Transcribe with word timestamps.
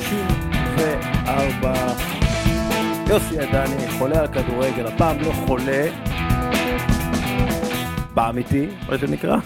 34. 0.00 1.94
יוסי 3.08 3.38
עדני 3.38 3.90
חולה 3.98 4.20
על 4.20 4.28
כדורגל, 4.28 4.86
הפעם 4.86 5.20
לא 5.20 5.32
חולה, 5.32 5.86
באמיתי, 8.14 8.68
מה 8.88 8.98
שנקרא, 8.98 9.36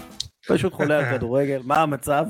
פשוט 0.47 0.73
חולה 0.73 0.97
על 0.97 1.17
כדורגל, 1.17 1.61
מה 1.63 1.75
המצב? 1.75 2.25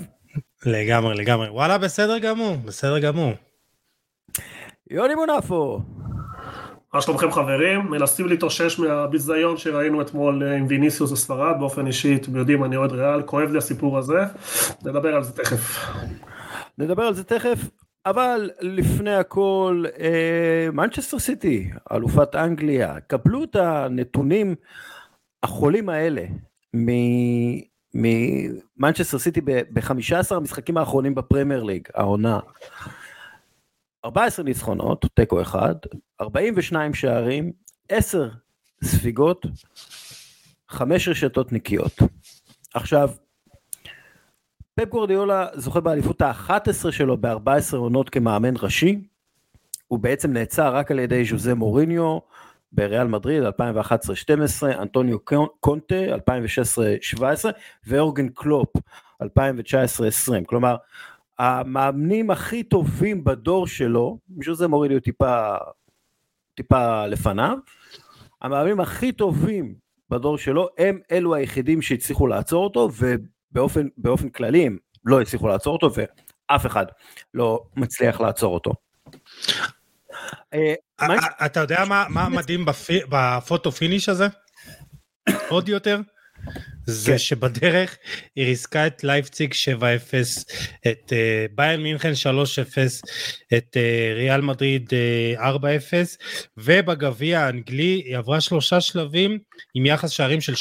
לגמרי, 0.65 1.15
לגמרי. 1.15 1.49
וואלה, 1.49 1.77
בסדר 1.77 2.17
גמור, 2.17 2.55
בסדר 2.65 2.99
גמור. 2.99 3.33
יוני 4.91 5.15
מונפו. 5.15 5.79
מה 6.93 7.01
שלומכם 7.01 7.31
חברים? 7.31 7.79
מנסים 7.89 8.27
להתאושש 8.27 8.79
מהביזיון 8.79 9.57
שראינו 9.57 10.01
אתמול 10.01 10.43
אה, 10.43 10.55
עם 10.55 10.65
ויניסיוס 10.69 11.11
בספרד, 11.11 11.55
באופן 11.59 11.87
אישי, 11.87 12.15
אתם 12.15 12.35
יודעים, 12.35 12.63
אני 12.63 12.75
אוהד 12.75 12.91
ריאל, 12.91 13.21
כואב 13.21 13.51
לי 13.51 13.57
הסיפור 13.57 13.97
הזה, 13.97 14.19
נדבר 14.85 15.15
על 15.15 15.23
זה 15.23 15.31
תכף. 15.31 15.85
נדבר 16.77 17.03
על 17.03 17.13
זה 17.13 17.23
תכף, 17.23 17.59
אבל 18.05 18.49
לפני 18.61 19.15
הכל, 19.15 19.83
מנצ'סטר 20.73 21.19
סיטי, 21.19 21.69
אלופת 21.91 22.35
אנגליה, 22.35 22.99
קבלו 22.99 23.43
את 23.43 23.55
הנתונים 23.55 24.55
החולים 25.43 25.89
האלה 25.89 26.25
ממנצ'סטר 27.93 29.19
סיטי 29.19 29.41
ב-15 29.41 30.35
המשחקים 30.35 30.77
האחרונים 30.77 31.15
בפרמייר 31.15 31.63
ליג, 31.63 31.87
העונה. 31.93 32.39
14 34.05 34.45
ניצחונות, 34.45 35.05
תיקו 35.13 35.41
אחד, 35.41 35.75
42 36.21 36.93
שערים, 36.93 37.51
10 37.89 38.29
ספיגות, 38.83 39.45
5 40.69 41.07
רשתות 41.07 41.51
נקיות. 41.51 41.99
עכשיו, 42.73 43.09
פפ 44.79 44.89
גורדיולה 44.89 45.47
זוכה 45.53 45.79
באליפות 45.79 46.21
ה-11 46.21 46.91
שלו 46.91 47.17
ב-14 47.17 47.75
עונות 47.75 48.09
כמאמן 48.09 48.53
ראשי, 48.61 48.99
הוא 49.87 49.99
בעצם 49.99 50.33
נעצר 50.33 50.75
רק 50.75 50.91
על 50.91 50.99
ידי 50.99 51.25
ז'וזה 51.25 51.55
מוריניו 51.55 52.19
בריאל 52.71 53.07
מדריד 53.07 53.43
2011-2012, 53.43 53.47
אנטוניו 54.81 55.17
קונטה 55.59 55.95
2016-2017 57.15 57.21
ואורגן 57.87 58.29
קלופ 58.29 58.69
2019-2020, 59.23 59.25
כלומר 60.45 60.75
המאמנים 61.39 62.31
הכי 62.31 62.63
טובים 62.63 63.23
בדור 63.23 63.67
שלו, 63.67 64.17
ז'וזה 64.45 64.67
מוריניו 64.67 64.99
טיפה, 64.99 65.55
טיפה 66.55 67.07
לפניו, 67.07 67.57
המאמנים 68.41 68.79
הכי 68.79 69.11
טובים 69.11 69.75
בדור 70.09 70.37
שלו 70.37 70.67
הם 70.77 70.99
אלו 71.11 71.35
היחידים 71.35 71.81
שהצליחו 71.81 72.27
לעצור 72.27 72.63
אותו 72.63 72.89
ובאופן 73.51 73.87
באופן 73.97 74.29
כללי 74.29 74.65
הם 74.65 74.77
לא 75.05 75.21
הצליחו 75.21 75.47
לעצור 75.47 75.73
אותו 75.73 75.89
ואף 75.95 76.65
אחד 76.65 76.85
לא 77.33 77.63
מצליח 77.75 78.21
לעצור 78.21 78.53
אותו. 78.53 78.73
אה, 80.53 80.73
אתה 81.45 81.59
יודע 81.59 81.83
מה 82.09 82.29
מדהים 82.29 82.65
ב 83.09 83.20
photo 83.20 83.71
finish 83.71 84.09
הזה? 84.09 84.27
עוד 85.49 85.69
יותר? 85.69 85.99
זה 86.85 87.11
כן. 87.11 87.17
שבדרך 87.17 87.97
היא 88.35 88.45
ריסקה 88.45 88.87
את 88.87 89.03
לייפציג 89.03 89.53
7-0, 89.53 89.83
את 90.87 91.13
uh, 91.13 91.51
ביירן 91.55 91.83
מינכן 91.83 92.11
3-0, 92.11 92.15
את 93.57 93.77
uh, 93.77 94.15
ריאל 94.15 94.41
מדריד 94.41 94.93
uh, 95.37 95.39
4-0, 95.39 95.43
ובגביע 96.57 97.39
האנגלי 97.39 98.01
היא 98.05 98.17
עברה 98.17 98.41
שלושה 98.41 98.81
שלבים 98.81 99.39
עם 99.73 99.85
יחס 99.85 100.09
שערים 100.09 100.41
של 100.41 100.53
12-0, 100.53 100.57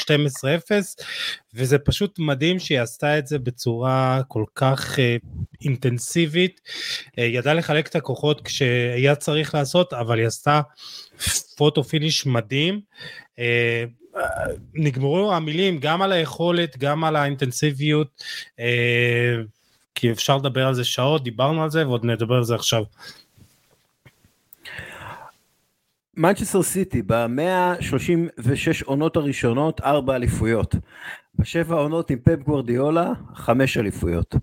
וזה 1.53 1.77
פשוט 1.77 2.19
מדהים 2.19 2.59
שהיא 2.59 2.79
עשתה 2.79 3.17
את 3.17 3.27
זה 3.27 3.39
בצורה 3.39 4.21
כל 4.27 4.43
כך 4.55 4.95
uh, 4.95 5.27
אינטנסיבית, 5.61 6.61
uh, 7.07 7.21
ידעה 7.21 7.53
לחלק 7.53 7.87
את 7.87 7.95
הכוחות 7.95 8.41
כשהיה 8.41 9.15
צריך 9.15 9.55
לעשות, 9.55 9.93
אבל 9.93 10.19
היא 10.19 10.27
עשתה 10.27 10.61
פוטו 11.57 11.83
פיניש 11.83 12.25
מדהים. 12.25 12.81
Uh, 13.39 14.04
נגמרו 14.73 15.33
המילים 15.33 15.79
גם 15.79 16.01
על 16.01 16.11
היכולת, 16.11 16.77
גם 16.77 17.03
על 17.03 17.15
האינטנסיביות, 17.15 18.23
אה, 18.59 19.35
כי 19.95 20.11
אפשר 20.11 20.37
לדבר 20.37 20.67
על 20.67 20.73
זה 20.73 20.83
שעות, 20.83 21.23
דיברנו 21.23 21.63
על 21.63 21.69
זה 21.69 21.87
ועוד 21.87 22.05
נדבר 22.05 22.35
על 22.35 22.43
זה 22.43 22.55
עכשיו. 22.55 22.83
מנצ'סטר 26.17 26.63
סיטי 26.63 27.01
ב-136 27.01 28.85
עונות 28.85 29.15
הראשונות, 29.15 29.81
ארבע 29.81 30.15
אליפויות. 30.15 30.75
בשבע 31.39 31.75
עונות 31.75 32.09
עם 32.09 32.19
פפ 32.19 32.39
גוורדיולה, 32.43 33.11
חמש 33.35 33.77
אליפויות. 33.77 34.35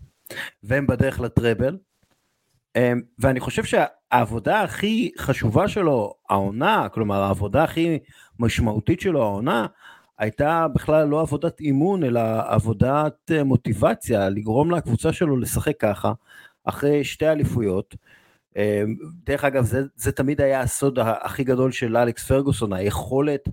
והם 0.62 0.86
בדרך 0.86 1.20
לטראבל. 1.20 1.76
אמ, 2.76 3.00
ואני 3.18 3.40
חושב 3.40 3.62
שהעבודה 3.64 4.62
הכי 4.62 5.10
חשובה 5.18 5.68
שלו, 5.68 6.14
העונה, 6.30 6.88
כלומר 6.92 7.22
העבודה 7.22 7.64
הכי 7.64 7.98
משמעותית 8.38 9.00
שלו, 9.00 9.22
העונה, 9.22 9.66
הייתה 10.18 10.66
בכלל 10.74 11.08
לא 11.08 11.20
עבודת 11.20 11.60
אימון, 11.60 12.04
אלא 12.04 12.20
עבודת 12.46 13.30
אה, 13.30 13.44
מוטיבציה, 13.44 14.28
לגרום 14.28 14.70
לקבוצה 14.70 15.12
שלו 15.12 15.36
לשחק 15.36 15.80
ככה, 15.80 16.12
אחרי 16.64 17.04
שתי 17.04 17.28
אליפויות. 17.28 17.96
אמ, 18.56 18.96
דרך 19.24 19.44
אגב, 19.44 19.64
זה, 19.64 19.82
זה 19.96 20.12
תמיד 20.12 20.40
היה 20.40 20.60
הסוד 20.60 20.98
הכי 20.98 21.44
גדול 21.44 21.72
של 21.72 21.96
אלכס 21.96 22.26
פרגוסון, 22.26 22.72
היכולת 22.72 23.48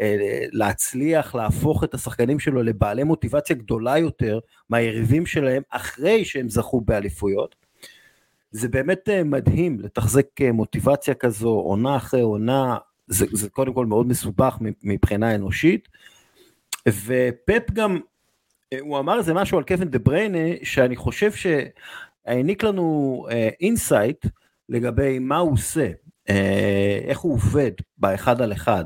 אה, 0.00 0.44
להצליח 0.52 1.34
להפוך 1.34 1.84
את 1.84 1.94
השחקנים 1.94 2.38
שלו 2.38 2.62
לבעלי 2.62 3.04
מוטיבציה 3.04 3.56
גדולה 3.56 3.98
יותר 3.98 4.38
מהיריבים 4.70 5.26
שלהם 5.26 5.62
אחרי 5.70 6.24
שהם 6.24 6.48
זכו 6.48 6.80
באליפויות. 6.80 7.56
זה 8.52 8.68
באמת 8.68 9.08
אה, 9.08 9.24
מדהים 9.24 9.80
לתחזק 9.80 10.26
אה, 10.40 10.52
מוטיבציה 10.52 11.14
כזו, 11.14 11.48
עונה 11.48 11.96
אחרי 11.96 12.20
עונה, 12.20 12.76
זה, 13.06 13.26
זה 13.32 13.50
קודם 13.50 13.74
כל 13.74 13.86
מאוד 13.86 14.06
מסובך 14.06 14.58
מבחינה 14.82 15.34
אנושית, 15.34 15.88
ופפ 16.88 17.70
גם, 17.72 18.00
אה, 18.72 18.78
הוא 18.80 18.98
אמר 18.98 19.18
איזה 19.18 19.34
משהו 19.34 19.58
על 19.58 19.64
קווין 19.64 19.90
דה 19.90 19.98
בריינה, 19.98 20.38
שאני 20.62 20.96
חושב 20.96 21.30
שהעניק 21.32 22.62
לנו 22.62 23.26
insight 23.60 24.26
לגבי 24.68 25.18
מה 25.18 25.36
הוא 25.36 25.52
עושה, 25.52 25.90
איך 27.04 27.18
הוא 27.18 27.34
עובד 27.34 27.70
באחד 27.98 28.42
על 28.42 28.52
אחד, 28.52 28.84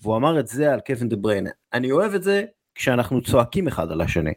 והוא 0.00 0.16
אמר 0.16 0.40
את 0.40 0.46
זה 0.46 0.72
על 0.72 0.80
קווין 0.80 1.08
דה 1.08 1.16
בריינה. 1.16 1.50
אני 1.72 1.90
אוהב 1.90 2.14
את 2.14 2.22
זה 2.22 2.44
כשאנחנו 2.74 3.22
צועקים 3.22 3.68
אחד 3.68 3.92
על 3.92 4.00
השני. 4.00 4.32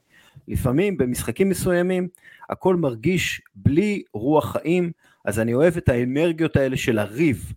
לפעמים 0.48 0.98
במשחקים 0.98 1.50
מסוימים 1.50 2.08
הכל 2.50 2.76
מרגיש 2.76 3.42
בלי 3.56 4.04
רוח 4.14 4.52
חיים, 4.52 4.92
אז 5.26 5.40
אני 5.40 5.54
אוהב 5.54 5.78
את 5.78 5.90
האנרגיות 5.90 6.56
האלה 6.56 6.78
של 6.78 7.00
הריב. 7.00 7.54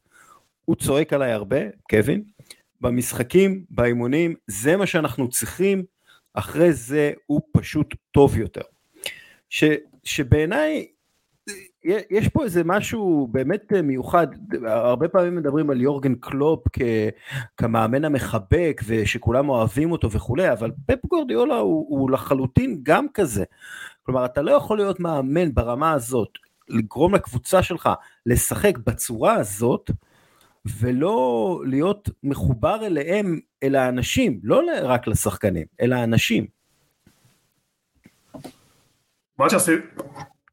הוא 0.65 0.77
צועק 0.77 1.13
עליי 1.13 1.33
הרבה, 1.33 1.61
קווין, 1.91 2.23
במשחקים, 2.81 3.65
באימונים, 3.71 4.35
זה 4.47 4.77
מה 4.77 4.87
שאנחנו 4.87 5.29
צריכים, 5.29 5.85
אחרי 6.35 6.73
זה 6.73 7.13
הוא 7.27 7.41
פשוט 7.53 7.95
טוב 8.11 8.39
יותר. 8.39 8.63
ש, 9.51 9.65
שבעיניי 10.05 10.87
יש 11.85 12.29
פה 12.29 12.45
איזה 12.45 12.65
משהו 12.65 13.29
באמת 13.31 13.73
מיוחד, 13.73 14.27
הרבה 14.67 15.09
פעמים 15.09 15.37
מדברים 15.37 15.71
על 15.71 15.81
יורגן 15.81 16.15
קלופ 16.15 16.65
כ, 16.73 16.81
כמאמן 17.57 18.05
המחבק 18.05 18.81
ושכולם 18.87 19.49
אוהבים 19.49 19.93
אותו 19.93 20.11
וכולי, 20.11 20.53
אבל 20.53 20.71
פפ 20.87 21.07
גורדיולה 21.07 21.57
הוא, 21.57 21.87
הוא 21.89 22.11
לחלוטין 22.11 22.81
גם 22.83 23.07
כזה. 23.15 23.45
כלומר, 24.03 24.25
אתה 24.25 24.43
לא 24.43 24.51
יכול 24.51 24.77
להיות 24.77 25.01
מאמן 25.01 25.55
ברמה 25.55 25.93
הזאת, 25.93 26.29
לגרום 26.69 27.15
לקבוצה 27.15 27.63
שלך 27.63 27.89
לשחק 28.27 28.79
בצורה 28.79 29.35
הזאת, 29.35 29.91
ולא 30.81 31.61
להיות 31.67 32.11
מחובר 32.23 32.87
אליהם, 32.87 33.41
אל 33.63 33.75
האנשים, 33.75 34.41
לא 34.43 34.63
רק 34.83 35.07
לשחקנים, 35.07 35.67
אל 35.81 35.93
האנשים. 35.93 36.47
מה 39.39 39.51
שעשית, 39.51 39.81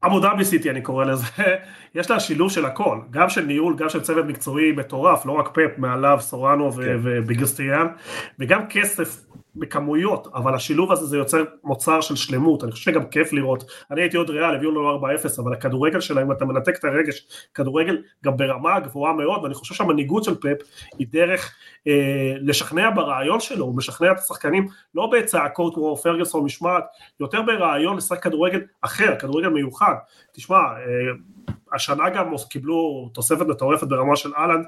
אבו 0.04 0.20
דאבי 0.20 0.44
סיטי 0.44 0.70
אני 0.70 0.82
קורא 0.82 1.04
לזה, 1.04 1.26
יש 1.94 2.10
לה 2.10 2.20
שילוב 2.20 2.50
של 2.50 2.64
הכל, 2.64 2.98
גם 3.10 3.28
של 3.28 3.44
ניהול, 3.44 3.76
גם 3.76 3.88
של 3.88 4.00
צוות 4.00 4.24
מקצועי 4.26 4.72
מטורף, 4.72 5.26
לא 5.26 5.32
רק 5.32 5.48
פפ, 5.48 5.78
מעליו 5.78 6.18
סורנו 6.20 6.72
כן. 6.72 6.98
וביגסטיאן, 7.02 7.86
וגם 8.38 8.66
כסף 8.68 9.24
בכמויות, 9.56 10.28
אבל 10.34 10.54
השילוב 10.54 10.92
הזה 10.92 11.06
זה 11.06 11.16
יוצר 11.16 11.44
מוצר 11.64 12.00
של 12.00 12.16
שלמות, 12.16 12.64
אני 12.64 12.72
חושב 12.72 12.90
שגם 12.90 13.06
כיף 13.06 13.32
לראות, 13.32 13.64
אני 13.90 14.00
הייתי 14.00 14.16
עוד 14.16 14.30
ריאל, 14.30 14.54
הביאו 14.54 14.70
לנו 14.70 14.98
4-0, 14.98 15.40
אבל 15.42 15.52
הכדורגל 15.52 16.00
שלהם, 16.00 16.26
אם 16.26 16.32
אתה 16.32 16.44
מנתק 16.44 16.78
את 16.78 16.84
הרגש, 16.84 17.26
כדורגל 17.54 18.02
גם 18.24 18.36
ברמה 18.36 18.80
גבוהה 18.80 19.12
מאוד, 19.12 19.42
ואני 19.42 19.54
חושב 19.54 19.74
שהמנהיגות 19.74 20.24
של 20.24 20.34
פפ 20.34 20.56
היא 20.98 21.06
דרך 21.10 21.54
אה, 21.86 22.34
לשכנע 22.40 22.90
ברעיון 22.90 23.40
שלו, 23.40 23.64
הוא 23.64 23.76
משכנע 23.76 24.12
את 24.12 24.18
השחקנים, 24.18 24.68
לא 24.94 25.10
בצעקות 25.12 25.74
כמו 25.74 25.96
פרגוסון 25.96 26.44
משמעת, 26.44 26.84
יותר 27.20 27.42
ברעיון 27.42 27.96
לשחק 27.96 28.22
כדורגל 28.22 28.60
אחר, 28.82 29.18
כדורגל 29.18 29.48
מיוחד, 29.48 29.94
תשמע, 30.32 30.56
אה, 30.56 31.12
השנה 31.74 32.10
גם 32.10 32.32
קיבלו 32.50 33.10
תוספת 33.14 33.46
מטורפת 33.46 33.86
ברמה 33.86 34.16
של 34.16 34.32
אהלנד, 34.36 34.66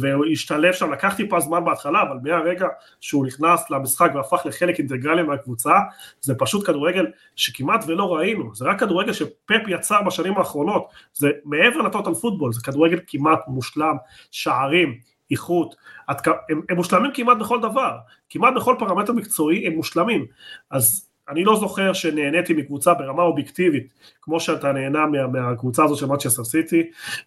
והוא 0.00 0.26
השתלב 0.32 0.72
שם, 0.72 0.92
לקח 0.92 1.14
טיפה 1.16 1.40
זמן 1.40 1.64
בהתחלה, 1.64 2.02
אבל 2.02 2.16
מהרגע 2.22 2.66
שהוא 3.00 3.26
נכנס 3.26 3.70
למשחק 3.70 4.10
והפך 4.14 4.42
לחלק 4.44 4.78
אינטגרלי 4.78 5.22
מהקבוצה, 5.22 5.72
זה 6.20 6.34
פשוט 6.38 6.66
כדורגל 6.66 7.06
שכמעט 7.36 7.84
ולא 7.86 8.16
ראינו, 8.16 8.54
זה 8.54 8.64
רק 8.64 8.80
כדורגל 8.80 9.12
שפפ 9.12 9.60
יצר 9.68 10.02
בשנים 10.06 10.38
האחרונות, 10.38 10.88
זה 11.14 11.30
מעבר 11.44 11.78
לטוטל 11.82 12.14
פוטבול, 12.14 12.52
זה 12.52 12.60
כדורגל 12.60 12.98
כמעט 13.06 13.40
מושלם, 13.48 13.96
שערים, 14.30 14.98
איכות, 15.30 15.74
הם, 16.08 16.60
הם 16.68 16.76
מושלמים 16.76 17.10
כמעט 17.14 17.38
בכל 17.38 17.60
דבר, 17.60 17.96
כמעט 18.30 18.54
בכל 18.56 18.76
פרמטר 18.78 19.12
מקצועי 19.12 19.66
הם 19.66 19.72
מושלמים, 19.72 20.26
אז 20.70 21.09
אני 21.30 21.44
לא 21.44 21.56
זוכר 21.56 21.92
שנהניתי 21.92 22.54
מקבוצה 22.54 22.94
ברמה 22.94 23.22
אובייקטיבית, 23.22 23.94
כמו 24.22 24.40
שאתה 24.40 24.72
נהנה 24.72 25.06
מה, 25.06 25.26
מהקבוצה 25.26 25.84
הזאת 25.84 25.98
של 25.98 26.06
מצ'סטר 26.06 26.44
סיטי, 26.44 26.82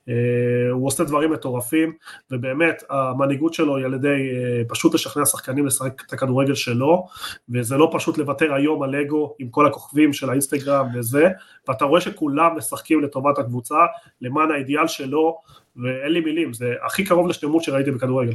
אה, 0.09 0.13
הוא 0.71 0.87
עושה 0.87 1.03
דברים 1.03 1.31
מטורפים, 1.31 1.93
ובאמת 2.31 2.83
המנהיגות 2.89 3.53
שלו 3.53 3.77
היא 3.77 3.85
על 3.85 3.93
ידי 3.93 4.07
אה, 4.07 4.61
פשוט 4.67 4.93
לשכנע 4.93 5.25
שחקנים 5.25 5.65
לשחק 5.65 6.03
את 6.07 6.13
הכדורגל 6.13 6.55
שלו, 6.55 7.05
וזה 7.49 7.77
לא 7.77 7.89
פשוט 7.93 8.17
לוותר 8.17 8.53
היום 8.53 8.83
על 8.83 8.95
אגו 8.95 9.35
עם 9.39 9.49
כל 9.49 9.67
הכוכבים 9.67 10.13
של 10.13 10.29
האינסטגרם 10.29 10.87
וזה, 10.95 11.29
ואתה 11.67 11.85
רואה 11.85 12.01
שכולם 12.01 12.57
משחקים 12.57 13.01
לטובת 13.01 13.37
הקבוצה, 13.37 13.79
למען 14.21 14.51
האידיאל 14.51 14.87
שלו, 14.87 15.37
ואין 15.75 16.11
לי 16.11 16.19
מילים, 16.19 16.53
זה 16.53 16.73
הכי 16.85 17.03
קרוב 17.03 17.27
לשלמות 17.27 17.63
שראיתי 17.63 17.91
בכדורגל. 17.91 18.33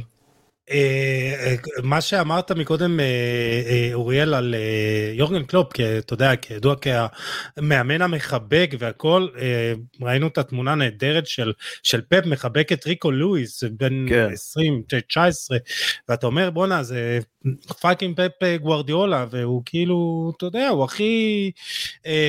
אה, 0.71 1.35
אה, 1.45 1.55
מה 1.83 2.01
שאמרת 2.01 2.51
מקודם 2.51 2.99
אה, 2.99 3.89
אוריאל 3.93 4.33
על 4.33 4.55
יורגן 5.13 5.43
קלופ, 5.43 5.73
אתה 5.99 6.13
יודע, 6.13 6.35
כידוע 6.35 6.75
כמאמן 6.75 8.01
המחבק 8.01 8.71
והכל, 8.79 9.27
ראינו 10.01 10.27
את 10.27 10.37
התמונה 10.37 10.71
הנהדרת 10.71 11.27
של, 11.27 11.53
של 11.83 12.01
פפ 12.01 12.25
מחבק 12.25 12.71
את 12.71 12.87
ריקו 12.87 13.11
לואיס, 13.11 13.63
בן 13.63 14.09
כן. 14.09 14.27
20, 14.31 14.83
19, 15.07 15.57
ואתה 16.09 16.27
אומר 16.27 16.49
בואנה 16.49 16.83
זה 16.83 17.19
fucking 17.81 18.15
פפ 18.15 18.57
גוורדיאולה, 18.61 19.25
והוא 19.31 19.61
כאילו, 19.65 20.31
אתה 20.37 20.45
יודע, 20.45 20.69
הוא 20.69 20.83
הכי 20.83 21.51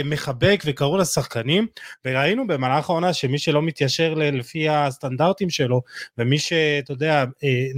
מחבק 0.05 0.63
וקרוב 0.67 0.97
לשחקנים, 0.97 1.67
וראינו 2.05 2.47
במהלך 2.47 2.91
העונה 2.91 3.13
שמי 3.13 3.39
שלא 3.39 3.63
מתיישר 3.63 4.15
לפי 4.15 4.69
הסטנדרטים 4.69 5.51
שלו, 5.51 5.83
ומי 6.19 6.39
שאתה 6.39 6.93
יודע, 6.93 7.25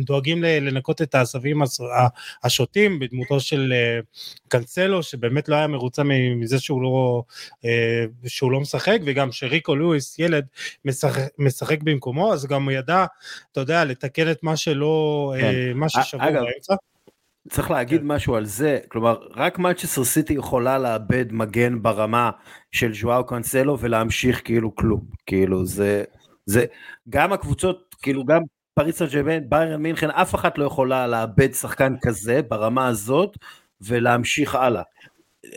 דואגים 0.04 0.44
ל... 0.44 0.51
לנקות 0.60 1.02
את 1.02 1.14
העשבים 1.14 1.62
השוטים 2.44 2.98
בדמותו 2.98 3.40
של 3.40 3.72
אה, 3.72 4.00
קאנסלו 4.48 5.02
שבאמת 5.02 5.48
לא 5.48 5.56
היה 5.56 5.66
מרוצה 5.66 6.02
מזה 6.36 6.58
שהוא 6.58 6.82
לא, 6.82 7.22
אה, 7.64 8.04
שהוא 8.26 8.52
לא 8.52 8.60
משחק 8.60 8.98
וגם 9.04 9.32
שריקו 9.32 9.76
לואיס 9.76 10.18
ילד 10.18 10.46
משחק, 10.84 11.22
משחק 11.38 11.82
במקומו 11.82 12.32
אז 12.32 12.46
גם 12.46 12.64
הוא 12.64 12.72
ידע 12.72 13.04
אתה 13.52 13.60
יודע 13.60 13.84
לתקן 13.84 14.30
את 14.30 14.42
מה 14.42 14.56
שלא 14.56 15.34
אה, 15.36 15.40
כן. 15.40 15.72
מה 15.74 15.88
ששבור 15.88 16.30
באמצע. 16.30 16.74
צריך 17.48 17.70
להגיד 17.70 18.00
כן. 18.00 18.06
משהו 18.06 18.36
על 18.36 18.44
זה, 18.44 18.78
כלומר 18.88 19.18
רק 19.34 19.58
מנצ'סטר 19.58 20.04
סיטי 20.04 20.32
יכולה 20.32 20.78
לאבד 20.78 21.32
מגן 21.32 21.82
ברמה 21.82 22.30
של 22.72 22.94
ז'ואאו 22.94 23.26
קאנסלו 23.26 23.78
ולהמשיך 23.80 24.40
כאילו 24.44 24.74
כלום, 24.74 25.00
כאילו 25.26 25.66
זה, 25.66 26.04
זה 26.46 26.64
גם 27.08 27.32
הקבוצות, 27.32 27.94
כאילו 28.02 28.24
גם 28.24 28.42
פריס 28.74 28.98
סן 28.98 29.06
ביירן 29.48 29.82
מינכן, 29.82 30.10
אף 30.10 30.34
אחת 30.34 30.58
לא 30.58 30.64
יכולה 30.64 31.06
לאבד 31.06 31.52
שחקן 31.52 31.94
כזה 32.02 32.40
ברמה 32.48 32.86
הזאת 32.86 33.36
ולהמשיך 33.80 34.54
הלאה. 34.54 34.82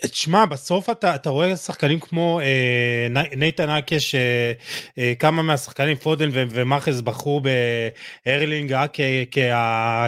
תשמע, 0.01 0.45
בסוף 0.45 0.89
אתה, 0.89 1.15
אתה 1.15 1.29
רואה 1.29 1.55
שחקנים 1.55 1.99
כמו 1.99 2.39
אה, 2.39 3.25
נייתן 3.37 3.69
אקה, 3.69 3.95
שכמה 3.99 5.37
אה, 5.37 5.43
מהשחקנים, 5.43 5.97
פודן 5.97 6.29
ומאחז 6.33 7.01
בחרו 7.01 7.41
בהרלינג 8.25 8.73
רק 8.73 8.97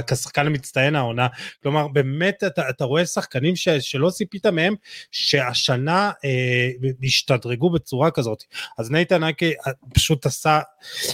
כשחקן 0.07 0.47
המצטיין 0.47 0.95
העונה. 0.95 1.27
כלומר, 1.63 1.87
באמת 1.87 2.43
אתה, 2.47 2.69
אתה 2.69 2.85
רואה 2.85 3.05
שחקנים 3.05 3.55
ש, 3.55 3.69
שלא 3.69 4.09
ציפית 4.09 4.45
מהם, 4.45 4.73
שהשנה 5.11 6.11
אה, 6.25 6.69
השתדרגו 7.03 7.69
בצורה 7.69 8.11
כזאת. 8.11 8.43
אז 8.77 8.91
נייתן 8.91 9.23
אקה 9.23 9.45
אה, 9.45 9.71
פשוט 9.93 10.25
עשה, 10.25 10.59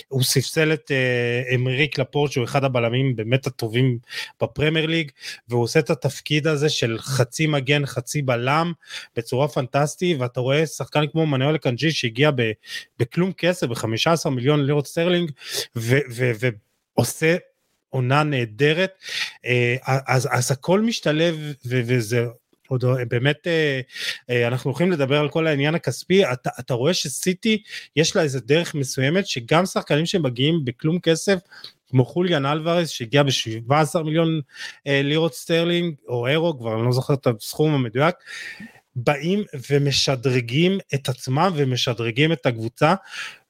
הוא 0.07 0.23
ספסל 0.23 0.73
את 0.73 0.91
אה, 0.91 1.55
אמריק 1.55 1.99
לפורט, 1.99 2.31
שהוא 2.31 2.45
אחד 2.45 2.63
הבלמים 2.63 3.15
באמת 3.15 3.47
הטובים 3.47 3.97
בפרמייר 4.41 4.85
ליג, 4.85 5.11
והוא 5.47 5.63
עושה 5.63 5.79
את 5.79 5.89
התפקיד 5.89 6.47
הזה 6.47 6.69
של 6.69 6.97
חצי 6.99 7.47
מגן, 7.47 7.85
חצי 7.85 8.21
בלם. 8.21 8.52
בלם 8.53 8.71
בצורה 9.15 9.47
פנטסטית, 9.47 10.17
ואתה 10.19 10.39
רואה 10.39 10.65
שחקן 10.65 11.07
כמו 11.11 11.25
מנואל 11.25 11.57
אקנג'י 11.57 11.91
שהגיע 11.91 12.31
בכלום 12.99 13.33
כסף, 13.33 13.67
ב-15 13.67 14.29
מיליון 14.29 14.65
לירות 14.65 14.87
סטרלינג, 14.87 15.31
ועושה 15.75 17.35
עונה 17.89 18.23
נהדרת, 18.23 18.93
אה, 19.45 19.75
אז, 20.07 20.29
אז 20.31 20.51
הכל 20.51 20.81
משתלב 20.81 21.35
וזה 21.65 22.25
עוד 22.67 22.83
באמת 23.09 23.47
אה, 23.47 23.81
אה, 24.29 24.47
אנחנו 24.47 24.69
הולכים 24.69 24.91
לדבר 24.91 25.19
על 25.19 25.29
כל 25.29 25.47
העניין 25.47 25.75
הכספי, 25.75 26.25
אתה, 26.25 26.49
אתה 26.59 26.73
רואה 26.73 26.93
שסיטי 26.93 27.63
יש 27.95 28.15
לה 28.15 28.21
איזה 28.21 28.39
דרך 28.39 28.75
מסוימת 28.75 29.27
שגם 29.27 29.65
שחקנים 29.65 30.05
שמגיעים 30.05 30.65
בכלום 30.65 30.99
כסף 30.99 31.39
כמו 31.93 32.05
חוליאן 32.05 32.45
אלוורז 32.45 32.89
שהגיע 32.89 33.23
ב-17 33.23 34.03
מיליון 34.03 34.41
אה, 34.87 35.01
לירות 35.03 35.33
סטרלינג 35.33 35.95
או 36.07 36.27
אירו 36.27 36.57
כבר 36.59 36.75
אני 36.75 36.85
לא 36.85 36.91
זוכר 36.91 37.13
את 37.13 37.27
הסכום 37.27 37.73
המדויק 37.73 38.15
באים 38.95 39.43
ומשדרגים 39.71 40.77
את 40.93 41.09
עצמם 41.09 41.51
ומשדרגים 41.55 42.31
את 42.31 42.45
הקבוצה 42.45 42.95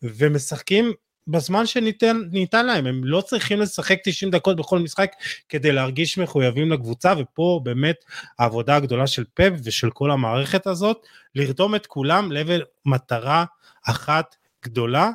ומשחקים 0.01 0.93
בזמן 1.27 1.65
שניתן 1.65 2.65
להם. 2.65 2.85
הם 2.85 3.03
לא 3.03 3.21
צריכים 3.21 3.59
לשחק 3.59 3.97
90 4.03 4.31
דקות 4.31 4.57
בכל 4.57 4.79
משחק 4.79 5.11
כדי 5.49 5.71
להרגיש 5.71 6.17
מחויבים 6.17 6.71
לקבוצה 6.71 7.13
ופה 7.17 7.61
באמת 7.63 8.05
העבודה 8.39 8.75
הגדולה 8.75 9.07
של 9.07 9.23
פפ 9.33 9.53
ושל 9.63 9.89
כל 9.89 10.11
המערכת 10.11 10.67
הזאת 10.67 10.97
לרתום 11.35 11.75
את 11.75 11.85
כולם 11.85 12.31
לעבר 12.31 12.59
מטרה 12.85 13.45
אחת 13.87 14.35
גדולה 14.65 15.09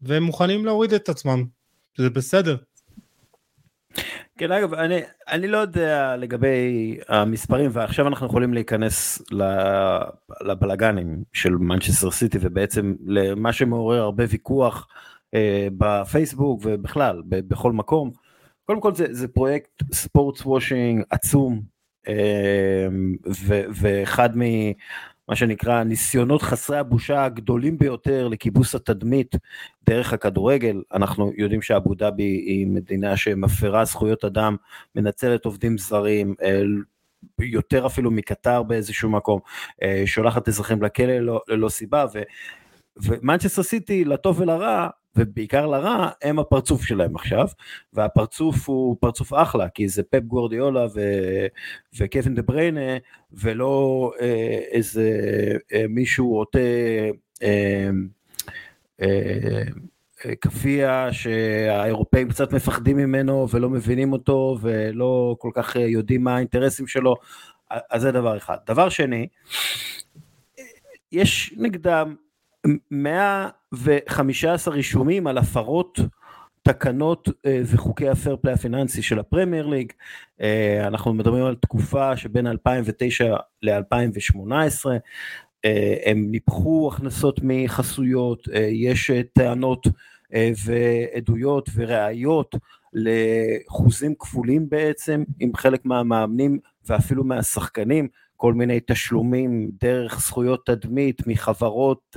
והם 0.00 0.22
מוכנים 0.22 0.64
להוריד 0.64 0.92
את 0.92 1.08
עצמם 1.08 1.44
זה 1.96 2.10
בסדר. 2.10 2.56
כן 4.38 4.52
אגב 4.52 4.74
אני 4.74 5.00
אני 5.28 5.48
לא 5.48 5.58
יודע 5.58 6.16
לגבי 6.16 6.96
המספרים 7.08 7.70
ועכשיו 7.72 8.08
אנחנו 8.08 8.26
יכולים 8.26 8.54
להיכנס 8.54 9.22
לבלגנים 10.40 11.22
של 11.32 11.50
מנצ'סטר 11.50 12.10
סיטי 12.10 12.38
ובעצם 12.40 12.94
למה 13.06 13.52
שמעורר 13.52 14.02
הרבה 14.02 14.24
ויכוח 14.28 14.88
אה, 15.34 15.68
בפייסבוק 15.78 16.60
ובכלל 16.64 17.22
בכל 17.26 17.72
מקום. 17.72 18.10
קודם 18.64 18.80
כל 18.80 18.94
זה, 18.94 19.06
זה 19.10 19.28
פרויקט 19.28 19.82
sports 19.92 20.46
washing 20.46 21.02
עצום 21.10 21.62
אה, 22.08 22.86
ו, 23.46 23.62
ואחד 23.74 24.38
מ... 24.38 24.42
מה 25.32 25.36
שנקרא 25.36 25.82
ניסיונות 25.82 26.42
חסרי 26.42 26.78
הבושה 26.78 27.24
הגדולים 27.24 27.78
ביותר 27.78 28.28
לכיבוס 28.28 28.74
התדמית 28.74 29.34
דרך 29.88 30.12
הכדורגל. 30.12 30.82
אנחנו 30.94 31.32
יודעים 31.36 31.62
שאבו 31.62 31.94
דאבי 31.94 32.22
היא 32.22 32.66
מדינה 32.66 33.16
שמפרה 33.16 33.84
זכויות 33.84 34.24
אדם, 34.24 34.56
מנצלת 34.94 35.44
עובדים 35.44 35.78
זרים, 35.78 36.34
אה, 36.42 36.62
יותר 37.40 37.86
אפילו 37.86 38.10
מקטר 38.10 38.62
באיזשהו 38.62 39.10
מקום, 39.10 39.40
אה, 39.82 40.02
שולחת 40.06 40.48
אזרחים 40.48 40.82
לכלא 40.82 41.06
ללא, 41.06 41.40
ללא 41.48 41.68
סיבה, 41.68 42.04
ומנצ'סטר 42.96 43.62
סיטי 43.62 44.04
לטוב 44.04 44.40
ולרע 44.40 44.88
ובעיקר 45.16 45.66
לרע 45.66 46.08
הם 46.22 46.38
הפרצוף 46.38 46.84
שלהם 46.84 47.16
עכשיו 47.16 47.46
והפרצוף 47.92 48.68
הוא 48.68 48.96
פרצוף 49.00 49.32
אחלה 49.32 49.68
כי 49.68 49.88
זה 49.88 50.02
פפ 50.02 50.22
גוורדיולה 50.22 50.86
ו... 50.94 51.00
וקווין 51.98 52.34
דה 52.34 52.42
בריינה 52.42 52.96
ולא 53.32 54.12
אה, 54.20 54.60
איזה 54.70 55.10
אה, 55.72 55.84
מישהו 55.88 56.36
עוטה 56.36 56.58
אה, 57.42 57.90
אה, 59.02 59.62
כפייה 60.40 61.12
שהאירופאים 61.12 62.28
קצת 62.28 62.52
מפחדים 62.52 62.96
ממנו 62.96 63.48
ולא 63.50 63.70
מבינים 63.70 64.12
אותו 64.12 64.58
ולא 64.60 65.36
כל 65.38 65.50
כך 65.54 65.76
יודעים 65.76 66.24
מה 66.24 66.36
האינטרסים 66.36 66.86
שלו 66.86 67.16
אז 67.90 68.02
זה 68.02 68.12
דבר 68.12 68.36
אחד. 68.36 68.56
דבר 68.66 68.88
שני, 68.88 69.26
יש 71.12 71.54
נגדם 71.56 72.14
115 72.90 74.74
רישומים 74.74 75.26
על 75.26 75.38
הפרות 75.38 75.98
תקנות 76.62 77.28
אה, 77.46 77.60
וחוקי 77.66 78.08
ה 78.08 78.14
fair 78.14 78.36
play 78.36 78.54
הפיננסי 78.54 79.02
של 79.02 79.18
הפרמייר 79.18 79.66
ליג, 79.66 79.92
אה, 80.40 80.86
אנחנו 80.86 81.14
מדברים 81.14 81.44
על 81.44 81.54
תקופה 81.54 82.16
שבין 82.16 82.46
2009 82.46 83.36
ל-2018, 83.62 84.86
אה, 85.64 85.96
הם 86.04 86.30
ניפחו 86.30 86.90
הכנסות 86.92 87.40
מחסויות, 87.42 88.48
יש 88.70 89.10
טענות 89.32 89.86
ועדויות 90.64 91.68
וראיות 91.74 92.54
לחוזים 92.92 94.14
כפולים 94.18 94.68
בעצם 94.68 95.24
עם 95.40 95.56
חלק 95.56 95.84
מהמאמנים 95.84 96.58
ואפילו 96.86 97.24
מהשחקנים, 97.24 98.08
כל 98.42 98.54
מיני 98.54 98.80
תשלומים 98.86 99.70
דרך 99.80 100.20
זכויות 100.20 100.66
תדמית 100.66 101.26
מחברות 101.26 102.16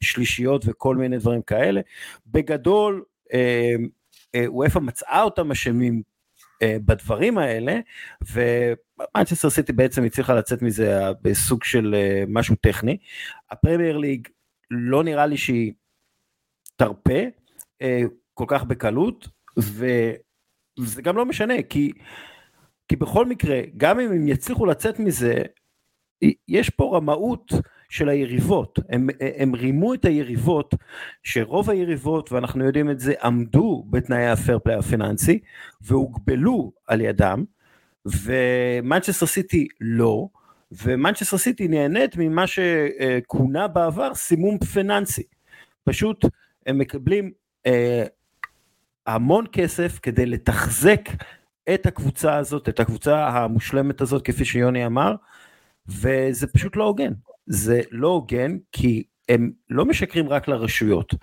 שלישיות 0.00 0.64
וכל 0.66 0.96
מיני 0.96 1.18
דברים 1.18 1.42
כאלה. 1.42 1.80
בגדול, 2.26 3.04
אופא 4.46 4.78
מצאה 4.78 5.22
אותם 5.22 5.50
אשמים 5.50 6.02
בדברים 6.64 7.38
האלה, 7.38 7.78
ומנצ'סטר 8.32 9.50
סיטי 9.50 9.72
בעצם 9.72 10.04
הצליחה 10.04 10.34
לצאת 10.34 10.62
מזה 10.62 11.00
בסוג 11.22 11.64
של 11.64 11.94
משהו 12.28 12.56
טכני. 12.60 12.96
הפרמייר 13.50 13.96
ליג 13.96 14.28
לא 14.70 15.04
נראה 15.04 15.26
לי 15.26 15.36
שהיא 15.36 15.72
תרפה 16.76 17.20
כל 18.34 18.44
כך 18.48 18.64
בקלות, 18.64 19.28
וזה 19.56 21.02
גם 21.02 21.16
לא 21.16 21.26
משנה, 21.26 21.54
כי, 21.68 21.92
כי 22.90 22.96
בכל 22.96 23.26
מקרה, 23.26 23.60
גם 23.76 24.00
אם 24.00 24.12
הם 24.12 24.28
יצליחו 24.28 24.66
לצאת 24.66 24.98
מזה, 24.98 25.34
יש 26.48 26.70
פה 26.70 26.96
רמאות 26.96 27.52
של 27.88 28.08
היריבות, 28.08 28.78
הם, 28.88 29.08
הם 29.36 29.54
רימו 29.54 29.94
את 29.94 30.04
היריבות, 30.04 30.74
שרוב 31.22 31.70
היריבות, 31.70 32.32
ואנחנו 32.32 32.64
יודעים 32.64 32.90
את 32.90 33.00
זה, 33.00 33.14
עמדו 33.22 33.84
בתנאי 33.90 34.26
ה 34.26 34.32
fair 34.32 34.58
play 34.58 34.76
הפיננסי, 34.76 35.38
והוגבלו 35.80 36.72
על 36.86 37.00
ידם, 37.00 37.44
ומנצ'סטר 38.06 39.26
סיטי 39.26 39.68
לא, 39.80 40.28
ומנצ'סטר 40.72 41.38
סיטי 41.38 41.68
נהנית 41.68 42.16
ממה 42.16 42.44
שכונה 42.46 43.68
בעבר 43.68 44.14
סימום 44.14 44.58
פיננסי. 44.58 45.24
פשוט 45.84 46.24
הם 46.66 46.78
מקבלים 46.78 47.30
אה, 47.66 48.04
המון 49.06 49.44
כסף 49.52 49.98
כדי 50.02 50.26
לתחזק 50.26 51.00
את 51.74 51.86
הקבוצה 51.86 52.36
הזאת, 52.36 52.68
את 52.68 52.80
הקבוצה 52.80 53.28
המושלמת 53.28 54.00
הזאת, 54.00 54.24
כפי 54.24 54.44
שיוני 54.44 54.86
אמר, 54.86 55.14
וזה 55.88 56.46
פשוט 56.46 56.76
לא 56.76 56.84
הוגן. 56.84 57.12
זה 57.46 57.80
לא 57.90 58.08
הוגן 58.08 58.56
כי 58.72 59.02
הם 59.28 59.50
לא 59.70 59.84
משקרים 59.84 60.28
רק 60.28 60.48
לרשויות, 60.48 61.14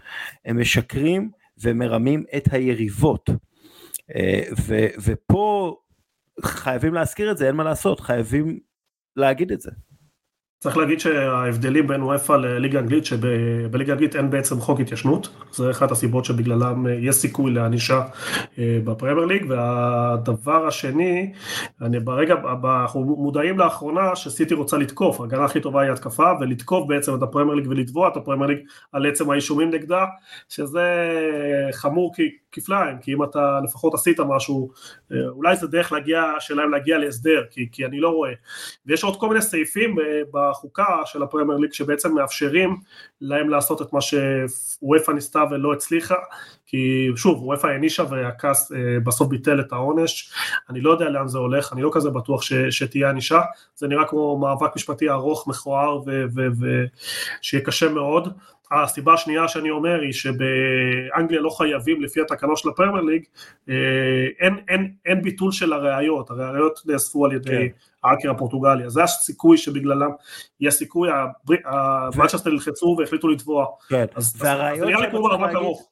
הם 0.46 0.62
משקרים 0.62 1.32
ומרמים 1.58 2.24
את 2.38 2.54
היריבות. 2.54 3.30
אה, 4.16 4.42
ו, 4.60 4.88
ופה 5.04 5.76
חייבים 6.42 6.94
להזכיר 6.94 7.32
את 7.32 7.38
זה, 7.38 7.48
אין 7.48 7.56
מה 7.56 7.64
לעשות, 7.64 8.00
חייבים 8.00 8.60
להגיד 9.16 9.52
את 9.52 9.62
זה. 9.62 9.72
צריך 10.60 10.78
להגיד 10.78 11.00
שההבדלים 11.00 11.88
בין 11.88 12.04
וופא 12.04 12.34
לליגה 12.34 12.80
האנגלית, 12.80 13.06
שבליגה 13.06 13.94
האנגלית 13.94 14.16
אין 14.16 14.30
בעצם 14.30 14.60
חוק 14.60 14.80
התיישנות, 14.80 15.30
זה 15.52 15.72
אחת 15.72 15.92
הסיבות 15.92 16.26
שבגללם 16.26 16.88
אה, 16.88 16.94
יש 16.94 17.16
סיכוי 17.16 17.52
לענישה 17.52 18.02
אה, 18.60 18.80
בפרמייר 18.84 19.26
ליג, 19.26 19.46
והדבר 19.50 20.68
השני, 20.68 21.34
אני 21.82 22.00
ברגע, 22.00 22.36
אנחנו 22.64 23.04
מודעים 23.04 23.60
לאחרונה 23.60 24.16
שסיטי 24.16 24.54
רוצה 24.54 24.78
לתקוף, 24.78 25.22
ההגנה 25.22 25.46
הכי 25.46 25.60
טובה 25.60 25.82
היא 25.82 25.92
התקפה, 25.92 26.32
ולתקוף 26.40 26.88
בעצם 26.88 27.16
את 27.16 27.22
הפרמייר 27.22 27.56
ליג 27.56 27.68
ולתבוע 27.70 28.08
את 28.08 28.18
הפרמייר 28.18 28.48
ליג 28.48 28.60
על 28.92 29.06
עצם 29.06 29.32
האישומים 29.32 29.70
נגדה, 29.70 30.06
שזה 30.50 31.12
חמור 31.72 32.14
כפליים, 32.62 32.98
כי 33.02 33.14
אם 33.14 33.24
אתה 33.24 33.60
לפחות 33.64 33.94
עשית 33.94 34.20
משהו, 34.20 34.70
אה, 35.12 35.18
אולי 35.28 35.56
זה 35.56 35.68
דרך 35.68 35.92
להגיע, 35.92 36.24
שלהם 36.40 36.72
להגיע 36.72 36.98
להסדר, 36.98 37.44
כי, 37.52 37.68
כי 37.72 37.86
אני 37.86 38.00
לא 38.00 38.10
רואה. 38.10 38.32
ויש 38.86 39.04
עוד 39.04 39.20
כל 39.20 39.30
מיני 39.30 39.42
סעיפים 39.42 39.96
בחוקה 40.34 40.98
של 41.06 41.24
הפרמייר 41.24 41.58
ליג 41.58 41.74
שבעצם 41.74 42.16
מאפשרים 42.16 42.78
להם 43.22 43.50
לעשות 43.50 43.82
את 43.82 43.94
מה 43.94 44.00
שוופא 44.02 45.12
ניסתה 45.12 45.44
ולא 45.52 45.74
הצליחה, 45.74 46.16
כי 46.68 47.10
שוב, 47.16 47.44
וופא 47.44 47.68
הענישה 47.68 48.04
והכעס 48.10 48.72
אה, 48.72 48.78
בסוף 49.04 49.28
ביטל 49.28 49.60
את 49.60 49.74
העונש, 49.74 50.32
אני 50.70 50.82
לא 50.82 50.92
יודע 50.92 51.10
לאן 51.10 51.28
זה 51.28 51.38
הולך, 51.38 51.74
אני 51.74 51.82
לא 51.82 51.90
כזה 51.94 52.10
בטוח 52.10 52.42
ש, 52.42 52.54
שתהיה 52.54 53.10
ענישה, 53.10 53.42
זה 53.76 53.88
נראה 53.88 54.06
כמו 54.06 54.40
מאבק 54.40 54.76
משפטי 54.76 55.10
ארוך, 55.10 55.48
מכוער 55.48 56.00
ושיהיה 56.34 57.64
קשה 57.64 57.90
מאוד. 57.90 58.34
הסיבה 58.72 59.14
השנייה 59.14 59.48
שאני 59.48 59.70
אומר 59.70 60.02
היא 60.02 60.12
שבאנגליה 60.12 61.42
לא 61.42 61.50
חייבים 61.50 62.02
לפי 62.02 62.22
התקנות 62.22 62.58
של 62.58 62.70
הפרמייר 62.70 63.04
ליג, 63.04 63.24
אה, 63.70 63.74
אין, 64.40 64.56
אין, 64.68 64.94
אין 65.06 65.22
ביטול 65.22 65.52
של 65.52 65.74
הראיות, 65.74 66.30
הראיות 66.30 66.80
נאספו 66.86 67.26
על 67.26 67.34
ידי 67.34 67.50
כן. 67.50 68.10
האקר 68.10 68.32
הפורטוגלי, 68.32 68.86
אז 68.86 68.92
זה 68.92 69.04
הסיכוי 69.04 69.58
שבגללם 69.58 70.12
יש 70.60 70.74
סיכוי, 70.74 71.10
המאצ'סטר 71.66 72.50
נלחצו 72.50 72.96
והחליטו 73.00 73.28
לתבוע, 73.28 73.66
כן. 73.90 74.06
אז, 74.16 74.36
והראיות 74.38 74.88
נראה 74.88 75.02
לי 75.02 75.12
כמו 75.12 75.28
מאבק 75.28 75.56
ארוך. 75.56 75.90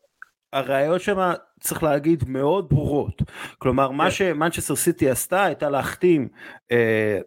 הראיות 0.53 1.01
שם 1.01 1.31
צריך 1.59 1.83
להגיד 1.83 2.23
מאוד 2.27 2.69
ברורות, 2.69 3.21
כלומר 3.57 3.91
מה 3.91 4.03
כן. 4.03 4.11
שמנצ'סטר 4.11 4.75
סיטי 4.75 5.09
עשתה 5.09 5.43
היה 5.43 5.69
להחתים 5.69 6.27
אה, 6.71 7.19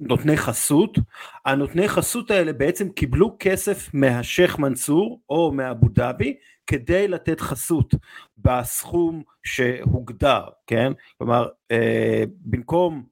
נותני 0.00 0.36
חסות, 0.36 0.98
הנותני 1.44 1.88
חסות 1.88 2.30
האלה 2.30 2.52
בעצם 2.52 2.88
קיבלו 2.88 3.36
כסף 3.38 3.90
מהשייח' 3.94 4.58
מנסור 4.58 5.20
או 5.30 5.52
מאבו 5.52 5.88
דאבי 5.88 6.36
כדי 6.66 7.08
לתת 7.08 7.40
חסות 7.40 7.94
בסכום 8.38 9.22
שהוגדר, 9.42 10.42
כן? 10.66 10.92
כלומר 11.18 11.48
אה, 11.70 12.24
במקום 12.40 13.02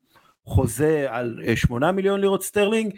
חוזה 0.44 1.06
על 1.08 1.40
8 1.54 1.86
אה, 1.86 1.92
מיליון 1.92 2.20
לירות 2.20 2.42
סטרלינג, 2.42 2.94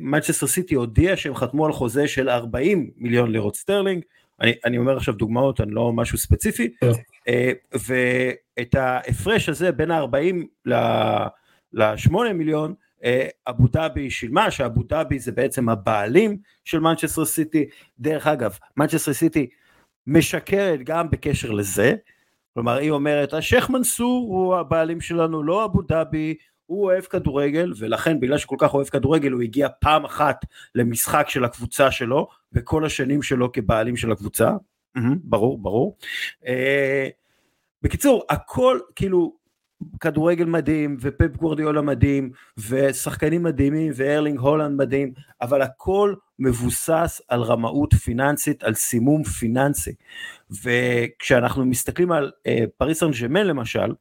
מנצ'סטר 0.00 0.46
סיטי 0.46 0.74
הודיע 0.74 1.16
שהם 1.16 1.34
חתמו 1.34 1.66
על 1.66 1.72
חוזה 1.72 2.08
של 2.08 2.28
40 2.28 2.90
מיליון 2.96 3.32
לירות 3.32 3.56
סטרלינג, 3.56 4.02
אני, 4.42 4.52
אני 4.64 4.78
אומר 4.78 4.96
עכשיו 4.96 5.14
דוגמאות, 5.14 5.60
אני 5.60 5.70
לא 5.70 5.92
משהו 5.92 6.18
ספציפי. 6.18 6.74
כן. 6.80 6.90
אה, 7.28 7.52
ואת 7.74 8.74
ההפרש 8.74 9.48
הזה 9.48 9.72
בין 9.72 9.90
ה-40 9.90 10.34
ל-8 11.72 12.32
מיליון, 12.34 12.74
אה, 13.04 13.26
אבו 13.48 13.68
דאבי 13.68 14.10
שילמה, 14.10 14.50
שאבו 14.50 14.82
דאבי 14.82 15.18
זה 15.18 15.32
בעצם 15.32 15.68
הבעלים 15.68 16.36
של 16.64 16.80
מנצ'סטר 16.80 17.24
סיטי, 17.24 17.64
דרך 17.98 18.26
אגב, 18.26 18.58
מנצ'סטר 18.76 19.12
סיטי 19.12 19.48
משקרת 20.06 20.82
גם 20.82 21.10
בקשר 21.10 21.50
לזה, 21.50 21.94
כלומר 22.54 22.76
היא 22.76 22.90
אומרת 22.90 23.34
השייח' 23.34 23.70
מנסור 23.70 24.26
הוא 24.28 24.56
הבעלים 24.56 25.00
שלנו, 25.00 25.42
לא 25.42 25.64
אבו 25.64 25.82
דאבי, 25.82 26.34
הוא 26.66 26.84
אוהב 26.84 27.04
כדורגל 27.04 27.72
ולכן 27.78 28.20
בגלל 28.20 28.38
שכל 28.38 28.56
כך 28.58 28.74
אוהב 28.74 28.86
כדורגל 28.86 29.32
הוא 29.32 29.42
הגיע 29.42 29.68
פעם 29.80 30.04
אחת 30.04 30.44
למשחק 30.74 31.26
של 31.28 31.44
הקבוצה 31.44 31.90
שלו 31.90 32.28
בכל 32.52 32.84
השנים 32.84 33.22
שלו 33.22 33.52
כבעלים 33.52 33.96
של 33.96 34.12
הקבוצה, 34.12 34.50
ברור 35.24 35.58
ברור. 35.58 35.96
אה, 36.46 37.08
בקיצור 37.82 38.24
הכל 38.30 38.78
כאילו 38.96 39.36
כדורגל 40.00 40.44
מדהים 40.44 40.96
ופפ 41.00 41.36
גוורדיולה 41.36 41.82
מדהים 41.82 42.30
ושחקנים 42.68 43.42
מדהימים 43.42 43.92
וארלינג 43.96 44.38
הולאנד 44.38 44.78
מדהים 44.78 45.12
אבל 45.42 45.62
הכל 45.62 46.14
מבוסס 46.38 47.20
על 47.28 47.42
רמאות 47.42 47.94
פיננסית 47.94 48.64
על 48.64 48.74
סימום 48.74 49.24
פיננסי. 49.24 49.92
וכשאנחנו 50.64 51.64
מסתכלים 51.64 52.12
על 52.12 52.30
אה, 52.46 52.64
פריז 52.76 53.00
סן 53.00 53.34
למשל 53.34 53.94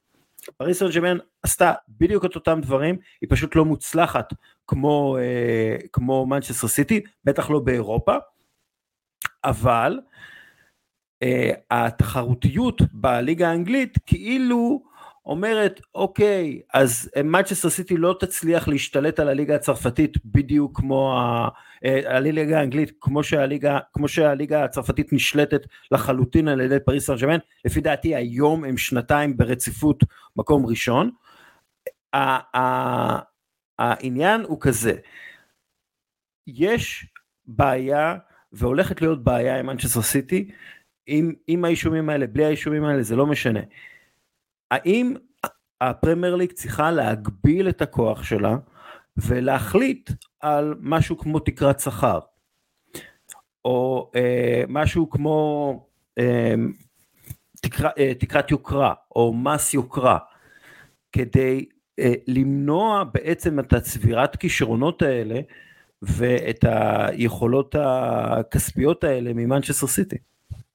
פריז 0.58 0.80
סן 0.80 1.18
עשתה 1.44 1.74
בדיוק 1.90 2.26
את 2.26 2.36
אותם 2.36 2.60
דברים 2.62 2.98
היא 3.22 3.30
פשוט 3.30 3.56
לא 3.56 3.66
מוצלחת 3.66 4.34
כמו 4.68 5.18
אה, 5.18 5.76
כמו 5.94 6.26
מנצ'סטר 6.26 6.68
סיטי 6.68 7.02
בטח 7.24 7.50
לא 7.50 7.60
באירופה 7.60 8.16
אבל 9.44 10.00
אה, 11.24 11.52
התחרותיות 11.72 12.82
בליגה 12.92 13.50
האנגלית 13.50 13.98
כאילו 14.06 14.84
אומרת 15.26 15.82
אוקיי 15.96 16.62
אז 16.74 17.10
מנצ'סטר 17.24 17.70
סיטי 17.70 17.98
לא 17.98 18.16
תצליח 18.20 18.68
להשתלט 18.68 19.20
על 19.20 19.28
הליגה 19.28 19.56
הצרפתית 19.56 20.18
בדיוק 20.26 20.78
כמו 20.78 21.20
ה... 21.20 21.50
אה, 21.86 22.18
הליגה 22.18 22.60
האנגלית 22.60 22.92
כמו 23.02 23.24
שהליגה, 23.24 23.80
כמו 23.94 24.08
שהליגה 24.08 24.64
הצרפתית 24.64 25.14
נשלטת 25.14 25.62
לחלוטין 25.92 26.48
על 26.48 26.62
ידי 26.62 26.78
פריז 26.86 27.06
סן 27.06 27.16
ז'רמן 27.16 27.38
לפי 27.66 27.82
דעתי 27.82 28.16
היום 28.16 28.64
הם 28.64 28.78
שנתיים 28.78 29.38
ברציפות 29.38 30.04
מקום 30.36 30.66
ראשון. 30.66 31.12
העניין 33.80 34.42
הוא 34.42 34.58
כזה. 34.62 34.94
יש 36.48 37.08
בעיה 37.46 38.16
והולכת 38.54 39.02
להיות 39.02 39.24
בעיה 39.24 39.60
עם 39.60 39.66
מנצ'סטר 39.66 40.02
סיטי 40.02 40.52
עם, 41.08 41.34
עם 41.48 41.66
האישומים 41.66 42.10
האלה 42.10 42.28
בלי 42.28 42.46
האישומים 42.46 42.86
האלה 42.86 43.04
זה 43.04 43.16
לא 43.16 43.28
משנה 43.28 43.60
האם 44.72 45.14
הפרמייר 45.82 46.36
ליג 46.36 46.52
צריכה 46.52 46.92
להגביל 46.92 47.70
את 47.70 47.82
הכוח 47.82 48.24
שלה 48.24 48.58
ולהחליט 49.18 50.10
על 50.40 50.76
משהו 50.80 51.18
כמו 51.18 51.40
תקרת 51.40 51.80
שכר 51.80 52.20
או 53.66 54.12
אה, 54.16 54.64
משהו 54.68 55.10
כמו 55.10 55.74
אה, 56.20 56.54
תקר, 57.62 57.88
אה, 57.98 58.14
תקרת 58.20 58.52
יוקרה 58.52 58.94
או 59.16 59.34
מס 59.34 59.74
יוקרה 59.74 60.18
כדי 61.12 61.66
אה, 62.00 62.14
למנוע 62.28 63.04
בעצם 63.04 63.60
את 63.60 63.74
הצבירת 63.74 64.36
כישרונות 64.36 65.02
האלה 65.02 65.40
ואת 66.02 66.66
היכולות 66.68 67.76
הכספיות 67.80 69.04
האלה 69.04 69.34
ממנצ'סטר 69.34 69.88
סיטי. 69.88 70.18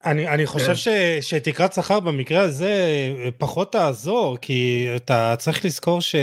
אני, 0.04 0.28
אני 0.28 0.46
חושב 0.46 0.76
ש, 0.76 0.88
שתקרת 1.20 1.72
שכר 1.72 2.00
במקרה 2.00 2.40
הזה 2.40 2.74
פחות 3.38 3.72
תעזור, 3.72 4.36
כי 4.40 4.88
אתה 4.96 5.34
צריך 5.38 5.64
לזכור 5.64 6.00
ש, 6.00 6.14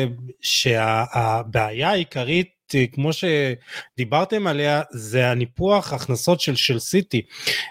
שהבעיה 0.41 1.89
העיקרית, 1.89 2.53
כמו 2.91 3.09
שדיברתם 3.13 4.47
עליה, 4.47 4.81
זה 4.91 5.29
הניפוח 5.31 5.93
הכנסות 5.93 6.41
של, 6.41 6.55
של 6.55 6.79
סיטי. 6.79 7.21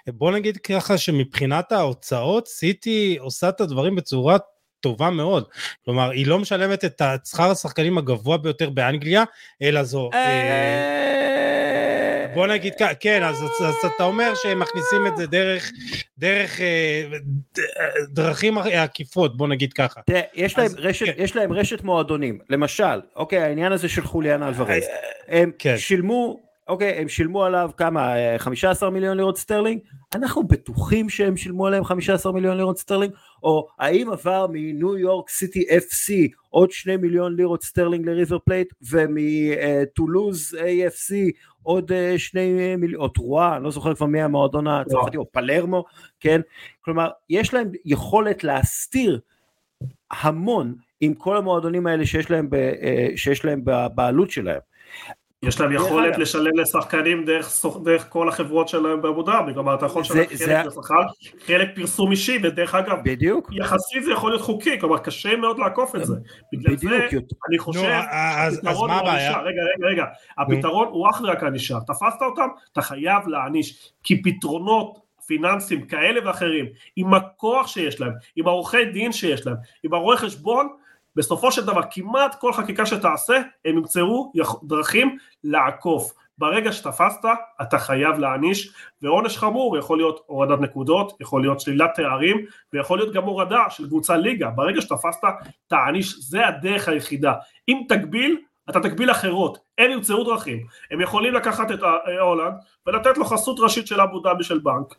בוא 0.09 0.33
נגיד 0.33 0.57
ככה 0.57 0.99
שמבחינת 0.99 1.73
ההוצאות, 1.73 2.49
סיטי 2.49 3.17
עושה 3.21 3.49
את 3.49 3.61
הדברים 3.61 3.97
בצורה 3.97 4.37
טובה 4.81 5.11
מאוד. 5.11 5.45
כלומר, 5.85 6.11
היא 6.11 6.27
לא 6.27 6.39
משלמת 6.39 6.85
את 6.85 7.03
שכר 7.25 7.51
השחקנים 7.51 7.99
הגבוה 7.99 8.37
ביותר 8.37 8.71
באנגליה, 8.71 9.25
אלא 9.63 9.83
זו... 9.83 10.11
אה, 12.33 12.37
בוא 12.37 12.47
נגיד 12.47 12.75
ככה, 12.75 12.95
כן, 12.95 13.23
אז, 13.23 13.43
אז 13.43 13.75
אתה 13.97 14.05
אומר 14.05 14.33
שהם 14.35 14.59
מכניסים 14.59 15.07
את 15.07 15.17
זה 15.17 15.27
דרך, 15.27 15.71
דרך 16.19 16.61
אה, 16.61 17.05
דרכים 18.09 18.59
עקיפות, 18.59 19.37
בוא 19.37 19.49
נגיד 19.49 19.73
ככה. 19.73 20.01
תראה, 20.07 20.21
יש, 20.35 20.59
אז, 20.59 20.75
להם 20.75 20.85
רשת, 20.85 21.07
כן. 21.07 21.13
יש 21.17 21.37
להם 21.37 21.53
רשת 21.53 21.85
מועדונים, 21.85 22.39
למשל, 22.51 23.01
אוקיי, 23.17 23.39
העניין 23.39 23.73
הזה 23.73 23.89
של 23.89 24.03
חוליאן 24.03 24.43
אלוורז, 24.43 24.85
הם 25.29 25.51
כן. 25.59 25.79
שילמו 25.79 26.53
אוקיי, 26.69 26.93
הם 26.93 27.09
שילמו 27.09 27.45
עליו 27.45 27.71
כמה, 27.77 28.15
15 28.39 28.91
מיליון 28.91 29.17
לירות 29.17 29.39
סטרלינג? 29.39 29.81
אנחנו 30.15 30.43
בטוחים 30.43 31.09
שהם 31.09 31.37
שילמו 31.37 31.67
עליהם 31.67 31.85
15 31.85 32.33
מיליון 32.33 32.57
לירות 32.57 32.79
סטרלינג? 32.79 33.13
או 33.43 33.69
האם 33.79 34.11
עבר 34.11 34.47
מניו 34.51 34.99
יורק 34.99 35.31
סיטי 35.31 35.61
FC 35.61 36.13
עוד 36.51 36.71
2 36.71 37.01
מיליון 37.01 37.37
לירות 37.37 37.63
סטרלינג 37.63 38.09
לריבר 38.09 38.39
פלייט, 38.39 38.75
ומטולוז 38.91 40.57
AFC 40.61 41.15
עוד 41.63 41.93
2 42.17 42.81
מיליון, 42.81 43.03
או 43.03 43.09
טרואה, 43.09 43.57
אני 43.57 43.65
לא 43.65 43.71
זוכר 43.71 43.95
כבר 43.95 44.07
מי 44.07 44.23
המועדון 44.23 44.67
הצרפתי, 44.67 45.17
או 45.17 45.33
פלרמו, 45.33 45.85
כן? 46.21 46.41
כלומר, 46.81 47.11
יש 47.31 47.55
להם 47.55 47.71
יכולת 47.85 48.45
להסתיר 48.45 49.21
המון 50.11 50.75
עם 51.01 51.15
כל 51.15 51.37
המועדונים 51.37 51.87
האלה 51.87 52.07
שיש 52.07 52.31
להם, 52.31 52.51
ב, 52.51 52.55
אה, 52.55 53.09
שיש 53.17 53.45
להם 53.45 53.61
בבעלות 53.65 54.31
שלהם. 54.31 54.61
יש 55.43 55.61
להם 55.61 55.73
יכולת 55.73 56.19
לשלם 56.19 56.59
לשחקנים 56.59 57.25
דרך, 57.25 57.53
דרך 57.85 58.07
כל 58.09 58.29
החברות 58.29 58.69
שלהם 58.69 59.03
באבו 59.03 59.23
דאבי, 59.23 59.55
כלומר 59.55 59.75
אתה 59.75 59.87
יכול 59.87 60.03
לשלם 60.03 60.25
חלק 60.27 60.67
לשכר, 60.67 61.03
חלק 61.47 61.69
פרסום 61.75 62.11
אישי, 62.11 62.39
ודרך 62.43 62.75
אגב, 62.75 62.99
בדיוק, 63.05 63.51
יחסית 63.53 64.05
זה 64.05 64.13
יכול 64.13 64.31
להיות 64.31 64.43
חוקי, 64.43 64.81
כלומר 64.81 64.99
קשה 64.99 65.37
מאוד 65.37 65.59
לעקוף 65.59 65.97
את 65.97 66.07
זה, 66.07 66.15
בגלל 66.53 66.77
זה 66.77 67.09
אני 67.49 67.59
חושב, 67.59 68.01
הפתרון 68.13 68.91
הוא 68.91 68.99
ענישה, 68.99 69.39
רגע 69.39 69.63
רגע 69.77 69.87
רגע, 69.87 70.05
הפתרון 70.39 70.89
הוא 70.89 71.11
אך 71.11 71.21
ורק 71.25 71.43
ענישה, 71.43 71.79
תפסת 71.87 72.23
אותם, 72.23 72.49
אתה 72.73 72.83
חייב 72.83 73.29
להעניש, 73.29 73.93
כי 74.03 74.23
פתרונות 74.23 74.99
פיננסיים 75.27 75.87
כאלה 75.87 76.27
ואחרים, 76.27 76.67
עם 76.97 77.15
הכוח 77.15 77.67
שיש 77.67 78.01
להם, 78.01 78.13
עם 78.37 78.49
העורכי 78.49 78.85
דין 78.85 79.13
שיש 79.13 79.47
להם, 79.47 79.57
עם 79.83 79.95
הרואי 79.95 80.17
חשבון, 80.17 80.69
בסופו 81.17 81.53
של 81.53 81.67
דבר 81.67 81.81
כמעט 81.91 82.35
כל 82.35 82.53
חקיקה 82.53 82.87
שתעשה 82.87 83.37
הם 83.65 83.77
ימצאו 83.77 84.33
דרכים 84.63 85.17
לעקוף. 85.45 86.13
ברגע 86.39 86.73
שתפסת 86.73 87.25
אתה 87.63 87.79
חייב 87.79 88.19
להעניש 88.19 88.75
ועונש 89.03 89.39
חמור 89.39 89.79
יכול 89.79 89.99
להיות 89.99 90.21
הורדת 90.27 90.61
נקודות, 90.61 91.17
יכול 91.21 91.43
להיות 91.43 91.61
שלילת 91.61 91.91
תארים 91.95 92.47
ויכול 92.73 92.99
להיות 92.99 93.15
גם 93.15 93.25
הורדה 93.25 93.65
של 93.71 93.87
קבוצה 93.87 94.17
ליגה, 94.17 94.51
ברגע 94.51 94.81
שתפסת 94.81 95.25
תעניש, 95.67 96.15
זה 96.19 96.47
הדרך 96.49 96.89
היחידה. 96.89 97.33
אם 97.69 97.83
תגביל 97.89 98.37
אתה 98.71 98.81
תגביל 98.81 99.11
אחרות, 99.11 99.59
הם 99.79 99.91
ימצאו 99.91 100.25
דרכים, 100.25 100.67
הם 100.91 101.01
יכולים 101.01 101.35
לקחת 101.35 101.71
את 101.71 101.79
הולנד 102.21 102.55
ולתת 102.87 103.19
לו 103.19 103.25
חסות 103.25 103.61
ראשית 103.61 103.87
של 103.87 104.01
אבו 104.01 104.21
דאבי 104.21 104.45
של 104.45 104.59
בנק, 104.59 104.95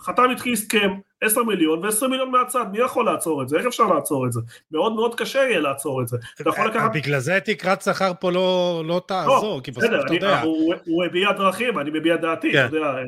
חתם 0.00 0.30
איתך 0.30 0.46
הסכם 0.46 0.90
10 1.24 1.42
מיליון 1.42 1.84
ו-20 1.84 2.06
מיליון 2.08 2.30
מהצד, 2.30 2.64
מי 2.72 2.78
יכול 2.78 3.04
לעצור 3.04 3.42
את 3.42 3.48
זה? 3.48 3.58
איך 3.58 3.66
אפשר 3.66 3.86
לעצור 3.86 4.26
את 4.26 4.32
זה? 4.32 4.40
מאוד 4.72 4.92
מאוד 4.92 5.14
קשה 5.14 5.38
יהיה 5.38 5.60
לעצור 5.60 6.02
את 6.02 6.08
זה. 6.08 6.16
אתה 6.40 6.48
יכול 6.50 6.66
לקחת... 6.66 6.90
בגלל 6.94 7.18
זה 7.18 7.38
תקרת 7.44 7.82
שכר 7.82 8.12
פה 8.20 8.32
לא, 8.32 8.82
לא 8.86 9.02
תעזור, 9.06 9.56
לא, 9.56 9.60
כי 9.64 9.70
בסוף 9.70 9.90
אתה 10.06 10.14
יודע. 10.14 10.40
הוא, 10.40 10.74
הוא 10.86 11.04
הביע 11.04 11.32
דרכים, 11.32 11.78
אני 11.78 11.90
מביע 11.90 12.16
דעתי, 12.16 12.52
כן. 12.52 12.66
אתה 12.66 12.76
יודע, 12.76 12.86
אה, 12.86 13.02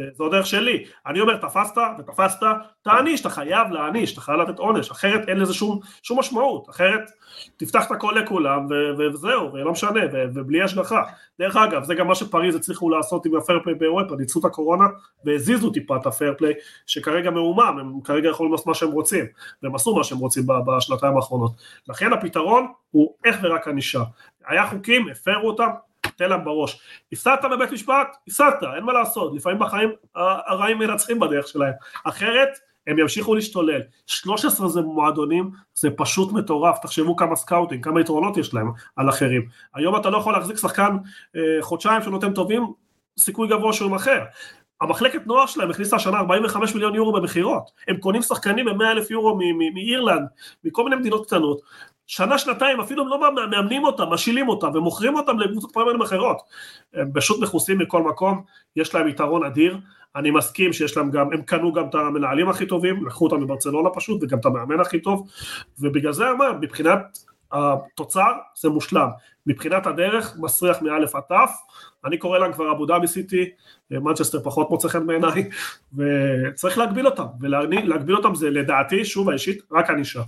אה, 0.00 0.04
זו 0.14 0.28
דרך 0.28 0.46
שלי. 0.46 0.84
אני 1.06 1.20
אומר, 1.20 1.36
תפסת 1.36 1.78
ותפסת, 1.98 2.40
תעניש, 2.82 3.20
אתה 3.20 3.30
חייב 3.30 3.68
להעניש, 3.70 4.12
אתה 4.12 4.20
חייב 4.20 4.40
לתת 4.40 4.58
עונש, 4.58 4.90
אחרת 4.90 5.28
אין 5.28 5.38
לזה 5.38 5.54
שום, 5.54 5.80
שום 6.02 6.18
משמעות, 6.18 6.70
אחרת 6.70 7.10
תפתח 7.56 7.86
את 7.86 7.90
הכל 7.90 8.14
לכולם 8.20 8.66
וזהו, 8.98 9.52
ולא 9.52 9.72
משנה, 9.72 10.00
ובלי 10.34 10.62
השגחה. 10.62 11.02
דרך 11.38 11.56
אגב, 11.56 11.84
זה 11.84 11.94
גם 11.94 12.06
מה 12.06 12.14
שפריז 12.14 12.54
הצליחו 12.54 12.90
לעשות 12.90 13.26
עם 13.26 13.36
הפרפליי 13.36 13.74
באירופה, 13.74 14.16
ניצלו 14.18 14.40
את 14.40 14.44
הקורונה 14.44 14.84
והזיזו 15.24 15.70
טיפה 15.70 15.96
את 15.96 16.06
הפרפליי, 16.06 16.52
שכרגע 16.86 17.30
מעומם, 17.46 17.78
הם 17.78 18.00
כרגע 18.00 18.28
יכולים 18.28 18.52
לעשות 18.52 18.66
מה 18.66 18.74
שהם 18.74 18.90
רוצים, 18.90 19.24
והם 19.62 19.74
עשו 19.74 19.96
מה 19.96 20.04
שהם 20.04 20.18
רוצים 20.18 20.42
בשנתיים 20.66 21.16
האחרונות. 21.16 21.52
לכן 21.88 22.12
הפתרון 22.12 22.66
הוא 22.90 23.14
איך 23.24 23.36
ורק 23.42 23.68
ענישה. 23.68 24.02
היה 24.46 24.66
חוקים, 24.70 25.08
הפרו 25.08 25.48
אותם, 25.48 25.68
תן 26.16 26.28
להם 26.28 26.44
בראש. 26.44 26.80
הפסדת 27.12 27.44
בבית 27.50 27.72
משפט, 27.72 28.16
הפסדת, 28.28 28.62
אין 28.76 28.84
מה 28.84 28.92
לעשות, 28.92 29.34
לפעמים 29.34 29.58
בחיים 29.58 29.90
הרעים 30.14 30.78
מנצחים 30.78 31.20
בדרך 31.20 31.48
שלהם. 31.48 31.72
אחרת, 32.04 32.48
הם 32.86 32.98
ימשיכו 32.98 33.34
להשתולל. 33.34 33.80
13 34.06 34.68
זה 34.68 34.80
מועדונים, 34.80 35.50
זה 35.74 35.88
פשוט 35.96 36.32
מטורף, 36.32 36.78
תחשבו 36.78 37.16
כמה 37.16 37.36
סקאוטינג, 37.36 37.84
כמה 37.84 38.00
יתרונות 38.00 38.36
יש 38.36 38.54
להם 38.54 38.70
על 38.96 39.08
אחרים. 39.08 39.48
היום 39.74 39.96
אתה 39.96 40.10
לא 40.10 40.18
יכול 40.18 40.32
להחזיק 40.32 40.56
שחקן 40.56 40.96
אה, 41.36 41.42
חודשיים 41.60 42.02
שנותנים 42.02 42.34
טובים, 42.34 42.72
סיכוי 43.18 43.48
גבוה 43.48 43.72
שהוא 43.72 43.90
ימכר. 43.90 44.24
המחלקת 44.80 45.26
נוער 45.26 45.46
שלהם 45.46 45.70
הכניסה 45.70 45.96
השנה 45.96 46.18
45 46.18 46.74
מיליון 46.74 46.94
יורו 46.94 47.12
במכירות, 47.12 47.70
הם 47.88 47.96
קונים 47.96 48.22
שחקנים 48.22 48.66
ב-100 48.66 48.84
אלף 48.84 49.10
יורו 49.10 49.38
מאירלנד, 49.74 50.26
מכל 50.64 50.84
מיני 50.84 50.96
מדינות 50.96 51.26
קטנות, 51.26 51.60
שנה 52.06 52.38
שנתיים 52.38 52.80
אפילו 52.80 53.02
הם 53.02 53.08
לא 53.08 53.34
מאמנים 53.50 53.84
אותם, 53.84 54.04
משילים 54.10 54.48
אותם 54.48 54.70
ומוכרים 54.74 55.14
אותם 55.14 55.38
לקבוצות 55.38 55.72
פרמייר 55.72 56.02
אחרות, 56.02 56.36
הם 56.94 57.10
פשוט 57.14 57.40
מכוסים 57.40 57.78
מכל 57.78 58.02
מקום, 58.02 58.42
יש 58.76 58.94
להם 58.94 59.08
יתרון 59.08 59.44
אדיר, 59.44 59.78
אני 60.16 60.30
מסכים 60.30 60.72
שיש 60.72 60.96
להם 60.96 61.10
גם, 61.10 61.32
הם 61.32 61.42
קנו 61.42 61.72
גם 61.72 61.88
את 61.88 61.94
המנהלים 61.94 62.48
הכי 62.48 62.66
טובים, 62.66 63.06
לקחו 63.06 63.24
אותם 63.24 63.40
מברצלונה 63.42 63.90
פשוט 63.90 64.22
וגם 64.22 64.38
את 64.38 64.46
המאמן 64.46 64.80
הכי 64.80 65.00
טוב, 65.00 65.28
ובגלל 65.78 66.12
זה 66.12 66.30
אמר, 66.30 66.52
מבחינת 66.60 67.18
התוצר 67.56 68.32
זה 68.60 68.68
מושלם, 68.68 69.08
מבחינת 69.46 69.86
הדרך 69.86 70.36
מסריח 70.38 70.82
מאלף 70.82 71.14
עד 71.14 71.22
תף, 71.28 71.50
אני 72.04 72.18
קורא 72.18 72.38
להם 72.38 72.52
כבר 72.52 72.72
אבו 72.72 72.86
דאבי 72.86 73.06
סיטי, 73.06 73.50
מנצ'סטר 73.90 74.40
פחות 74.42 74.70
מוצא 74.70 74.88
חן 74.88 75.06
בעיניי, 75.06 75.48
וצריך 75.96 76.78
להגביל 76.78 77.06
אותם, 77.06 77.26
ולהגביל 77.40 78.16
אותם 78.16 78.34
זה 78.34 78.50
לדעתי, 78.50 79.04
שוב 79.04 79.30
האישית, 79.30 79.62
רק 79.72 79.90
ענישה. 79.90 80.22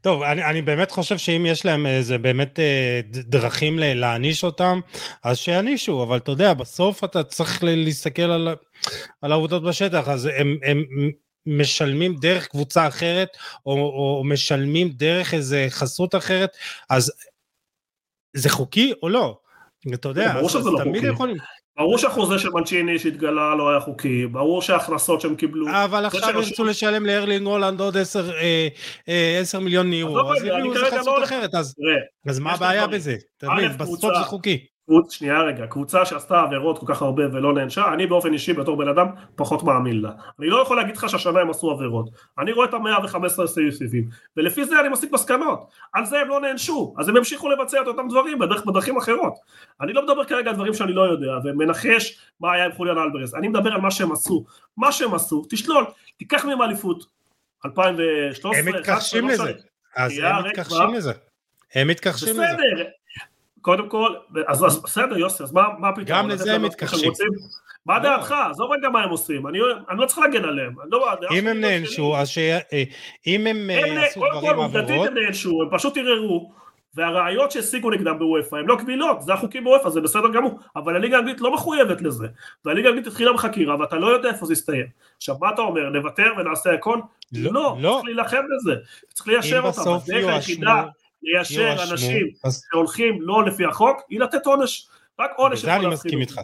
טוב, 0.00 0.22
אני, 0.22 0.44
אני 0.44 0.62
באמת 0.62 0.90
חושב 0.90 1.18
שאם 1.18 1.46
יש 1.46 1.66
להם 1.66 1.86
איזה 1.86 2.18
באמת 2.18 2.58
אה, 2.60 3.00
דרכים 3.04 3.78
להעניש 3.78 4.44
אותם, 4.44 4.80
אז 5.24 5.36
שיענישו, 5.36 6.02
אבל 6.02 6.16
אתה 6.16 6.30
יודע, 6.30 6.54
בסוף 6.54 7.04
אתה 7.04 7.22
צריך 7.22 7.58
להסתכל 7.62 8.22
על, 8.22 8.48
על 9.22 9.32
העבודות 9.32 9.62
בשטח, 9.62 10.08
אז 10.08 10.28
הם, 10.36 10.56
הם 10.64 10.84
משלמים 11.48 12.14
דרך 12.14 12.46
קבוצה 12.46 12.88
אחרת, 12.88 13.28
או, 13.66 13.72
או 13.72 14.22
משלמים 14.24 14.88
דרך 14.88 15.34
איזה 15.34 15.66
חסות 15.70 16.14
אחרת, 16.14 16.56
אז 16.90 17.12
זה 18.36 18.50
חוקי 18.50 18.92
או 19.02 19.08
לא? 19.08 19.38
אתה 19.94 20.08
יודע, 20.08 20.32
אז, 20.32 20.56
אז 20.56 20.66
לא 20.66 20.78
תמיד 20.84 21.04
יכולים... 21.04 21.36
ברור 21.76 21.98
שהחוזה 21.98 22.38
של 22.38 22.50
מנצ'יני 22.50 22.98
שהתגלה 22.98 23.54
לא 23.54 23.70
היה 23.70 23.80
חוקי, 23.80 24.26
ברור 24.26 24.62
שההכנסות 24.62 25.20
שהם 25.20 25.36
קיבלו... 25.36 25.66
אבל 25.84 26.04
עכשיו 26.04 26.42
ירצו 26.42 26.64
לשלם 26.64 27.06
לארלינג 27.06 27.46
הולנד 27.46 27.80
עוד 27.80 27.96
10 27.96 28.30
אה, 29.08 29.60
מיליון 29.60 29.90
נירו, 29.90 30.32
אז 30.32 30.44
יביאו 30.44 30.74
איזה 30.74 30.86
חסות 30.86 31.18
לא 31.18 31.24
אחרת, 31.24 31.54
אז 31.54 32.38
מה 32.38 32.52
הבעיה 32.52 32.86
בזה? 32.86 33.16
אתה 33.38 33.50
מבין, 33.50 33.78
בסוף 33.78 34.18
זה 34.18 34.24
חוקי. 34.24 34.66
שנייה 35.08 35.42
רגע, 35.42 35.66
קבוצה 35.66 36.04
שעשתה 36.04 36.40
עבירות 36.40 36.78
כל 36.78 36.86
כך 36.88 37.02
הרבה 37.02 37.22
ולא 37.32 37.52
נענשה, 37.52 37.92
אני 37.92 38.06
באופן 38.06 38.32
אישי 38.32 38.52
בתור 38.52 38.76
בן 38.76 38.88
אדם 38.88 39.06
פחות 39.36 39.62
מאמין 39.62 40.00
לה. 40.00 40.10
אני 40.38 40.48
לא 40.48 40.62
יכול 40.62 40.76
להגיד 40.76 40.96
לך 40.96 41.08
שהשנה 41.08 41.40
הם 41.40 41.50
עשו 41.50 41.70
עבירות. 41.70 42.10
אני 42.38 42.52
רואה 42.52 42.68
את 42.68 42.74
המאה 42.74 43.04
וחמש 43.04 43.32
עשרה 43.32 43.46
סעיפים, 43.46 44.08
ולפי 44.36 44.64
זה 44.64 44.80
אני 44.80 44.88
מסיק 44.88 45.12
מסקנות. 45.12 45.70
על 45.92 46.04
זה 46.04 46.20
הם 46.20 46.28
לא 46.28 46.40
נענשו, 46.40 46.94
אז 46.98 47.08
הם 47.08 47.16
ימשיכו 47.16 47.48
לבצע 47.48 47.82
את 47.82 47.86
אותם 47.86 48.08
דברים 48.08 48.38
בדרך, 48.38 48.64
בדרכים 48.64 48.96
אחרות. 48.96 49.34
אני 49.80 49.92
לא 49.92 50.02
מדבר 50.02 50.24
כרגע 50.24 50.50
על 50.50 50.56
דברים 50.56 50.74
שאני 50.74 50.92
לא 50.92 51.02
יודע, 51.02 51.32
ומנחש 51.44 52.20
מה 52.40 52.52
היה 52.52 52.64
עם 52.64 52.72
חוליאן 52.72 52.98
אלברס. 52.98 53.34
אני 53.34 53.48
מדבר 53.48 53.72
על 53.72 53.80
מה 53.80 53.90
שהם 53.90 54.12
עשו. 54.12 54.44
מה 54.76 54.92
שהם 54.92 55.14
עשו, 55.14 55.44
תשלול, 55.50 55.84
תיקח 56.16 56.44
מהם 56.44 56.62
אליפות. 56.62 57.04
2013, 57.66 58.58
הם 58.58 58.68
מתכחשים 58.68 59.28
לזה. 59.28 59.52
אז 59.96 60.18
הם 60.18 60.44
מתכחשים 60.46 60.94
לזה. 60.94 61.12
הם 61.74 61.88
מתכחשים 61.88 62.28
לזה. 62.28 62.42
בסדר, 62.42 62.84
קודם 63.62 63.88
כל, 63.88 64.14
אז, 64.46 64.64
אז 64.64 64.82
בסדר 64.82 65.18
יוסי, 65.18 65.42
אז 65.42 65.52
מה, 65.52 65.62
מה 65.78 65.92
פתאום? 65.92 66.06
גם 66.06 66.28
לזה 66.28 66.54
הם 66.54 66.62
מתכחשים. 66.62 67.12
מה 67.86 67.98
דעתך? 67.98 68.34
עזוב 68.50 68.72
רגע 68.72 68.88
מה 68.88 69.02
הם 69.02 69.10
עושים, 69.10 69.46
אני, 69.46 69.58
אני 69.90 69.98
לא 69.98 70.06
צריך 70.06 70.18
להגן 70.18 70.44
עליהם. 70.44 70.74
לא, 70.90 71.14
אם 71.38 71.46
הם 71.46 71.60
נענשו, 71.60 72.16
אז 72.16 72.28
ש... 72.28 72.38
אה, 72.38 72.82
אם 73.26 73.46
הם, 73.46 73.70
הם 73.70 73.98
עשו 73.98 74.20
דברים 74.20 74.32
עברות... 74.32 74.44
קודם 74.44 74.56
כל, 74.56 74.62
עובדתית 74.62 75.06
הם 75.06 75.14
נענשו, 75.14 75.62
הם 75.62 75.68
פשוט 75.78 75.96
ערערו, 75.96 76.52
והראיות 76.94 77.50
שהשיגו 77.50 77.90
נגדם 77.90 78.18
בוופא 78.18 78.56
הם 78.56 78.68
לא 78.68 78.76
קבילות, 78.76 79.22
זה 79.22 79.34
החוקים 79.34 79.64
בוופא, 79.64 79.88
זה 79.88 80.00
בסדר 80.00 80.28
גמור, 80.34 80.58
אבל 80.76 80.96
הליגה 80.96 81.16
האנגלית 81.16 81.40
לא 81.40 81.54
מחויבת 81.54 82.02
לזה, 82.02 82.26
והליגה 82.64 82.88
האנגלית 82.88 83.06
התחילה 83.06 83.32
בחקירה 83.32 83.80
ואתה 83.80 83.96
לא 83.96 84.06
יודע 84.06 84.28
איפה 84.28 84.46
זה 84.46 84.52
יסתיים. 84.52 84.86
עכשיו 85.16 85.36
מה 85.40 85.50
אתה 85.50 85.62
אומר, 85.62 85.88
נוותר 85.88 86.32
ונעשה 86.38 86.72
הכל? 86.72 86.98
לא, 87.32 87.52
לא, 87.52 87.76
לא. 87.80 87.90
צריך 87.90 88.04
להילחם 88.04 88.42
בזה, 88.56 88.74
צריך 89.14 89.28
ליישר 89.28 89.60
אותם, 89.60 89.80
הדרך 89.80 90.28
היחידה 90.28 90.84
ליישר 91.22 91.76
אנשים 91.90 92.26
שהולכים 92.70 93.22
לא 93.22 93.44
לפי 93.44 93.64
החוק 93.64 94.00
היא 94.08 94.20
לתת 94.20 94.46
עונש. 94.46 94.88
רק 95.20 95.30
עונש 95.36 95.62
בזה 95.62 95.76
אני 95.76 95.86
מסכים 95.86 96.20
איתך, 96.20 96.40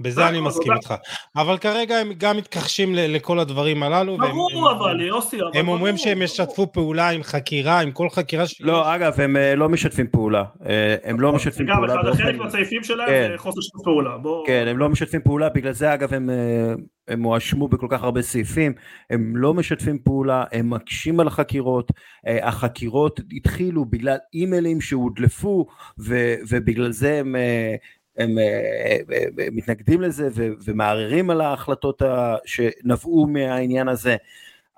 בזה 0.00 0.28
אני 0.28 0.40
מסכים 0.40 0.72
איתך, 0.72 0.94
אבל 1.36 1.58
כרגע 1.58 1.96
הם 1.96 2.12
גם 2.18 2.36
מתכחשים 2.36 2.94
לכל 2.94 3.38
הדברים 3.38 3.82
הללו, 3.82 4.18
ברור 4.18 4.72
אבל 4.72 5.00
יוסי, 5.00 5.38
הם 5.54 5.68
אומרים 5.68 5.96
שהם 5.96 6.22
ישתפו 6.22 6.72
פעולה 6.72 7.08
עם 7.08 7.22
חקירה, 7.22 7.80
עם 7.80 7.90
כל 7.92 8.10
חקירה 8.10 8.46
ש... 8.46 8.60
לא 8.60 8.94
אגב 8.94 9.20
הם 9.20 9.36
אה, 9.36 9.54
לא 9.54 9.68
משתפים 9.68 10.06
פעולה, 10.06 10.44
אה, 10.66 10.96
הם 11.04 11.20
לא 11.20 11.32
משתפים 11.32 11.66
פעולה, 11.66 11.94
גם 11.94 12.00
אחד 12.00 12.12
חלק 12.14 12.38
מהצעיפים 12.38 12.84
שלהם 12.84 13.08
זה 13.08 13.28
כן. 13.30 13.36
חוסר 13.36 13.60
שיתוף 13.60 13.84
פעולה, 13.84 14.10
כן 14.46 14.64
הם 14.68 14.78
לא 14.78 14.88
משתפים 14.88 15.20
פעולה, 15.20 15.48
בגלל 15.48 15.72
זה 15.72 15.94
אגב 15.94 16.14
הם 16.14 16.30
אה, 16.30 16.74
הם 17.08 17.22
הואשמו 17.22 17.68
בכל 17.68 17.86
כך 17.90 18.02
הרבה 18.02 18.22
סעיפים, 18.22 18.72
הם 19.10 19.36
לא 19.36 19.54
משתפים 19.54 19.98
פעולה, 19.98 20.44
הם 20.52 20.70
מקשים 20.70 21.20
על 21.20 21.26
החקירות, 21.26 21.92
החקירות 22.42 23.20
התחילו 23.32 23.84
בגלל 23.84 24.16
אימיילים 24.34 24.80
שהודלפו 24.80 25.66
ובגלל 26.48 26.92
זה 26.92 27.18
הם 27.18 27.36
הם 28.18 28.38
אה, 28.38 28.44
אה, 28.44 28.98
אה, 29.12 29.48
מתנגדים 29.52 30.00
לזה 30.00 30.28
ומערערים 30.64 31.30
על 31.30 31.40
ההחלטות 31.40 32.02
שנבעו 32.44 33.26
מהעניין 33.26 33.88
הזה, 33.88 34.16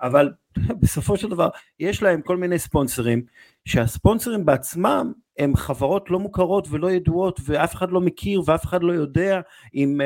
אבל 0.01 0.31
בסופו 0.81 1.17
של 1.17 1.29
דבר 1.29 1.49
יש 1.79 2.03
להם 2.03 2.21
כל 2.21 2.37
מיני 2.37 2.59
ספונסרים, 2.59 3.23
שהספונסרים 3.65 4.45
בעצמם 4.45 5.11
הם 5.37 5.55
חברות 5.55 6.09
לא 6.09 6.19
מוכרות 6.19 6.67
ולא 6.71 6.91
ידועות 6.91 7.39
ואף 7.45 7.75
אחד 7.75 7.91
לא 7.91 8.01
מכיר 8.01 8.41
ואף 8.45 8.65
אחד 8.65 8.83
לא 8.83 8.93
יודע 8.93 9.41
אם 9.75 9.99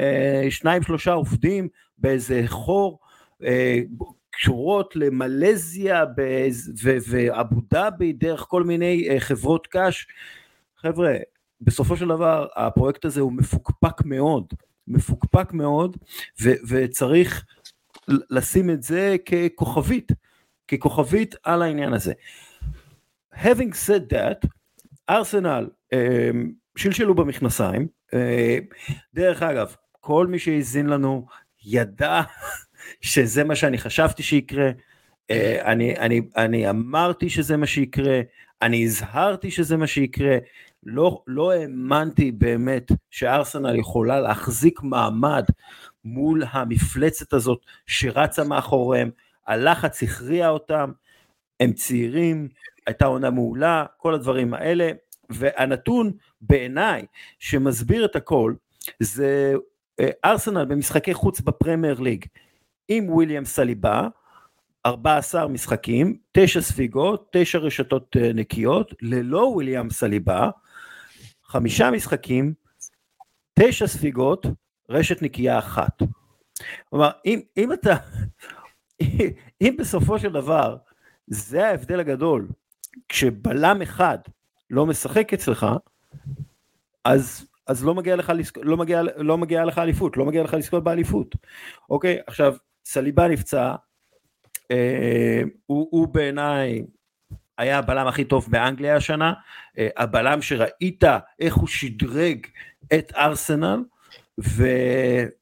שניים 0.49 0.83
שלושה 0.83 1.11
עובדים 1.11 1.67
באיזה 1.97 2.43
חור 2.47 2.99
קשורות 4.31 4.95
למלזיה 4.95 6.05
ואבו 7.09 7.61
דאבי 7.71 8.13
דרך 8.13 8.39
כל 8.39 8.63
מיני 8.63 9.07
חברות 9.19 9.67
קש. 9.67 10.07
חבר'ה, 10.77 11.13
בסופו 11.63 11.97
של 11.97 12.07
דבר 12.07 12.47
הפרויקט 12.55 13.05
הזה 13.05 13.21
הוא 13.21 13.33
מפוקפק 13.33 14.05
מאוד, 14.05 14.53
מפוקפק 14.87 15.53
מאוד, 15.53 15.97
ו- 16.41 16.53
וצריך 16.67 17.45
לשים 18.07 18.69
את 18.69 18.83
זה 18.83 19.15
ככוכבית, 19.25 20.11
ככוכבית 20.67 21.35
על 21.43 21.61
העניין 21.61 21.93
הזה. 21.93 22.13
Having 23.35 23.73
said 23.87 24.13
that, 24.13 24.47
ארסנל 25.09 25.69
אה, 25.93 26.29
שלשלו 26.75 27.15
במכנסיים, 27.15 27.87
אה, 28.13 28.57
דרך 29.13 29.43
אגב, 29.43 29.75
כל 29.91 30.27
מי 30.27 30.39
שהאזין 30.39 30.87
לנו 30.87 31.25
ידע 31.65 32.21
שזה 33.01 33.43
מה 33.43 33.55
שאני 33.55 33.77
חשבתי 33.77 34.23
שיקרה, 34.23 34.69
אה, 35.31 35.71
אני, 35.71 35.97
אני, 35.97 36.21
אני 36.37 36.69
אמרתי 36.69 37.29
שזה 37.29 37.57
מה 37.57 37.67
שיקרה, 37.67 38.21
אני 38.61 38.83
הזהרתי 38.83 39.51
שזה 39.51 39.77
מה 39.77 39.87
שיקרה, 39.87 40.37
לא, 40.85 41.23
לא 41.27 41.51
האמנתי 41.51 42.31
באמת 42.31 42.91
שארסנל 43.11 43.75
יכולה 43.75 44.19
להחזיק 44.19 44.81
מעמד 44.83 45.43
מול 46.05 46.43
המפלצת 46.51 47.33
הזאת 47.33 47.59
שרצה 47.87 48.43
מאחוריהם, 48.43 49.09
הלחץ 49.47 50.03
הכריע 50.03 50.49
אותם, 50.49 50.91
הם 51.59 51.73
צעירים, 51.73 52.47
הייתה 52.87 53.05
עונה 53.05 53.29
מעולה, 53.29 53.85
כל 53.97 54.13
הדברים 54.13 54.53
האלה, 54.53 54.91
והנתון 55.29 56.11
בעיניי 56.41 57.05
שמסביר 57.39 58.05
את 58.05 58.15
הכל 58.15 58.53
זה 58.99 59.53
אה, 59.99 60.09
ארסנל 60.25 60.65
במשחקי 60.65 61.13
חוץ 61.13 61.41
בפרמייר 61.41 61.99
ליג 61.99 62.25
עם 62.87 63.09
וויליאם 63.09 63.45
סליבה, 63.45 64.07
14 64.85 65.47
משחקים, 65.47 66.17
9 66.31 66.61
ספיגות, 66.61 67.27
9 67.31 67.57
רשתות 67.57 68.17
אה, 68.19 68.33
נקיות, 68.33 68.93
ללא 69.01 69.39
וויליאם 69.39 69.89
סליבה, 69.89 70.49
חמישה 71.53 71.91
משחקים, 71.91 72.53
תשע 73.59 73.87
ספיגות, 73.87 74.45
רשת 74.89 75.21
נקייה 75.21 75.59
אחת. 75.59 76.01
כלומר, 76.89 77.11
אם, 77.25 77.41
אם 77.57 77.73
אתה, 77.73 77.95
אם 79.61 79.75
בסופו 79.79 80.19
של 80.19 80.31
דבר 80.31 80.77
זה 81.27 81.67
ההבדל 81.67 81.99
הגדול, 81.99 82.47
כשבלם 83.09 83.81
אחד 83.81 84.17
לא 84.69 84.85
משחק 84.85 85.33
אצלך, 85.33 85.65
אז, 87.05 87.47
אז 87.67 87.85
לא 87.85 87.95
מגיע 87.95 88.15
לך, 88.15 88.31
לא 88.61 88.77
מגיע, 88.77 89.01
לא 89.17 89.37
מגיע 89.37 89.65
לך 89.65 89.77
אליפות, 89.77 90.17
לא 90.17 90.25
מגיע 90.25 90.43
לך 90.43 90.53
לזכות 90.53 90.83
באליפות. 90.83 91.35
אוקיי, 91.89 92.19
עכשיו, 92.27 92.55
סליבה 92.85 93.27
נפצע, 93.27 93.75
אה, 94.71 95.41
הוא, 95.65 95.87
הוא 95.91 96.07
בעיניי 96.07 96.81
היה 97.57 97.77
הבלם 97.77 98.07
הכי 98.07 98.23
טוב 98.23 98.47
באנגליה 98.49 98.95
השנה, 98.95 99.33
אה, 99.77 99.87
הבלם 99.97 100.41
שראית 100.41 101.03
איך 101.39 101.55
הוא 101.55 101.67
שדרג 101.67 102.37
את 102.93 103.13
ארסנל, 103.15 103.83
ו, 104.39 104.67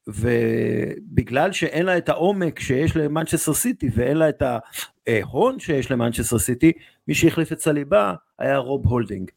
ובגלל 0.08 1.52
שאין 1.52 1.86
לה 1.86 1.98
את 1.98 2.10
העומק 2.10 2.60
שיש 2.60 2.96
למנצ'סטר 2.96 3.54
סיטי 3.54 3.90
ואין 3.94 4.18
לה 4.18 4.30
את 4.30 4.44
ההון 5.08 5.60
שיש 5.60 5.92
למנצ'סטר 5.92 6.40
סיטי, 6.40 6.72
מי 7.08 7.16
שהחליף 7.16 7.52
את 7.52 7.60
סליבה 7.60 8.14
היה 8.40 8.58
רוב 8.58 8.88
הולדינג. 8.88 9.32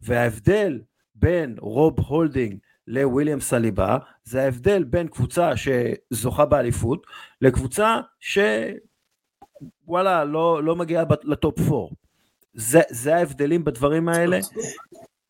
וההבדל 0.00 0.80
בין 1.14 1.56
רוב 1.58 2.00
הולדינג 2.00 2.58
לוויליאם 2.86 3.40
סליבה 3.40 3.98
זה 4.24 4.42
ההבדל 4.42 4.84
בין 4.84 5.08
קבוצה 5.08 5.52
שזוכה 5.56 6.44
באליפות 6.44 7.06
לקבוצה 7.40 8.00
ש... 8.20 8.38
וואלה, 9.86 10.24
לא, 10.24 10.62
לא 10.62 10.76
מגיעה 10.76 11.04
לטופ 11.24 11.60
4. 11.60 11.94
זה, 12.54 12.80
זה 12.90 13.16
ההבדלים 13.16 13.64
בדברים 13.64 14.08
האלה. 14.08 14.38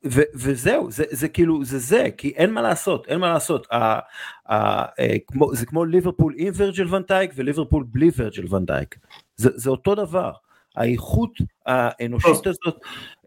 ו, 0.04 0.20
וזהו, 0.34 0.90
זה, 0.90 1.04
זה 1.10 1.28
כאילו, 1.28 1.64
זה 1.64 1.78
זה, 1.78 2.06
כי 2.16 2.28
אין 2.28 2.52
מה 2.52 2.62
לעשות, 2.62 3.06
אין 3.08 3.20
מה 3.20 3.32
לעשות. 3.32 3.66
ה, 3.70 3.76
ה, 3.76 4.00
ה, 4.46 4.84
אה, 4.98 5.16
כמו, 5.26 5.54
זה 5.54 5.66
כמו 5.66 5.84
ליברפול 5.84 6.34
עם 6.36 6.52
ורג'ל 6.56 6.94
ונדייק 6.94 7.30
וליברפול 7.34 7.84
בלי 7.88 8.10
ורג'ל 8.16 8.54
ונדייק. 8.54 8.98
זה, 9.36 9.50
זה 9.54 9.70
אותו 9.70 9.94
דבר. 9.94 10.32
האיכות 10.76 11.30
האנושית 11.66 12.46
הזאת 12.46 12.74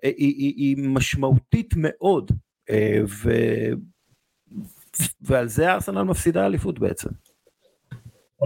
אה, 0.03 0.09
היא, 0.17 0.35
היא, 0.35 0.53
היא 0.57 0.77
משמעותית 0.77 1.73
מאוד, 1.77 2.31
אה, 2.69 2.99
ו, 3.07 3.31
ועל 5.21 5.47
זה 5.47 5.73
ארסנל 5.73 6.03
מפסידה 6.03 6.45
אליפות 6.45 6.79
בעצם. 6.79 7.09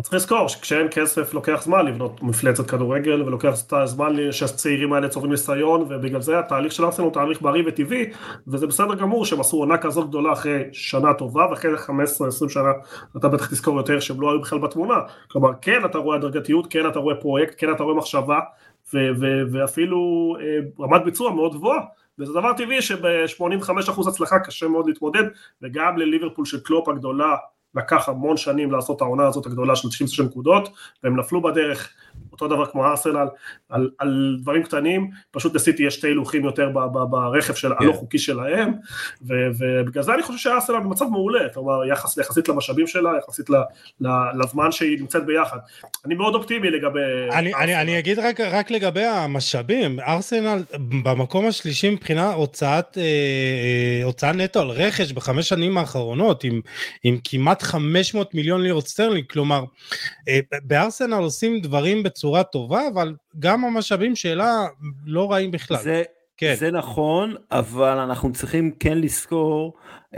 צריך 0.02 0.14
לזכור 0.14 0.48
שכשאין 0.48 0.88
כסף 0.92 1.34
לוקח 1.34 1.62
זמן 1.64 1.86
לבנות 1.86 2.24
מפלצת 2.24 2.70
כדורגל 2.70 3.22
ולוקח 3.22 3.52
זמן 3.86 4.32
שהצעירים 4.32 4.94
האלה 4.94 5.10
צוברים 5.10 5.32
ניסיון 5.32 5.82
ובגלל 5.82 6.22
זה 6.22 6.40
התהליך 6.40 6.72
של 6.72 6.86
ארסנל 6.86 7.06
הוא 7.06 7.14
תהליך 7.14 7.42
בריא 7.42 7.64
וטבעי 7.68 8.06
וזה 8.48 8.68
בסדר 8.68 8.96
גמור 8.96 9.26
שהם 9.26 9.40
עשו 9.40 9.58
עונה 9.58 9.78
כזאת 9.78 10.08
גדולה 10.08 10.34
אחרי 10.34 10.64
שנה 10.72 11.14
טובה 11.14 11.48
ואחרי 11.50 11.76
15-20 11.76 12.50
שנה 12.50 12.72
אתה 13.18 13.28
בטח 13.28 13.48
תזכור 13.48 13.78
יותר 13.78 14.00
שהם 14.00 14.22
לא 14.22 14.32
היו 14.32 14.42
בכלל 14.42 14.60
בתמונה. 14.60 14.96
כלומר 15.28 15.50
כן 15.62 15.86
אתה 15.86 15.98
רואה 15.98 16.18
הדרגתיות, 16.18 16.68
כן 16.70 16.88
אתה 16.88 17.00
רואה 17.00 17.16
פרויקט, 17.16 17.56
כן 17.58 17.72
אתה 17.72 17.84
רואה 17.84 17.96
מחשבה 17.96 18.40
ו- 18.94 19.10
ו- 19.20 19.42
ואפילו 19.52 19.98
אה, 20.42 20.86
רמת 20.86 21.04
ביצוע 21.04 21.32
מאוד 21.32 21.54
גבוהה. 21.56 21.80
וזה 22.20 22.34
דבר 22.34 22.54
טבעי 22.54 22.82
שב-85% 22.82 24.10
הצלחה 24.10 24.40
קשה 24.40 24.68
מאוד 24.68 24.88
להתמודד 24.88 25.24
וגם 25.62 25.98
לליברפול 25.98 26.46
של 26.46 26.60
קלופ 26.60 26.90
הגדולה 26.90 27.36
לקח 27.76 28.10
המון 28.10 28.38
שנים 28.38 28.72
לעשות 28.72 29.02
העונה 29.02 29.28
הזאת 29.28 29.46
הגדולה 29.46 29.76
של 29.76 29.88
96 29.90 30.20
נקודות, 30.20 30.70
והם 31.04 31.20
נפלו 31.20 31.42
בדרך, 31.42 31.90
אותו 32.34 32.48
דבר 32.48 32.66
כמו 32.66 32.86
ארסנל, 32.86 33.28
על, 33.70 33.90
על 33.98 34.38
דברים 34.42 34.64
קטנים, 34.64 35.10
פשוט 35.32 35.56
לסיטי 35.56 35.84
יש 35.84 35.96
שתי 35.96 36.08
הילוכים 36.08 36.46
יותר 36.46 36.70
ב, 36.70 36.80
ב, 36.80 36.98
ברכב 37.10 37.54
של, 37.54 37.72
הלא 37.80 37.92
כן. 37.92 37.98
חוקי 37.98 38.20
שלהם, 38.20 38.72
ו, 39.22 39.34
ובגלל 39.60 40.04
זה 40.04 40.14
אני 40.14 40.24
חושב 40.24 40.38
שארסנל 40.38 40.80
במצב 40.80 41.06
מעולה, 41.06 41.50
כלומר 41.54 41.86
יחס, 41.86 42.18
יחסית 42.18 42.50
למשאבים 42.50 42.88
שלה, 42.88 43.12
יחסית 43.18 43.50
ל, 43.50 43.56
ל, 44.02 44.08
לזמן 44.44 44.72
שהיא 44.72 45.00
נמצאת 45.00 45.26
ביחד. 45.26 45.58
אני 46.06 46.16
מאוד 46.16 46.36
אופטימי 46.36 46.70
לגבי... 46.70 47.00
אני, 47.32 47.54
אני, 47.56 47.82
אני 47.82 48.00
אגיד 48.00 48.20
רק, 48.20 48.40
רק 48.40 48.72
לגבי 48.72 49.06
המשאבים, 49.06 50.00
ארסנל 50.00 50.64
במקום 51.04 51.48
השלישי 51.48 51.90
מבחינה 51.90 52.34
הוצאת, 52.34 52.98
אה, 52.98 53.04
אה 53.04 54.04
הוצאה 54.04 54.32
נטו 54.32 54.60
על 54.60 54.70
רכש 54.70 55.12
בחמש 55.12 55.50
שנים 55.50 55.78
האחרונות, 55.78 56.44
עם, 56.44 56.62
עם 57.04 57.18
כמעט 57.24 57.62
500 57.62 58.36
מיליון 58.36 58.62
לירות 58.62 58.88
סטרלינג, 58.88 59.26
כלומר 59.30 59.64
אה, 60.28 60.40
בארסנל 60.64 61.14
עושים 61.14 61.60
דברים 61.62 62.03
בצורה 62.04 62.44
טובה, 62.44 62.88
אבל 62.94 63.16
גם 63.40 63.66
המשאבים 63.66 64.16
שלה 64.16 64.66
לא 65.06 65.32
רעים 65.32 65.52
בכלל. 65.52 65.78
זה, 65.78 66.04
כן. 66.38 66.56
זה 66.58 66.72
נכון, 66.72 67.36
אבל 67.52 67.98
אנחנו 67.98 68.32
צריכים 68.34 68.72
כן 68.80 68.98
לזכור 68.98 69.74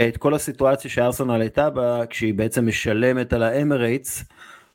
את 0.08 0.18
כל 0.18 0.34
הסיטואציה 0.34 0.92
שארסנל 0.92 1.42
הייתה 1.42 1.70
בה, 1.70 2.06
כשהיא 2.06 2.34
בעצם 2.34 2.68
משלמת 2.68 3.34
על 3.34 3.44
האמרייטס, 3.44 4.24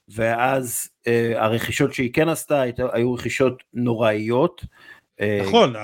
ואז 0.09 0.89
אה, 1.07 1.45
הרכישות 1.45 1.95
שהיא 1.95 2.13
כן 2.13 2.29
עשתה 2.29 2.63
היו 2.93 3.15
רכישות 3.15 3.63
נוראיות. 3.75 4.65
נכון, 5.41 5.75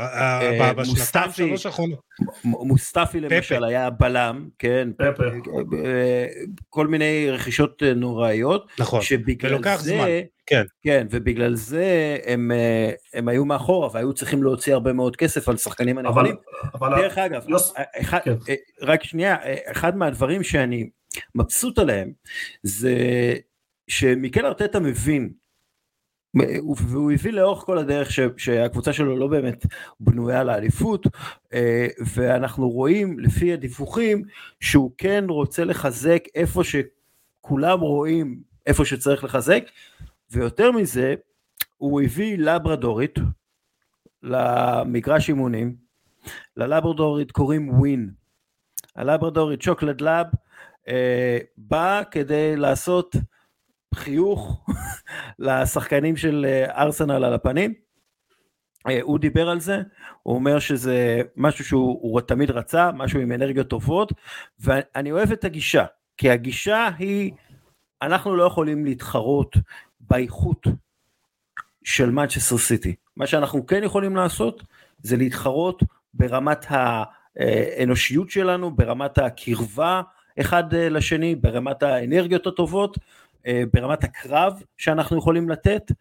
בשנתיים 0.77 1.33
שלוש 1.33 1.66
האחרונות. 1.66 1.99
מוסטפי 2.44 3.20
למשל 3.20 3.64
היה 3.64 3.90
בלם, 3.90 4.49
כן, 4.59 4.88
כל 6.70 6.87
מיני 6.87 7.27
רכישות 7.31 7.83
נוראיות, 7.96 8.66
נכון, 8.79 9.01
ולוקח 9.42 9.81
זמן, 9.81 10.07
כן, 10.46 10.62
כן, 10.83 11.07
ובגלל 11.11 11.55
זה 11.55 12.16
הם, 12.27 12.51
הם 13.14 13.29
היו 13.29 13.44
מאחורה 13.44 13.88
והיו 13.92 14.12
צריכים 14.14 14.42
להוציא 14.42 14.75
הרבה 14.75 14.92
מאוד 14.92 15.16
כסף 15.16 15.49
על 15.49 15.57
שחקנים 15.57 15.99
הנכונים. 15.99 16.35
דרך 16.81 17.18
אגב, 17.18 17.46
אחד, 18.01 18.18
כן. 18.25 18.35
רק 18.83 19.05
שנייה, 19.05 19.37
אחד 19.66 19.96
מהדברים 19.96 20.42
שאני 20.42 20.88
מבסוט 21.35 21.79
עליהם 21.79 22.12
זה 22.62 22.94
שמיקל 23.88 24.46
ארטטה 24.46 24.81
מבין 24.81 25.31
והוא 26.87 27.12
הביא 27.12 27.33
לאורך 27.33 27.64
כל 27.64 27.79
הדרך 27.79 28.11
ש, 28.11 28.20
שהקבוצה 28.37 28.92
שלו 28.92 29.16
לא 29.16 29.27
באמת 29.27 29.66
בנויה 30.01 30.44
לאליפות 30.44 31.07
אה, 31.53 31.87
ואנחנו 32.14 32.70
רואים 32.70 33.18
לפי 33.18 33.53
הדיווחים 33.53 34.22
שהוא 34.61 34.90
כן 34.99 35.25
רוצה 35.29 35.64
לחזק 35.64 36.25
איפה 36.35 36.62
שכולם 36.64 37.81
רואים 37.81 38.40
איפה 38.66 38.85
שצריך 38.85 39.25
לחזק 39.25 39.64
ויותר 40.31 40.72
מזה 40.72 41.14
הוא 41.77 42.03
הביא 42.03 42.38
לברדורית 42.38 43.18
למגרש 44.22 45.29
אימונים 45.29 45.77
ללברדורית 46.57 47.33
קוראים 47.33 47.68
ווין. 47.68 48.11
הלברדורית 48.96 49.62
שוקלד 49.62 50.01
לאב 50.01 50.27
אה, 50.88 51.38
בא 51.57 52.03
כדי 52.11 52.57
לעשות 52.57 53.16
חיוך 53.94 54.66
לשחקנים 55.38 56.16
של 56.16 56.46
אה, 56.49 56.83
ארסנל 56.83 57.25
על 57.25 57.35
הפנים. 57.35 57.75
אה, 58.88 58.99
הוא 59.03 59.18
דיבר 59.18 59.49
על 59.49 59.61
זה, 59.61 59.83
הוא 60.22 60.35
אומר 60.35 60.59
שזה 60.59 61.20
משהו 61.37 61.64
שהוא 61.64 62.20
תמיד 62.20 62.51
רצה, 62.51 62.90
משהו 62.92 63.20
עם 63.20 63.33
אנרגיות 63.33 63.68
טובות, 63.68 64.12
ואני 64.61 65.12
אוהב 65.12 65.33
את 65.33 65.44
הגישה, 65.44 65.85
כי 66.16 66.31
הגישה 66.31 66.88
היא, 66.99 67.33
אנחנו 68.03 68.37
לא 68.37 68.44
יכולים 68.44 68.85
להתחרות 68.85 69.57
באיכות 70.01 70.66
של 71.85 72.11
מנצ'סטר 72.11 72.59
סיטי. 72.59 72.94
מה 73.16 73.27
שאנחנו 73.27 73.66
כן 73.66 73.83
יכולים 73.85 74.16
לעשות 74.16 74.62
זה 75.03 75.16
להתחרות 75.16 75.83
ברמת 76.14 76.66
האנושיות 76.70 78.31
שלנו, 78.31 78.77
ברמת 78.77 79.18
הקרבה 79.18 80.03
אחד 80.40 80.75
לשני, 80.75 81.35
ברמת 81.35 81.83
האנרגיות 81.83 82.46
הטובות, 82.46 82.99
אה, 82.99 83.03
ברמת 83.72 84.04
הקרב 84.04 84.62
שאנחנו 84.76 85.18
יכולים 85.18 85.48
לתת, 85.48 85.92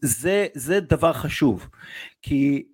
זה, 0.00 0.46
זה 0.54 0.80
דבר 0.80 1.12
חשוב, 1.12 1.68
כי 2.22 2.66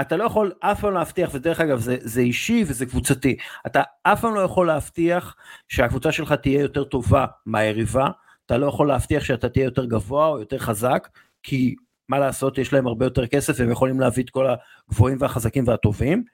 אתה 0.00 0.16
לא 0.16 0.24
יכול 0.24 0.52
אף 0.60 0.80
פעם 0.80 0.94
להבטיח, 0.94 1.30
ודרך 1.32 1.60
אגב 1.60 1.78
זה, 1.78 1.96
זה 2.00 2.20
אישי 2.20 2.64
וזה 2.66 2.86
קבוצתי, 2.86 3.36
אתה 3.66 3.82
אף 4.02 4.20
פעם 4.20 4.34
לא 4.34 4.40
יכול 4.40 4.66
להבטיח 4.66 5.36
שהקבוצה 5.68 6.12
שלך 6.12 6.32
תהיה 6.32 6.60
יותר 6.60 6.84
טובה 6.84 7.26
מהיריבה, 7.46 8.08
אתה 8.46 8.58
לא 8.58 8.66
יכול 8.66 8.88
להבטיח 8.88 9.24
שאתה 9.24 9.48
תהיה 9.48 9.64
יותר 9.64 9.84
גבוה 9.84 10.26
או 10.26 10.38
יותר 10.38 10.58
חזק, 10.58 11.08
כי 11.42 11.74
מה 12.08 12.18
לעשות, 12.18 12.58
יש 12.58 12.72
להם 12.72 12.86
הרבה 12.86 13.06
יותר 13.06 13.26
כסף 13.26 13.54
והם 13.58 13.70
יכולים 13.70 14.00
להביא 14.00 14.24
את 14.24 14.30
כל 14.30 14.46
הגבוהים 14.90 15.16
והחזקים 15.20 15.68
והטובים, 15.68 16.24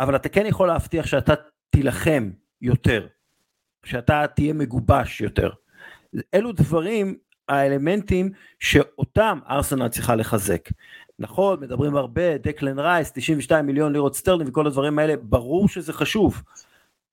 אבל 0.00 0.16
אתה 0.16 0.28
כן 0.28 0.46
יכול 0.46 0.68
להבטיח 0.68 1.06
שאתה 1.06 1.34
תילחם 1.70 2.30
יותר, 2.60 3.06
שאתה 3.84 4.24
תהיה 4.34 4.52
מגובש 4.52 5.20
יותר. 5.20 5.50
אלו 6.34 6.52
דברים, 6.52 7.16
האלמנטים 7.48 8.30
שאותם 8.60 9.38
ארסנל 9.50 9.88
צריכה 9.88 10.14
לחזק. 10.14 10.68
נכון, 11.18 11.60
מדברים 11.60 11.96
הרבה, 11.96 12.38
דקלן 12.38 12.78
רייס, 12.78 13.12
92 13.12 13.66
מיליון 13.66 13.92
לירות 13.92 14.16
סטרלינג 14.16 14.48
וכל 14.48 14.66
הדברים 14.66 14.98
האלה, 14.98 15.14
ברור 15.22 15.68
שזה 15.68 15.92
חשוב, 15.92 16.42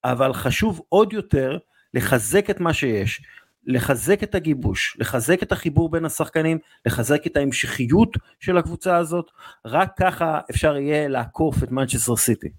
אבל 0.03 0.33
חשוב 0.33 0.81
עוד 0.89 1.13
יותר 1.13 1.57
לחזק 1.93 2.49
את 2.49 2.59
מה 2.59 2.73
שיש, 2.73 3.21
לחזק 3.65 4.23
את 4.23 4.35
הגיבוש, 4.35 4.97
לחזק 4.99 5.43
את 5.43 5.51
החיבור 5.51 5.89
בין 5.89 6.05
השחקנים, 6.05 6.57
לחזק 6.85 7.27
את 7.27 7.37
ההמשכיות 7.37 8.17
של 8.39 8.57
הקבוצה 8.57 8.97
הזאת, 8.97 9.31
רק 9.65 9.91
ככה 9.99 10.39
אפשר 10.51 10.77
יהיה 10.77 11.07
לעקוף 11.07 11.63
את 11.63 11.71
מנצ'סטר 11.71 12.15
סיטי. 12.15 12.49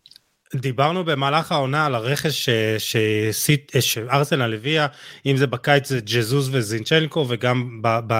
דיברנו 0.54 1.04
במהלך 1.04 1.52
העונה 1.52 1.86
על 1.86 1.94
הרכש 1.94 2.48
שארסנל 3.82 4.54
הביאה, 4.54 4.86
אם 5.26 5.36
זה 5.36 5.46
בקיץ 5.46 5.88
זה 5.88 6.00
ג'זוז 6.00 6.50
וזינצ'נקו 6.52 7.26
וגם 7.28 7.82
ב, 7.82 7.98
ב, 8.06 8.12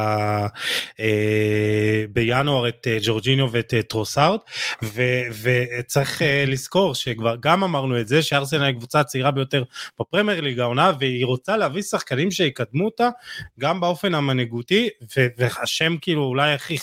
אה, 1.01 2.05
בינואר 2.13 2.69
את 2.69 2.87
אה, 2.91 2.99
ג'ורג'יניו 3.03 3.53
ואת 3.53 3.75
אה, 3.75 3.83
טרוסארט, 3.83 4.41
ו, 4.85 5.03
וצריך 5.43 6.23
לזכור 6.47 6.95
שכבר 6.95 7.37
גם 7.41 7.65
אמרנו 7.65 8.01
את 8.01 8.09
זה 8.09 8.23
שארסנל 8.23 8.65
היא 8.65 8.75
קבוצה 8.75 9.01
הצעירה 9.01 9.31
ביותר 9.31 9.63
בפרמייר 10.01 10.41
ליג 10.41 10.61
העונה 10.61 10.93
והיא 11.01 11.27
רוצה 11.27 11.57
להביא 11.57 11.83
שחקנים 11.83 12.31
שיקדמו 12.31 12.85
אותה 12.85 13.09
גם 13.61 13.81
באופן 13.81 14.15
המנהיגותי 14.15 14.89
והשם 15.39 15.97
כאילו 16.01 16.25
אולי 16.25 16.53
הכי 16.53 16.77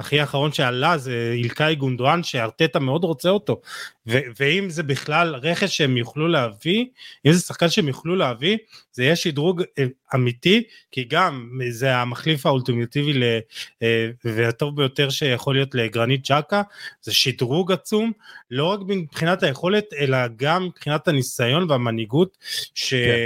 הכי 0.00 0.20
האחרון 0.20 0.52
שעלה 0.52 0.98
זה 0.98 1.32
אילקאי 1.34 1.74
גונדואן 1.74 2.22
שארטטה 2.22 2.78
מאוד 2.78 3.04
רוצה 3.04 3.28
אותו 3.30 3.60
ו- 4.06 4.18
ואם 4.40 4.70
זה 4.70 4.82
בכלל 4.82 5.34
רכש 5.36 5.76
שהם 5.76 5.96
יוכלו 5.96 6.28
להביא 6.28 6.84
אם 7.26 7.32
זה 7.32 7.40
שחקן 7.40 7.68
שהם 7.68 7.88
יוכלו 7.88 8.16
להביא 8.16 8.58
זה 8.92 9.04
יהיה 9.04 9.16
שדרוג 9.16 9.62
אה, 9.78 9.84
אמיתי 10.14 10.62
כי 10.90 11.04
גם 11.04 11.48
זה 11.70 11.96
המחליף 11.96 12.46
האולטימטיבי 12.46 13.12
ל- 13.12 13.38
אה, 13.82 14.10
והטוב 14.24 14.76
ביותר 14.76 15.10
שיכול 15.10 15.54
להיות 15.54 15.74
לגרנית 15.74 16.20
ג'קה 16.30 16.62
זה 17.02 17.14
שדרוג 17.14 17.72
עצום 17.72 18.12
לא 18.50 18.64
רק 18.64 18.80
מבחינת 18.86 19.42
היכולת 19.42 19.84
אלא 19.98 20.18
גם 20.36 20.64
מבחינת 20.64 21.08
הניסיון 21.08 21.70
והמנהיגות 21.70 22.38
ש- 22.74 22.94
כן. 22.94 23.16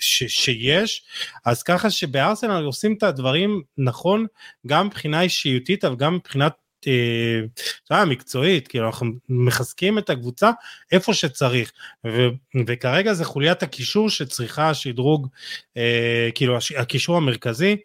ש- 0.00 0.24
שיש 0.44 1.02
אז 1.44 1.62
ככה 1.62 1.90
שבארסנל 1.90 2.64
עושים 2.64 2.92
את 2.98 3.02
הדברים 3.02 3.62
נכון 3.78 4.26
גם 4.66 4.86
מבחינה 4.86 5.20
אישיותית 5.22 5.79
אבל 5.84 5.96
גם 5.96 6.14
מבחינת 6.14 6.52
אה, 6.86 8.04
מקצועית, 8.04 8.68
כאילו 8.68 8.86
אנחנו 8.86 9.06
מחזקים 9.28 9.98
את 9.98 10.10
הקבוצה 10.10 10.50
איפה 10.92 11.14
שצריך, 11.14 11.72
ו, 12.06 12.28
וכרגע 12.66 13.12
זה 13.12 13.24
חוליית 13.24 13.62
הקישור 13.62 14.10
שצריכה 14.10 14.74
שדרוג, 14.74 15.28
אה, 15.76 16.28
כאילו 16.34 16.56
הקישור 16.78 17.16
המרכזי, 17.16 17.76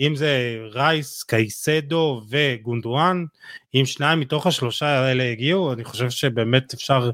אם 0.00 0.16
זה 0.16 0.58
רייס, 0.72 1.22
קייסדו 1.22 2.22
וגונדואן, 2.28 3.24
אם 3.74 3.86
שניים 3.86 4.20
מתוך 4.20 4.46
השלושה 4.46 4.86
האלה 4.86 5.30
הגיעו, 5.30 5.72
אני 5.72 5.84
חושב 5.84 6.10
שבאמת 6.10 6.74
אפשר 6.74 7.10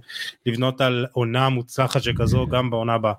לבנות 0.46 0.80
על 0.80 1.06
עונה 1.12 1.48
מוצלחת 1.48 2.02
שכזו 2.02 2.46
גם 2.46 2.70
בעונה 2.70 2.94
הבאה. 2.94 3.12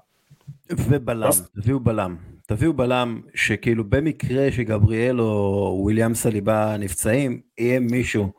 ובלם, 0.69 1.30
תביאו 1.62 1.80
בלם. 1.80 2.37
תביאו 2.47 2.73
בלם 2.73 3.21
שכאילו 3.36 3.83
במקרה 3.83 4.51
שגבריאל 4.51 5.21
או 5.21 5.79
וויליאם 5.81 6.13
סליבה 6.13 6.75
נפצעים, 6.79 7.39
יהיה 7.57 7.79
מישהו 7.79 8.31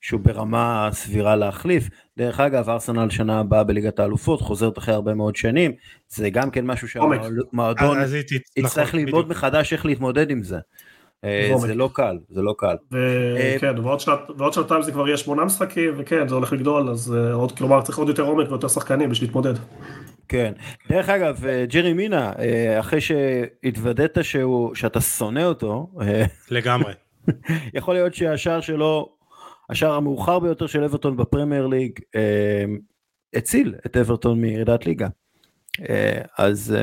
שהוא 0.00 0.20
ברמה 0.20 0.88
סבירה 0.92 1.36
להחליף. 1.36 1.88
דרך 2.18 2.40
אגב, 2.40 2.70
ארסנל 2.70 3.10
שנה 3.10 3.40
הבאה 3.40 3.64
בליגת 3.64 3.98
האלופות, 3.98 4.40
חוזרת 4.40 4.78
אחרי 4.78 4.94
הרבה 4.94 5.14
מאוד 5.14 5.36
שנים, 5.36 5.72
זה 6.08 6.30
גם 6.30 6.50
כן 6.50 6.66
משהו 6.66 6.88
שהמועדון 6.88 7.98
יצטרך 8.56 8.88
נכון, 8.88 9.00
ללמוד 9.00 9.28
מחדש 9.28 9.72
איך 9.72 9.86
להתמודד 9.86 10.30
עם 10.30 10.42
זה. 10.42 10.58
אה, 11.24 11.54
זה 11.58 11.74
לא 11.74 11.90
קל, 11.92 12.18
זה 12.28 12.42
לא 12.42 12.54
קל. 12.58 12.76
אה, 12.94 13.56
כן, 13.60 13.74
ועוד 14.36 14.52
שנתיים 14.52 14.82
זה 14.82 14.92
כבר 14.92 15.08
יהיה 15.08 15.16
שמונה 15.16 15.44
משחקים, 15.44 15.94
וכן, 15.96 16.28
זה 16.28 16.34
הולך 16.34 16.52
לגדול, 16.52 16.90
אז 16.90 17.14
אה, 17.14 17.32
עוד, 17.32 17.52
כלומר 17.52 17.82
צריך 17.82 17.98
עוד 17.98 18.08
יותר 18.08 18.22
עומק 18.22 18.48
ויותר 18.48 18.68
שחקנים 18.68 19.10
בשביל 19.10 19.28
להתמודד. 19.28 19.54
כן. 20.28 20.52
דרך 20.88 21.08
אגב, 21.08 21.46
אה, 21.46 21.64
ג'רי 21.66 21.92
מינה, 21.92 22.32
אה, 22.38 22.80
אחרי 22.80 23.00
שהתוודית 23.00 24.12
שהוא, 24.22 24.74
שאתה 24.74 25.00
שונא 25.00 25.40
אותו, 25.44 25.90
אה, 26.00 26.24
לגמרי. 26.50 26.92
יכול 27.74 27.94
להיות 27.94 28.14
שהשער 28.14 28.60
שלו, 28.60 29.16
השער 29.70 29.92
המאוחר 29.92 30.38
ביותר 30.38 30.66
של 30.66 30.84
אברטון 30.84 31.16
בפרמייר 31.16 31.66
ליג, 31.66 31.98
הציל 33.34 33.74
את 33.86 33.96
אברטון 33.96 34.40
מירידת 34.40 34.86
ליגה. 34.86 35.08
אז 36.38 36.76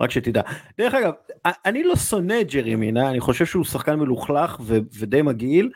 רק 0.00 0.10
שתדע. 0.10 0.42
דרך 0.78 0.94
אגב, 0.94 1.12
אני 1.44 1.84
לא 1.84 1.96
שונא 1.96 2.40
את 2.40 2.52
ג'רי 2.52 2.74
מינה, 2.74 3.10
אני 3.10 3.20
חושב 3.20 3.46
שהוא 3.46 3.64
שחקן 3.64 3.94
מלוכלך 3.94 4.60
ודי 4.98 5.22
מגעיל, 5.22 5.70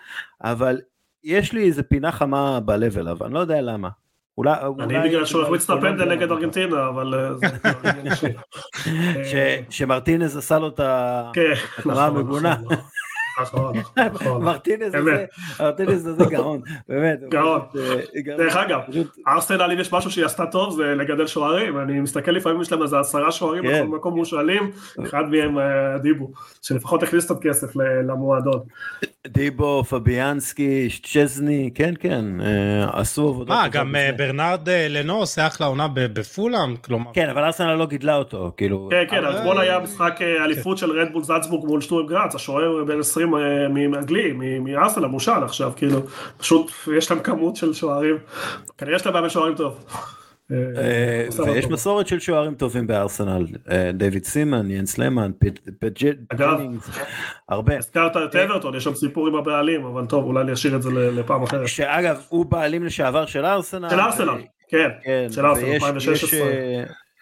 אבל 0.44 0.80
יש 1.24 1.52
לי 1.52 1.64
איזה 1.64 1.82
פינה 1.82 2.12
חמה 2.12 2.60
בלב 2.60 2.98
אליו, 2.98 3.16
אני 3.24 3.34
לא 3.34 3.38
יודע 3.38 3.60
למה. 3.60 3.88
אולי... 4.38 4.52
אני 4.80 5.08
בגלל 5.08 5.24
שהוא 5.24 5.42
החמיץ 5.42 5.70
את 5.70 5.76
הפנדל 5.78 6.14
נגד 6.14 6.30
ארגנטינה, 6.30 6.88
אבל 6.88 7.14
אה, 7.14 7.30
שמרטינז 9.70 10.36
עשה 10.36 10.58
לו 10.58 10.68
את 10.68 10.80
כן, 11.32 11.42
הרעה 11.84 12.08
נכון, 12.08 12.20
המגונה. 12.20 12.56
נכון. 13.42 13.76
נכון, 13.76 14.04
נכון. 14.12 14.42
מרטינס 14.50 14.94
הזה, 14.94 15.24
מרטינס 15.60 16.06
הזה 16.06 16.24
גאון, 16.24 16.60
באמת. 16.88 17.18
גאון. 17.28 17.60
דרך 18.36 18.56
אגב, 18.56 18.80
ארסנל 19.28 19.72
אם 19.72 19.78
יש 19.78 19.92
משהו 19.92 20.10
שהיא 20.10 20.24
עשתה 20.24 20.46
טוב 20.46 20.76
זה 20.76 20.94
לגדל 20.94 21.26
שוערים, 21.26 21.78
אני 21.78 22.00
מסתכל 22.00 22.30
לפעמים 22.30 22.60
יש 22.60 22.72
להם 22.72 22.82
איזה 22.82 23.00
עשרה 23.00 23.32
שוערים 23.32 23.62
בכל 23.62 23.88
מקום 23.88 24.14
מושאלים, 24.14 24.70
אחד 25.04 25.24
מהם 25.30 25.58
דיבו, 26.02 26.30
שלפחות 26.62 27.02
הכניס 27.02 27.24
קצת 27.24 27.42
כסף 27.42 27.76
למועדון. 28.08 28.60
דיבו, 29.26 29.84
פביאנסקי, 29.84 30.88
צ'זני, 31.02 31.70
כן 31.74 31.94
כן, 32.00 32.24
עשו 32.92 33.28
עבודה. 33.28 33.54
מה, 33.54 33.68
גם 33.68 33.94
ברנרד 34.16 34.68
לנו 34.68 35.16
עושה 35.16 35.46
אחלה 35.46 35.66
עונה 35.66 35.88
בפולאם, 35.94 36.76
כלומר. 36.76 37.10
כן, 37.14 37.28
אבל 37.28 37.44
ארסנל 37.44 37.74
לא 37.74 37.86
גידלה 37.86 38.16
אותו, 38.16 38.52
כאילו. 38.56 38.88
כן, 38.90 39.04
כן, 39.10 39.24
אז 39.24 39.36
אתמול 39.36 39.60
היה 39.60 39.78
משחק 39.78 40.20
אליפות 40.22 40.78
של 40.78 40.90
רדבול 40.90 41.22
זלצבורג 41.22 41.68
מול 41.68 41.80
שטורם 41.80 42.06
גראץ, 42.06 42.34
השוער 42.34 42.84
בן 42.84 43.00
20 43.00 43.29
מאנגלי, 43.70 44.32
מארסנל 44.60 45.04
המושל 45.04 45.44
עכשיו, 45.44 45.72
כאילו, 45.76 46.00
פשוט 46.38 46.72
יש 46.96 47.10
להם 47.10 47.20
כמות 47.20 47.56
של 47.56 47.72
שוערים, 47.72 48.16
כנראה 48.78 48.96
יש 48.96 49.06
להם 49.06 49.14
באמת 49.14 49.30
שוערים 49.30 49.54
טוב. 49.54 49.84
ויש 51.46 51.66
מסורת 51.66 52.06
של 52.06 52.20
שוערים 52.20 52.54
טובים 52.54 52.86
בארסנל, 52.86 53.46
דיוויד 53.94 54.24
סימן, 54.24 54.70
ינס 54.70 54.98
למן, 54.98 55.30
ג'נינגס, 56.38 56.90
הרבה. 57.48 57.78
הזכרת 57.78 58.16
את 58.16 58.36
אברטון, 58.36 58.74
יש 58.74 58.84
שם 58.84 58.94
סיפור 58.94 59.28
עם 59.28 59.34
הבעלים, 59.34 59.84
אבל 59.84 60.06
טוב, 60.06 60.24
אולי 60.24 60.40
אני 60.40 60.52
אשאיר 60.52 60.76
את 60.76 60.82
זה 60.82 60.90
לפעם 60.90 61.42
אחרת. 61.42 61.68
שאגב, 61.68 62.20
הוא 62.28 62.46
בעלים 62.46 62.84
לשעבר 62.84 63.26
של 63.26 63.44
ארסנל. 63.44 63.90
של 63.90 64.00
ארסנל, 64.00 64.38
כן, 64.68 64.88
של 65.30 65.46
ארסנל, 65.46 65.72
2016. 65.72 66.40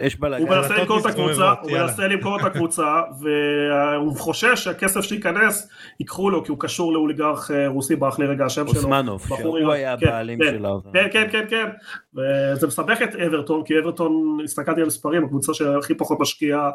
יש 0.00 0.20
בלאגן. 0.20 0.46
הוא 0.46 0.56
מנסה 0.56 0.76
למכור 0.78 0.98
את 0.98 1.06
הקבוצה, 1.06 1.52
הוא 1.62 1.70
מנסה 1.70 2.06
למכור 2.06 2.40
את 2.40 2.44
הקבוצה, 2.44 3.02
והוא 3.20 4.16
חושש 4.16 4.64
שהכסף 4.64 5.00
שייכנס 5.00 5.68
ייקחו 6.00 6.30
לו, 6.30 6.44
כי 6.44 6.50
הוא 6.50 6.58
קשור 6.61 6.92
לאוליגרך 6.92 7.50
רוסי, 7.66 7.96
ברח 7.96 8.18
לי 8.18 8.26
רגע 8.26 8.44
השם 8.44 8.66
שלו. 8.66 8.76
אוסמנוב, 8.76 9.26
שהוא 9.37 9.72
היה 9.72 9.92
הבעלים 9.92 10.38
של 10.42 10.64
האוזן. 10.64 10.90
כן, 10.92 11.08
כן, 11.12 11.28
כן, 11.32 11.44
כן, 11.50 11.66
וזה 12.14 12.66
מסבך 12.66 13.02
את 13.02 13.14
אברטון, 13.14 13.64
כי 13.64 13.78
אברטון, 13.78 14.38
הסתכלתי 14.44 14.80
על 14.80 14.87
מספרים, 14.87 15.24
הקבוצה 15.24 15.54
שהכי 15.54 15.94
פחות 15.94 16.20
משקיעה 16.20 16.70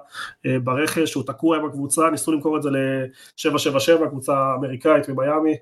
ברכש, 0.64 1.14
הוא 1.14 1.24
תקוע 1.24 1.58
עם 1.58 1.66
הקבוצה, 1.66 2.10
ניסו 2.10 2.32
למכור 2.32 2.58
את 2.58 2.64
זה 2.64 2.70
ל-777, 2.70 4.10
קבוצה 4.10 4.54
אמריקאית 4.60 5.10
ממיאמי. 5.10 5.56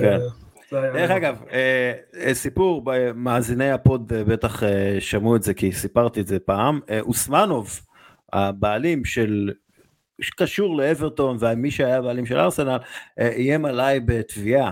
כן. 0.00 0.18
דרך 0.74 1.10
אגב, 1.10 1.42
סיפור, 2.32 2.84
מאזיני 3.14 3.70
הפוד 3.70 4.12
בטח 4.12 4.62
שמעו 5.00 5.36
את 5.36 5.42
זה 5.42 5.54
כי 5.54 5.72
סיפרתי 5.72 6.20
את 6.20 6.26
זה 6.26 6.38
פעם, 6.38 6.80
אוסמנוב, 7.00 7.80
הבעלים 8.32 9.04
של, 9.04 9.50
שקשור 10.20 10.76
לאברטון 10.76 11.36
ומי 11.40 11.70
שהיה 11.70 11.98
הבעלים 11.98 12.26
של 12.26 12.38
ארסנל, 12.38 12.78
איים 13.18 13.64
עליי 13.64 14.00
בתביעה. 14.00 14.70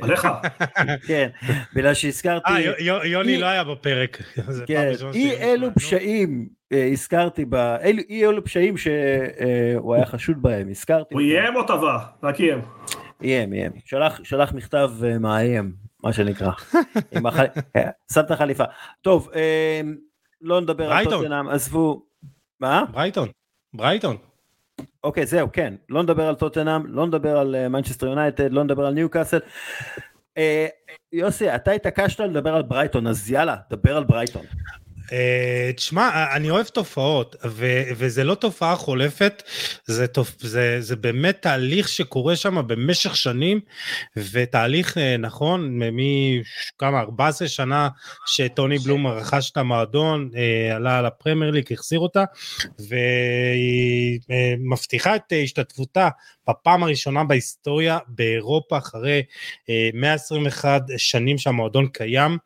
עליך? 0.00 0.28
כן, 1.08 1.28
בגלל 1.74 1.94
שהזכרתי... 1.94 2.52
אה, 2.52 3.06
יוני 3.06 3.38
לא 3.38 3.46
היה 3.46 3.64
בפרק. 3.64 4.22
כן, 4.66 4.92
אי 5.14 5.36
אלו 5.36 5.68
פשעים 5.74 6.48
הזכרתי, 6.72 7.44
אי 8.08 8.26
אלו 8.26 8.44
פשעים 8.44 8.76
שהוא 8.76 9.94
היה 9.94 10.06
חשוד 10.06 10.42
בהם, 10.42 10.68
הזכרתי. 10.70 11.14
הוא 11.14 11.20
איים 11.20 11.56
או 11.56 11.62
טבע? 11.62 11.98
רק 12.22 12.40
איים. 12.40 12.60
איים, 13.22 13.52
איים. 13.52 13.72
שלח, 13.84 14.20
שלח 14.24 14.52
מכתב 14.52 14.90
מאיים, 15.20 15.72
מה 16.04 16.12
שנקרא. 16.12 16.50
שם 18.12 18.20
את 18.20 18.30
החליפה. 18.30 18.64
טוב, 19.00 19.30
לא 20.40 20.60
נדבר 20.60 20.92
על 20.92 21.04
טוטנאם, 21.04 21.48
עזבו. 21.48 22.06
מה? 22.60 22.84
ברייטון. 22.92 23.28
ברייטון. 23.74 24.16
אוקיי, 25.04 25.26
זהו, 25.26 25.48
כן. 25.52 25.74
לא 25.88 26.02
נדבר 26.02 26.28
על 26.28 26.34
טוטנאם, 26.34 26.86
לא 26.86 27.06
נדבר 27.06 27.38
על 27.38 27.68
מנצ'סטר 27.68 28.06
יונייטד, 28.06 28.52
לא 28.52 28.64
נדבר 28.64 28.86
על 28.86 28.94
ניו 28.94 29.10
קאסל. 29.10 29.38
יוסי, 31.12 31.54
אתה 31.54 31.70
התעקשת 31.70 32.20
לדבר 32.20 32.54
על 32.54 32.62
ברייטון, 32.62 33.06
אז 33.06 33.30
יאללה, 33.30 33.56
דבר 33.70 33.96
על 33.96 34.04
ברייטון. 34.04 34.42
תשמע, 35.76 36.26
אני 36.36 36.50
אוהב 36.50 36.66
תופעות, 36.66 37.36
ו- 37.44 37.82
וזה 37.96 38.24
לא 38.24 38.34
תופעה 38.34 38.76
חולפת, 38.76 39.42
זה, 39.84 40.06
תופ- 40.06 40.36
זה, 40.46 40.76
זה 40.80 40.96
באמת 40.96 41.42
תהליך 41.42 41.88
שקורה 41.88 42.36
שם 42.36 42.66
במשך 42.66 43.16
שנים, 43.16 43.60
ותהליך 44.32 44.98
נכון, 45.18 45.78
מכמה, 45.82 47.00
14 47.00 47.48
שנה 47.48 47.88
שטוני 48.26 48.78
בלום 48.78 49.06
רכש 49.06 49.50
את 49.50 49.56
המועדון, 49.56 50.30
עלה 50.74 50.98
על 50.98 51.06
הפרמייר 51.06 51.50
ליג, 51.50 51.72
החזיר 51.72 52.00
אותה, 52.00 52.24
והיא 52.88 54.20
מבטיחה 54.58 55.16
את 55.16 55.32
השתתפותה 55.42 56.08
בפעם 56.48 56.82
הראשונה 56.82 57.24
בהיסטוריה 57.24 57.98
באירופה 58.08 58.78
אחרי 58.78 59.22
121 59.94 60.82
שנים 60.96 61.38
שהמועדון 61.38 61.86
קיים, 61.86 62.38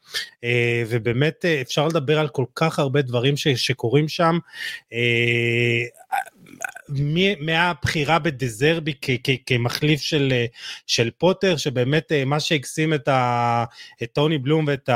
ובאמת 0.89 1.45
אפשר 1.45 1.87
לדבר 1.87 2.19
על 2.19 2.29
כל 2.29 2.45
כך 2.55 2.79
הרבה 2.79 3.03
דברים 3.03 3.37
ש, 3.37 3.49
שקורים 3.49 4.09
שם. 4.09 4.39
מהבחירה 7.41 8.19
בדזרבי 8.19 8.95
כ- 9.03 9.11
כ- 9.25 9.41
כמחליף 9.47 10.01
של, 10.01 10.33
של 10.87 11.11
פוטר, 11.19 11.57
שבאמת 11.57 12.13
מה 12.27 12.41
שהקסים 12.41 12.95
את, 12.95 13.09
ה, 13.09 13.65
את 14.03 14.13
טוני 14.13 14.39
בלום 14.39 14.65
ואת 14.69 14.91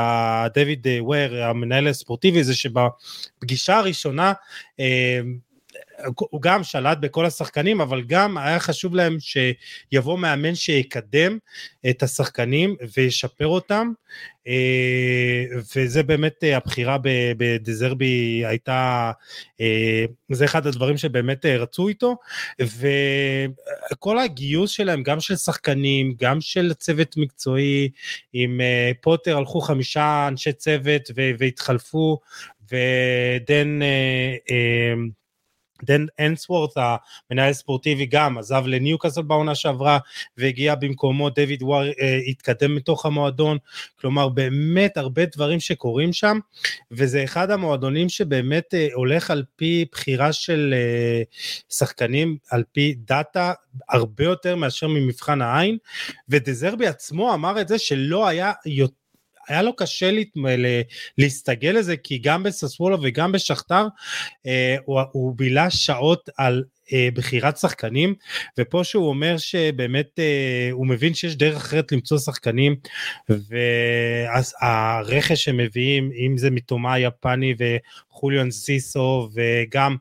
דויד 0.53 0.87
וויר, 0.99 1.43
המנהל 1.43 1.87
הספורטיבי, 1.87 2.43
זה 2.43 2.55
שבפגישה 2.55 3.77
הראשונה, 3.77 4.33
הוא 6.17 6.41
גם 6.41 6.63
שלט 6.63 6.97
בכל 6.97 7.25
השחקנים, 7.25 7.81
אבל 7.81 8.01
גם 8.01 8.37
היה 8.37 8.59
חשוב 8.59 8.95
להם 8.95 9.17
שיבוא 9.19 10.19
מאמן 10.19 10.55
שיקדם 10.55 11.37
את 11.89 12.03
השחקנים 12.03 12.75
וישפר 12.97 13.47
אותם, 13.47 13.91
וזה 15.75 16.03
באמת 16.03 16.43
הבחירה 16.53 16.97
בדזרבי 17.37 18.43
הייתה, 18.45 19.11
זה 20.31 20.45
אחד 20.45 20.67
הדברים 20.67 20.97
שבאמת 20.97 21.45
רצו 21.45 21.87
איתו, 21.87 22.15
וכל 23.91 24.19
הגיוס 24.19 24.71
שלהם, 24.71 25.03
גם 25.03 25.19
של 25.19 25.35
שחקנים, 25.35 26.13
גם 26.19 26.41
של 26.41 26.73
צוות 26.73 27.17
מקצועי, 27.17 27.89
עם 28.33 28.61
פוטר 29.01 29.37
הלכו 29.37 29.61
חמישה 29.61 30.27
אנשי 30.27 30.53
צוות 30.53 31.11
והתחלפו, 31.39 32.19
ודן 32.71 33.79
דן 35.83 36.05
אנסוורט 36.19 36.71
המנהל 36.75 37.49
הספורטיבי 37.49 38.05
גם 38.05 38.37
עזב 38.37 38.63
לניוקאסל 38.67 39.21
בעונה 39.21 39.55
שעברה 39.55 39.99
והגיע 40.37 40.75
במקומו. 40.75 41.29
דויד 41.29 41.63
וואר 41.63 41.89
התקדם 42.27 42.75
מתוך 42.75 43.05
המועדון. 43.05 43.57
כלומר 43.99 44.29
באמת 44.29 44.97
הרבה 44.97 45.25
דברים 45.25 45.59
שקורים 45.59 46.13
שם 46.13 46.39
וזה 46.91 47.23
אחד 47.23 47.51
המועדונים 47.51 48.09
שבאמת 48.09 48.73
הולך 48.93 49.31
על 49.31 49.43
פי 49.55 49.85
בחירה 49.91 50.33
של 50.33 50.73
שחקנים 51.69 52.37
על 52.51 52.63
פי 52.71 52.95
דאטה 52.97 53.53
הרבה 53.89 54.23
יותר 54.23 54.55
מאשר 54.55 54.87
ממבחן 54.87 55.41
העין. 55.41 55.77
ודזרבי 56.29 56.87
עצמו 56.87 57.33
אמר 57.33 57.61
את 57.61 57.67
זה 57.67 57.79
שלא 57.79 58.27
היה 58.27 58.51
יותר 58.65 59.00
היה 59.47 59.61
לו 59.61 59.75
קשה 59.75 60.11
לה, 60.11 60.81
להסתגל 61.17 61.69
לזה, 61.69 61.97
כי 61.97 62.17
גם 62.17 62.43
בססוולו 62.43 62.97
וגם 63.01 63.31
בשכתר 63.31 63.87
אה, 64.45 64.75
הוא, 64.85 65.01
הוא 65.11 65.33
בילה 65.35 65.69
שעות 65.69 66.29
על 66.37 66.63
בחירת 67.13 67.57
שחקנים, 67.57 68.15
ופה 68.57 68.83
שהוא 68.83 69.09
אומר 69.09 69.37
שבאמת 69.37 70.19
אה, 70.19 70.69
הוא 70.71 70.87
מבין 70.87 71.13
שיש 71.13 71.35
דרך 71.35 71.55
אחרת 71.55 71.91
למצוא 71.91 72.17
שחקנים, 72.17 72.75
והרכש 73.29 75.43
שהם 75.43 75.57
מביאים, 75.57 76.11
אם 76.15 76.37
זה 76.37 76.51
מתומה 76.51 76.93
היפני 76.93 77.55
וחוליון 77.59 78.51
סיסו, 78.51 79.29
וגם 79.33 79.95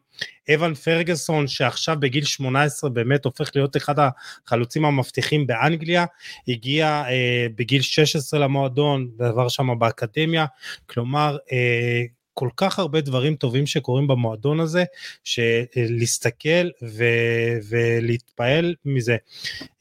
אבן 0.54 0.74
פרגוסון 0.74 1.48
שעכשיו 1.48 1.96
בגיל 2.00 2.24
18 2.24 2.90
באמת 2.90 3.24
הופך 3.24 3.50
להיות 3.54 3.76
אחד 3.76 3.94
החלוצים 3.98 4.84
המבטיחים 4.84 5.46
באנגליה, 5.46 6.04
הגיע 6.48 7.02
אה, 7.08 7.46
בגיל 7.54 7.82
16 7.82 8.40
למועדון, 8.40 9.08
ועבר 9.18 9.48
שם 9.48 9.78
באקדמיה, 9.78 10.46
כלומר 10.86 11.36
אה, 11.52 12.02
כל 12.40 12.48
כך 12.56 12.78
הרבה 12.78 13.00
דברים 13.00 13.36
טובים 13.36 13.66
שקורים 13.66 14.06
במועדון 14.06 14.60
הזה, 14.60 14.84
שלהסתכל 15.24 16.68
ו- 16.82 17.58
ולהתפעל 17.68 18.74
מזה. 18.84 19.16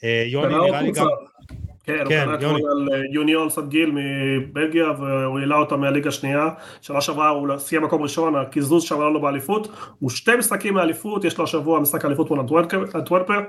אה, 0.04 0.24
יוני 0.28 0.56
נראה 0.56 0.82
לי 0.82 0.92
גם... 0.92 1.08
כן, 1.84 2.06
כן, 2.10 2.30
הוא 2.30 2.38
קרא 2.38 2.54
אתמול 2.54 2.72
על 2.72 2.88
יוניון 3.14 3.50
סד 3.50 3.70
גיל 3.70 3.92
מבלגיה 3.94 4.92
והוא 4.92 5.40
העלה 5.40 5.56
אותה 5.56 5.78
מהליגה 5.78 6.10
השנייה, 6.10 6.50
שנה 6.82 7.02
שעברה 7.02 7.30
הוא 7.30 7.58
סיים 7.58 7.84
מקום 7.84 8.02
ראשון, 8.02 8.36
הקיזוז 8.36 8.84
שעבר 8.84 9.10
לו 9.10 9.22
באליפות, 9.22 9.68
הוא 10.00 10.10
שתי 10.10 10.36
משחקים 10.36 10.74
מאליפות, 10.74 11.24
יש 11.24 11.38
לו 11.38 11.44
השבוע 11.44 11.80
משחק 11.80 12.06
אליפות 12.06 12.30
מול 12.30 12.40
אנטוורפר, 12.96 13.40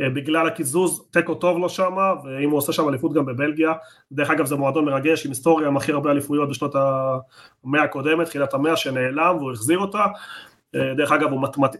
בגלל 0.00 0.46
הקיזוז 0.46 1.08
תיקו 1.10 1.34
טוב 1.34 1.58
לו 1.58 1.68
שם, 1.68 1.96
ואם 2.24 2.50
הוא 2.50 2.58
עושה 2.58 2.72
שם 2.72 2.88
אליפות 2.88 3.12
גם 3.12 3.26
בבלגיה, 3.26 3.72
דרך 4.12 4.30
אגב 4.30 4.46
זה 4.46 4.56
מועדון 4.56 4.84
מרגש 4.84 5.26
עם 5.26 5.30
היסטוריה 5.30 5.68
עם 5.68 5.76
הכי 5.76 5.92
הרבה 5.92 6.10
אליפויות 6.10 6.48
בשנות 6.48 6.74
המאה 7.64 7.82
הקודמת, 7.82 8.26
תחילת 8.26 8.54
המאה 8.54 8.76
שנעלם 8.76 9.36
והוא 9.36 9.52
החזיר 9.52 9.78
אותה, 9.78 10.04
דרך 10.96 11.12
אגב 11.12 11.28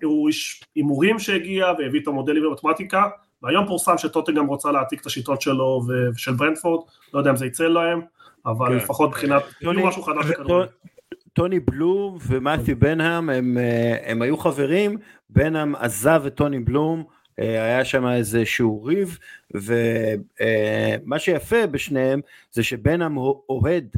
הוא 0.03 0.29
איש 0.29 0.63
הימורים 0.77 1.19
שהגיע 1.19 1.73
והביא 1.79 2.01
את 2.01 2.09
המודלים 2.09 2.43
במתמטיקה, 2.43 3.03
והיום 3.43 3.67
פורסם 3.67 3.99
שטוטנגאם 3.99 4.47
רוצה 4.47 4.73
להעתיק 4.73 5.01
את 5.01 5.07
השיטות 5.07 5.43
שלו 5.43 5.83
ושל 5.89 6.33
ברנדפורד, 6.33 6.87
לא 7.15 7.19
יודע 7.19 7.31
אם 7.31 7.37
זה 7.37 7.47
יצא 7.47 7.65
להם, 7.65 8.01
אבל 8.47 8.69
כן. 8.69 8.77
לפחות 8.77 9.09
מבחינת, 9.09 9.43
הביאו 9.63 9.87
משהו 9.87 10.03
חדש. 10.03 10.27
טוני 11.33 11.61
בלום 11.61 12.19
ומת'יו 12.27 12.79
בנהאם 12.79 13.31
הם, 13.31 13.59
אה, 13.59 14.11
הם 14.11 14.23
היו 14.23 14.37
חברים, 14.37 14.97
בנהאם 15.31 15.77
עזב 15.77 16.23
את 16.27 16.35
טוני 16.35 16.59
בלום, 16.59 17.05
אה, 17.39 17.65
היה 17.65 17.85
שם 17.85 18.07
איזשהו 18.07 18.85
ריב, 18.85 19.19
ומה 19.55 21.19
שיפה 21.19 21.67
בשניהם 21.67 22.21
זה 22.53 22.63
שבנהאם 22.63 23.17
אוהד 23.49 23.97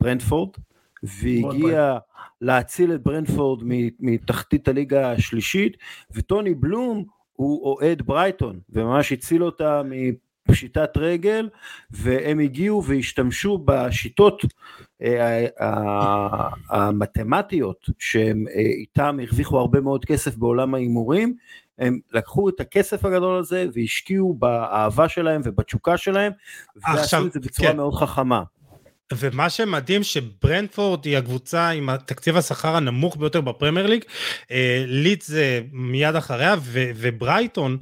ברנדפורד, 0.00 0.50
והגיע 1.02 1.98
להציל 2.40 2.94
את 2.94 3.02
ברנדפורד 3.02 3.62
מתחתית 4.00 4.68
הליגה 4.68 5.12
השלישית, 5.12 5.76
וטוני 6.10 6.54
בלום 6.54 7.04
הוא 7.40 7.64
אוהד 7.64 8.02
ברייטון, 8.02 8.60
וממש 8.70 9.12
הציל 9.12 9.44
אותה 9.44 9.82
פשיטת 10.48 10.96
רגל 10.96 11.48
והם 11.90 12.38
הגיעו 12.38 12.84
והשתמשו 12.84 13.58
בשיטות 13.64 14.44
אה, 15.02 15.46
המתמטיות 16.70 17.86
שהם 17.98 18.44
אה, 18.48 18.60
איתם 18.60 19.18
הרוויחו 19.22 19.58
הרבה 19.58 19.80
מאוד 19.80 20.04
כסף 20.04 20.36
בעולם 20.36 20.74
ההימורים 20.74 21.34
הם 21.78 21.98
לקחו 22.12 22.48
את 22.48 22.60
הכסף 22.60 23.04
הגדול 23.04 23.38
הזה 23.38 23.66
והשקיעו 23.74 24.34
באהבה 24.34 25.08
שלהם 25.08 25.40
ובתשוקה 25.44 25.96
שלהם 25.96 26.32
ועשו 26.76 27.26
את 27.26 27.32
זה 27.32 27.40
בצורה 27.40 27.70
כן. 27.70 27.76
מאוד 27.76 27.94
חכמה. 27.94 28.42
ומה 29.18 29.50
שמדהים 29.50 30.02
שברנטפורד 30.02 31.04
היא 31.04 31.18
הקבוצה 31.18 31.68
עם 31.68 31.88
התקציב 31.88 32.36
השכר 32.36 32.76
הנמוך 32.76 33.16
ביותר 33.16 33.40
בפרמייר 33.40 33.86
ליג, 33.86 34.04
אה, 34.50 34.84
לידס 34.86 35.26
זה 35.26 35.60
מיד 35.72 36.16
אחריה 36.16 36.56
וברייטון 36.72 37.78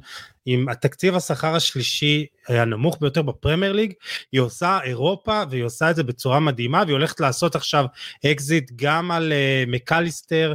עם 0.51 0.69
התקציב 0.69 1.15
השכר 1.15 1.55
השלישי 1.55 2.25
הנמוך 2.47 2.97
ביותר 3.01 3.21
בפרמייר 3.21 3.73
ליג, 3.73 3.93
היא 4.31 4.41
עושה 4.41 4.79
אירופה 4.83 5.43
והיא 5.49 5.63
עושה 5.63 5.89
את 5.89 5.95
זה 5.95 6.03
בצורה 6.03 6.39
מדהימה 6.39 6.83
והיא 6.85 6.93
הולכת 6.93 7.19
לעשות 7.19 7.55
עכשיו 7.55 7.85
אקזיט 8.25 8.71
גם 8.75 9.11
על 9.11 9.31
אה, 9.31 9.69
מקאליסטר, 9.69 10.53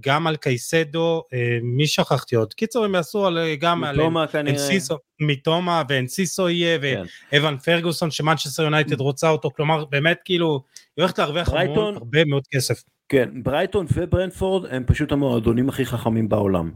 גם 0.00 0.26
על 0.26 0.36
קאיסדו, 0.36 1.22
אה, 1.24 1.36
מי 1.62 1.86
שכחתי 1.86 2.36
עוד? 2.36 2.54
קיצור 2.54 2.84
הם 2.84 2.94
יעשו 2.94 3.26
על, 3.26 3.38
גם 3.58 3.84
על 3.84 4.00
אנסיסו, 4.34 4.96
מתומה 5.20 5.82
ואנסיסו 5.88 6.48
יהיה 6.48 6.78
כן. 6.78 7.02
ואבן 7.32 7.56
פרגוסון 7.56 8.10
שמנצ'סטר 8.10 8.62
יונייטד 8.62 9.00
רוצה 9.00 9.28
אותו, 9.28 9.50
כלומר 9.50 9.84
באמת 9.84 10.18
כאילו 10.24 10.62
היא 10.96 11.02
הולכת 11.02 11.18
להרוויח 11.18 11.48
הרבה 11.48 12.24
מאוד 12.24 12.42
כסף. 12.54 12.82
כן, 13.08 13.42
ברייטון 13.42 13.86
וברנפורד 13.94 14.66
הם 14.70 14.84
פשוט 14.86 15.12
המועדונים 15.12 15.68
הכי 15.68 15.86
חכמים 15.86 16.28
בעולם. 16.28 16.70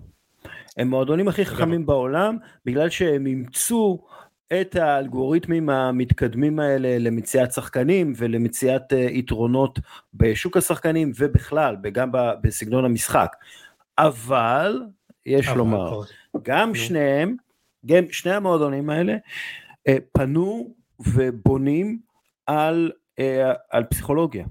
הם 0.76 0.88
מועדונים 0.90 1.28
הכי 1.28 1.44
חכמים 1.44 1.86
בעולם 1.86 2.36
בגלל 2.64 2.90
שהם 2.90 3.26
אימצו 3.26 3.98
את 4.60 4.76
האלגוריתמים 4.76 5.68
המתקדמים 5.68 6.58
האלה 6.58 6.98
למציאת 6.98 7.52
שחקנים 7.52 8.12
ולמציאת 8.16 8.92
uh, 8.92 8.96
יתרונות 8.96 9.78
בשוק 10.14 10.56
השחקנים 10.56 11.12
ובכלל 11.18 11.76
גם 11.92 12.10
בסגנון 12.12 12.84
המשחק. 12.84 13.36
אבל 13.98 14.82
יש 15.26 15.48
אבל 15.48 15.58
לומר, 15.58 16.00
גם 16.42 16.74
שניהם, 16.74 17.36
גם 17.86 18.04
שני 18.10 18.32
המועדונים 18.32 18.90
האלה 18.90 19.16
uh, 19.88 19.92
פנו 20.12 20.74
ובונים 21.00 21.98
על, 22.46 22.90
uh, 23.20 23.22
על 23.70 23.84
פסיכולוגיה. 23.84 24.46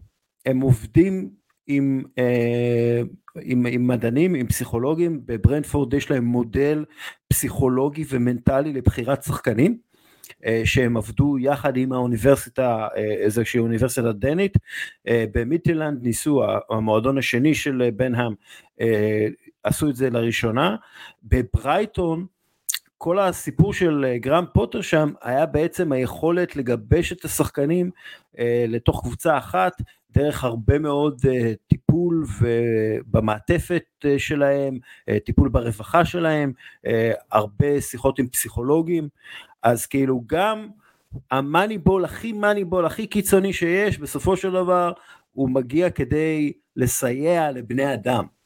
הם 0.45 0.59
עובדים 0.59 1.29
עם, 1.71 2.03
אה, 2.17 3.01
עם, 3.41 3.65
עם 3.65 3.87
מדענים, 3.87 4.35
עם 4.35 4.47
פסיכולוגים, 4.47 5.21
בברנדפורד 5.25 5.93
יש 5.93 6.11
להם 6.11 6.25
מודל 6.25 6.85
פסיכולוגי 7.27 8.05
ומנטלי 8.09 8.73
לבחירת 8.73 9.23
שחקנים, 9.23 9.77
אה, 10.45 10.61
שהם 10.65 10.97
עבדו 10.97 11.37
יחד 11.39 11.77
עם 11.77 11.93
האוניברסיטה, 11.93 12.87
אה, 12.97 13.01
איזושהי 13.01 13.59
אוניברסיטה 13.59 14.11
דנית, 14.11 14.57
במיטילנד. 15.33 16.03
ניסו, 16.03 16.43
המועדון 16.69 17.17
השני 17.17 17.55
של 17.55 17.89
בנהאם, 17.95 18.33
עשו 19.63 19.89
את 19.89 19.95
זה 19.95 20.09
לראשונה, 20.09 20.75
בברייטון 21.23 22.25
כל 22.97 23.19
הסיפור 23.19 23.73
של 23.73 24.05
גרם 24.15 24.45
פוטר 24.53 24.81
שם 24.81 25.11
היה 25.21 25.45
בעצם 25.45 25.91
היכולת 25.91 26.55
לגבש 26.55 27.11
את 27.11 27.25
השחקנים 27.25 27.91
לתוך 28.67 29.01
קבוצה 29.01 29.37
אחת 29.37 29.81
דרך 30.19 30.43
הרבה 30.43 30.79
מאוד 30.79 31.21
uh, 31.25 31.29
טיפול 31.67 32.25
במעטפת 33.11 33.83
uh, 34.03 34.07
שלהם, 34.17 34.79
uh, 35.09 35.13
טיפול 35.25 35.49
ברווחה 35.49 36.05
שלהם, 36.05 36.53
הרבה 37.31 37.81
שיחות 37.81 38.19
עם 38.19 38.27
פסיכולוגים, 38.27 39.09
אז 39.63 39.85
כאילו 39.85 40.23
גם 40.27 40.67
המאניבול 41.31 42.05
הכי 42.05 42.33
מאניבול 42.33 42.85
הכי 42.85 43.07
קיצוני 43.07 43.53
שיש, 43.53 43.99
בסופו 43.99 44.37
של 44.37 44.51
דבר 44.51 44.91
הוא 45.33 45.49
מגיע 45.49 45.89
כדי 45.89 46.53
לסייע 46.75 47.51
לבני 47.51 47.93
אדם. 47.93 48.38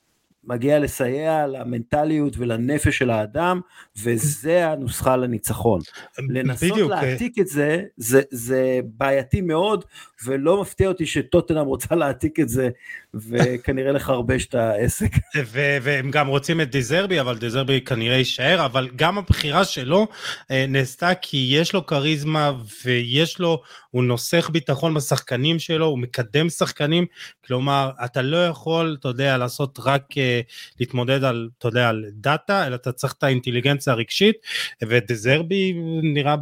מגיע 0.43 0.79
לסייע 0.79 1.47
למנטליות 1.47 2.37
ולנפש 2.37 2.97
של 2.97 3.09
האדם, 3.09 3.61
וזה 4.03 4.69
הנוסחה 4.69 5.15
לניצחון. 5.15 5.81
לנסות 6.29 6.71
בדיוק. 6.71 6.91
להעתיק 6.91 7.39
את 7.39 7.47
זה, 7.47 7.81
זה, 7.97 8.21
זה 8.31 8.79
בעייתי 8.83 9.41
מאוד, 9.41 9.85
ולא 10.25 10.61
מפתיע 10.61 10.87
אותי 10.87 11.05
שטוטנאם 11.05 11.65
רוצה 11.65 11.95
להעתיק 11.95 12.39
את 12.39 12.49
זה, 12.49 12.69
וכנראה 13.13 13.91
לחרבש 13.91 14.45
את 14.45 14.55
העסק. 14.55 15.11
והם 15.81 16.11
גם 16.11 16.27
רוצים 16.27 16.61
את 16.61 16.71
דיזרבי, 16.71 17.19
אבל 17.19 17.37
דיזרבי 17.37 17.81
כנראה 17.81 18.17
יישאר, 18.17 18.65
אבל 18.65 18.89
גם 18.95 19.17
הבחירה 19.17 19.65
שלו 19.65 20.07
אה, 20.51 20.65
נעשתה 20.67 21.15
כי 21.15 21.47
יש 21.51 21.73
לו 21.73 21.85
כריזמה, 21.85 22.51
ויש 22.85 23.39
לו, 23.39 23.61
הוא 23.93 24.03
נוסך 24.03 24.49
ביטחון 24.49 24.93
בשחקנים 24.93 25.59
שלו, 25.59 25.85
הוא 25.85 25.99
מקדם 25.99 26.49
שחקנים, 26.49 27.05
כלומר, 27.45 27.91
אתה 28.05 28.21
לא 28.21 28.45
יכול, 28.47 28.97
אתה 28.99 29.07
יודע, 29.07 29.37
לעשות 29.37 29.79
רק... 29.83 30.17
אה, 30.17 30.41
להתמודד 30.79 31.23
על, 31.23 31.49
אתה 31.57 31.67
יודע, 31.67 31.89
על 31.89 32.05
דאטה, 32.11 32.67
אלא 32.67 32.75
אתה 32.75 32.91
צריך 32.91 33.13
את 33.17 33.23
האינטליגנציה 33.23 33.93
הרגשית, 33.93 34.35
ודזרבי 34.83 35.73
נראה 36.03 36.35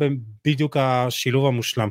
בדיוק 0.46 0.78
השילוב 0.78 1.46
המושלם. 1.46 1.90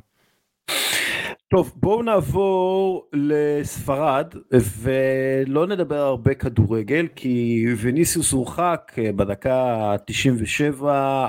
טוב 1.49 1.73
בואו 1.77 2.03
נעבור 2.03 3.09
לספרד 3.13 4.35
ולא 4.53 5.67
נדבר 5.67 5.99
הרבה 5.99 6.35
כדורגל 6.35 7.07
כי 7.17 7.65
וניסיוס 7.81 8.33
הורחק 8.33 8.93
בדקה 9.17 9.55
ה-97 9.55 10.85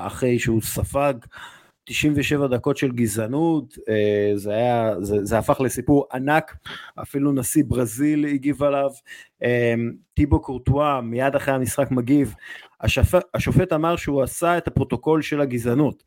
אחרי 0.08 0.40
שהוא 0.40 0.62
ספג 0.62 1.14
97 1.86 2.48
דקות 2.48 2.78
של 2.78 2.92
גזענות, 2.92 3.78
אה, 3.90 4.32
זה 4.36 4.52
היה, 4.52 5.02
זה, 5.02 5.26
זה 5.26 5.38
הפך 5.38 5.62
לסיפור 5.62 6.06
ענק, 6.14 6.56
אפילו 7.02 7.32
נשיא 7.32 7.64
ברזיל 7.68 8.26
הגיב 8.26 8.64
עליו, 8.64 8.90
אה, 9.44 9.74
טיבו 10.14 10.42
קורטואה 10.42 11.02
מיד 11.02 11.36
אחרי 11.36 11.54
המשחק 11.54 11.92
מגיב, 11.92 12.36
השופט, 12.82 13.24
השופט 13.34 13.74
אמר 13.74 13.96
שהוא 13.96 14.22
עשה 14.22 14.58
את 14.58 14.68
הפרוטוקול 14.68 15.22
של 15.22 15.42
הגזענות. 15.42 16.04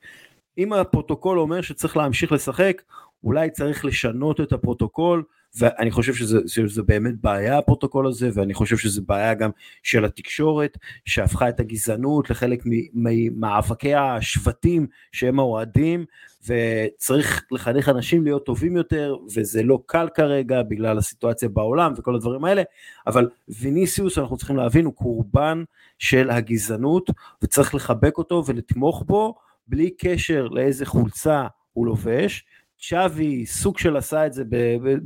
אם 0.58 0.72
הפרוטוקול 0.72 1.38
אומר 1.38 1.60
שצריך 1.60 1.96
להמשיך 1.96 2.32
לשחק, 2.32 2.82
אולי 3.24 3.50
צריך 3.50 3.84
לשנות 3.84 4.40
את 4.40 4.52
הפרוטוקול, 4.52 5.22
ואני 5.56 5.90
חושב 5.90 6.14
שזה, 6.14 6.38
שזה 6.46 6.82
באמת 6.82 7.14
בעיה 7.20 7.58
הפרוטוקול 7.58 8.06
הזה, 8.06 8.30
ואני 8.34 8.54
חושב 8.54 8.76
שזה 8.76 9.00
בעיה 9.06 9.34
גם 9.34 9.50
של 9.82 10.04
התקשורת, 10.04 10.78
שהפכה 11.04 11.48
את 11.48 11.60
הגזענות 11.60 12.30
לחלק 12.30 12.62
ממאבקי 12.94 13.94
השבטים 13.94 14.86
שהם 15.12 15.38
האוהדים, 15.38 16.04
וצריך 16.46 17.44
לחנך 17.50 17.88
אנשים 17.88 18.24
להיות 18.24 18.46
טובים 18.46 18.76
יותר, 18.76 19.16
וזה 19.34 19.62
לא 19.62 19.78
קל 19.86 20.08
כרגע 20.14 20.62
בגלל 20.62 20.98
הסיטואציה 20.98 21.48
בעולם 21.48 21.92
וכל 21.96 22.14
הדברים 22.14 22.44
האלה, 22.44 22.62
אבל 23.06 23.28
ויניסיוס 23.48 24.18
אנחנו 24.18 24.36
צריכים 24.36 24.56
להבין 24.56 24.84
הוא 24.84 24.94
קורבן 24.94 25.62
של 25.98 26.30
הגזענות, 26.30 27.10
וצריך 27.42 27.74
לחבק 27.74 28.18
אותו 28.18 28.42
ולתמוך 28.46 29.02
בו, 29.06 29.34
בלי 29.68 29.90
קשר 29.90 30.48
לאיזה 30.48 30.86
חולצה 30.86 31.46
הוא 31.72 31.86
לובש, 31.86 32.44
שווי 32.78 33.46
סוג 33.46 33.78
של 33.78 33.96
עשה 33.96 34.26
את 34.26 34.32
זה 34.32 34.42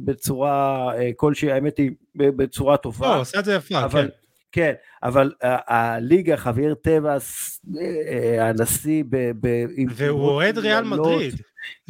בצורה 0.04 0.88
אה, 0.96 1.10
כלשהי, 1.16 1.52
האמת 1.52 1.78
היא 1.78 1.90
בצורה 2.14 2.76
טובה. 2.76 3.06
לא, 3.16 3.20
עשה 3.20 3.38
את 3.38 3.44
זה 3.44 3.54
יפה, 3.54 3.84
אבל, 3.84 4.02
כן. 4.02 4.08
כן, 4.52 4.72
אבל 5.02 5.32
הליגה, 5.42 6.36
חוויאר 6.36 6.74
טבעס, 6.74 7.60
אה, 7.80 8.48
הנשיא 8.48 9.04
ב... 9.08 9.30
ב 9.40 9.64
והוא 9.90 10.28
אוהד 10.28 10.58
ריאל 10.58 10.84
מדריד. 10.84 11.34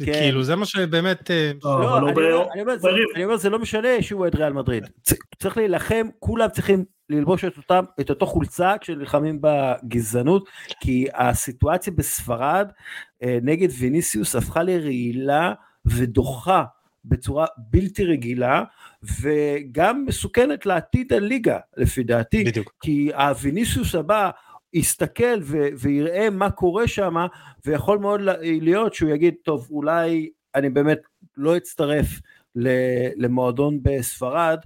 כן. 0.05 0.13
כאילו 0.13 0.43
זה 0.43 0.55
מה 0.55 0.65
שבאמת... 0.65 1.31
אה, 1.31 1.51
לא, 1.63 2.01
לא, 2.15 2.49
אני 3.15 3.23
אומר, 3.23 3.37
זה 3.37 3.49
לא 3.49 3.59
משנה 3.59 4.01
שהוא 4.01 4.21
אוהד 4.21 4.35
ריאל 4.35 4.53
מדריד. 4.53 4.87
צריך 5.39 5.57
להילחם, 5.57 6.07
כולם 6.19 6.49
צריכים 6.49 6.85
ללבוש 7.09 7.45
את, 7.45 7.57
אותם, 7.57 7.83
את 7.99 8.09
אותו 8.09 8.25
חולצה 8.25 8.75
כשנלחמים 8.81 9.39
בגזענות, 9.41 10.49
כי 10.79 11.07
הסיטואציה 11.13 11.93
בספרד 11.93 12.71
נגד 13.23 13.67
ויניסיוס 13.79 14.35
הפכה 14.35 14.63
לרעילה 14.63 15.53
ודוחה 15.85 16.63
בצורה 17.05 17.45
בלתי 17.57 18.05
רגילה 18.05 18.63
וגם 19.21 20.05
מסוכנת 20.05 20.65
לעתיד 20.65 21.13
הליגה 21.13 21.59
לפי 21.77 22.03
דעתי. 22.03 22.43
בדיוק. 22.43 22.73
כי 22.81 23.11
הוויניסיוס 23.13 23.95
הבא 23.95 24.29
יסתכל 24.73 25.39
ו- 25.41 25.67
ויראה 25.79 26.29
מה 26.29 26.51
קורה 26.51 26.87
שם, 26.87 27.15
ויכול 27.65 27.97
מאוד 27.99 28.21
להיות 28.41 28.93
שהוא 28.93 29.09
יגיד, 29.09 29.33
טוב, 29.43 29.67
אולי 29.71 30.29
אני 30.55 30.69
באמת 30.69 30.99
לא 31.37 31.57
אצטרף 31.57 32.07
למועדון 33.15 33.79
בספרד, 33.81 34.59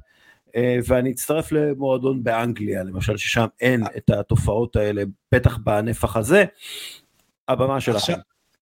אה, 0.55 0.78
ואני 0.88 1.11
אצטרף 1.11 1.51
למועדון 1.51 2.24
באנגליה, 2.24 2.84
למשל, 2.84 3.18
ששם 3.18 3.45
אין 3.61 3.84
את 3.97 4.09
התופעות 4.09 4.76
האלה, 4.76 5.03
בטח 5.32 5.57
בנפח 5.57 6.16
הזה. 6.16 6.45
הבמה 7.47 7.82
שלכם. 7.82 7.97
עכשיו, 7.97 8.18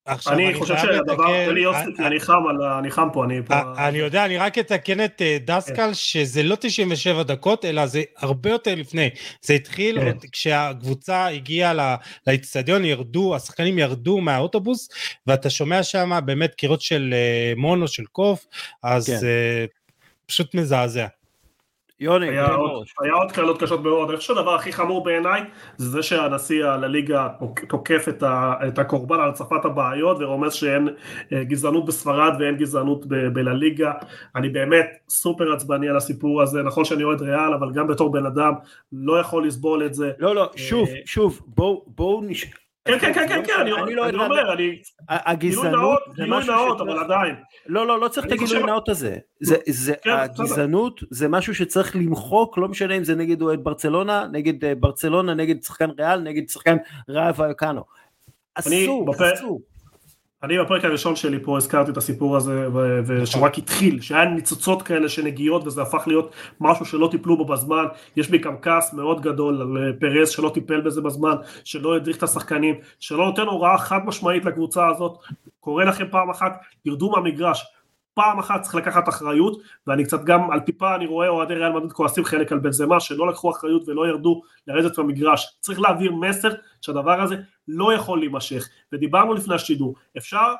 אני, 0.08 0.54
חושב 0.54 0.78
שהדבר, 0.78 1.46
תן 1.46 1.54
לי 1.54 1.62
יוסי, 1.62 1.80
אני 2.00 2.20
חם, 2.20 2.44
אני 2.80 2.92
חם 2.92 3.08
פה, 3.14 3.26
אני 3.26 3.42
פה... 3.46 3.54
אני 3.88 3.98
יודע, 3.98 4.26
אני 4.26 4.38
רק 4.38 4.58
אתקן 4.58 5.06
את 5.06 5.22
אה, 5.22 5.38
דסקל, 5.46 5.76
כן. 5.76 5.94
שזה 5.94 6.44
לא 6.44 6.56
97 6.60 7.24
דקות, 7.24 7.66
אלא 7.66 7.86
זה 7.86 8.04
הרבה 8.18 8.50
יותר 8.50 8.76
לפני. 8.76 9.10
זה 9.42 9.54
התחיל 9.54 10.00
כן. 10.00 10.18
כשהקבוצה 10.32 11.28
הגיעה 11.28 12.00
לאצטדיון, 12.28 12.86
ירדו, 12.86 13.36
השחקנים 13.36 13.80
ירדו 13.80 14.22
מהאוטובוס, 14.22 14.90
ואתה 15.28 15.50
שומע 15.50 15.84
שם 15.84 16.20
באמת 16.26 16.56
קירות 16.56 16.82
של 16.82 17.14
אה, 17.14 17.54
מונו, 17.58 17.88
של 17.88 18.06
קוף, 18.06 18.46
אז 18.84 19.06
כן. 19.08 19.20
פשוט 20.26 20.56
מזעזע. 20.56 21.08
יוני, 22.02 22.30
היה, 22.30 22.54
עוד, 22.54 22.86
היה 23.02 23.14
עוד 23.14 23.32
קללות 23.32 23.64
קשות 23.64 23.84
מאוד, 23.84 24.10
אני 24.10 24.18
חושב 24.18 24.34
שהדבר 24.34 24.56
הכי 24.56 24.72
חמור 24.74 25.04
בעיניי 25.04 25.42
זה 25.78 25.90
זה 25.90 26.04
שהנשיא 26.04 26.66
לליגה 26.66 27.28
תוקף 27.70 28.06
את, 28.10 28.24
ה, 28.24 28.54
את 28.68 28.80
הקורבן 28.80 29.20
על 29.20 29.30
הצפת 29.30 29.66
הבעיות 29.66 30.18
ורומז 30.20 30.54
שאין 30.54 30.90
אה, 31.34 31.44
גזענות 31.44 31.86
בספרד 31.86 32.34
ואין 32.40 32.58
גזענות 32.58 33.06
בלליגה, 33.06 33.92
אני 34.36 34.50
באמת 34.50 34.88
סופר 35.10 35.54
עצבני 35.54 35.90
על 35.90 35.98
הסיפור 35.98 36.42
הזה, 36.42 36.64
נכון 36.64 36.86
שאני 36.86 37.04
אוהד 37.04 37.22
ריאל 37.22 37.54
אבל 37.54 37.72
גם 37.74 37.88
בתור 37.88 38.12
בן 38.12 38.26
אדם 38.26 38.54
לא 38.94 39.20
יכול 39.20 39.48
לסבול 39.48 39.86
את 39.86 39.94
זה. 39.94 40.12
לא 40.20 40.36
לא, 40.36 40.50
שוב, 40.56 40.90
אה, 40.90 40.96
שוב, 41.06 41.42
בואו 41.48 41.86
בואו 41.88 42.22
נש... 42.22 42.46
כן, 42.86 43.00
כן, 43.00 43.14
כן, 43.14 43.28
כן, 43.28 43.44
כן, 43.46 43.54
אני 43.60 43.94
לא 43.96 44.26
אומר, 44.26 44.54
אני... 44.54 44.82
הגזענות 45.10 46.00
זה 46.16 46.24
משהו 46.28 46.54
נאות, 46.54 46.82
אבל 46.82 47.00
עדיין. 47.00 47.36
לא, 47.66 47.88
לא, 47.88 48.00
לא 48.00 48.08
צריך 48.08 48.28
את 48.28 48.32
הגילוי 48.32 48.64
נאות 48.64 48.90
הזה. 48.90 49.18
כן, 50.04 50.10
הגזענות 50.10 51.02
זה 51.10 51.28
משהו 51.28 51.56
שצריך 51.56 51.96
למחוק, 51.96 52.58
לא 52.58 52.68
משנה 52.68 52.98
אם 52.98 53.04
זה 53.04 53.16
נגד 53.16 53.42
אוהד 53.42 53.64
ברצלונה, 53.64 54.28
נגד 54.32 54.66
אה, 54.66 54.76
ברצלונה, 54.76 55.34
נגד 55.34 55.64
שחקן 55.64 55.90
ריאל, 55.90 56.20
נגד 56.20 56.50
שחקן 56.50 56.78
ריאל 57.10 57.32
ויוקאנו. 57.38 57.84
אסור, 58.56 59.06
אסור. 59.34 59.62
אני 60.44 60.60
בפרק 60.60 60.86
הראשון 60.86 61.16
שלי 61.16 61.40
פה 61.44 61.58
הזכרתי 61.58 61.92
את 61.92 61.98
הסיפור 61.98 62.38
הזה 62.38 62.68
ושהוא 63.06 63.46
רק 63.46 63.58
התחיל, 63.58 64.02
שהיה 64.02 64.26
ניצוצות 64.26 64.82
כאלה 64.82 65.10
שנגיעות 65.10 65.68
וזה 65.68 65.82
הפך 65.82 66.04
להיות 66.08 66.32
משהו 66.60 66.86
שלא 66.86 67.08
טיפלו 67.12 67.38
בו 67.38 67.46
בזמן, 67.46 67.86
יש 68.16 68.30
בי 68.30 68.38
גם 68.38 68.56
כעס 68.62 68.94
מאוד 68.94 69.22
גדול 69.22 69.62
על 69.62 69.78
אה, 69.78 69.94
פרס 70.00 70.30
שלא 70.30 70.52
טיפל 70.54 70.82
בזה 70.82 71.02
בזמן, 71.02 71.36
שלא 71.64 71.96
הדריך 71.96 72.18
את 72.18 72.24
השחקנים, 72.24 72.76
שלא 73.00 73.26
נותן 73.26 73.42
הוראה 73.42 73.78
חד 73.78 74.00
משמעית 74.06 74.46
לקבוצה 74.46 74.88
הזאת, 74.88 75.18
קורא 75.60 75.84
לכם 75.84 76.06
פעם 76.12 76.30
אחת, 76.30 76.62
תרדו 76.84 77.12
מהמגרש, 77.12 77.66
פעם 78.14 78.40
אחת 78.40 78.62
צריך 78.62 78.76
לקחת 78.76 79.10
אחריות, 79.10 79.62
ואני 79.88 80.04
קצת 80.04 80.24
גם, 80.24 80.52
על 80.52 80.60
טיפה 80.60 80.96
אני 80.96 81.06
רואה 81.06 81.28
אוהדי 81.28 81.54
ריאל 81.54 81.72
מדריד 81.72 81.92
כועסים 81.92 82.26
חלק 82.26 82.52
על 82.52 82.60
בן 82.60 82.72
זמה, 82.72 83.00
שלא 83.00 83.28
לקחו 83.28 83.52
אחריות 83.52 83.88
ולא 83.88 84.08
ירדו 84.08 84.42
לרדת 84.68 85.00
במגרש. 85.00 85.58
צריך 85.60 85.80
להעביר 85.80 86.12
מסר 86.12 86.50
שהדבר 86.82 87.22
הזה 87.22 87.36
לא 87.68 87.94
יכול 87.94 88.20
להימשך. 88.20 88.70
ודיברנו 88.94 89.34
לפני 89.34 89.56
השידור, 89.56 89.96
אפשר 90.18 90.54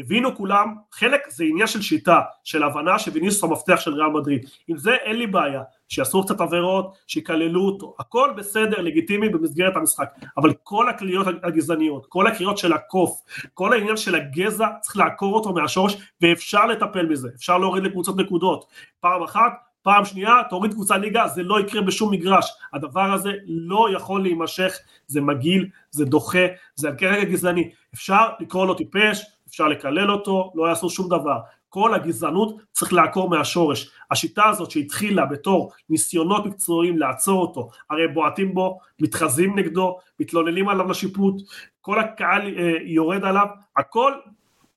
הבינו 0.00 0.36
כולם, 0.36 0.74
חלק 0.92 1.20
זה 1.28 1.44
עניין 1.44 1.66
של 1.66 1.82
שיטה, 1.82 2.20
של 2.44 2.62
הבנה 2.62 2.98
שוויניסוס 2.98 3.44
המפתח 3.44 3.80
של 3.80 3.94
ריאל 3.94 4.08
מדריד. 4.08 4.46
עם 4.68 4.76
זה 4.76 4.94
אין 4.94 5.16
לי 5.16 5.26
בעיה, 5.26 5.62
שיעשו 5.88 6.24
קצת 6.24 6.40
עבירות, 6.40 6.96
שיקללו 7.06 7.66
אותו, 7.66 7.94
הכל 7.98 8.30
בסדר, 8.36 8.80
לגיטימי 8.80 9.28
במסגרת 9.28 9.76
המשחק, 9.76 10.08
אבל 10.36 10.52
כל 10.62 10.88
הקריאות 10.88 11.26
הגזעניות, 11.42 12.06
כל 12.08 12.26
הקריאות 12.26 12.58
של 12.58 12.72
הקוף, 12.72 13.22
כל 13.54 13.72
העניין 13.72 13.96
של 13.96 14.14
הגזע, 14.14 14.68
צריך 14.80 14.96
לעקור 14.96 15.34
אותו 15.34 15.52
מהשורש, 15.52 15.96
ואפשר 16.20 16.66
לטפל 16.66 17.06
בזה, 17.06 17.28
אפשר 17.36 17.58
להוריד 17.58 17.84
לקבוצות 17.84 18.16
נקודות. 18.16 18.64
פעם 19.00 19.22
אחת, 19.22 19.52
פעם 19.82 20.04
שנייה, 20.04 20.34
תוריד 20.50 20.72
קבוצה 20.72 20.96
ליגה, 20.96 21.28
זה 21.28 21.42
לא 21.42 21.60
יקרה 21.60 21.82
בשום 21.82 22.12
מגרש. 22.12 22.50
הדבר 22.72 23.12
הזה 23.12 23.30
לא 23.46 23.88
יכול 23.92 24.22
להימשך, 24.22 24.78
זה 25.06 25.20
מגעיל, 25.20 25.68
זה 25.90 26.04
דוחה, 26.04 26.46
זה 26.74 26.88
על 26.88 26.96
כרגע 26.96 27.24
גזעני. 27.24 27.70
אפשר 27.94 28.28
לקרוא 28.40 28.66
לו 28.66 28.74
טיפש, 28.74 29.24
אפשר 29.50 29.68
לקלל 29.68 30.10
אותו, 30.10 30.52
לא 30.54 30.68
יעשו 30.68 30.90
שום 30.90 31.08
דבר. 31.08 31.38
כל 31.68 31.94
הגזענות 31.94 32.56
צריך 32.72 32.92
לעקור 32.92 33.30
מהשורש. 33.30 33.90
השיטה 34.10 34.48
הזאת 34.48 34.70
שהתחילה 34.70 35.26
בתור 35.26 35.72
ניסיונות 35.90 36.46
מקצועיים 36.46 36.98
לעצור 36.98 37.42
אותו, 37.42 37.70
הרי 37.90 38.08
בועטים 38.08 38.54
בו, 38.54 38.78
מתחזים 39.00 39.58
נגדו, 39.58 39.98
מתלוננים 40.20 40.68
עליו 40.68 40.90
לשיפוט, 40.90 41.42
כל 41.80 42.00
הקהל 42.00 42.42
אה, 42.58 42.72
יורד 42.82 43.24
עליו, 43.24 43.46
הכל 43.76 44.12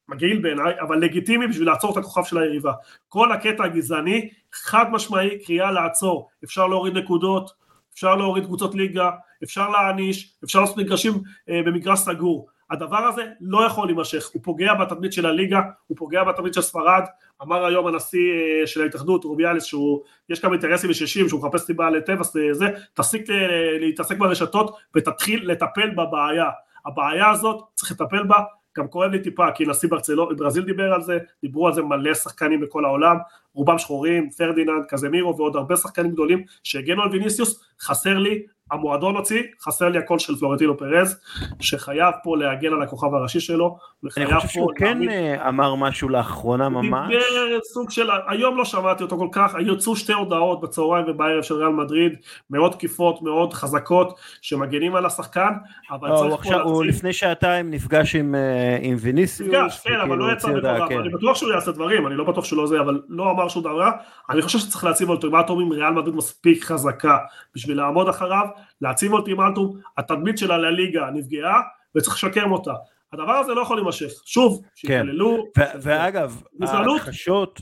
מגעיל 0.09 0.41
בעיניי, 0.41 0.74
אבל 0.82 0.97
לגיטימי 0.97 1.47
בשביל 1.47 1.67
לעצור 1.67 1.91
את 1.91 1.97
הכוכב 1.97 2.24
של 2.24 2.38
היריבה. 2.38 2.74
כל 3.09 3.32
הקטע 3.32 3.63
הגזעני, 3.63 4.30
חד 4.53 4.91
משמעי, 4.91 5.43
קריאה 5.45 5.71
לעצור, 5.71 6.30
אפשר 6.43 6.67
להוריד 6.67 6.97
נקודות, 6.97 7.51
אפשר 7.93 8.15
להוריד 8.15 8.45
קבוצות 8.45 8.76
ליגה, 8.76 9.11
אפשר 9.43 9.69
להעניש, 9.69 10.34
אפשר 10.43 10.61
לעשות 10.61 10.78
מגרשים 10.78 11.13
אה, 11.49 11.61
במגרש 11.65 11.99
סגור. 11.99 12.47
הדבר 12.74 12.97
הזה 12.97 13.26
לא 13.41 13.65
יכול 13.65 13.88
להימשך, 13.88 14.30
הוא 14.34 14.41
פוגע 14.43 14.74
בתדמית 14.74 15.13
של 15.13 15.26
הליגה, 15.26 15.61
הוא 15.88 15.97
פוגע 15.97 16.24
בתדמית 16.24 16.53
של 16.53 16.61
ספרד, 16.61 17.03
אמר 17.41 17.65
היום 17.65 17.88
הנשיא 17.88 18.32
אה, 18.32 18.67
של 18.67 18.82
ההתאחדות 18.82 19.24
רוביאליס 19.24 19.63
שיש 19.63 20.39
כמה 20.41 20.51
אינטרסים 20.53 20.89
אישיים 20.89 21.30
שהוא 21.30 21.39
מחפש 21.39 21.61
סיבה 21.61 21.89
לטבע 21.89 22.24
זה, 22.51 22.69
תפסיק 22.93 23.30
אה, 23.30 23.36
להתעסק 23.80 24.17
ברשתות 24.17 24.78
ותתחיל 24.95 25.51
לטפל 25.51 25.89
בבעיה, 25.89 26.49
הבעיה 26.86 27.30
הזאת 27.30 27.63
צריך 27.74 27.91
לטפל 27.91 28.24
בה. 28.24 28.38
גם 28.78 28.88
כואב 28.88 29.11
לי 29.11 29.19
טיפה 29.19 29.51
כי 29.51 29.65
נשיא 29.65 29.89
ברזיל 30.38 30.63
דיבר 30.63 30.93
על 30.93 31.01
זה, 31.01 31.17
דיברו 31.41 31.67
על 31.67 31.74
זה 31.74 31.82
מלא 31.82 32.13
שחקנים 32.13 32.61
בכל 32.61 32.86
העולם, 32.86 33.17
רובם 33.53 33.78
שחורים, 33.78 34.30
פרדיננד, 34.30 34.86
קזמירו 34.88 35.38
ועוד 35.38 35.55
הרבה 35.55 35.76
שחקנים 35.76 36.11
גדולים 36.11 36.43
שהגנו 36.63 37.03
על 37.03 37.09
ויניסיוס, 37.09 37.63
חסר 37.82 38.17
לי, 38.17 38.43
המועדון 38.72 39.16
הוציא, 39.16 39.43
חסר 39.61 39.89
לי 39.89 39.97
הקול 39.97 40.20
של 40.20 40.36
פלורנטינו 40.36 40.78
פרז, 40.78 41.20
שחייב 41.59 42.14
פה 42.24 42.38
להגן 42.38 42.74
על 42.74 42.82
הכוכב 42.82 43.14
הראשי 43.14 43.39
שלו, 43.39 43.78
אני 44.18 44.26
חושב 44.26 44.47
שהוא 44.47 44.72
כן. 44.76 45.09
אה, 45.09 45.49
אמר 45.49 45.76
משהו 45.76 46.09
לאחרונה 46.09 46.70
ממש. 46.70 47.07
דיבר 47.07 47.59
סוג 47.64 47.89
של, 47.89 48.09
היום 48.28 48.57
לא 48.57 48.66
שמעתי 48.66 49.03
אותו 49.03 49.18
כל 49.18 49.28
כך, 49.32 49.55
יצאו 49.59 49.95
שתי 49.95 50.14
הודעות 50.14 50.61
בצהריים 50.61 51.05
ובערב 51.07 51.43
של 51.43 51.55
ריאל 51.55 51.70
מדריד, 51.70 52.14
מאוד 52.49 52.72
תקיפות, 52.72 53.22
מאוד 53.22 53.53
חזקות, 53.53 54.20
שמגנים 54.41 54.95
על 54.95 55.05
השחקן, 55.05 55.49
אבל 55.91 56.09
לא, 56.09 56.16
צריך 56.16 56.28
הוא 56.28 56.39
עכשיו, 56.39 56.61
הוא 56.61 56.86
לפני 56.86 57.14
שעתיים 57.14 57.72
נפגש 57.72 58.16
עם, 58.16 58.36
אה, 58.36 58.78
עם 58.82 58.95
ויניסיוס. 58.99 59.49
נפגש, 59.49 59.80
כן, 59.84 59.99
אבל 59.99 60.18
לא 60.18 60.34
יצא 60.34 60.47
בדבריו, 60.47 60.88
כן. 60.89 60.99
אני 60.99 61.09
בטוח 61.09 61.38
שהוא 61.38 61.51
יעשה 61.51 61.72
דברים, 61.72 62.07
אני 62.07 62.16
לא 62.16 62.24
בטוח 62.24 62.45
שהוא 62.45 62.57
לא 62.57 62.68
זה, 62.68 62.80
אבל 62.80 63.01
לא 63.09 63.32
אמר 63.32 63.47
שום 63.47 63.64
דבר, 63.64 63.89
אני 64.30 64.41
חושב 64.41 64.59
שצריך 64.59 64.84
להציב 64.84 65.09
אולטימטום 65.09 65.61
עם 65.61 65.72
ריאל 65.72 65.91
מדריד 65.91 66.16
מספיק 66.16 66.64
חזקה 66.64 67.18
בשביל 67.55 67.78
לעמוד 67.78 68.09
אחריו, 68.09 68.47
להציב 68.82 69.14
אולטימטום, 69.14 69.80
התדמית 69.97 70.38
שלה 70.38 70.57
לליגה 70.57 71.09
נפגעה 71.14 71.61
וצריך 71.95 72.16
לשקם 72.16 72.51
אותה. 72.51 72.74
הדבר 73.14 73.32
הזה 73.32 73.53
לא 73.53 73.61
יכול 73.61 73.78
להימשך. 73.78 74.11
שוב, 74.26 74.61
שיקללו. 74.76 75.45
כן. 75.55 75.64
ואגב, 75.82 76.41
ההכחשות, 76.61 77.61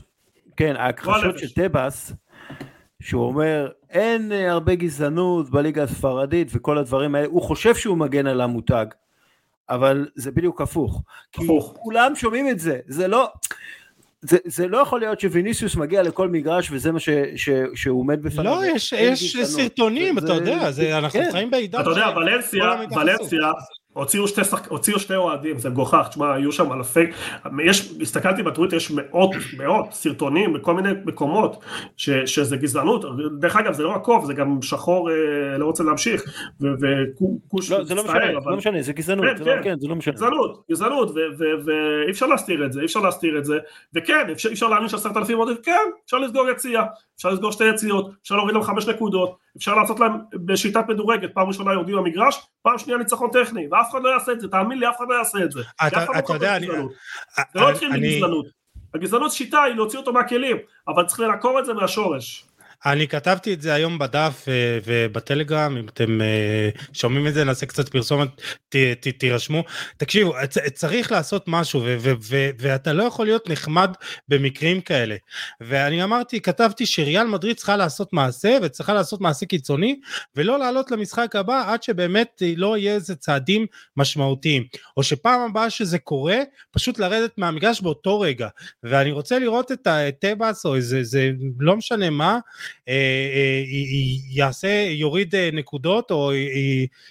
כן, 0.56 0.76
ההכחשות 0.76 1.38
של 1.38 1.50
טבעס, 1.50 2.12
שהוא 3.02 3.26
אומר 3.26 3.70
אין 3.90 4.32
אה, 4.32 4.52
הרבה 4.52 4.74
גזענות 4.74 5.50
בליגה 5.50 5.82
הספרדית 5.82 6.48
וכל 6.52 6.78
הדברים 6.78 7.14
האלה, 7.14 7.26
הוא 7.26 7.42
חושב 7.42 7.74
שהוא 7.74 7.98
מגן 7.98 8.26
על 8.26 8.40
המותג, 8.40 8.86
אבל 9.68 10.08
זה 10.14 10.30
בדיוק 10.30 10.60
הפוך. 10.60 11.02
הפוך. 11.34 11.72
כי 11.76 11.82
כולם 11.82 12.16
שומעים 12.16 12.48
את 12.48 12.58
זה, 12.58 12.78
זה 12.86 13.08
לא... 13.08 13.32
זה, 14.22 14.36
זה 14.44 14.68
לא 14.68 14.78
יכול 14.78 15.00
להיות 15.00 15.20
שוויניסיוס 15.20 15.76
מגיע 15.76 16.02
לכל 16.02 16.28
מגרש 16.28 16.70
וזה 16.70 16.92
מה 16.92 17.00
ש, 17.00 17.08
ש, 17.36 17.48
שהוא 17.74 18.00
עומד 18.00 18.22
בפניו. 18.22 18.44
לא, 18.44 18.66
יש, 18.66 18.92
יש 18.92 19.36
סרטונים, 19.42 20.20
זה, 20.20 20.26
אתה 20.26 20.34
יודע, 20.34 20.70
זה, 20.70 20.98
אנחנו 20.98 21.20
כן. 21.20 21.28
חיים 21.32 21.50
בעידן. 21.50 21.80
אתה 21.80 21.90
יודע, 21.90 22.08
ולנסיה, 22.16 22.64
ולנסיה, 22.90 23.52
הוציאו 23.92 24.28
שתי, 24.28 24.44
שחק... 24.44 24.68
הוציאו 24.68 24.98
שתי 24.98 25.14
אוהדים, 25.14 25.58
זה 25.58 25.70
מגוחך, 25.70 26.06
תשמע, 26.08 26.34
היו 26.34 26.52
שם 26.52 26.72
אלפי, 26.72 27.04
יש, 27.64 27.92
הסתכלתי 28.00 28.42
בטוויטר, 28.42 28.76
יש 28.76 28.90
מאות, 28.90 29.30
מאות 29.58 29.92
סרטונים 29.92 30.52
בכל 30.52 30.74
מיני 30.74 30.88
מקומות, 31.04 31.64
ש, 31.96 32.10
שזה 32.10 32.56
גזענות, 32.56 33.04
דרך 33.38 33.56
אגב 33.56 33.72
זה 33.72 33.82
לא 33.82 33.88
רק 33.88 34.02
קוף, 34.02 34.24
זה 34.24 34.34
גם 34.34 34.62
שחור, 34.62 35.10
אה, 35.10 35.58
לא 35.58 35.64
רוצה 35.64 35.84
להמשיך, 35.84 36.22
וכוש 36.60 37.70
לא, 37.70 37.84
זה 37.84 37.94
לא 37.94 38.04
משנה, 38.04 38.30
אבל... 38.36 38.50
לא 38.50 38.56
משנה, 38.56 38.82
זה 38.82 38.92
גזענות, 38.92 39.24
כן, 39.26 39.36
זה, 39.36 39.44
לא- 39.44 39.54
כן, 39.54 39.62
כן, 39.62 39.78
זה 39.80 39.88
לא 39.88 39.94
משנה. 39.94 40.14
גזענות, 40.14 40.64
גזענות, 40.70 41.10
ואי 41.38 42.10
אפשר 42.10 42.26
להסתיר 42.26 42.66
את 42.66 42.72
זה, 42.72 42.80
אי 42.80 42.84
אפשר 42.84 43.00
להסתיר 43.00 43.38
את 43.38 43.44
זה, 43.44 43.58
וכן, 43.94 44.26
אפשר, 44.32 44.52
אפשר 44.52 44.68
להאמין 44.68 44.88
שעשרת 44.88 45.16
אלפים 45.16 45.38
עודף, 45.38 45.60
כן, 45.62 45.90
אפשר 46.04 46.18
לסגור 46.18 46.48
יציאה, 46.50 46.84
אפשר 47.22 47.34
לסגור 47.34 47.52
שתי 47.52 47.64
יציאות, 47.64 48.10
אפשר 48.22 48.36
להוריד 48.36 48.54
להם 48.54 48.64
חמש 48.64 48.86
נקודות, 48.86 49.36
אפשר 49.56 49.74
לעשות 49.74 50.00
להם 50.00 50.12
בשיטת 50.34 50.84
מדורגת, 50.88 51.34
פעם 51.34 51.48
ראשונה 51.48 51.72
יורדים 51.72 51.96
במגרש, 51.96 52.40
פעם 52.62 52.78
שנייה 52.78 52.98
ניצחון 52.98 53.30
טכני, 53.30 53.68
ואף 53.70 53.90
אחד 53.90 54.02
לא 54.02 54.08
יעשה 54.08 54.32
את 54.32 54.40
זה, 54.40 54.48
תאמין 54.48 54.78
לי, 54.78 54.88
אף 54.88 54.96
אחד 54.96 55.04
לא 55.08 55.14
יעשה 55.14 55.44
את 55.44 55.52
זה. 55.52 55.60
אתה 55.86 56.32
יודע, 56.34 56.56
אני... 56.56 56.66
זה 57.54 57.60
לא 57.60 57.70
התחיל 57.70 57.92
מגזענות. 57.92 58.46
הגזענות 58.94 59.32
שיטה 59.32 59.62
היא 59.62 59.74
להוציא 59.74 59.98
אותו 59.98 60.12
מהכלים, 60.12 60.56
אבל 60.88 61.06
צריך 61.06 61.20
לנקור 61.20 61.58
את 61.58 61.66
זה 61.66 61.74
מהשורש. 61.74 62.44
אני 62.86 63.08
כתבתי 63.08 63.54
את 63.54 63.62
זה 63.62 63.74
היום 63.74 63.98
בדף 63.98 64.44
אה, 64.48 64.78
ובטלגרם, 64.84 65.76
אם 65.76 65.88
אתם 65.88 66.20
אה, 66.20 66.70
שומעים 66.92 67.26
את 67.26 67.34
זה, 67.34 67.44
נעשה 67.44 67.66
קצת 67.66 67.88
פרסומת, 67.88 68.28
ת, 68.68 68.76
ת, 68.76 69.08
תירשמו. 69.08 69.64
תקשיבו, 69.96 70.34
צריך 70.74 71.12
לעשות 71.12 71.44
משהו, 71.46 71.80
ו, 71.84 71.96
ו, 72.00 72.12
ו, 72.22 72.50
ואתה 72.58 72.92
לא 72.92 73.02
יכול 73.02 73.26
להיות 73.26 73.48
נחמד 73.48 73.90
במקרים 74.28 74.80
כאלה. 74.80 75.16
ואני 75.60 76.04
אמרתי, 76.04 76.40
כתבתי 76.40 76.86
שריאל 76.86 77.26
מדריד 77.26 77.56
צריכה 77.56 77.76
לעשות 77.76 78.12
מעשה, 78.12 78.58
וצריכה 78.62 78.94
לעשות 78.94 79.20
מעשה 79.20 79.46
קיצוני, 79.46 80.00
ולא 80.36 80.58
לעלות 80.58 80.90
למשחק 80.90 81.36
הבא 81.36 81.72
עד 81.72 81.82
שבאמת 81.82 82.42
לא 82.56 82.76
יהיה 82.76 82.94
איזה 82.94 83.14
צעדים 83.14 83.66
משמעותיים. 83.96 84.64
או 84.96 85.02
שפעם 85.02 85.40
הבאה 85.40 85.70
שזה 85.70 85.98
קורה, 85.98 86.38
פשוט 86.70 86.98
לרדת 86.98 87.38
מהמגרש 87.38 87.80
באותו 87.80 88.20
רגע. 88.20 88.48
ואני 88.82 89.12
רוצה 89.12 89.38
לראות 89.38 89.72
את 89.72 89.88
טבעס, 90.20 90.66
או 90.66 90.74
איזה, 90.74 91.04
זה 91.04 91.30
לא 91.60 91.76
משנה 91.76 92.10
מה, 92.10 92.38
יעשה, 94.30 94.86
יוריד 94.88 95.34
אה, 95.34 95.50
נקודות 95.52 96.10
או 96.10 96.32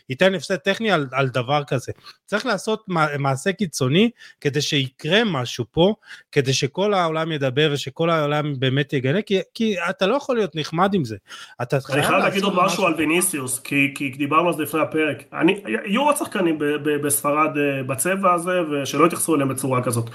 ייתן 0.09 0.35
הפסד 0.35 0.55
טכני 0.55 0.91
על, 0.91 1.07
על 1.11 1.27
דבר 1.27 1.63
כזה. 1.67 1.91
צריך 2.25 2.45
לעשות 2.45 2.83
מעשה 3.19 3.53
קיצוני 3.53 4.09
כדי 4.41 4.61
שיקרה 4.61 5.23
משהו 5.25 5.65
פה, 5.71 5.93
כדי 6.31 6.53
שכל 6.53 6.93
העולם 6.93 7.31
ידבר 7.31 7.69
ושכל 7.73 8.09
העולם 8.09 8.53
באמת 8.59 8.93
יגנה, 8.93 9.21
כי, 9.21 9.39
כי 9.53 9.75
אתה 9.89 10.07
לא 10.07 10.15
יכול 10.15 10.35
להיות 10.35 10.55
נחמד 10.55 10.93
עם 10.93 11.05
זה. 11.05 11.15
אתה 11.61 11.77
אני 11.93 12.03
חייב 12.03 12.23
להגיד 12.23 12.43
עוד 12.43 12.53
משהו 12.55 12.85
על 12.85 12.93
ויניסיוס, 12.97 13.59
כי, 13.59 13.91
כי 13.95 14.09
דיברנו 14.09 14.47
על 14.47 14.53
זה 14.53 14.63
לפני 14.63 14.81
הפרק. 14.81 15.23
אני, 15.33 15.61
יהיו 15.85 16.01
עוד 16.01 16.15
שחקנים 16.17 16.57
בספרד 16.83 17.49
בצבע 17.87 18.33
הזה, 18.33 18.59
ושלא 18.61 19.05
יתייחסו 19.05 19.35
אליהם 19.35 19.49
בצורה 19.49 19.83
כזאת. 19.83 20.09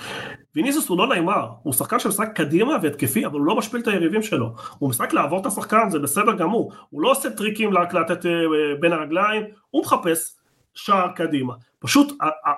ויניסיוס 0.56 0.88
הוא 0.88 0.98
לא 0.98 1.06
נעימר, 1.06 1.46
הוא 1.62 1.72
שחקן 1.72 1.98
שמשחק 1.98 2.28
קדימה 2.34 2.76
והתקפי, 2.82 3.26
אבל 3.26 3.38
הוא 3.38 3.46
לא 3.46 3.56
משפיל 3.56 3.80
את 3.80 3.88
היריבים 3.88 4.22
שלו. 4.22 4.52
הוא 4.78 4.90
משחק 4.90 5.12
לעבור 5.12 5.35
את 5.40 5.46
השחקן, 5.46 5.90
זה 5.90 5.98
בסדר 5.98 6.32
גמור. 6.32 6.72
הוא 6.90 7.02
לא 7.02 7.10
עושה 7.10 7.30
טריקים 7.30 7.78
רק 7.78 7.94
לתת 7.94 8.26
אה, 8.26 8.30
בין 8.80 8.92
הרגליים, 8.92 9.42
הוא 9.70 9.82
מחפש 9.82 10.36
שער 10.74 11.08
קדימה. 11.08 11.54
פשוט 11.78 12.12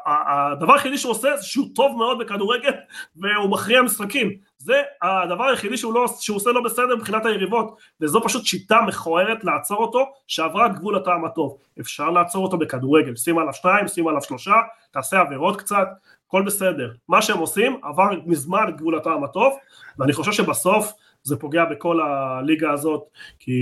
הדבר 0.06 0.72
היחידי 0.72 0.98
שהוא 0.98 1.10
עושה 1.12 1.36
זה 1.36 1.42
שהוא 1.42 1.66
טוב 1.74 1.96
מאוד 1.96 2.18
בכדורגל 2.18 2.72
והוא 3.16 3.50
מכריע 3.50 3.82
משחקים. 3.82 4.32
זה 4.58 4.82
הדבר 5.02 5.44
היחידי 5.44 5.76
שהוא, 5.76 5.94
לא, 5.94 6.06
שהוא 6.20 6.36
עושה 6.36 6.50
לא 6.50 6.60
בסדר 6.60 6.96
מבחינת 6.96 7.26
היריבות, 7.26 7.76
וזו 8.00 8.20
פשוט 8.24 8.46
שיטה 8.46 8.80
מכוערת 8.86 9.44
לעצור 9.44 9.78
אותו, 9.78 10.04
שעברה 10.26 10.66
את 10.66 10.74
גבול 10.74 10.96
הטעם 10.96 11.24
הטוב. 11.24 11.56
אפשר 11.80 12.10
לעצור 12.10 12.44
אותו 12.44 12.58
בכדורגל, 12.58 13.16
שים 13.16 13.38
עליו 13.38 13.52
שניים, 13.52 13.88
שים 13.88 14.08
עליו 14.08 14.22
שלושה, 14.22 14.54
תעשה 14.90 15.20
עבירות 15.20 15.56
קצת, 15.60 15.88
הכל 16.28 16.42
בסדר. 16.42 16.92
מה 17.08 17.22
שהם 17.22 17.38
עושים 17.38 17.80
עבר 17.82 18.10
מזמן 18.26 18.68
את 18.68 18.76
גבול 18.76 18.98
הטעם 18.98 19.24
הטוב, 19.24 19.52
ואני 19.98 20.12
חושב 20.12 20.32
שבסוף 20.32 20.92
זה 21.28 21.36
פוגע 21.36 21.64
בכל 21.64 22.00
הליגה 22.00 22.72
הזאת, 22.72 23.02
כי 23.38 23.52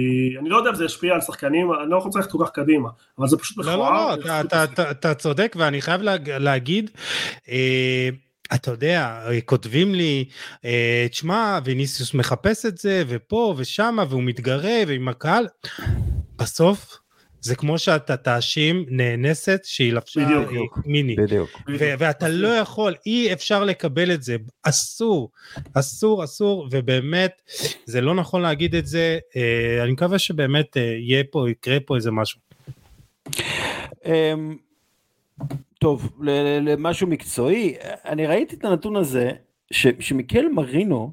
אני 0.40 0.48
לא 0.48 0.56
יודע 0.56 0.70
אם 0.70 0.74
זה 0.74 0.84
ישפיע 0.84 1.14
על 1.14 1.20
שחקנים, 1.20 1.72
אני 1.72 1.90
לא 1.90 1.98
רוצה 1.98 2.18
ללכת 2.18 2.30
כל 2.30 2.44
כך 2.44 2.50
קדימה, 2.50 2.88
אבל 3.18 3.28
זה 3.28 3.36
פשוט 3.36 3.58
מכוער. 3.58 3.76
לא, 3.76 4.16
לא, 4.16 4.26
לא, 4.26 4.40
אתה, 4.40 4.64
אתה, 4.64 4.90
אתה 4.90 5.14
צודק, 5.14 5.56
ואני 5.58 5.82
חייב 5.82 6.00
להגיד, 6.26 6.90
אה, 7.48 8.08
אתה 8.54 8.70
יודע, 8.70 9.20
כותבים 9.44 9.94
לי, 9.94 10.24
אה, 10.64 11.06
תשמע, 11.10 11.58
ויניסיוס 11.64 12.14
מחפש 12.14 12.66
את 12.66 12.78
זה, 12.78 13.02
ופה 13.08 13.54
ושמה, 13.56 14.04
והוא 14.08 14.22
מתגרה, 14.22 14.76
ועם 14.86 15.08
הקהל, 15.08 15.46
בסוף, 16.38 16.98
זה 17.46 17.56
כמו 17.56 17.78
שאתה 17.78 18.16
תאשים 18.16 18.84
נאנסת 18.88 19.60
שהיא 19.64 19.92
לבשה 19.92 20.20
בדיוק, 20.24 20.78
מיני. 20.86 21.16
בדיוק. 21.16 21.50
ו- 21.68 21.94
ואתה 21.98 22.28
לא 22.28 22.48
יכול, 22.48 22.94
אי 23.06 23.32
אפשר 23.32 23.64
לקבל 23.64 24.12
את 24.12 24.22
זה, 24.22 24.36
אסור, 24.62 25.30
אסור, 25.74 26.24
אסור, 26.24 26.68
ובאמת, 26.70 27.42
זה 27.84 28.00
לא 28.00 28.14
נכון 28.14 28.42
להגיד 28.42 28.74
את 28.74 28.86
זה, 28.86 29.18
אה, 29.36 29.82
אני 29.84 29.92
מקווה 29.92 30.18
שבאמת 30.18 30.76
אה, 30.76 30.82
יהיה 30.82 31.24
פה, 31.30 31.50
יקרה 31.50 31.80
פה 31.80 31.96
איזה 31.96 32.10
משהו. 32.10 32.40
אמ, 34.04 34.56
טוב, 35.78 36.12
למשהו 36.62 37.06
מקצועי, 37.06 37.74
אני 38.04 38.26
ראיתי 38.26 38.56
את 38.56 38.64
הנתון 38.64 38.96
הזה, 38.96 39.30
ש- 39.70 39.86
שמיקל 40.00 40.48
מרינו, 40.54 41.12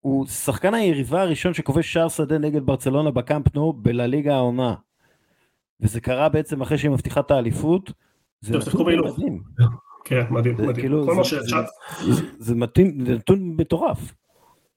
הוא 0.00 0.26
שחקן 0.26 0.74
היריבה 0.74 1.22
הראשון 1.22 1.54
שכובש 1.54 1.92
שער 1.92 2.08
שדה 2.08 2.38
נגד 2.38 2.66
ברצלונה 2.66 3.10
בקאמפ 3.10 3.54
נו 3.54 3.72
בלליגה 3.72 4.34
העונה. 4.34 4.74
וזה 5.82 6.00
קרה 6.00 6.28
בעצם 6.28 6.62
אחרי 6.62 6.78
שהיא 6.78 6.90
מבטיחה 6.90 7.20
את 7.20 7.30
האליפות. 7.30 7.92
זה 8.40 8.58
נתון 8.58 8.86
מדהים. 8.96 9.42
כן, 10.04 10.24
מדהים, 10.30 10.54
מדהים. 10.54 10.74
כאילו, 10.74 11.06
כל 11.06 11.14
מה 11.14 11.24
שאפשר. 11.24 11.62
זה 12.38 12.54
נתון 12.94 13.56
מטורף. 13.56 14.12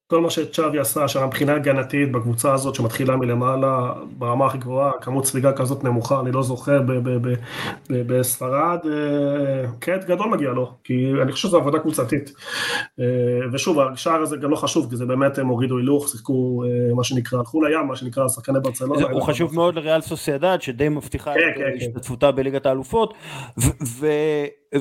כל 0.07 0.21
מה 0.21 0.29
שצ'אבי 0.29 0.79
עשה 0.79 1.03
השנה 1.03 1.25
מבחינה 1.25 1.55
הגנתית 1.55 2.11
בקבוצה 2.11 2.53
הזאת 2.53 2.75
שמתחילה 2.75 3.15
מלמעלה 3.15 3.93
ברמה 4.17 4.45
הכי 4.45 4.57
גבוהה, 4.57 4.91
כמות 5.01 5.25
ספיגה 5.25 5.53
כזאת 5.53 5.83
נמוכה, 5.83 6.19
אני 6.19 6.31
לא 6.31 6.43
זוכר 6.43 6.81
בספרד, 7.89 8.79
אה, 8.85 9.69
קרדיט 9.79 10.07
גדול 10.07 10.27
מגיע 10.27 10.49
לו, 10.49 10.71
כי 10.83 11.11
אני 11.21 11.31
חושב 11.31 11.47
שזו 11.47 11.57
עבודה 11.57 11.79
קבוצתית. 11.79 12.33
אה, 12.99 13.05
ושוב, 13.53 13.79
השער 13.79 14.21
הזה 14.21 14.37
גם 14.37 14.49
לא 14.49 14.55
חשוב, 14.55 14.89
כי 14.89 14.95
זה 14.95 15.05
באמת 15.05 15.37
הם 15.37 15.47
הורידו 15.47 15.77
הילוך, 15.77 16.09
שיחקו 16.09 16.63
אה, 16.63 16.95
מה 16.95 17.03
שנקרא, 17.03 17.39
הלכו 17.39 17.61
לים, 17.61 17.87
מה 17.87 17.95
שנקרא 17.95 18.27
שחקני 18.27 18.59
ברצלונה. 18.59 19.07
הוא 19.11 19.21
חשוב 19.21 19.55
מאוד 19.55 19.75
לריאל 19.75 20.01
סוסיידד, 20.01 20.57
שדי 20.61 20.89
מבטיחה 20.89 21.33
כן, 21.33 21.39
את 21.39 21.57
כן, 21.57 21.61
כן. 21.61 21.77
השתתפותה 21.77 22.31
בליגת 22.31 22.65
האלופות, 22.65 23.13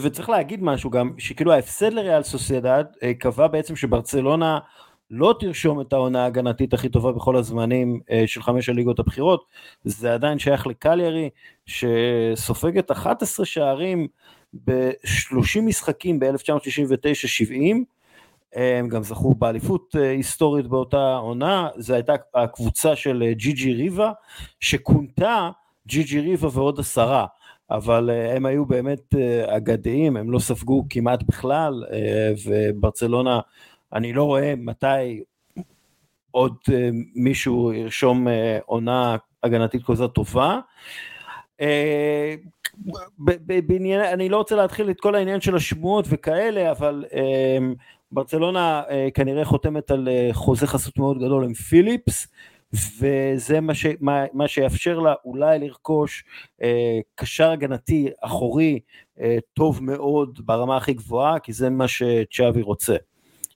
וצריך 0.03 0.29
להגיד 0.29 0.63
משהו 0.63 0.91
גם, 0.91 1.11
שכאילו 1.19 1.53
ההפסד 1.53 1.93
לריאל 1.93 2.23
סוסיידד 2.23 2.85
קבע 3.19 3.47
בעצם 3.47 3.77
שברצלונה 3.77 4.59
לא 5.17 5.35
תרשום 5.41 5.81
את 5.81 5.93
העונה 5.93 6.23
ההגנתית 6.23 6.75
הכי 6.75 6.89
טובה 6.89 7.13
בכל 7.13 7.37
הזמנים 7.37 8.01
אה, 8.11 8.23
של 8.27 8.43
חמש 8.43 8.69
הליגות 8.69 8.99
הבכירות, 8.99 9.45
זה 9.85 10.15
עדיין 10.15 10.39
שייך 10.39 10.67
לקליירי 10.67 11.31
שסופגת 11.67 12.91
11 12.91 13.47
שערים 13.47 14.09
ב-30 14.67 15.61
משחקים 15.63 16.19
ב-1969-70, 16.19 17.55
הם 18.55 18.89
גם 18.89 19.03
זכו 19.03 19.35
באליפות 19.35 19.97
אה, 19.99 20.11
היסטורית 20.11 20.67
באותה 20.67 21.15
עונה, 21.15 21.69
זו 21.77 21.95
הייתה 21.95 22.15
הקבוצה 22.35 22.97
של 22.97 23.23
אה, 23.27 23.35
ג'י 23.35 23.53
ג'י 23.53 23.75
ריבה, 23.75 24.13
שכונתה 24.61 25.51
ג'י 25.87 26.03
ג'י 26.03 26.21
ריבה 26.21 26.49
ועוד 26.53 26.81
עשרה. 26.81 27.27
אבל 27.71 28.11
הם 28.11 28.47
היו 28.47 28.67
באמת 28.67 29.15
אגדיים, 29.47 30.17
הם 30.17 30.31
לא 30.31 30.39
ספגו 30.39 30.85
כמעט 30.91 31.23
בכלל, 31.23 31.85
וברצלונה 32.47 33.41
אני 33.95 34.13
לא 34.13 34.25
רואה 34.25 34.55
מתי 34.57 35.23
עוד 36.31 36.57
אה, 36.73 36.89
מישהו 37.15 37.73
ירשום 37.73 38.29
אה, 38.29 38.59
עונה 38.67 39.17
הגנתית 39.43 39.83
כזאת 39.87 40.15
טובה. 40.15 40.59
אה, 41.61 42.35
בעניין, 43.39 44.01
אני 44.01 44.29
לא 44.29 44.37
רוצה 44.37 44.57
להתחיל 44.57 44.91
את 44.91 45.01
כל 45.01 45.15
העניין 45.15 45.41
של 45.41 45.57
השמועות 45.57 46.05
וכאלה, 46.09 46.71
אבל 46.71 47.05
ברצלונה 48.13 48.83
כנראה 49.15 49.45
חותמת 49.45 49.91
על 49.91 50.09
חוזה 50.33 50.67
חסות 50.67 50.99
מאוד 50.99 51.19
גדול 51.19 51.45
עם 51.45 51.55
פיליפס, 51.55 52.29
וזה 52.75 53.61
מה, 53.61 53.75
ש, 53.75 53.87
מה, 54.01 54.25
מה 54.33 54.49
שיאפשר 54.49 54.99
לה 54.99 55.15
אולי 55.25 55.59
לרכוש 55.59 56.25
אה, 56.63 56.99
קשר 57.15 57.51
הגנתי 57.51 58.11
אחורי 58.21 58.81
אה, 59.21 59.39
טוב 59.53 59.83
מאוד 59.83 60.41
ברמה 60.45 60.77
הכי 60.77 60.93
גבוהה, 60.93 61.39
כי 61.39 61.53
זה 61.53 61.71
מה 61.71 61.89
שצ'אבי 61.89 62.63
רוצה. 62.63 62.97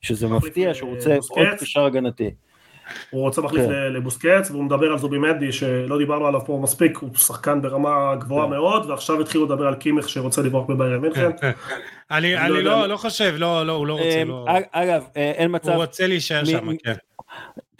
שזה 0.03 0.28
מפתיע 0.28 0.74
שהוא 0.74 0.90
רוצה 0.90 1.16
עוד 1.28 1.46
קשר 1.61 1.84
הגנתי. 1.84 2.30
הוא 3.11 3.22
רוצה 3.22 3.42
מחליף 3.42 3.66
כן. 3.66 3.92
לבוסקץ 3.92 4.51
והוא 4.51 4.64
מדבר 4.64 4.92
על 4.92 4.99
זובי 4.99 5.18
מדי 5.18 5.53
שלא 5.53 5.99
דיברנו 5.99 6.26
עליו 6.26 6.40
פה 6.46 6.61
מספיק, 6.62 6.99
הוא 6.99 7.14
שחקן 7.16 7.62
ברמה 7.62 8.14
גבוהה 8.16 8.46
כן. 8.46 8.51
מאוד 8.51 8.90
ועכשיו 8.90 9.20
התחילו 9.20 9.44
לדבר 9.44 9.66
על 9.66 9.74
קימך 9.74 10.09
שרוצה 10.09 10.42
לברוח 10.42 10.66
בביירן 10.66 11.01
מינכן. 11.01 11.30
כן, 11.40 11.51
אני 12.11 12.34
לא, 12.49 12.61
לא, 12.61 12.86
לא 12.86 12.96
חושב, 12.96 13.34
לא, 13.38 13.66
לא, 13.66 13.72
הוא 13.72 13.86
לא 13.86 13.92
רוצה. 13.92 14.22
אמ, 14.22 14.28
לא. 14.28 14.46
אגב, 14.72 15.05
אה, 15.16 15.30
אין 15.30 15.55
מצב. 15.55 15.72
הוא 15.72 15.76
רוצה 15.76 16.07
להישאר 16.07 16.44
שם, 16.44 16.76
כן. 16.76 16.94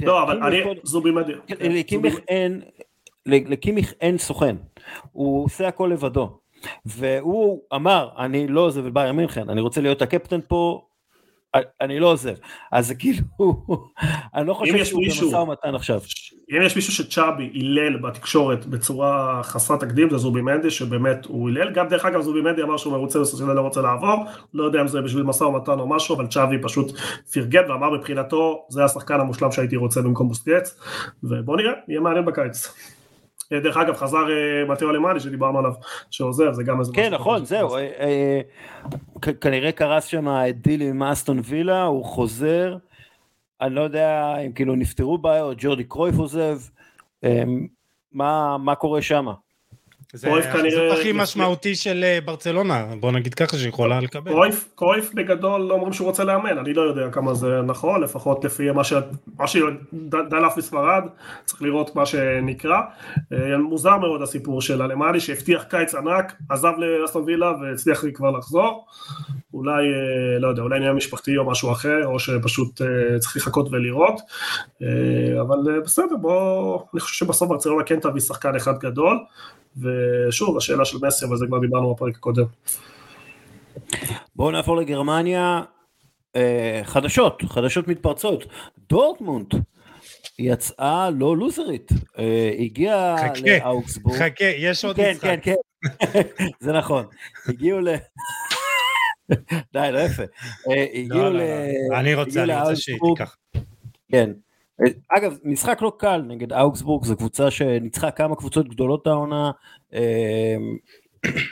לא, 0.01 0.23
אבל 0.23 0.43
אני, 0.43 0.63
זובי 0.83 1.11
מדי. 1.11 1.33
לקימיך 3.27 3.93
אין 4.01 4.19
סוכן, 4.19 4.57
הוא 5.13 5.45
עושה 5.45 5.69
הכל 5.69 5.91
לבדו. 5.93 6.39
והוא 6.87 7.63
אמר, 7.75 8.09
אני 8.19 8.49
לא 8.49 8.61
עוזב 8.61 8.87
את 8.87 8.93
ביירן 8.93 9.17
מינכן, 9.17 9.51
אני 9.51 9.61
רוצה 9.61 9.81
להיות 9.81 10.03
הקפטן 10.03 10.41
פה, 10.49 10.88
אני 11.81 12.01
לא 12.01 12.13
עוזב, 12.13 12.35
אז 12.73 12.87
זה 12.87 12.95
כאילו, 12.95 13.23
אני 14.35 14.47
לא 14.47 14.55
חושב 14.55 14.85
שהוא 14.85 15.03
במשא 15.05 15.37
ומתן 15.37 15.75
עכשיו. 15.75 16.01
אם 16.51 16.63
יש 16.63 16.77
מישהו 16.77 16.93
שצ'אבי 16.93 17.51
הילל 17.55 17.97
בתקשורת 17.97 18.67
בצורה 18.67 19.41
חסרת 19.43 19.81
תקדים 19.81 20.11
זה 20.11 20.19
זובי 20.19 20.41
מנדי 20.41 20.71
שבאמת 20.71 21.27
הוא 21.27 21.49
הילל, 21.49 21.73
גם 21.73 21.89
דרך 21.89 22.05
אגב 22.05 22.21
זובי 22.21 22.41
מנדי 22.41 22.63
אמר 22.63 22.77
שהוא 22.77 22.93
מרוצה 22.93 23.21
וסוסיאל 23.21 23.53
לא 23.53 23.61
רוצה 23.61 23.81
לעבור, 23.81 24.25
לא 24.55 24.65
יודע 24.65 24.81
אם 24.81 24.89
זה 24.89 25.01
בשביל 25.01 25.23
משא 25.23 25.45
ומתן 25.45 25.81
או 25.81 25.89
משהו, 25.89 26.17
אבל 26.17 26.27
צ'אבי 26.27 26.57
פשוט 26.63 26.93
פרגן 27.33 27.71
ואמר 27.71 27.91
מבחינתו 27.91 28.67
זה 28.69 28.85
השחקן 28.85 29.21
המושלם 29.21 29.53
שהייתי 29.53 29.77
רוצה 29.77 30.03
במקום 30.03 30.29
בוסקץ, 30.29 30.81
ובוא 31.23 31.57
נראה, 31.57 31.73
יהיה 31.89 32.01
מעניין 32.01 32.25
בקיץ. 32.25 32.69
דרך 33.53 33.77
אגב 33.77 33.97
חזר 33.97 34.31
אה, 34.31 34.65
מתאו 34.69 34.91
אלמני 34.91 35.21
שדיברנו 35.21 35.59
עליו 35.59 35.73
שעוזר 36.11 36.53
זה 36.53 36.63
גם 36.63 36.81
איזה 36.81 36.93
כן 36.95 37.15
נכון 37.15 37.45
זהו 37.45 37.77
אה, 37.77 37.89
אה, 38.01 38.41
כנראה 39.41 39.73
קרס 39.73 40.05
שם 40.05 40.29
דיל 40.55 40.83
עם 40.83 41.03
אסטון 41.03 41.41
וילה 41.45 41.85
הוא 41.85 42.05
חוזר. 42.05 42.77
אני 43.61 43.75
לא 43.75 43.81
יודע 43.81 44.37
אם 44.47 44.53
כאילו 44.53 44.75
נפתרו 44.75 45.19
בעיות, 45.19 45.57
ג'ורדי 45.61 45.85
קרויף 45.85 46.19
עוזב, 46.19 46.59
מה, 48.13 48.59
מה 48.59 48.75
קורה 48.75 49.03
שם? 49.03 49.27
זה 50.13 50.29
החיזוק 50.39 50.83
הכי 50.93 51.13
משמעותי 51.15 51.75
של 51.75 52.05
אה, 52.05 52.19
ברצלונה, 52.25 52.87
בוא 53.01 53.13
נגיד 53.13 53.35
ככה 53.35 53.59
שיכולה 53.59 54.01
לקבל. 54.01 54.31
קרויף, 54.31 54.69
קרויף 54.75 55.15
בגדול 55.15 55.61
לא 55.61 55.75
אומרים 55.75 55.93
שהוא 55.93 56.07
רוצה 56.07 56.25
לאמן, 56.25 56.59
אני 56.59 56.75
לא 56.75 56.83
יודע 56.83 57.11
כמה 57.11 57.35
זה 57.35 57.61
נכון, 57.67 58.03
לפחות 58.03 58.45
לפי 58.45 58.71
מה, 58.71 58.85
ש... 58.85 58.93
מה 59.39 59.47
שדלף 59.47 60.57
בספרד, 60.57 61.03
צריך 61.45 61.63
לראות 61.63 61.97
מה 61.97 62.07
שנקרא. 62.07 62.81
אה, 63.33 63.59
מוזר 63.59 63.97
מאוד 63.97 64.23
הסיפור 64.23 64.63
של 64.63 64.83
אלמאני 64.83 65.21
שהבטיח 65.21 65.63
קיץ 65.63 65.95
ענק, 65.95 66.33
עזב 66.51 66.73
לאסטון 66.79 67.23
וילה 67.27 67.53
והצליח 67.61 68.05
לי 68.05 68.13
כבר 68.13 68.31
לחזור. 68.31 68.87
אולי, 69.55 69.73
אה, 69.73 70.39
לא 70.39 70.49
יודע, 70.49 70.63
אולי 70.63 70.77
עניין 70.77 70.93
משפחתי 70.93 71.37
או 71.37 71.51
משהו 71.51 71.73
אחר, 71.73 72.07
או 72.07 72.19
שפשוט 72.19 72.81
צריך 73.19 73.37
לחכות 73.37 73.69
ולראות. 73.73 74.21
אבל 75.41 75.81
בסדר, 75.85 76.17
בוא, 76.21 76.83
אני 76.93 77.01
חושב 77.01 77.25
שבסוף 77.25 77.49
ברצלונה 77.49 77.85
כן 77.85 78.01
תביא 78.01 78.21
שחקן 78.21 78.57
אחד 78.57 78.79
גדול. 78.79 79.19
ושוב, 79.83 80.57
השאלה 80.57 80.85
של 80.85 80.99
מסי, 81.03 81.25
אבל 81.25 81.37
זה 81.37 81.47
כבר 81.47 81.59
דיברנו 81.59 81.95
בפרק 81.95 82.17
הקודם. 82.17 82.45
בואו 84.37 84.51
נעבור 84.51 84.77
לגרמניה, 84.77 85.63
אה, 86.37 86.81
חדשות, 86.85 87.43
חדשות 87.49 87.89
מתפרצות. 87.89 88.45
דורטמונד 88.89 89.47
יצאה 90.39 91.11
לא 91.11 91.37
לוזרית, 91.37 91.93
אה, 92.19 92.51
הגיעה 92.59 93.17
לאאוגסבורג. 93.45 94.17
חכה, 94.19 94.45
יש 94.45 94.85
עוד 94.85 94.97
כן, 94.97 95.11
משחק. 95.11 95.23
כן, 95.23 95.39
כן, 95.43 95.55
כן, 96.13 96.45
זה 96.61 96.73
נכון. 96.73 97.05
הגיעו 97.49 97.81
ל... 97.81 97.89
די, 99.73 99.89
לא 99.93 99.99
יפה. 99.99 100.23
אה, 100.71 100.87
הגיעו 100.95 101.23
לא, 101.23 101.31
ל... 101.31 101.37
לא, 101.37 101.43
לא. 101.91 101.99
אני 102.01 102.15
רוצה, 102.15 102.43
אני 102.43 102.61
רוצה 102.61 102.77
שהיא 102.77 102.99
תיקח. 103.15 103.37
כן. 104.13 104.31
אגב, 105.19 105.39
משחק 105.45 105.83
לא 105.83 105.93
קל 105.99 106.23
נגד 106.27 106.53
אאוגסבורג, 106.53 107.05
זו 107.05 107.17
קבוצה 107.17 107.51
שניצחה 107.51 108.11
כמה 108.11 108.37
קבוצות 108.37 108.69
גדולות 108.69 109.07
העונה. 109.07 109.51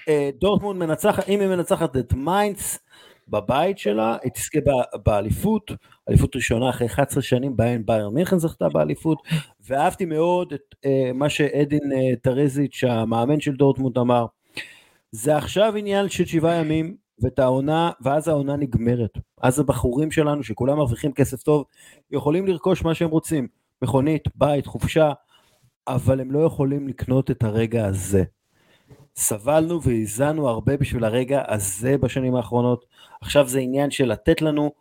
אה, 0.08 0.30
דורטמונד 0.40 0.80
מנצחת, 0.80 1.28
אם 1.28 1.40
היא 1.40 1.48
מנצחת 1.48 1.96
את 1.96 2.12
מיינדס 2.12 2.78
בבית 3.28 3.78
שלה, 3.78 4.16
היא 4.22 4.32
תזכה 4.32 4.58
באליפות, 5.04 5.70
אליפות 6.08 6.36
ראשונה 6.36 6.70
אחרי 6.70 6.86
11 6.86 7.22
שנים 7.22 7.56
בהן 7.56 7.82
באיירן 7.86 8.10
מינכן 8.10 8.38
זכתה 8.38 8.68
באליפות, 8.68 9.18
ואהבתי 9.66 10.04
מאוד 10.04 10.52
את 10.52 10.74
אה, 10.84 11.10
מה 11.14 11.28
שאדין 11.28 11.92
אה, 11.92 12.16
טרזיץ', 12.22 12.84
המאמן 12.84 13.40
של 13.40 13.52
דורטמונד 13.56 13.98
אמר, 13.98 14.26
זה 15.12 15.36
עכשיו 15.36 15.76
עניין 15.76 16.08
של 16.08 16.24
שבעה 16.24 16.54
ימים, 16.54 16.96
ואת 17.18 17.38
העונה, 17.38 17.90
ואז 18.00 18.28
העונה 18.28 18.56
נגמרת. 18.56 19.18
אז 19.42 19.60
הבחורים 19.60 20.10
שלנו, 20.10 20.42
שכולם 20.42 20.76
מרוויחים 20.76 21.12
כסף 21.12 21.42
טוב, 21.42 21.64
יכולים 22.10 22.46
לרכוש 22.46 22.84
מה 22.84 22.94
שהם 22.94 23.10
רוצים. 23.10 23.48
מכונית, 23.82 24.22
בית, 24.34 24.66
חופשה, 24.66 25.12
אבל 25.88 26.20
הם 26.20 26.30
לא 26.30 26.38
יכולים 26.38 26.88
לקנות 26.88 27.30
את 27.30 27.42
הרגע 27.42 27.86
הזה. 27.86 28.24
סבלנו 29.16 29.82
והזענו 29.82 30.48
הרבה 30.48 30.76
בשביל 30.76 31.04
הרגע 31.04 31.42
הזה 31.48 31.98
בשנים 31.98 32.36
האחרונות. 32.36 32.84
עכשיו 33.20 33.48
זה 33.48 33.58
עניין 33.58 33.90
של 33.90 34.04
לתת 34.04 34.42
לנו 34.42 34.72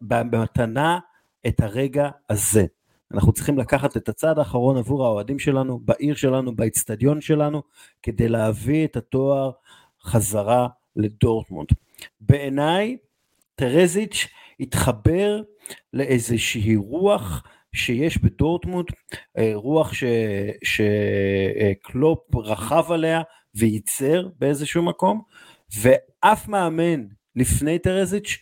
במתנה 0.00 0.98
את 1.46 1.60
הרגע 1.60 2.08
הזה. 2.30 2.66
אנחנו 3.14 3.32
צריכים 3.32 3.58
לקחת 3.58 3.96
את 3.96 4.08
הצעד 4.08 4.38
האחרון 4.38 4.76
עבור 4.76 5.04
האוהדים 5.04 5.38
שלנו, 5.38 5.80
בעיר 5.84 6.14
שלנו, 6.14 6.56
באצטדיון 6.56 7.20
שלנו, 7.20 7.62
כדי 8.02 8.28
להביא 8.28 8.84
את 8.84 8.96
התואר 8.96 9.50
חזרה 10.02 10.68
לדורטמונד. 10.96 11.68
בעיניי, 12.20 12.96
טרזיץ' 13.54 14.26
התחבר 14.60 15.42
לאיזושהי 15.92 16.76
רוח 16.76 17.42
שיש 17.72 18.18
בדורטמונד, 18.18 18.86
אה, 19.38 19.50
רוח 19.54 19.92
ש, 19.92 20.04
שקלופ 20.64 22.36
רכב 22.36 22.92
עליה 22.92 23.22
וייצר 23.54 24.28
באיזשהו 24.38 24.82
מקום, 24.82 25.20
ואף 25.80 26.48
מאמן 26.48 27.04
לפני 27.36 27.78
טרזיץ', 27.78 28.38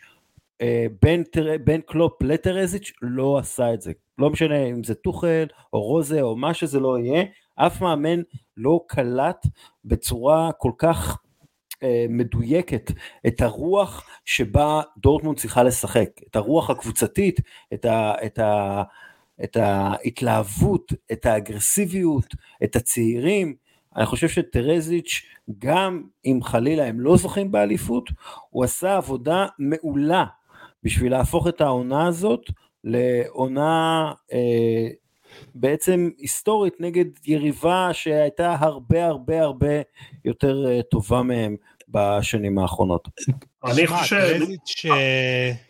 אה, 0.61 0.86
בין, 1.02 1.24
בין 1.64 1.80
קלופ 1.86 2.22
לטרזיץ' 2.22 2.92
לא 3.02 3.38
עשה 3.38 3.74
את 3.74 3.80
זה. 3.80 3.92
לא 4.18 4.30
משנה 4.30 4.64
אם 4.64 4.84
זה 4.84 4.94
טוחל 4.94 5.46
או 5.72 5.82
רוזה 5.82 6.22
או 6.22 6.36
מה 6.36 6.55
שזה 6.55 6.80
לא 6.80 6.98
יהיה, 6.98 7.24
אף 7.57 7.80
מאמן 7.80 8.20
לא 8.57 8.80
קלט 8.88 9.46
בצורה 9.84 10.50
כל 10.59 10.72
כך 10.78 11.18
אה, 11.18 11.23
מדויקת 12.09 12.91
את 13.26 13.41
הרוח 13.41 14.07
שבה 14.24 14.80
דורטמונד 14.99 15.39
צריכה 15.39 15.62
לשחק, 15.62 16.11
את 16.30 16.37
הרוח 16.37 16.70
הקבוצתית, 16.70 17.41
את, 17.74 17.85
ה, 17.85 18.12
את, 18.26 18.39
ה, 18.39 18.82
את 19.45 19.57
ההתלהבות, 19.57 20.93
את 21.12 21.26
האגרסיביות, 21.26 22.35
את 22.64 22.76
הצעירים. 22.76 23.55
אני 23.97 24.07
חושב 24.07 24.28
שטרזיץ', 24.28 25.22
גם 25.59 26.03
אם 26.24 26.39
חלילה 26.43 26.85
הם 26.85 27.01
לא 27.01 27.16
זוכים 27.16 27.53
באליפות, 27.53 28.11
הוא 28.51 28.64
עשה 28.64 28.97
עבודה 28.97 29.47
מעולה 29.59 30.24
בשביל 30.82 31.12
להפוך 31.12 31.49
את 31.49 31.61
העונה 31.61 32.07
הזאת 32.07 32.51
לעונה 32.85 34.12
אה, 34.32 34.89
בעצם 35.55 36.11
היסטורית 36.18 36.74
נגד 36.80 37.05
יריבה 37.26 37.89
שהייתה 37.93 38.57
הרבה 38.59 39.07
הרבה 39.07 39.43
הרבה 39.43 39.80
יותר 40.24 40.66
אה, 40.66 40.82
טובה 40.82 41.22
מהם 41.22 41.57
בשנים 41.89 42.59
האחרונות. 42.59 43.09
אני 43.64 43.87
חושב... 43.87 44.39
ש... 44.64 44.87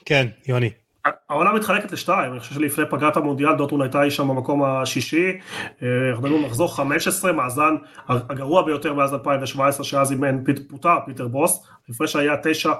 כן, 0.05 0.27
יוני. 0.47 0.71
העונה 1.35 1.53
מתחלקת 1.53 1.93
לשתיים, 1.93 2.32
אני 2.32 2.41
חושב 2.41 2.55
שלפני 2.55 2.85
פגרת 2.91 3.16
המונדיאל 3.16 3.55
דוטמון 3.55 3.82
הייתה 3.82 4.03
אי 4.03 4.11
שם 4.11 4.28
במקום 4.28 4.64
השישי, 4.64 5.39
אה, 5.82 6.11
אנחנו 6.11 6.22
מדברים 6.22 6.45
מחזור 6.45 6.76
15, 6.76 7.32
מאזן 7.32 7.74
הגרוע 8.09 8.62
ביותר 8.62 8.95
מאז 8.95 9.14
2017 9.14 9.85
שאז 9.85 10.12
אימן 10.12 10.45
פיטר 10.68 10.97
פיטר 11.07 11.28
בוס, 11.28 11.66
לפני 11.89 12.07
שהיה 12.07 12.35
תשע, 12.43 12.72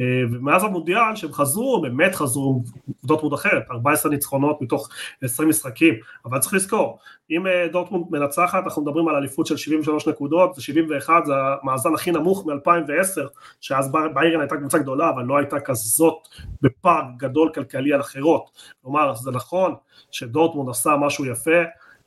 אה, 0.00 0.04
ומאז 0.32 0.64
המונדיאל 0.64 1.16
שהם 1.16 1.32
חזרו, 1.32 1.82
באמת 1.82 2.14
חזרו 2.14 2.62
דורטמונד 3.04 3.34
אחרת, 3.34 3.62
14 3.70 4.12
ניצחונות 4.12 4.62
מתוך 4.62 4.88
20 5.22 5.48
משחקים, 5.48 5.94
אבל 6.24 6.38
צריך 6.38 6.54
לזכור, 6.54 6.98
אם 7.30 7.46
אה, 7.46 7.66
דורטמונד 7.72 8.04
מנצחת, 8.10 8.64
אנחנו 8.64 8.82
מדברים 8.82 9.08
על 9.08 9.16
אליפות 9.16 9.46
של 9.46 9.56
73 9.56 10.08
נקודות, 10.08 10.54
זה 10.54 10.62
71, 10.62 11.24
זה 11.24 11.32
המאזן 11.62 11.94
הכי 11.94 12.12
נמוך 12.12 12.46
מ-2010, 12.46 13.20
שאז 13.60 13.92
ביירן 14.14 14.40
הייתה 14.40 14.56
קבוצה 14.56 14.78
גדולה, 14.78 15.10
אבל 15.10 15.22
לא 15.24 15.38
הייתה 15.38 15.60
כזאת 15.60 16.28
בפער 16.62 17.04
גדול 17.16 17.50
כלכלי 17.54 17.94
אחרות. 18.00 18.50
כלומר, 18.82 19.14
זה 19.14 19.30
נכון 19.30 19.74
שדורטמונד 20.10 20.70
עשה 20.70 20.96
משהו 20.96 21.26
יפה, 21.26 21.60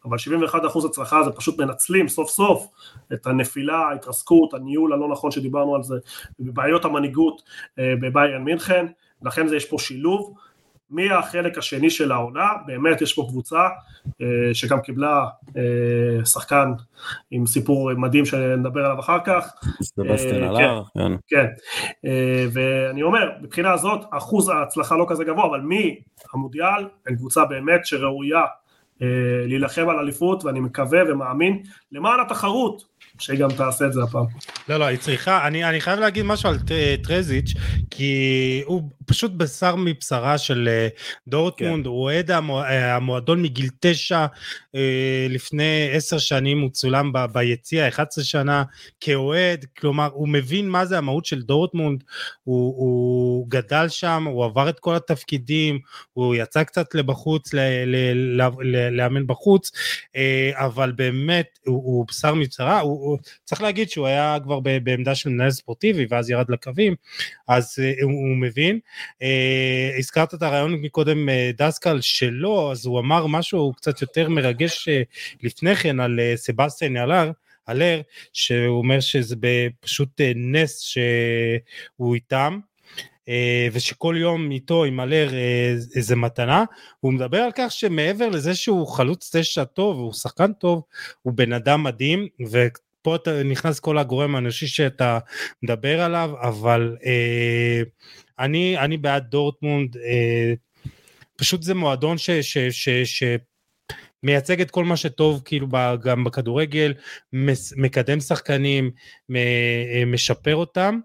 אבל 0.06 0.18
71% 0.48 0.86
הצלחה 0.86 1.24
זה 1.24 1.32
פשוט 1.32 1.60
מנצלים 1.60 2.08
סוף 2.08 2.30
סוף 2.30 2.68
את 3.14 3.28
הנפילה, 3.28 3.78
ההתרסקות, 3.78 4.54
הניהול 4.54 4.94
הלא 4.94 5.10
נכון 5.12 5.32
שדיברנו 5.32 5.76
על 5.76 5.84
זה, 5.84 5.96
ובעיות 6.40 6.86
המנהיגות 6.86 7.42
אה, 7.80 7.94
בביירן 8.02 8.44
מינכן, 8.44 8.86
לכן 9.22 9.48
זה 9.48 9.56
יש 9.56 9.66
פה 9.66 9.80
שילוב. 9.80 10.34
מהחלק 10.90 11.58
השני 11.58 11.90
של 11.90 12.12
העונה, 12.12 12.48
באמת 12.66 13.02
יש 13.02 13.14
פה 13.14 13.26
קבוצה 13.30 13.68
אה, 14.22 14.54
שגם 14.54 14.82
קיבלה 14.82 15.26
אה, 15.58 16.26
שחקן 16.26 16.72
עם 17.32 17.46
סיפור 17.46 17.94
מדהים 17.94 18.26
שנדבר 18.26 18.86
עליו 18.86 19.00
אחר 19.00 19.18
כך. 19.26 19.54
סבסטין 19.84 20.44
עליו, 20.44 20.84
כן. 20.94 21.00
כן. 21.00 21.12
כן. 21.28 21.46
ואני 22.54 23.04
אומר, 23.04 23.32
מבחינה 23.42 23.74
הזאת, 23.74 24.06
אחוז 24.12 24.50
ההצלחה 24.50 24.96
לא 24.96 25.06
כזה 25.10 25.24
גבוה, 25.24 25.46
אבל 25.46 25.62
מהמודיאל, 25.62 26.88
הם 27.08 27.16
קבוצה 27.16 27.46
באמת 27.46 27.86
שראויה 27.86 28.42
אה, 29.02 29.08
להילחם 29.48 29.90
על 29.90 30.00
אליפות 30.00 30.46
ואני 30.46 30.60
מקווה 30.60 31.00
ומאמין 31.08 31.64
למען 31.92 32.20
התחרות 32.20 32.84
שהיא 33.24 33.40
גם 33.40 33.52
תעשה 33.52 33.86
את 33.86 33.94
זה 33.94 34.04
הפעם. 34.04 34.26
לא 34.70 34.78
לא 34.78 34.86
היא 34.86 34.98
צריכה 34.98 35.48
אני, 35.48 35.66
אני 35.70 35.82
חייב 35.82 36.00
להגיד 36.00 36.26
משהו 36.26 36.50
על 36.50 36.58
טרזיץ' 37.04 37.54
כי 37.92 38.62
הוא 38.66 38.90
פשוט 39.06 39.32
בשר 39.32 39.76
מבשרה 39.76 40.38
של 40.38 40.70
אה, 40.72 40.88
דורטמונד, 41.28 41.84
כן. 41.84 41.90
הוא 41.90 42.04
אוהד 42.04 42.32
אה, 42.32 42.96
המועדון 42.96 43.42
מגיל 43.42 43.70
תשע, 43.80 44.26
אה, 44.76 45.28
לפני 45.30 45.90
עשר 45.94 46.18
שנים 46.18 46.62
הוא 46.62 46.70
צולם 46.70 47.12
ביציע, 47.32 47.88
11 47.88 48.24
שנה 48.24 48.64
כאוהד, 49.00 49.66
כלומר 49.78 50.10
הוא 50.14 50.28
מבין 50.28 50.70
מה 50.70 50.86
זה 50.86 50.98
המהות 50.98 51.26
של 51.26 51.42
דורטמונד, 51.42 52.04
הוא, 52.44 52.74
הוא 52.78 53.46
גדל 53.50 53.88
שם, 53.90 54.24
הוא 54.28 54.46
עבר 54.46 54.70
את 54.70 54.80
כל 54.80 54.96
התפקידים, 54.96 55.80
הוא 56.14 56.36
יצא 56.36 56.64
קצת 56.64 56.96
לבחוץ, 56.96 57.54
לאמן 58.92 59.28
בחוץ, 59.28 59.72
אבל 60.52 60.92
באמת 60.92 61.60
הוא, 61.66 61.76
הוא 61.76 62.06
בשר 62.08 62.34
מבשרה, 62.34 62.80
הוא, 62.80 63.13
צריך 63.44 63.62
להגיד 63.62 63.90
שהוא 63.90 64.08
היה 64.08 64.38
כבר 64.44 64.60
בעמדה 64.60 65.16
של 65.16 65.30
מנהל 65.30 65.52
ספורטיבי 65.52 66.06
ואז 66.10 66.30
ירד 66.30 66.50
לקווים, 66.50 66.96
אז 67.48 67.80
הוא, 68.02 68.12
הוא 68.12 68.38
מבין. 68.38 68.80
אה, 69.22 69.92
הזכרת 69.98 70.34
את 70.34 70.42
הרעיון 70.42 70.74
מקודם 70.74 71.30
אה, 71.30 71.52
דסקל 71.58 72.02
שלו, 72.02 72.72
אז 72.72 72.86
הוא 72.86 73.00
אמר 73.00 73.28
משהו 73.28 73.74
קצת 73.74 74.02
יותר 74.02 74.30
מרגש 74.30 74.88
אה, 74.90 75.02
לפני 75.44 75.76
כן 75.76 76.00
על 76.00 76.20
אה, 76.20 76.34
סבסטיין 76.36 76.98
אלר, 76.98 77.32
אלר, 77.70 78.02
שהוא 78.34 78.78
אומר 78.78 79.00
שזה 79.00 79.36
פשוט 79.80 80.22
אה, 80.22 80.32
נס 80.36 80.80
שהוא 80.80 82.16
איתם. 82.16 82.60
אה, 83.30 83.68
ושכל 83.72 84.16
יום 84.18 84.52
איתו 84.52 84.84
עם 84.84 84.98
מלא 84.98 85.16
איזה 85.96 86.16
מתנה, 86.16 86.64
הוא 87.00 87.14
מדבר 87.14 87.38
על 87.38 87.52
כך 87.56 87.72
שמעבר 87.72 88.30
לזה 88.30 88.56
שהוא 88.56 88.88
חלוץ 88.88 89.36
תשע 89.36 89.64
טוב, 89.64 89.98
הוא 89.98 90.14
שחקן 90.14 90.54
טוב, 90.54 90.84
הוא 91.22 91.34
בן 91.34 91.54
אדם 91.54 91.84
מדהים, 91.84 92.28
ופה 93.08 93.18
נכנס 93.46 93.80
כל 93.80 93.98
הגורם 93.98 94.36
האנושי 94.36 94.68
שאתה 94.68 95.20
מדבר 95.64 96.02
עליו, 96.02 96.32
אבל 96.42 96.98
אה, 97.06 97.82
אני, 98.40 98.78
אני 98.78 98.98
בעד 98.98 99.24
דורטמונד, 99.30 99.98
אה, 99.98 100.54
פשוט 101.36 101.64
זה 101.64 101.74
מועדון 101.74 102.18
ש... 102.18 102.30
ש, 102.30 102.58
ש, 102.58 102.90
ש 102.90 103.24
מייצג 104.24 104.62
את 104.62 104.72
כל 104.72 104.86
מה 104.86 104.98
שטוב 104.98 105.42
כאילו 105.46 105.68
גם 106.04 106.24
בכדורגל, 106.24 106.94
מקדם 107.78 108.20
שחקנים, 108.20 108.92
משפר 110.08 110.56
אותם. 110.56 111.00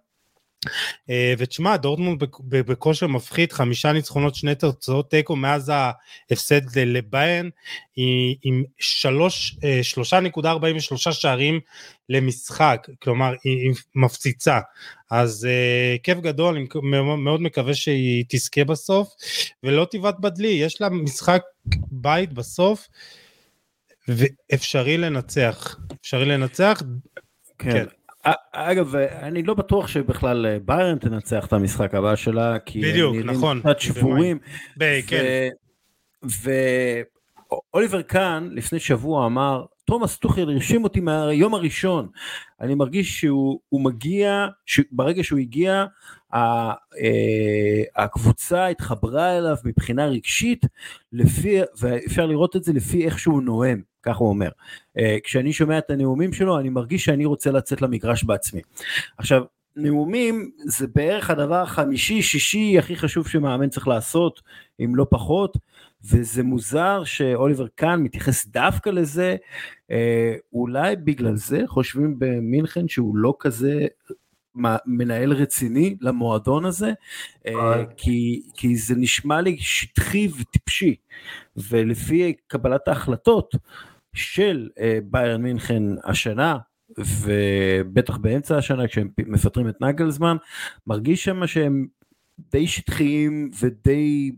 אה, 1.10 1.34
ותשמע 1.38 1.76
דורטמונד 1.76 2.24
בכושר 2.48 3.06
מפחיד 3.06 3.52
חמישה 3.52 3.92
ניצחונות 3.92 4.34
שני 4.34 4.54
תוצאות 4.54 5.10
תיקו 5.10 5.36
מאז 5.36 5.72
ההפסד 5.74 6.78
לביירן 6.78 7.48
עם 8.42 8.64
אה, 9.64 9.82
שלושה 9.82 10.20
נקודה 10.20 10.50
ארבעים 10.50 10.76
ושלושה 10.76 11.12
שערים 11.12 11.60
למשחק 12.08 12.86
כלומר 13.02 13.34
היא 13.44 13.74
מפציצה 13.94 14.60
אז 15.10 15.48
uh, 15.50 15.98
כיף 16.02 16.18
גדול 16.18 16.56
אני 16.56 16.66
מאוד 17.16 17.40
מקווה 17.40 17.74
שהיא 17.74 18.24
תזכה 18.28 18.64
בסוף 18.64 19.08
ולא 19.62 19.84
תיבד 19.84 20.12
בדלי 20.20 20.48
יש 20.48 20.80
לה 20.80 20.88
משחק 20.88 21.42
בית 21.90 22.32
בסוף 22.32 22.88
ואפשרי 24.08 24.96
לנצח 24.98 25.76
אפשרי 26.00 26.24
לנצח 26.24 26.82
כן. 27.58 27.70
כן. 27.70 27.84
אגב, 28.53 28.95
אני 28.97 29.43
לא 29.43 29.55
בטוח 29.55 29.89
שבכלל 29.89 30.47
אה, 30.47 30.59
ביירן 30.64 30.99
תנצח 30.99 31.47
את 31.47 31.53
המשחק 31.53 31.95
הבא 31.95 32.16
שלה, 32.16 32.59
כי 32.59 32.81
בדיוק, 32.81 33.16
הם 33.16 33.31
נכון, 33.31 33.61
קצת 33.61 33.81
שבורים. 33.81 34.39
ב- 34.79 35.01
כן. 35.07 35.49
ואוליבר 37.72 38.03
קאן 38.03 38.49
לפני 38.53 38.79
שבוע 38.79 39.26
אמר, 39.26 39.64
תומאס 39.85 40.16
טוחל 40.16 40.51
הרשים 40.51 40.85
אותי 40.85 41.01
מהיום 41.01 41.55
הראשון, 41.55 42.09
אני 42.61 42.74
מרגיש 42.74 43.20
שהוא 43.20 43.61
מגיע, 43.85 44.47
ברגע 44.93 45.24
שהוא 45.24 45.39
הגיע, 45.39 45.85
אה, 46.35 46.72
הקבוצה 47.97 48.66
התחברה 48.66 49.39
אליו 49.39 49.57
מבחינה 49.64 50.07
רגשית, 50.07 50.66
לפי, 51.12 51.59
ואפשר 51.81 52.26
לראות 52.26 52.57
את 52.57 52.64
זה 52.64 52.72
לפי 52.72 53.05
איך 53.05 53.18
שהוא 53.18 53.43
נואם. 53.43 53.81
כך 54.09 54.16
הוא 54.16 54.28
אומר. 54.28 54.48
Uh, 54.98 55.00
כשאני 55.24 55.52
שומע 55.52 55.78
את 55.78 55.90
הנאומים 55.90 56.32
שלו, 56.32 56.59
אני 56.59 56.68
מרגיש 56.68 57.04
שאני 57.04 57.24
רוצה 57.24 57.50
לצאת 57.50 57.82
למגרש 57.82 58.24
בעצמי. 58.24 58.61
עכשיו, 59.18 59.42
נאומים 59.76 60.50
זה 60.59 60.86
בערך 60.94 61.30
הדבר 61.30 61.62
החמישי-שישי 61.62 62.78
הכי 62.78 62.96
חשוב 62.96 63.28
שמאמן 63.28 63.68
צריך 63.68 63.88
לעשות, 63.88 64.42
אם 64.80 64.96
לא 64.96 65.06
פחות, 65.11 65.56
וזה 66.04 66.42
מוזר 66.42 67.04
שאוליבר 67.04 67.66
קאן 67.74 68.02
מתייחס 68.02 68.46
דווקא 68.46 68.90
לזה, 68.90 69.36
uh, 69.90 69.94
אולי 70.52 70.96
בגלל 70.96 71.36
זה 71.36 71.62
חושבים 71.66 72.14
במינכן 72.18 72.88
שהוא 72.88 73.16
לא 73.16 73.34
כזה 73.40 73.86
מנהל 74.86 75.32
רציני 75.32 75.96
למועדון 76.00 76.64
הזה, 76.64 76.92
uh, 77.48 77.50
כי, 77.96 78.42
כי 78.54 78.76
זה 78.76 78.94
נשמע 78.96 79.40
לי 79.40 79.56
שטחי 79.59 80.28
וטיפשי, 80.40 80.94
ולפי 81.56 82.34
קבלת 82.46 82.88
ההחלטות, 82.88 83.54
של 84.14 84.68
אה, 84.78 84.98
ביירן 85.04 85.42
מינכן 85.42 85.82
השנה, 86.04 86.59
ובטח 86.98 88.16
באמצע 88.16 88.56
השנה 88.56 88.88
כשהם 88.88 89.09
מפטרים 89.18 89.68
את 89.68 89.80
נגלזמן, 89.80 90.36
מרגיש 90.86 91.24
שם 91.24 91.46
שהם 91.46 91.86
די 92.38 92.66
שטחיים 92.66 93.50
ודי 93.61 94.32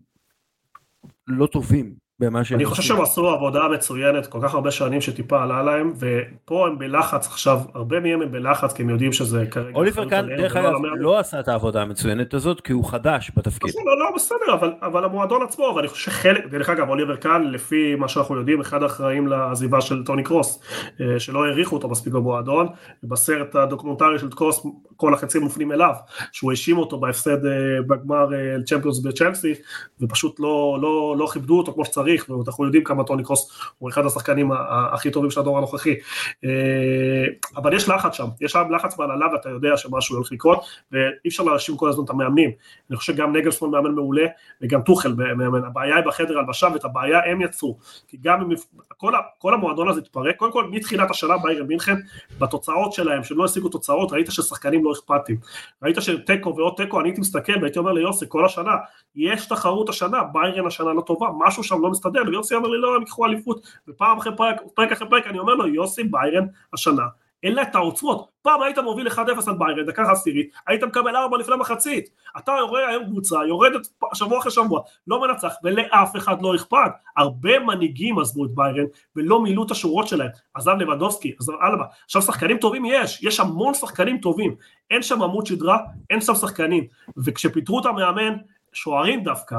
לא 1.26 1.46
טובים 1.46 1.94
במה 2.20 2.44
שהם... 2.44 2.58
אני 2.58 2.64
חושב 2.64 2.82
שהם 2.82 3.00
עשו 3.00 3.28
עבודה 3.28 3.68
מצוינת 3.68 4.26
כל 4.26 4.38
כך 4.42 4.54
הרבה 4.54 4.70
שנים 4.70 5.00
שטיפה 5.00 5.42
עלה 5.42 5.62
להם, 5.62 5.92
ופה 5.98 6.66
הם 6.66 6.78
בלחץ 6.78 7.26
עכשיו, 7.26 7.60
הרבה 7.74 8.00
מהם 8.00 8.22
הם 8.22 8.32
בלחץ 8.32 8.72
כי 8.72 8.82
הם 8.82 8.90
יודעים 8.90 9.12
שזה 9.12 9.46
כרגע... 9.50 9.74
אוליבר 9.74 10.08
כאן, 10.10 10.26
דרך 10.36 10.56
אגב, 10.56 10.72
לא 10.98 11.18
עשה 11.18 11.40
את 11.40 11.48
העבודה 11.48 11.82
המצוינת 11.82 12.34
הזאת 12.34 12.60
כי 12.60 12.72
הוא 12.72 12.84
חדש 12.84 13.32
בתפקיד. 13.36 13.74
לא, 13.86 13.98
לא, 13.98 14.10
בסדר, 14.14 14.54
אבל, 14.54 14.72
אבל 14.82 15.04
המועדון 15.04 15.42
עצמו, 15.42 15.72
ואני 15.76 15.88
חושב 15.88 16.10
שחלק, 16.10 16.46
דרך 16.46 16.68
אגב, 16.68 16.88
אוליבר 16.88 17.16
כאן, 17.16 17.42
לפי 17.50 17.94
מה 17.94 18.08
שאנחנו 18.08 18.36
יודעים, 18.36 18.60
אחד 18.60 18.82
האחראים 18.82 19.26
לעזיבה 19.26 19.80
של 19.80 20.04
טוני 20.04 20.22
קרוס, 20.22 20.60
אה, 21.00 21.20
שלא 21.20 21.44
העריכו 21.44 21.76
אותו 21.76 21.88
מספיק 21.88 22.12
במועדון, 22.12 22.66
בסרט 23.04 23.54
הדוקומנטרי 23.54 24.18
של 24.18 24.30
קרוס, 24.30 24.66
כל 24.96 25.14
החצים 25.14 25.42
מופנים 25.42 25.72
אליו, 25.72 25.94
שהוא 26.32 26.50
האשים 26.50 26.78
אותו 26.78 27.00
בהפסד 27.00 27.46
אה, 27.46 27.52
בגמר 27.86 28.28
צ'מפיונס 28.64 29.06
אה, 29.06 29.10
בצ'לסי, 29.10 29.54
ופשוט 30.00 30.40
לא, 30.40 30.78
לא, 30.82 31.14
לא 31.18 31.26
כיבדו 31.32 31.58
אותו 31.58 31.72
כמו 31.72 31.84
שצריך. 31.84 32.09
שצריך, 32.18 32.38
ואנחנו 32.38 32.64
יודעים 32.64 32.84
כמה 32.84 33.04
טוני 33.04 33.24
קרוס 33.24 33.60
הוא 33.78 33.90
אחד 33.90 34.06
השחקנים 34.06 34.50
הכי 34.92 35.10
טובים 35.10 35.30
של 35.30 35.40
הדור 35.40 35.58
הנוכחי. 35.58 35.94
אה, 36.44 36.50
אבל 37.56 37.74
יש 37.76 37.88
לחץ 37.88 38.14
שם, 38.14 38.26
יש 38.40 38.52
שם 38.52 38.62
לחץ 38.70 38.96
בהנהלה 38.96 39.32
ואתה 39.32 39.48
יודע 39.48 39.76
שמשהו 39.76 40.16
הולך 40.16 40.32
לקרות, 40.32 40.64
ואי 40.92 41.28
אפשר 41.28 41.42
להאשים 41.42 41.76
כל 41.76 41.88
הזמן 41.88 42.04
את 42.04 42.10
המאמנים. 42.10 42.50
אני 42.90 42.96
חושב 42.96 43.12
שגם 43.12 43.36
נגלסמון 43.36 43.70
מאמן 43.70 43.94
מעולה, 43.94 44.26
וגם 44.62 44.82
טוחל 44.82 45.12
מאמן, 45.12 45.64
הבעיה 45.64 45.96
היא 45.96 46.04
בחדר 46.04 46.38
הלבשה, 46.38 46.68
ואת 46.72 46.84
הבעיה 46.84 47.20
הם 47.30 47.40
יצרו. 47.40 47.78
כי 48.08 48.16
גם 48.22 48.40
אם 48.40 48.56
כל, 48.96 49.12
כל 49.38 49.54
המועדון 49.54 49.88
הזה 49.88 50.00
התפרק, 50.00 50.36
קודם 50.36 50.52
כל 50.52 50.66
מתחילת 50.70 51.10
השנה 51.10 51.34
ביירן 51.38 51.66
מינכן, 51.66 51.96
בתוצאות 52.38 52.92
שלהם, 52.92 53.24
שהם 53.24 53.38
לא 53.38 53.44
השיגו 53.44 53.68
תוצאות, 53.68 54.12
ראית 54.12 54.26
ששחקנים 54.30 54.84
לא 54.84 54.92
אכפתים. 54.92 55.36
ראית 55.82 55.96
שתיקו 56.00 56.56
ועוד 56.56 56.74
תיקו, 56.76 57.00
אני 57.00 57.08
הייתי 57.08 57.20
מסתכל 57.20 57.52
והייתי 57.60 57.78
אומר 57.78 57.92
ליוסי 57.92 58.24
כל 58.28 58.44
השנה, 58.44 58.72
יש 59.16 59.46
תחרות 59.46 59.88
השנה, 59.88 60.22
ביירן 60.32 60.66
השנה 60.66 60.92
לא 60.92 61.00
טובה, 61.00 61.26
משהו 61.38 61.64
שם 61.64 61.82
לא 61.82 61.90
מסתדר, 62.00 62.22
ויוסי 62.26 62.54
אומר 62.54 62.68
לי 62.68 62.78
לא, 62.78 62.94
הם 62.94 63.00
ייקחו 63.00 63.26
אליפות, 63.26 63.66
ופעם 63.88 64.18
אחרי 64.18 64.36
פרק, 64.36 64.56
פרק 64.74 64.92
אחרי 64.92 65.08
פרק 65.08 65.26
אני 65.26 65.38
אומר 65.38 65.54
לו, 65.54 65.66
יוסי 65.66 66.04
ביירן 66.04 66.46
השנה, 66.72 67.02
אין 67.42 67.54
לה 67.54 67.62
את 67.62 67.74
העוצמות, 67.74 68.28
פעם 68.42 68.62
היית 68.62 68.78
מוביל 68.78 69.08
1-0 69.08 69.18
על 69.46 69.54
ביירן, 69.58 69.86
דקה 69.86 70.12
עשירית, 70.12 70.50
היית 70.66 70.84
מקבל 70.84 71.16
4 71.16 71.38
לפני 71.38 71.56
מחצית, 71.56 72.08
אתה 72.38 72.52
יורד 72.58 72.80
היום 72.88 73.04
קבוצה, 73.04 73.36
יורדת 73.48 73.88
שבוע 74.14 74.38
אחרי 74.38 74.50
שבוע, 74.52 74.80
לא 75.06 75.20
מנצח, 75.20 75.52
ולאף 75.64 76.16
אחד 76.16 76.42
לא 76.42 76.54
אכפת, 76.54 76.90
הרבה 77.16 77.58
מנהיגים 77.58 78.18
עזבו 78.18 78.44
את 78.44 78.50
ביירן, 78.54 78.84
ולא 79.16 79.42
מילאו 79.42 79.66
את 79.66 79.70
השורות 79.70 80.08
שלהם, 80.08 80.30
עזב 80.54 80.76
לבדובסקי, 80.78 81.34
עזב 81.40 81.52
אלבה, 81.62 81.84
עכשיו 82.04 82.22
שחקנים 82.22 82.58
טובים 82.58 82.84
יש, 82.84 83.22
יש 83.22 83.40
המון 83.40 83.74
שחקנים 83.74 84.18
טובים, 84.18 84.54
אין 84.90 85.02
שם 85.02 85.22
עמוד 85.22 85.46
שדרה, 85.46 85.78
אין 86.10 86.20
שם 86.20 86.34
שחקנים, 86.34 86.84
וכשפיטרו 87.16 87.80
את 87.80 87.86
המאמן, 87.86 88.36
שוערים 88.72 89.24
דווקא, 89.24 89.56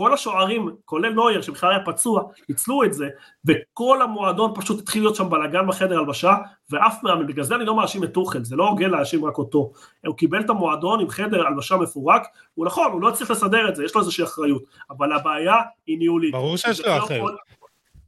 כל 0.00 0.14
השוערים, 0.14 0.68
כולל 0.84 1.12
נויר 1.12 1.42
שבכלל 1.42 1.70
היה 1.70 1.80
פצוע, 1.84 2.22
ניצלו 2.48 2.84
את 2.84 2.92
זה, 2.92 3.08
וכל 3.44 4.02
המועדון 4.02 4.52
פשוט 4.54 4.80
התחיל 4.80 5.02
להיות 5.02 5.16
שם 5.16 5.30
בלאגן 5.30 5.66
בחדר 5.66 5.98
הלבשה, 5.98 6.36
ואף 6.70 7.02
מאמן, 7.02 7.26
בגלל 7.26 7.44
זה 7.44 7.54
אני 7.54 7.64
לא 7.64 7.76
מאשים 7.76 8.04
את 8.04 8.12
טוחל, 8.12 8.44
זה 8.44 8.56
לא 8.56 8.68
הוגן 8.68 8.90
להאשים 8.90 9.24
רק 9.24 9.38
אותו. 9.38 9.72
הוא 10.06 10.16
קיבל 10.16 10.40
את 10.40 10.50
המועדון 10.50 11.00
עם 11.00 11.08
חדר 11.08 11.46
הלבשה 11.46 11.76
מפורק, 11.76 12.22
הוא 12.54 12.66
נכון, 12.66 12.92
הוא 12.92 13.02
לא 13.02 13.08
הצליח 13.08 13.30
לסדר 13.30 13.68
את 13.68 13.76
זה, 13.76 13.84
יש 13.84 13.94
לו 13.94 14.00
איזושהי 14.00 14.24
אחריות, 14.24 14.62
אבל 14.90 15.12
הבעיה 15.12 15.56
היא 15.86 15.98
ניהולית. 15.98 16.32
ברור 16.32 16.56
שיש 16.56 16.86
לו 16.86 16.98
אחריות. 16.98 17.34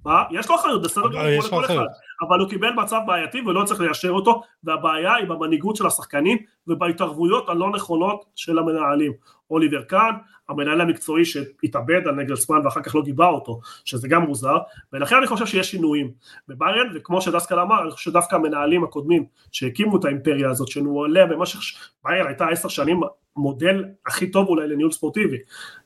מה? 0.04 0.22
יש 0.30 0.48
לו 0.48 0.54
אחריות, 0.54 0.82
בסדר 0.82 1.08
גמור, 1.08 1.44
לכל 1.46 1.64
אחד, 1.64 1.86
אבל 2.28 2.38
הוא 2.40 2.48
קיבל 2.48 2.72
מצב 2.72 3.00
בעייתי 3.06 3.40
ולא 3.40 3.64
צריך 3.64 3.80
ליישר 3.80 4.10
אותו, 4.10 4.42
והבעיה 4.64 5.14
היא 5.14 5.26
במנהיגות 5.26 5.76
של 5.76 5.86
השחקנים 5.86 6.38
ובהתערבויות 6.66 7.48
הלא 7.48 7.70
נכונות 7.70 8.24
של 8.36 8.58
המנהלים. 8.58 9.12
אוליבר 9.52 9.82
קאן, 9.82 10.10
המנהל 10.48 10.80
המקצועי 10.80 11.24
שהתאבד 11.24 12.06
על 12.08 12.14
נגלסמן 12.14 12.60
ואחר 12.64 12.82
כך 12.82 12.94
לא 12.94 13.02
גיבה 13.02 13.26
אותו, 13.26 13.60
שזה 13.84 14.08
גם 14.08 14.22
מוזר, 14.22 14.56
ולכן 14.92 15.16
אני 15.16 15.26
חושב 15.26 15.46
שיש 15.46 15.70
שינויים 15.70 16.10
בביירן, 16.48 16.88
וכמו 16.94 17.20
שדסקל 17.20 17.58
אמר, 17.58 17.82
אני 17.82 17.90
חושב 17.90 18.10
שדווקא 18.10 18.36
המנהלים 18.36 18.84
הקודמים 18.84 19.24
שהקימו 19.52 19.96
את 19.96 20.04
האימפריה 20.04 20.50
הזאת, 20.50 20.68
שנוהלה 20.68 21.26
במשך, 21.26 21.58
ביירן 22.04 22.26
הייתה 22.26 22.48
עשר 22.48 22.68
שנים 22.68 23.00
מודל 23.36 23.84
הכי 24.06 24.30
טוב 24.30 24.48
אולי 24.48 24.68
לניהול 24.68 24.92
ספורטיבי, 24.92 25.38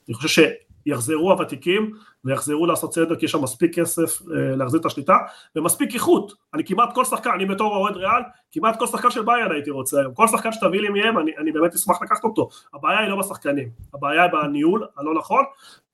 אני 0.08 0.14
חושב 0.14 0.48
שיחזרו 0.86 1.32
הוותיקים 1.32 1.92
ויחזרו 2.26 2.66
לעשות 2.66 2.94
סדר 2.94 3.16
כי 3.16 3.24
יש 3.24 3.32
שם 3.32 3.42
מספיק 3.42 3.78
כסף 3.78 4.22
אה, 4.22 4.56
להחזיר 4.56 4.80
את 4.80 4.86
השליטה 4.86 5.16
ומספיק 5.56 5.94
איכות, 5.94 6.32
אני 6.54 6.64
כמעט 6.64 6.94
כל 6.94 7.04
שחקן, 7.04 7.30
אני 7.30 7.46
בתור 7.46 7.76
אוהד 7.76 7.96
ריאל, 7.96 8.22
כמעט 8.52 8.78
כל 8.78 8.86
שחקן 8.86 9.10
של 9.10 9.22
ביירן 9.22 9.52
הייתי 9.52 9.70
רוצה 9.70 10.00
היום, 10.00 10.14
כל 10.14 10.26
שחקן 10.26 10.52
שתביא 10.52 10.80
לי 10.80 10.88
מהם 10.88 11.18
אני, 11.18 11.32
אני 11.38 11.52
באמת 11.52 11.74
אשמח 11.74 12.02
לקחת 12.02 12.24
אותו, 12.24 12.48
הבעיה 12.74 12.98
היא 12.98 13.08
לא 13.08 13.16
בשחקנים, 13.16 13.68
הבעיה 13.94 14.22
היא 14.22 14.32
בניהול 14.32 14.86
הלא 14.96 15.14
נכון. 15.14 15.44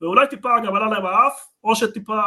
ואולי 0.01 0.27
טיפה 0.27 0.49
גם 0.65 0.75
עלה 0.75 0.87
להם 0.87 1.05
האף 1.05 1.47
או 1.63 1.75
שטיפה 1.75 2.19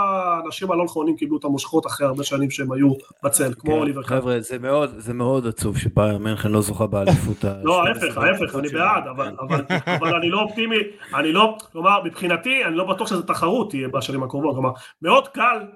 אנשים 0.46 0.70
הלא 0.70 0.84
נכונים 0.84 1.16
קיבלו 1.16 1.38
את 1.38 1.44
המושכות 1.44 1.86
אחרי 1.86 2.07
הרבה 2.07 2.24
שנים 2.24 2.50
שהם 2.50 2.72
היו 2.72 2.92
בצל, 3.24 3.54
כמו 3.59 3.72
כן, 3.72 3.78
אוליבר 3.78 4.02
קאפ. 4.02 4.11
חבר'ה, 4.11 4.40
זה 4.40 4.59
מאוד, 4.59 4.90
זה 4.96 5.14
מאוד 5.14 5.46
עצוב 5.46 5.78
שביירן 5.78 6.22
מינכן 6.22 6.50
לא 6.50 6.61
זוכה 6.61 6.86
באליפות. 6.86 7.44
לא, 7.64 7.82
ההפך, 7.82 8.18
ההפך, 8.18 8.57
אני 8.57 8.68
בעד, 8.68 9.07
אבל 9.07 10.14
אני 10.14 10.30
לא 10.30 10.40
אופטימי, 10.40 10.76
אני 11.14 11.32
לא, 11.32 11.57
כלומר, 11.72 12.02
מבחינתי, 12.04 12.64
אני 12.64 12.76
לא 12.76 12.84
בטוח 12.84 13.09
שזו 13.09 13.22
תחרות 13.22 13.70
תהיה 13.70 13.88
בשנים 13.97 14.22
הקרובות, 14.22 14.55
כלומר 14.55 14.70
מאוד 15.03 15.28
קל 15.28 15.66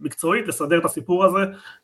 מקצועית 0.00 0.48
לסדר 0.48 0.78
את 0.78 0.84
הסיפור 0.84 1.24
הזה, 1.24 1.38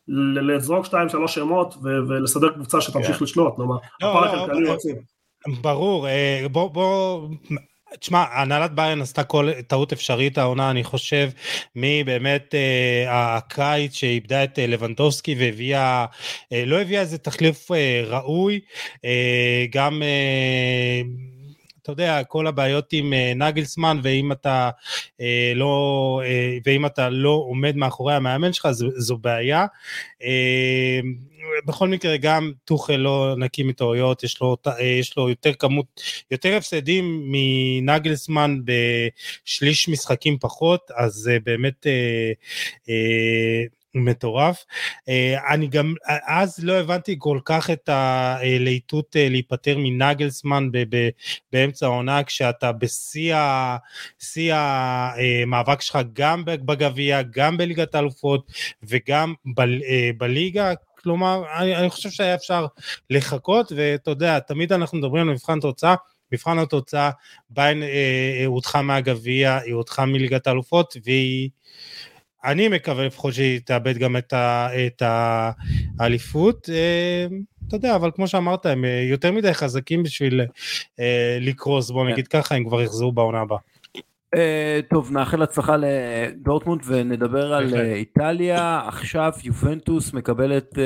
לזרוק 0.07 0.85
שתיים 0.85 1.09
שלוש 1.09 1.35
שמות 1.35 1.75
ולסדר 1.83 2.49
קבוצה 2.49 2.81
שתמשיך 2.81 3.17
כן. 3.17 3.23
לשלוט, 3.23 3.55
כלומר, 3.55 3.75
לא, 4.01 4.09
הפער 4.09 4.35
לא, 4.35 4.43
הכלכלי 4.43 4.67
הוא 4.67 4.75
עצים. 4.75 4.95
ברור, 5.61 6.07
בוא, 6.51 6.71
בוא, 6.71 7.27
תשמע, 7.99 8.25
הנהלת 8.31 8.71
ביירן 8.71 9.01
עשתה 9.01 9.23
כל 9.23 9.51
טעות 9.67 9.93
אפשרית 9.93 10.37
העונה, 10.37 10.71
אני 10.71 10.83
חושב, 10.83 11.29
מבאמת 11.75 12.55
אה, 12.55 13.35
הקיץ 13.35 13.93
שאיבדה 13.93 14.43
את 14.43 14.59
אה, 14.59 14.67
לבנטובסקי 14.67 15.35
והביאה, 15.39 16.05
אה, 16.53 16.63
לא 16.65 16.81
הביאה 16.81 17.01
איזה 17.01 17.17
תחליף 17.17 17.71
אה, 17.71 18.03
ראוי, 18.07 18.59
אה, 19.05 19.65
גם... 19.71 20.03
אה, 20.03 21.01
אתה 21.81 21.91
יודע, 21.91 22.23
כל 22.23 22.47
הבעיות 22.47 22.93
עם 22.93 23.13
uh, 23.13 23.37
נגלסמן, 23.37 23.99
ואם 24.03 24.31
אתה, 24.31 24.69
uh, 25.17 25.23
לא, 25.55 26.21
uh, 26.23 26.61
ואם 26.65 26.85
אתה 26.85 27.09
לא 27.09 27.43
עומד 27.47 27.75
מאחורי 27.75 28.13
המאמן 28.13 28.53
שלך, 28.53 28.71
זו, 28.71 28.87
זו 28.95 29.17
בעיה. 29.17 29.65
בכל 31.65 31.87
מקרה 31.87 32.17
גם 32.17 32.51
טוחל 32.65 32.95
לא 32.95 33.35
נקי 33.37 33.63
מטעויות, 33.63 34.23
יש 34.23 34.41
לו, 34.41 34.57
יש 34.81 35.17
לו 35.17 35.29
יותר 35.29 35.53
כמות, 35.53 36.01
יותר 36.31 36.57
הפסדים 36.57 37.31
מנגלסמן 37.31 38.57
בשליש 38.65 39.89
משחקים 39.89 40.37
פחות, 40.39 40.91
אז 40.95 41.29
באמת 41.43 41.87
אה, 41.87 42.31
אה, 42.89 43.63
מטורף. 43.95 44.65
אה, 45.09 45.53
אני 45.53 45.67
גם 45.67 45.93
אז 46.27 46.59
לא 46.63 46.73
הבנתי 46.73 47.15
כל 47.19 47.39
כך 47.45 47.69
את 47.69 47.89
הלהיטות 47.89 49.15
אה, 49.15 49.29
להיפטר 49.29 49.77
מנגלסמן 49.77 50.69
באמצע 51.51 51.85
העונה 51.85 52.23
כשאתה 52.23 52.71
בשיא 52.71 53.35
המאבק 54.53 55.81
שלך 55.81 55.99
גם 56.13 56.45
בגביע, 56.45 57.21
גם 57.21 57.57
בליגת 57.57 57.95
האלופות 57.95 58.51
וגם 58.83 59.33
אה, 59.59 60.09
בליגה. 60.17 60.73
כלומר, 61.03 61.43
אני, 61.57 61.75
אני 61.75 61.89
חושב 61.89 62.09
שהיה 62.09 62.35
אפשר 62.35 62.65
לחכות, 63.09 63.71
ואתה 63.75 64.11
יודע, 64.11 64.39
תמיד 64.39 64.73
אנחנו 64.73 64.97
מדברים 64.97 65.27
על 65.27 65.33
מבחן 65.33 65.59
תוצאה, 65.59 65.95
מבחן 66.31 66.59
התוצאה, 66.59 67.09
ביין 67.49 67.83
הודחה 68.45 68.81
מהגביע, 68.81 69.57
היא 69.57 69.73
הודחה 69.73 70.05
מליגת 70.05 70.47
האלופות, 70.47 70.97
והיא... 71.05 71.49
אני 72.45 72.67
מקווה 72.67 73.05
לפחות 73.05 73.33
שהיא 73.33 73.59
תאבד 73.65 73.97
גם 73.97 74.17
את, 74.17 74.33
ה, 74.33 74.67
את 74.87 75.01
האליפות, 75.99 76.69
אה, 76.69 77.27
אתה 77.67 77.75
יודע, 77.75 77.95
אבל 77.95 78.11
כמו 78.15 78.27
שאמרת, 78.27 78.65
הם 78.65 78.85
אה, 78.85 79.05
יותר 79.09 79.31
מדי 79.31 79.53
חזקים 79.53 80.03
בשביל 80.03 80.41
אה, 80.99 81.37
לקרוס, 81.41 81.91
בוא 81.91 82.09
נגיד 82.09 82.27
כן. 82.27 82.41
ככה, 82.41 82.55
הם 82.55 82.65
כבר 82.65 82.81
יחזרו 82.81 83.11
בעונה 83.11 83.41
הבאה. 83.41 83.57
טוב, 84.89 85.11
נאחל 85.11 85.41
הצלחה 85.41 85.75
לדורטמונד 85.77 86.81
ונדבר 86.85 87.53
על 87.53 87.73
איטליה. 87.75 88.81
עכשיו 88.87 89.31
יובנטוס 89.43 90.13
מקבלת 90.13 90.77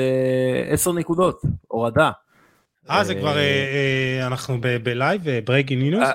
10 0.70 0.92
נקודות, 0.92 1.42
הורדה. 1.68 2.10
אה, 2.90 3.04
זה 3.04 3.14
כבר, 3.14 3.36
אנחנו 4.26 4.60
ב 4.82 4.89
live, 4.89 5.22
breaking 5.44 5.82
news? 5.82 6.08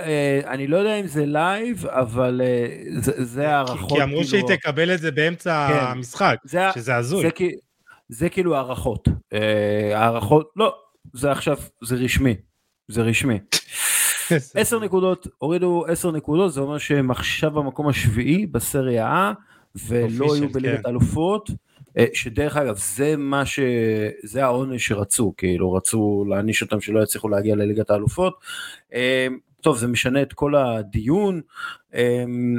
אה, 0.00 0.40
אני 0.46 0.66
לא 0.66 0.76
יודע 0.76 1.00
אם 1.00 1.06
זה 1.06 1.26
live, 1.26 1.86
אבל 1.86 2.40
אה, 2.44 2.66
זה 3.24 3.48
הערכות. 3.48 3.98
כי 3.98 4.02
אמרו 4.02 4.24
שהיא 4.24 4.42
כאילו- 4.42 4.56
תקבל 4.56 4.94
את 4.94 5.00
זה 5.00 5.10
באמצע 5.10 5.68
כן. 5.72 5.78
המשחק, 5.78 6.36
שזה 6.74 6.96
הזוי. 6.96 7.30
זה 8.08 8.28
כאילו 8.28 8.56
הערכות. 8.56 9.08
אה, 9.32 9.98
הערכות, 9.98 10.50
לא, 10.56 10.74
זה 11.12 11.32
עכשיו, 11.32 11.58
זה 11.82 11.96
רשמי. 11.96 12.34
זה 12.88 13.02
רשמי. 13.02 13.38
עשר 14.54 14.78
נקודות, 14.78 15.26
הורידו 15.38 15.84
עשר 15.88 16.10
נקודות, 16.10 16.52
זה 16.52 16.60
אומר 16.60 16.78
שהם 16.78 17.10
עכשיו 17.10 17.50
במקום 17.50 17.88
השביעי 17.88 18.46
בסריה 18.46 19.32
A, 19.32 19.80
ולא 19.88 20.34
היו 20.34 20.48
בליגת 20.48 20.82
כן. 20.82 20.90
אלופות. 20.90 21.50
שדרך 22.12 22.56
אגב 22.56 22.76
זה 22.78 23.14
מה 23.16 23.46
ש... 23.46 23.60
זה 24.22 24.44
העונש 24.44 24.88
שרצו 24.88 25.34
כאילו 25.36 25.72
רצו 25.72 26.24
להעניש 26.28 26.62
אותם 26.62 26.80
שלא 26.80 27.02
יצליחו 27.02 27.28
להגיע 27.28 27.56
לליגת 27.56 27.90
האלופות 27.90 28.34
טוב 29.66 29.78
זה 29.78 29.86
משנה 29.86 30.22
את 30.22 30.32
כל 30.32 30.54
הדיון. 30.54 31.40
אמ, 31.94 32.56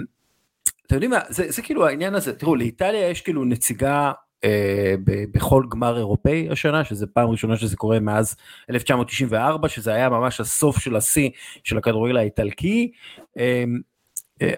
אתם 0.85 0.95
יודעים 0.95 1.11
מה 1.11 1.19
זה, 1.29 1.51
זה 1.51 1.61
כאילו 1.61 1.87
העניין 1.87 2.15
הזה 2.15 2.33
תראו 2.33 2.55
לאיטליה 2.55 3.09
יש 3.09 3.21
כאילו 3.21 3.45
נציגה 3.45 4.11
אה, 4.43 4.95
ב, 5.03 5.23
בכל 5.31 5.63
גמר 5.69 5.97
אירופאי 5.97 6.49
השנה 6.51 6.83
שזה 6.83 7.07
פעם 7.07 7.29
ראשונה 7.29 7.57
שזה 7.57 7.77
קורה 7.77 7.99
מאז 7.99 8.35
1994 8.69 9.69
שזה 9.69 9.93
היה 9.93 10.09
ממש 10.09 10.39
הסוף 10.39 10.79
של 10.79 10.95
השיא 10.95 11.29
של 11.63 11.77
הכדורגל 11.77 12.17
האיטלקי. 12.17 12.91
אה, 13.37 13.63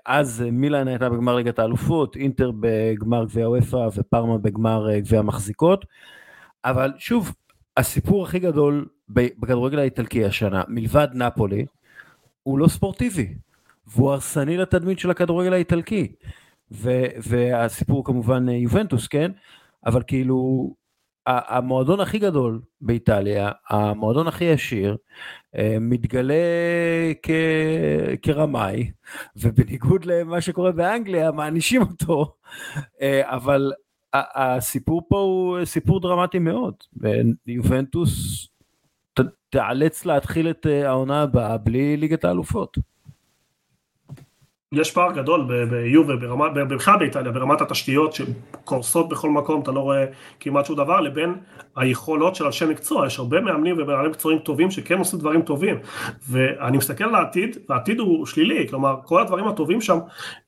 אז 0.06 0.44
מילאן 0.52 0.88
הייתה 0.88 1.10
בגמר 1.10 1.36
ליגת 1.36 1.60
האלופות, 1.60 2.16
אינטר 2.16 2.52
בגמר 2.60 3.26
גביע 3.26 3.46
הוופא 3.46 3.88
ופרמה 3.96 4.38
בגמר 4.38 4.90
אה, 4.90 5.00
גביע 5.00 5.20
המחזיקות. 5.20 5.86
אבל 6.66 6.92
שוב, 6.98 7.34
הסיפור 7.78 8.24
הכי 8.24 8.40
גדול 8.40 8.88
בכדורגל 9.10 9.80
האיטלקי 9.80 10.26
השנה, 10.26 10.64
מלבד 10.68 11.08
נפולי, 11.14 11.66
הוא 12.44 12.60
לא 12.60 12.68
ספורטיבי, 12.68 13.34
והוא 13.88 14.12
הרסני 14.12 14.58
לתדמית 14.58 15.00
של 15.00 15.12
הכדורגל 15.12 15.54
האיטלקי. 15.54 16.16
ו, 16.72 17.06
והסיפור 17.18 18.06
כמובן 18.06 18.50
אה, 18.50 18.54
יובנטוס, 18.54 19.08
כן? 19.08 19.32
אבל 19.86 20.04
כאילו, 20.08 20.70
המועדון 21.26 22.00
הכי 22.00 22.20
גדול 22.20 22.62
באיטליה, 22.82 23.52
המועדון 23.70 24.28
הכי 24.28 24.52
עשיר, 24.52 24.98
אה, 25.56 25.78
מתגלה 25.82 26.34
כ... 27.24 27.30
כרמאי, 28.22 28.92
ובניגוד 29.36 30.06
למה 30.06 30.42
שקורה 30.42 30.72
באנגליה, 30.72 31.32
מענישים 31.32 31.82
אותו, 31.82 32.36
אה, 33.02 33.36
אבל 33.36 33.72
הסיפור 34.14 35.02
פה 35.10 35.20
הוא 35.20 35.66
סיפור 35.66 36.00
דרמטי 36.00 36.40
מאוד, 36.40 36.74
ויובנטוס 37.48 38.48
תיאלץ 39.50 40.06
להתחיל 40.06 40.50
את 40.50 40.68
אה, 40.70 40.88
העונה 40.90 41.22
הבאה 41.22 41.58
בלי 41.58 41.98
ליגת 41.98 42.26
האלופות. 42.26 42.78
יש 44.74 44.92
פער 44.92 45.12
גדול 45.12 45.66
ביובה, 45.70 46.16
בכלל 46.66 47.00
באיטליה, 47.00 47.32
ברמת 47.32 47.62
התשתיות 47.62 48.14
שקורסות 48.14 49.10
בכל 49.10 49.30
מקום, 49.30 49.62
אתה 49.62 49.72
לא 49.72 49.80
רואה 49.80 50.06
כמעט 50.40 50.66
שום 50.66 50.76
דבר, 50.76 51.00
לבין 51.00 51.36
היכולות 51.76 52.36
של 52.36 52.46
אנשי 52.46 52.66
מקצוע, 52.66 53.08
יש 53.08 53.20
הרבה 53.20 53.42
מאמנים 53.42 53.76
ומאמנים 53.78 54.12
מקצועיים 54.12 54.40
טובים 54.40 54.72
שכן 54.72 54.98
עושים 54.98 55.20
דברים 55.20 55.42
טובים, 55.42 55.80
ואני 56.30 56.78
מסתכל 56.78 57.04
על 57.04 57.16
העתיד, 57.16 57.58
והעתיד 57.70 58.00
הוא 58.00 58.26
שלילי, 58.26 58.68
כלומר 58.68 58.96
כל 59.06 59.22
הדברים 59.22 59.48
הטובים 59.48 59.82
שם 59.82 59.98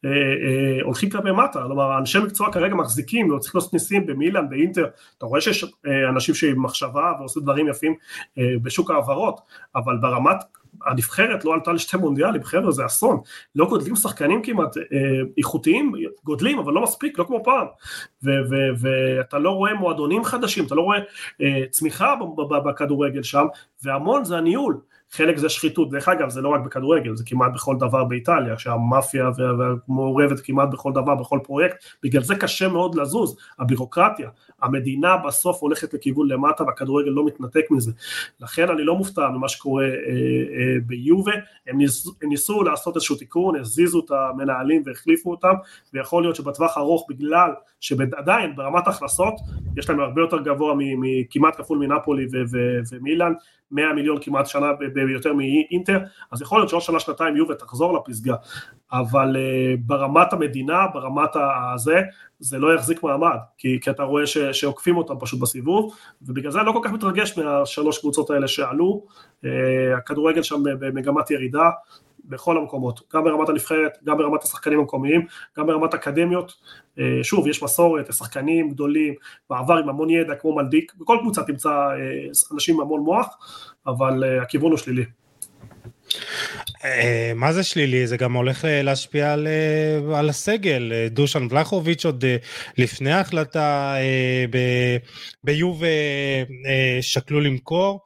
אה, 0.05 0.09
אה, 0.09 0.84
הולכים 0.84 1.09
כלפי 1.09 1.32
מטה, 1.32 1.61
כלומר 1.63 1.97
אנשי 1.97 2.19
מקצוע 2.19 2.51
כרגע 2.51 2.76
מחזיקים, 2.76 3.32
לא 3.32 3.38
צריך 3.39 3.55
לעשות 3.55 3.74
ניסים 3.74 4.05
במילאן, 4.05 4.49
באינטר, 4.49 4.88
אתה 5.17 5.26
רואה 5.26 5.41
שיש 5.41 5.63
אה, 5.63 6.09
אנשים 6.09 6.36
שעם 6.36 6.63
מחשבה 6.63 7.11
ועושים 7.19 7.43
דברים 7.43 7.67
יפים 7.67 7.95
אה, 8.38 8.43
בשוק 8.63 8.91
ההעברות, 8.91 9.41
אבל 9.76 9.97
ברמת 9.97 10.38
הנבחרת 10.86 11.45
לא 11.45 11.53
עלתה 11.53 11.72
לשתי 11.72 11.97
מונדיאלים, 11.97 12.43
חבר'ה 12.43 12.72
זה 12.72 12.86
אסון, 12.86 13.19
לא 13.55 13.65
גודלים 13.65 13.95
שחקנים 13.95 14.41
כמעט 14.41 14.78
אה, 14.78 14.84
איכותיים, 15.38 15.91
גודלים 16.24 16.59
אבל 16.59 16.74
לא 16.74 16.84
מספיק, 16.84 17.19
לא 17.19 17.24
כמו 17.24 17.43
פעם, 17.43 17.67
ואתה 18.80 19.39
לא 19.39 19.49
רואה 19.49 19.74
מועדונים 19.74 20.24
חדשים, 20.24 20.65
אתה 20.65 20.76
לא 20.76 20.82
רואה 20.82 20.97
אה, 21.41 21.63
צמיחה 21.69 22.15
בכדורגל 22.65 23.24
שם, 23.24 23.45
והמון 23.84 24.26
זה 24.26 24.38
הניהול, 24.38 24.80
חלק 25.12 25.38
זה 25.38 25.49
שחיתות, 25.49 25.89
דרך 25.89 26.09
אגב 26.09 26.30
זה 26.30 26.41
לא 26.41 26.49
רק 26.49 26.62
בכדורגל, 26.62 27.16
זה 27.16 27.24
כמעט 27.26 27.51
בכל 27.53 27.76
דבר 27.80 28.03
באיטליה, 28.03 28.57
שהמאפיה 28.57 29.30
מעורבת 29.88 30.39
כמעט 30.39 30.70
בכל 30.70 30.91
דבר, 30.91 31.16
בכל 31.16 31.39
פרויקט, 31.43 31.84
בגלל 32.03 32.24
זה 32.24 32.36
קשה 32.36 32.68
מאוד 32.68 32.95
לזוז, 32.95 33.38
הבירוקרטיה, 33.59 34.30
המדינה 34.62 35.18
בסוף 35.18 35.62
הולכת 35.62 35.93
לכיוון 35.93 36.28
למטה 36.28 36.64
והכדורגל 36.64 37.09
לא 37.09 37.26
מתנתק 37.26 37.66
מזה, 37.72 37.91
לכן 38.39 38.70
אני 38.70 38.84
לא 38.84 38.95
מופתע 38.95 39.30
ממה 39.30 39.49
שקורה 39.49 39.84
אה, 39.84 39.89
אה, 39.89 40.76
ביובה, 40.86 41.32
הם, 41.68 41.78
ניס, 41.78 42.07
הם 42.22 42.30
ניסו 42.30 42.64
לעשות 42.64 42.95
איזשהו 42.95 43.16
תיקון, 43.16 43.59
הזיזו 43.59 43.99
את 44.05 44.12
המנהלים 44.12 44.84
והחליפו 44.86 45.32
אותם, 45.32 45.53
ויכול 45.93 46.24
להיות 46.24 46.36
שבטווח 46.36 46.78
ארוך 46.78 47.05
בגלל 47.09 47.51
שעדיין 47.80 48.55
ברמת 48.55 48.88
הכנסות 48.88 49.34
יש 49.78 49.89
להם 49.89 49.99
הרבה 49.99 50.22
יותר 50.22 50.39
גבוה 50.39 50.74
מכמעט 50.78 51.57
כפול 51.57 51.78
מנפולי 51.78 52.28
ומילאן, 52.91 53.34
100 53.72 53.93
מיליון 53.93 54.17
כמעט 54.22 54.47
שנה 54.47 54.67
ביותר 54.93 55.34
מאינטר, 55.34 55.99
אז 56.32 56.41
יכול 56.41 56.59
להיות 56.59 56.69
שעוד 56.69 56.82
שנה 56.82 56.99
שנתיים 56.99 57.36
יובה 57.36 57.55
תחזור 57.55 57.97
לפסגה, 57.97 58.36
אבל 58.91 59.36
uh, 59.36 59.80
ברמת 59.86 60.34
המדינה, 60.34 60.88
ברמת 60.93 61.30
הזה, 61.74 62.01
זה 62.39 62.59
לא 62.59 62.76
יחזיק 62.76 63.03
מעמד, 63.03 63.38
כי, 63.57 63.80
כי 63.82 63.89
אתה 63.89 64.03
רואה 64.03 64.28
ש, 64.28 64.38
שעוקפים 64.38 64.97
אותם 64.97 65.13
פשוט 65.19 65.39
בסיבוב, 65.39 65.95
ובגלל 66.22 66.51
זה 66.51 66.59
אני 66.59 66.67
לא 66.67 66.72
כל 66.72 66.80
כך 66.84 66.91
מתרגש 66.91 67.38
מהשלוש 67.38 67.99
קבוצות 67.99 68.30
האלה 68.30 68.47
שעלו, 68.47 69.05
uh, 69.43 69.47
הכדורגל 69.97 70.43
שם 70.43 70.63
במגמת 70.63 71.32
ירידה, 71.32 71.69
בכל 72.32 72.57
המקומות, 72.57 73.01
גם 73.13 73.23
ברמת 73.23 73.49
הנבחרת, 73.49 73.97
גם 74.03 74.17
ברמת 74.17 74.43
השחקנים 74.43 74.79
המקומיים, 74.79 75.25
גם 75.57 75.67
ברמת 75.67 75.93
אקדמיות, 75.93 76.53
אה, 76.99 77.23
שוב, 77.23 77.47
יש 77.47 77.63
מסורת, 77.63 78.13
שחקנים 78.13 78.69
גדולים, 78.69 79.13
מעבר 79.49 79.77
עם 79.77 79.89
המון 79.89 80.09
ידע 80.09 80.36
כמו 80.36 80.55
מלדיק, 80.55 80.93
בכל 80.99 81.17
קבוצה 81.21 81.43
תמצא 81.43 81.69
אה, 81.69 81.95
אנשים 82.53 82.75
עם 82.75 82.82
המון 82.82 83.01
מוח, 83.01 83.27
אבל 83.88 84.23
אה, 84.23 84.41
הכיוון 84.41 84.71
הוא 84.71 84.77
שלילי. 84.77 85.05
מה 87.36 87.53
זה 87.53 87.63
שלילי? 87.63 88.07
זה 88.07 88.17
גם 88.17 88.34
הולך 88.34 88.65
להשפיע 88.67 89.34
על, 89.34 89.47
על 90.15 90.29
הסגל. 90.29 90.91
דושן 91.07 91.47
ולחוביץ' 91.49 92.05
עוד 92.05 92.25
לפני 92.77 93.11
ההחלטה 93.11 93.95
ביוב 95.43 95.84
שקלו 97.01 97.39
למכור. 97.39 97.99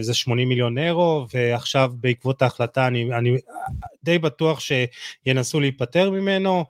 זה 0.00 0.14
80 0.14 0.48
מיליון 0.48 0.78
אירו, 0.78 1.26
ועכשיו 1.34 1.92
בעקבות 2.00 2.42
ההחלטה 2.42 2.86
אני, 2.86 3.14
אני 3.18 3.36
די 4.04 4.18
בטוח 4.18 4.60
שינסו 4.60 5.60
להיפטר 5.60 6.10
ממנו, 6.10 6.64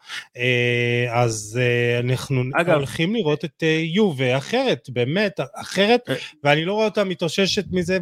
אז 1.12 1.61
אנחנו 2.01 2.43
אגב, 2.55 2.74
הולכים 2.74 3.14
לראות 3.14 3.45
את 3.45 3.62
יובה 3.84 4.37
אחרת, 4.37 4.89
באמת, 4.93 5.41
אחרת, 5.55 6.01
ואני 6.45 6.64
לא 6.64 6.72
רואה 6.72 6.84
אותה 6.84 7.05
מתאוששת 7.05 7.64
מזה 7.70 7.99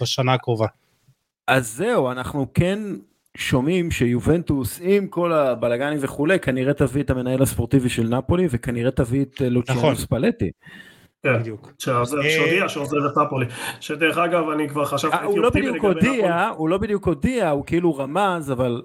בשנה 0.00 0.34
הקרובה. 0.34 0.66
אז 1.46 1.70
זהו, 1.76 2.10
אנחנו 2.10 2.46
כן 2.54 2.78
שומעים 3.36 3.90
שיובנטוס 3.90 4.80
עם 4.82 5.06
כל 5.06 5.32
הבלגנים 5.32 5.98
וכולי 6.00 6.38
כנראה 6.38 6.74
תביא 6.74 7.02
את 7.02 7.10
המנהל 7.10 7.42
הספורטיבי 7.42 7.88
של 7.88 8.08
נפולי 8.08 8.46
וכנראה 8.50 8.90
תביא 8.90 9.22
את 9.22 9.40
לוציאנוס 9.40 9.84
נכון. 9.84 10.06
פלטי. 10.08 10.50
כן, 11.22 11.38
בדיוק. 11.38 11.72
שהודיע 11.78 12.68
שעוזב 12.68 12.96
את 12.96 13.18
נפולי. 13.18 13.46
שדרך 13.80 14.18
אגב 14.18 14.48
אני 14.48 14.68
כבר 14.68 14.84
חשבתי... 14.84 15.16
הוא 15.24 15.38
לא 15.38 15.50
בדיוק 15.50 15.84
הודיע, 15.84 16.48
הוא 16.56 16.68
לא 16.68 16.78
בדיוק 16.78 17.06
הודיע, 17.06 17.50
הוא 17.50 17.64
כאילו 17.66 17.96
רמז 17.96 18.52
אבל 18.52 18.82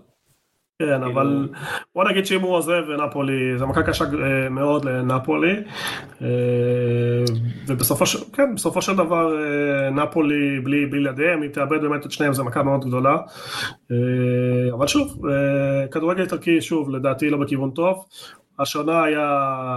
כן, 0.80 0.86
כאילו- 0.86 1.12
אבל 1.12 1.50
בוא 1.96 2.04
נגיד 2.10 2.26
שאם 2.26 2.42
הוא 2.42 2.56
עוזב 2.56 2.84
נפולי, 3.08 3.58
זה 3.58 3.66
מכה 3.66 3.84
קשה 3.84 4.06
אה, 4.06 4.50
מאוד 4.50 4.86
לנפולי, 4.86 5.56
אה, 6.22 6.28
ובסופו 7.68 8.06
של, 8.06 8.20
כן, 8.34 8.56
בסופו 8.56 8.82
של 8.82 8.96
דבר 8.96 9.38
אה, 9.44 9.90
נפולי 9.90 10.60
בלי, 10.64 11.10
ידיהם, 11.10 11.42
היא 11.42 11.50
תאבד 11.50 11.82
באמת 11.82 12.06
את 12.06 12.12
שניהם, 12.12 12.34
זה 12.34 12.44
מכה 12.44 12.64
מאוד 12.64 12.86
גדולה. 12.86 13.18
אבל 14.74 14.88
שוב, 14.88 15.22
כדורגל 15.92 16.22
איטלקי, 16.22 16.62
שוב, 16.62 16.90
לדעתי 16.90 17.30
לא 17.30 17.38
בכיוון 17.38 17.72
טוב. 17.72 18.06
השנה 18.60 19.04
היה, 19.04 19.30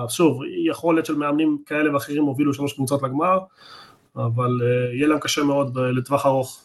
שוב, 0.09 0.41
יכולת 0.67 1.07
של 1.07 1.15
מאמנים 1.17 1.59
כאלה 1.67 1.95
ואחרים 1.95 2.25
הובילו 2.25 2.55
שלוש 2.55 2.73
קבוצות 2.73 3.03
לגמר, 3.03 3.39
אבל 4.17 4.51
יהיה 4.95 5.09
להם 5.09 5.19
קשה 5.19 5.43
מאוד 5.43 5.79
לטווח 5.79 6.27
ארוך. 6.27 6.65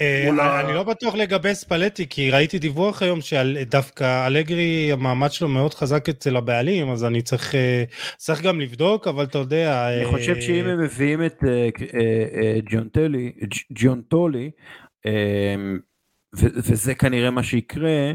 אה, 0.00 0.60
אני 0.60 0.74
לא 0.74 0.82
בטוח 0.82 1.14
לגבי 1.14 1.54
ספלטי, 1.54 2.06
כי 2.08 2.30
ראיתי 2.30 2.58
דיווח 2.58 3.02
היום 3.02 3.20
שדווקא 3.20 4.26
אלגרי, 4.26 4.92
המעמד 4.92 5.32
שלו 5.32 5.48
מאוד 5.48 5.74
חזק 5.74 6.08
אצל 6.08 6.36
הבעלים, 6.36 6.90
אז 6.90 7.04
אני 7.04 7.22
צריך, 7.22 7.54
אה, 7.54 7.84
צריך 8.16 8.42
גם 8.42 8.60
לבדוק, 8.60 9.08
אבל 9.08 9.24
אתה 9.24 9.38
יודע... 9.38 9.88
אני 9.88 10.04
חושב 10.04 10.40
שאם 10.40 10.64
הם 10.66 10.80
מביאים 10.80 11.24
את 11.24 11.44
ג'יונטולי, 13.72 14.50
וזה 16.34 16.94
כנראה 16.94 17.30
מה 17.30 17.42
שיקרה, 17.42 18.12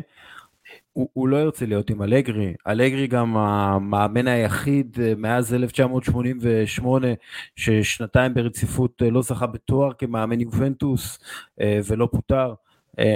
הוא, 0.94 1.10
הוא 1.14 1.28
לא 1.28 1.38
ירצה 1.38 1.66
להיות 1.66 1.90
עם 1.90 2.02
אלגרי, 2.02 2.54
אלגרי 2.68 3.08
גם 3.08 3.38
המאמן 3.38 4.28
היחיד 4.28 4.98
אה, 5.02 5.14
מאז 5.18 5.54
1988 5.54 7.08
ששנתיים 7.56 8.34
ברציפות 8.34 9.02
אה, 9.02 9.10
לא 9.10 9.22
זכה 9.22 9.48
בתואר 9.48 9.94
כמאמן 9.94 10.42
יובנטוס 10.42 11.20
אה, 11.62 11.80
ולא 11.88 12.10
פוטר, 12.12 12.54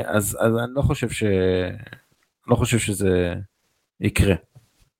אז, 0.05 0.38
אז 0.41 0.57
אני 0.57 0.74
לא 0.76 0.82
חושב, 0.82 1.09
ש... 1.09 1.24
לא 2.47 2.55
חושב 2.55 2.78
שזה 2.78 3.36
יקרה. 3.99 4.36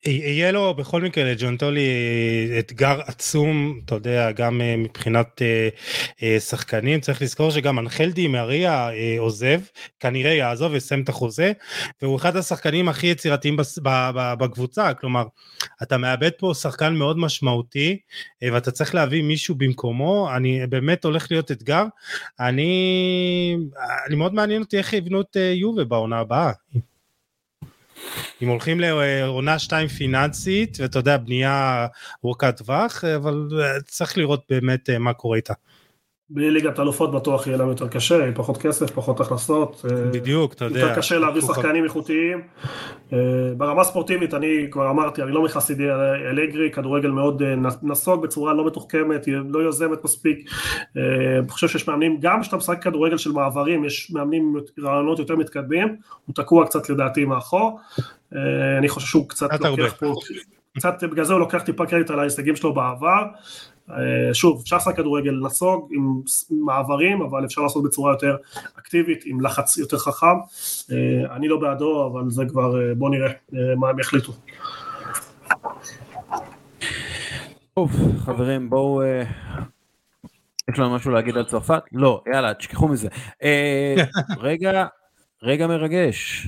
יהיה 0.05 0.51
לו 0.51 0.73
בכל 0.73 1.01
מקרה 1.01 1.23
לג'ון 1.23 1.57
טולי 1.57 1.87
אתגר 2.59 2.99
עצום, 3.05 3.79
אתה 3.85 3.95
יודע, 3.95 4.31
גם 4.31 4.61
אה, 4.61 4.75
מבחינת 4.77 5.41
אה, 5.41 5.69
אה, 6.23 6.39
שחקנים, 6.39 6.99
צריך 6.99 7.21
לזכור 7.21 7.51
שגם 7.51 7.79
אנחל 7.79 8.11
די 8.11 8.27
מריה 8.27 8.89
עוזב, 9.17 9.59
כנראה 9.99 10.31
יעזוב 10.31 10.71
ויסיים 10.71 11.03
את 11.03 11.09
החוזה, 11.09 11.51
והוא 12.01 12.17
אחד 12.17 12.37
השחקנים 12.37 12.89
הכי 12.89 13.07
יצירתיים 13.07 13.57
בקבוצה, 14.39 14.93
כלומר, 14.93 15.23
אתה 15.83 15.97
מאבד 15.97 16.31
פה 16.37 16.53
שחקן 16.53 16.95
מאוד 16.95 17.17
משמעותי, 17.17 17.99
ואתה 18.41 18.71
צריך 18.71 18.95
להביא 18.95 19.23
מישהו 19.23 19.55
במקומו, 19.55 20.29
אני 20.35 20.67
באמת 20.67 21.05
הולך 21.05 21.27
להיות 21.31 21.51
אתגר, 21.51 21.83
אני, 22.39 23.57
אני 24.07 24.15
מאוד 24.15 24.33
מעניין 24.33 24.61
אותי 24.61 24.77
איך 24.77 24.93
יבנו 24.93 25.21
את 25.21 25.37
יובה 25.53 25.83
בעונה 25.83 26.19
הבאה. 26.19 26.51
אם 28.41 28.47
הולכים 28.47 28.79
לעונה 28.79 29.59
שתיים 29.59 29.87
פיננסית, 29.87 30.77
ואתה 30.79 30.99
יודע, 30.99 31.17
בנייה 31.17 31.87
ארוכת 32.25 32.57
טווח, 32.57 33.03
אבל 33.03 33.47
אה, 33.61 33.81
צריך 33.87 34.17
לראות 34.17 34.43
באמת 34.49 34.89
אה, 34.89 34.99
מה 34.99 35.13
קורה 35.13 35.37
איתה. 35.37 35.53
בלי 36.34 36.51
ליגת 36.51 36.79
אלופות 36.79 37.11
בטוח 37.11 37.47
יהיה 37.47 37.57
להם 37.57 37.69
יותר 37.69 37.88
קשה, 37.88 38.31
פחות 38.36 38.57
כסף, 38.57 38.91
פחות 38.91 39.19
הכנסות. 39.19 39.86
אה, 39.91 39.95
בדיוק, 40.11 40.53
אתה 40.53 40.65
יודע. 40.65 40.79
יותר 40.79 40.95
קשה 40.95 41.19
להביא 41.19 41.41
שחקנים 41.41 41.84
איכותיים. 41.84 42.41
ברמה 43.57 43.84
ספורטיבית, 43.84 44.34
אני 44.34 44.67
כבר 44.71 44.89
אמרתי, 44.89 45.23
אני 45.23 45.31
לא 45.31 45.43
מחסידי 45.43 45.84
אלגרי, 46.29 46.71
כדורגל 46.71 47.09
מאוד 47.09 47.41
נסוג 47.84 48.23
בצורה 48.23 48.53
לא 48.53 48.65
מתוחכמת, 48.65 49.27
לא 49.49 49.59
יוזמת 49.59 50.03
מספיק. 50.03 50.49
אני 50.95 51.49
חושב 51.49 51.67
שיש 51.67 51.88
מאמנים, 51.88 52.17
גם 52.19 52.41
כשאתה 52.41 52.57
משחק 52.57 52.84
כדורגל 52.84 53.17
של 53.17 53.31
מעברים, 53.31 53.86
יש 53.86 54.11
מאמנים 54.11 54.55
רעיונות 54.84 55.19
יותר 55.19 55.36
מתקדמים, 55.36 55.95
הוא 56.25 56.36
תקוע 56.36 56.65
קצת 56.65 56.89
לדעתי 56.89 57.25
מאחור. 57.25 57.79
אה, 58.36 58.77
אני 58.77 58.89
חושב 58.89 59.07
שהוא 59.07 59.29
קצת 59.29 59.49
לוקח 59.59 59.93
פה, 59.99 60.13
קצת 60.77 61.03
בגלל 61.03 61.25
זה 61.25 61.34
הוא 61.34 61.39
לוקח 61.39 61.61
טיפה 61.61 61.86
קרדיט 61.86 62.09
על 62.09 62.19
ההישגים 62.19 62.55
שלו 62.55 62.73
בעבר. 62.73 63.23
אה, 63.89 64.34
שוב, 64.34 64.61
אפשר 64.63 64.75
לעשות 64.75 64.95
כדורגל 64.95 65.39
נסוג 65.43 65.91
עם 65.91 66.21
מעברים, 66.49 67.21
אבל 67.21 67.45
אפשר 67.45 67.61
לעשות 67.61 67.84
בצורה 67.84 68.11
יותר 68.13 68.36
אקטיבית, 68.79 69.23
עם 69.25 69.41
לחץ 69.41 69.77
יותר 69.77 69.97
חכם. 69.97 70.25
אה, 70.91 71.36
אני 71.36 71.47
לא 71.47 71.57
בעדו, 71.57 72.07
אבל 72.07 72.29
זה 72.29 72.43
כבר, 72.49 72.75
בוא 72.97 73.09
נראה 73.09 73.31
מה 73.77 73.89
הם 73.89 73.99
יחליטו. 73.99 74.34
טוב, 77.73 77.91
חברים, 78.17 78.69
בואו... 78.69 79.01
יש 80.71 80.79
לנו 80.79 80.95
משהו 80.95 81.11
להגיד 81.11 81.38
על 81.38 81.43
צרפת? 81.43 81.81
לא, 81.91 82.23
יאללה, 82.34 82.53
תשכחו 82.53 82.88
מזה. 82.88 83.07
רגע, 84.39 84.86
רגע 85.43 85.67
מרגש. 85.67 86.47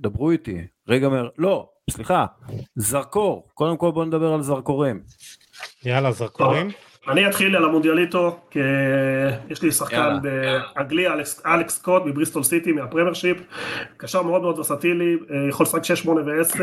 דברו 0.00 0.30
איתי. 0.30 0.66
רגע, 0.88 1.08
מר... 1.08 1.28
לא, 1.38 1.68
סליחה, 1.90 2.26
זרקור. 2.76 3.48
קודם 3.54 3.76
כל 3.76 3.90
בואו 3.90 4.04
נדבר 4.04 4.32
על 4.32 4.42
זרקורים. 4.42 5.00
יאללה, 5.84 6.12
זרקורים. 6.12 6.70
אני 7.08 7.28
אתחיל 7.28 7.56
על 7.56 7.64
המונדיאליטו, 7.64 8.36
כי 8.50 8.58
יש 9.50 9.62
לי 9.62 9.72
שחקן 9.72 10.16
באנגליה, 10.22 11.12
אלכס, 11.12 11.46
אלכס 11.46 11.74
סקוט 11.74 12.02
מבריסטול 12.06 12.42
סיטי 12.42 12.72
מהצ'מפיונשיפ, 12.72 13.36
קשר 13.96 14.22
מאוד 14.22 14.42
מאוד 14.42 14.58
ורסטילי, 14.58 15.16
אה, 15.30 15.48
יכול 15.48 15.64
לשחק 15.66 15.84
6, 15.84 16.00
8 16.00 16.20
ו-10, 16.20 16.60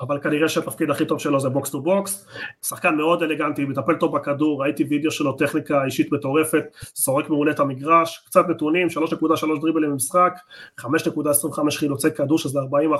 אבל 0.00 0.18
כנראה 0.20 0.48
שהתפקיד 0.48 0.90
הכי 0.90 1.06
טוב 1.06 1.20
שלו 1.20 1.40
זה 1.40 1.48
box 1.48 1.70
to 1.70 1.80
box, 1.80 2.26
שחקן 2.62 2.94
מאוד 2.94 3.22
אלגנטי, 3.22 3.64
מטפל 3.64 3.94
טוב 3.94 4.16
בכדור, 4.16 4.62
ראיתי 4.62 4.84
וידאו 4.84 5.10
שלו, 5.10 5.32
טכניקה 5.32 5.84
אישית 5.84 6.12
מטורפת, 6.12 6.64
סורק 6.94 7.30
מעולה 7.30 7.50
את 7.50 7.60
המגרש, 7.60 8.24
קצת 8.26 8.48
נתונים, 8.48 8.88
3.3 8.88 9.60
דריבלים 9.60 9.90
במשחק, 9.90 10.32
5.25 10.80 11.70
חילוצי 11.78 12.10
כדור, 12.10 12.38
שזה 12.38 12.58
40, 12.58 12.90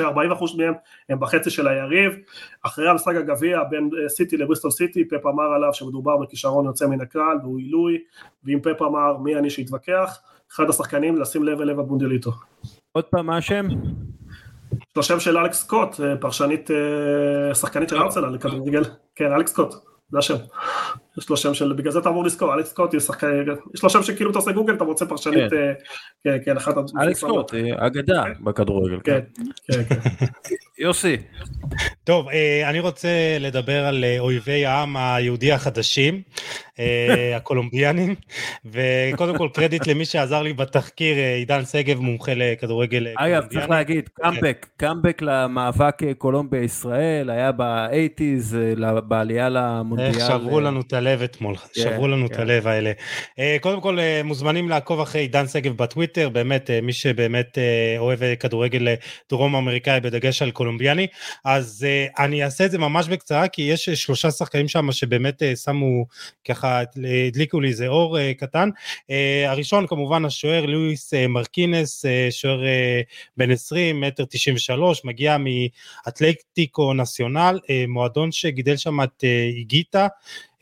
40 0.00 0.30
מהם 0.56 0.74
הם 1.08 1.20
בחצי 1.20 1.50
של 1.50 1.68
היריב, 1.68 2.12
אחרי 2.62 2.88
המשחק 2.88 3.14
הגביע 3.16 3.62
בין 3.70 3.90
אה, 4.02 4.08
סיטי 4.08 4.36
לבריסטול 4.36 4.70
סיטי, 4.70 5.04
פפ 5.08 5.26
אמר 5.26 5.44
עליו 5.54 5.74
שמדובר 5.74 6.16
כישרון 6.36 6.66
יוצא 6.66 6.86
מן 6.86 7.00
הכלל 7.00 7.38
והוא 7.42 7.58
עילוי, 7.58 7.98
ואם 8.44 8.60
פפ 8.62 8.82
אמר 8.82 9.16
מי 9.16 9.36
אני 9.36 9.50
שאתווכח, 9.50 10.20
אחד 10.52 10.68
השחקנים 10.68 11.20
לשים 11.20 11.44
לב 11.44 11.60
אליו 11.60 11.78
במונדיאליטו. 11.80 12.30
עוד 12.92 13.04
פעם 13.04 13.26
מה 13.26 13.36
השם? 13.36 13.66
זה 14.70 15.00
השם 15.00 15.20
של 15.20 15.38
אלכס 15.38 15.60
סקוט, 15.60 16.00
אה, 16.00 16.16
פרשנית, 16.16 16.70
אה, 16.70 17.54
שחקנית 17.54 17.88
של 17.88 17.96
ארצנל 17.96 18.28
לכדורגל, 18.28 18.82
כן 19.14 19.32
אלכס 19.32 19.50
סקוט, 19.50 19.74
זה 20.08 20.18
השם. 20.18 20.36
יש 21.18 21.30
לו 21.30 21.36
שם 21.36 21.54
של, 21.54 21.72
בגלל 21.72 21.92
זה 21.92 21.98
אתה 21.98 22.08
אמור 22.08 22.24
לזכור, 22.24 22.54
אלכס 22.54 22.70
סקוט 22.70 22.94
יש 22.94 23.82
לו 23.82 23.90
שם 23.90 24.02
שכאילו 24.02 24.30
אתה 24.30 24.38
עושה 24.38 24.52
גוגל, 24.52 24.74
אתה 24.74 24.84
רוצה 24.84 25.06
פרשנית, 25.06 25.50
כן, 25.50 25.56
אה, 25.56 25.72
כן, 26.24 26.38
כן 26.44 26.56
אחת... 26.56 26.74
אלכס 27.00 27.18
סקוט, 27.18 27.54
אגדה 27.76 28.24
כן. 28.24 28.44
בכדורגל. 28.44 28.98
כן, 29.04 29.20
כן, 29.72 29.82
כן. 29.84 30.26
יוסי. 30.78 31.16
טוב, 32.04 32.28
אני 32.64 32.80
רוצה 32.80 33.08
לדבר 33.40 33.84
על 33.86 34.04
אויבי 34.18 34.66
העם 34.66 34.96
היהודי 34.96 35.52
החדשים. 35.52 36.22
אה, 36.78 37.36
הקולומביאנים, 37.36 38.14
וקודם 38.64 39.38
כל 39.38 39.48
קרדיט 39.54 39.86
למי 39.86 40.04
שעזר 40.04 40.42
לי 40.42 40.52
בתחקיר, 40.52 41.18
אה, 41.18 41.34
עידן 41.34 41.64
שגב, 41.64 42.00
מומחה 42.00 42.32
לכדורגל 42.34 42.98
קולומביאני. 42.98 43.38
אגב, 43.38 43.46
צריך 43.52 43.70
להגיד, 43.70 44.08
comeback, 44.14 44.66
comeback 44.76 45.22
למאבק 45.22 46.02
אה, 46.02 46.14
קולומביה 46.14 46.62
ישראל, 46.62 47.30
היה 47.30 47.52
באייטיז, 47.52 48.56
בעלייה 49.08 49.48
למונדיאל. 49.48 50.08
איך 50.08 50.26
שברו 50.26 50.60
לנו 50.60 50.80
את 50.80 50.92
הלב 50.92 51.05
אתמול, 51.24 51.56
כן, 51.56 51.80
שברו 51.82 52.08
לנו 52.08 52.26
את 52.26 52.32
כן. 52.32 52.40
הלב 52.40 52.66
האלה. 52.66 52.92
קודם 53.60 53.80
כל, 53.80 53.98
מוזמנים 54.24 54.68
לעקוב 54.68 55.00
אחרי 55.00 55.20
עידן 55.20 55.48
שגב 55.48 55.76
בטוויטר, 55.76 56.28
באמת, 56.28 56.70
מי 56.82 56.92
שבאמת 56.92 57.58
אוהב 57.98 58.34
כדורגל 58.34 58.94
דרום 59.30 59.56
אמריקאי, 59.56 60.00
בדגש 60.00 60.42
על 60.42 60.50
קולומביאני, 60.50 61.06
אז 61.44 61.86
אני 62.18 62.44
אעשה 62.44 62.64
את 62.64 62.70
זה 62.70 62.78
ממש 62.78 63.08
בקצרה, 63.08 63.48
כי 63.48 63.62
יש 63.62 63.88
שלושה 63.90 64.30
שחקנים 64.30 64.68
שם 64.68 64.92
שבאמת 64.92 65.42
שמו 65.64 66.06
ככה 66.48 66.82
הדליקו 67.28 67.60
לי 67.60 67.68
איזה 67.68 67.86
אור 67.86 68.32
קטן. 68.32 68.70
הראשון 69.46 69.86
כמובן 69.86 70.24
השוער 70.24 70.66
לואיס 70.66 71.14
מרקינס, 71.28 72.04
שוער 72.30 72.60
בן 73.36 73.50
20, 73.50 74.00
מטר 74.00 74.24
93, 74.24 75.04
מגיע 75.04 75.36
מאתלטיקו 75.38 76.94
נציונל, 76.94 77.58
מועדון 77.88 78.32
שגידל 78.32 78.76
שם 78.76 79.02
את 79.02 79.24
איגיטה. 79.56 80.06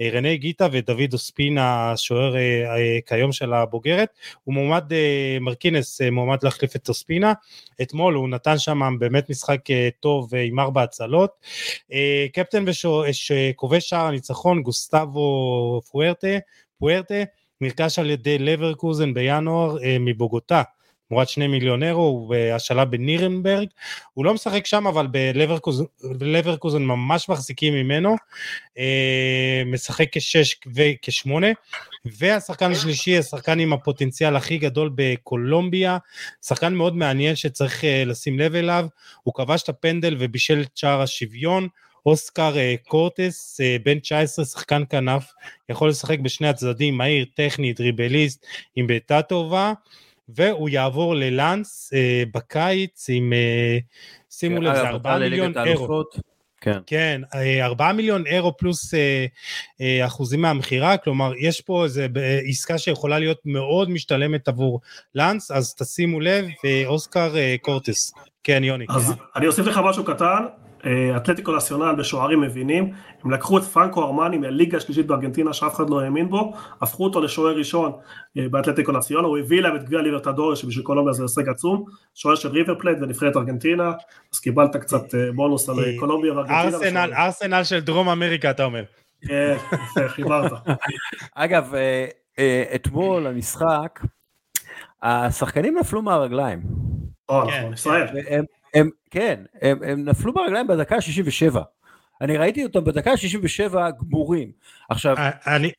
רנה 0.02 0.34
גיטה 0.34 0.66
ודוד 0.72 1.12
אוספינה, 1.12 1.92
השוער 1.92 2.34
כיום 3.06 3.32
של 3.32 3.52
הבוגרת. 3.52 4.08
הוא 4.44 4.54
מועמד, 4.54 4.92
מרקינס 5.40 6.00
מועמד 6.12 6.38
להחליף 6.42 6.76
את 6.76 6.88
אוספינה. 6.88 7.32
אתמול 7.82 8.14
הוא 8.14 8.28
נתן 8.28 8.58
שם 8.58 8.96
באמת 8.98 9.30
משחק 9.30 9.60
טוב 10.00 10.34
עם 10.34 10.60
ארבע 10.60 10.82
הצלות. 10.82 11.30
קפטן 12.32 12.64
וכובש 12.68 13.88
שער 13.88 14.06
הניצחון, 14.06 14.62
גוסטבו 14.62 15.80
פוארטה, 15.90 16.38
פוארטה, 16.78 17.22
נרכש 17.60 17.98
על 17.98 18.10
ידי 18.10 18.38
לברקוזן 18.38 19.14
בינואר 19.14 19.76
מבוגוטה. 20.00 20.62
תמורת 21.14 21.28
שני 21.28 21.46
מיליון 21.46 21.82
אירו, 21.82 22.02
הוא 22.02 22.28
בהשאלה 22.28 22.84
בנירנברג, 22.84 23.68
הוא 24.14 24.24
לא 24.24 24.34
משחק 24.34 24.66
שם 24.66 24.86
אבל 24.86 25.06
בלברקוזן 26.18 26.82
ממש 26.82 27.28
מחזיקים 27.28 27.74
ממנו, 27.74 28.16
אה, 28.78 29.62
משחק 29.66 30.06
כשש 30.12 30.56
וכשמונה, 30.74 31.46
והשחקן 32.04 32.72
השלישי, 32.72 33.18
השחקן 33.18 33.58
עם 33.58 33.72
הפוטנציאל 33.72 34.36
הכי 34.36 34.58
גדול 34.58 34.90
בקולומביה, 34.94 35.98
שחקן 36.46 36.74
מאוד 36.74 36.96
מעניין 36.96 37.36
שצריך 37.36 37.84
אה, 37.84 38.04
לשים 38.06 38.38
לב 38.38 38.54
אליו, 38.54 38.86
הוא 39.22 39.34
כבש 39.34 39.62
את 39.62 39.68
הפנדל 39.68 40.16
ובישל 40.18 40.60
את 40.60 40.76
שער 40.76 41.00
השוויון, 41.00 41.68
אוסקר 42.06 42.56
אה, 42.56 42.74
קורטס, 42.88 43.60
בן 43.84 43.98
19, 43.98 44.44
שחקן 44.44 44.82
כנף, 44.90 45.32
יכול 45.68 45.88
לשחק 45.88 46.18
בשני 46.18 46.48
הצדדים, 46.48 46.96
מהיר, 46.98 47.26
טכני, 47.34 47.72
דריבליסט, 47.72 48.46
עם 48.76 48.86
בעיטה 48.86 49.22
טובה. 49.22 49.72
והוא 50.28 50.68
יעבור 50.68 51.14
ללאנס 51.14 51.90
אה, 51.94 52.22
בקיץ 52.34 53.06
עם, 53.08 53.32
אה, 53.32 53.78
שימו 54.30 54.60
לב, 54.60 54.74
זה 54.74 54.88
4 54.88 55.18
מיליון 55.18 55.52
אירו. 55.58 56.04
כן. 56.64 56.78
כן, 56.86 57.20
4 57.62 57.92
מיליון 57.92 58.26
אירו 58.26 58.56
פלוס 58.56 58.94
אה, 58.94 59.26
אה, 59.80 60.06
אחוזים 60.06 60.42
מהמכירה, 60.42 60.96
כלומר 60.96 61.32
יש 61.40 61.60
פה 61.60 61.84
איזה 61.84 62.06
עסקה 62.48 62.78
שיכולה 62.78 63.18
להיות 63.18 63.40
מאוד 63.44 63.90
משתלמת 63.90 64.48
עבור 64.48 64.80
לאנס, 65.14 65.50
אז 65.50 65.74
תשימו 65.74 66.20
לב, 66.20 66.46
אה, 66.64 66.82
אוסקר 66.86 67.36
אה, 67.36 67.56
קורטס. 67.60 68.14
כן, 68.44 68.64
יוני. 68.64 68.86
אז 68.88 69.12
אני 69.36 69.46
אוסיף 69.46 69.66
לך 69.66 69.80
משהו 69.84 70.04
קטן, 70.04 70.24
אה, 70.24 70.63
אתלטיקו 71.16 71.56
נציונל 71.56 71.94
בשוערים 71.94 72.40
מבינים, 72.40 72.92
הם 73.24 73.30
לקחו 73.30 73.58
את 73.58 73.62
פרנקו 73.62 74.02
ארמני 74.04 74.38
מהליגה 74.38 74.76
השלישית 74.76 75.06
בארגנטינה 75.06 75.52
שאף 75.52 75.74
אחד 75.74 75.90
לא 75.90 76.00
האמין 76.00 76.30
בו, 76.30 76.54
הפכו 76.80 77.04
אותו 77.04 77.20
לשוער 77.20 77.56
ראשון 77.56 77.92
אה, 78.38 78.48
באתלטיקו 78.50 78.92
נציונל, 78.92 79.24
הוא 79.24 79.38
הביא 79.38 79.60
להם 79.60 79.76
את 79.76 79.84
גביע 79.84 80.02
ליברטדור 80.02 80.54
שבשביל 80.54 80.84
קולומביה 80.84 81.12
זה 81.12 81.22
הישג 81.22 81.48
עצום, 81.48 81.84
שוער 82.14 82.34
של 82.34 82.48
ריבר 82.48 82.78
פלייט 82.78 82.98
ונבחרת 83.00 83.36
ארגנטינה, 83.36 83.92
אז 84.34 84.40
קיבלת 84.40 84.76
קצת 84.76 85.14
אה, 85.14 85.32
בונוס 85.34 85.68
על 85.68 85.76
קולומביה 85.98 86.32
וארגנטינה. 86.32 87.04
ארסנל, 87.04 87.64
של 87.64 87.80
דרום 87.80 88.08
אמריקה 88.08 88.50
אתה 88.50 88.64
אומר. 88.64 88.84
כן, 89.28 89.56
חיברת. 90.08 90.52
אגב, 91.34 91.74
אתמול 92.74 93.26
המשחק, 93.26 94.00
השחקנים 95.02 95.78
נפלו 95.78 96.02
מהרגליים. 96.02 96.60
נכון, 97.30 97.48
נכון, 97.48 97.72
ישראל. 97.72 98.06
הם, 98.74 98.90
כן, 99.10 99.40
הם, 99.62 99.78
הם 99.82 100.04
נפלו 100.04 100.32
ברגליים 100.32 100.66
בדקה 100.66 100.96
ה-67. 100.96 101.58
אני 102.20 102.36
ראיתי 102.36 102.64
אותם 102.64 102.84
בדקה 102.84 103.10
ה-67 103.10 103.74
גמורים. 104.00 104.50
עכשיו, 104.88 105.16
אה, 105.16 105.30
אני... 105.46 105.70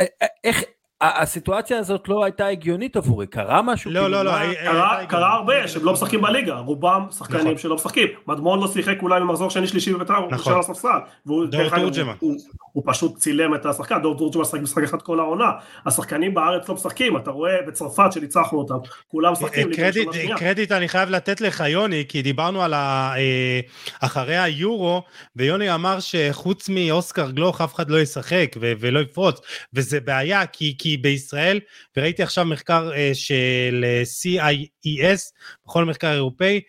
אה, 0.00 0.06
אה, 0.22 0.26
איך... 0.44 0.62
הסיטואציה 1.02 1.78
הזאת 1.78 2.08
לא 2.08 2.24
הייתה 2.24 2.46
הגיונית 2.46 2.96
עבורי, 2.96 3.26
קרה 3.26 3.62
משהו? 3.62 3.90
לא, 3.90 4.10
לא, 4.10 4.24
לא. 4.24 4.32
קרה 5.08 5.32
הרבה 5.32 5.68
שהם 5.68 5.84
לא 5.84 5.92
משחקים 5.92 6.20
בליגה, 6.20 6.58
רובם 6.58 7.06
שחקנים 7.10 7.42
נכון. 7.42 7.58
שלא 7.58 7.74
משחקים. 7.74 8.08
מדמון 8.26 8.60
לא 8.60 8.68
שיחק 8.68 9.02
אולי 9.02 9.20
במחזור 9.20 9.50
שני 9.50 9.66
שלישי 9.66 9.92
בבית"ר, 9.94 10.16
הוא 10.16 10.32
נשאר 10.32 10.52
על 10.52 10.60
הספסל. 10.60 10.98
דור 11.26 11.46
תורג'מן. 11.76 12.14
הוא 12.72 12.82
פשוט 12.86 13.16
צילם 13.16 13.54
את 13.54 13.66
השחקן, 13.66 14.02
דור 14.02 14.18
תורג'מן 14.18 14.42
משחק 14.42 14.60
משחק 14.60 14.82
אחד 14.82 15.02
כל 15.02 15.20
העונה. 15.20 15.50
השחקנים 15.86 16.34
בארץ 16.34 16.68
לא 16.68 16.74
משחקים, 16.74 17.16
אתה 17.16 17.30
רואה 17.30 17.56
בצרפת 17.66 18.12
שניצחנו 18.12 18.58
אותם, 18.58 18.74
כולם 19.08 19.32
משחקים. 19.32 19.70
קרדיט 20.36 20.72
אני 20.72 20.88
חייב 20.88 21.10
לתת 21.10 21.40
לך 21.40 21.64
יוני, 21.66 22.04
כי 22.08 22.22
דיברנו 22.22 22.62
על 22.62 22.74
אה, 22.74 23.60
אחרי 24.00 24.38
היורו, 24.38 25.02
ויוני 25.36 25.74
אמר 25.74 26.00
שחוץ 26.00 26.68
מאוסקר 26.68 27.30
גלוך 27.30 27.60
אף 27.60 27.74
אחד 27.74 27.90
לא 27.90 28.00
ישחק 28.00 28.56
ולא 28.60 29.00
יפרוץ, 29.00 29.40
וזה 29.74 30.00
בעיה, 30.00 30.46
כי 30.46 30.74
כי 30.78 30.96
בישראל, 30.96 31.60
וראיתי 31.96 32.22
עכשיו 32.22 32.44
מחקר 32.44 32.90
uh, 32.90 33.14
של 33.14 33.84
CIES, 34.04 35.20
בכל 35.66 35.84
מחקר 35.84 36.12
אירופאי, 36.12 36.60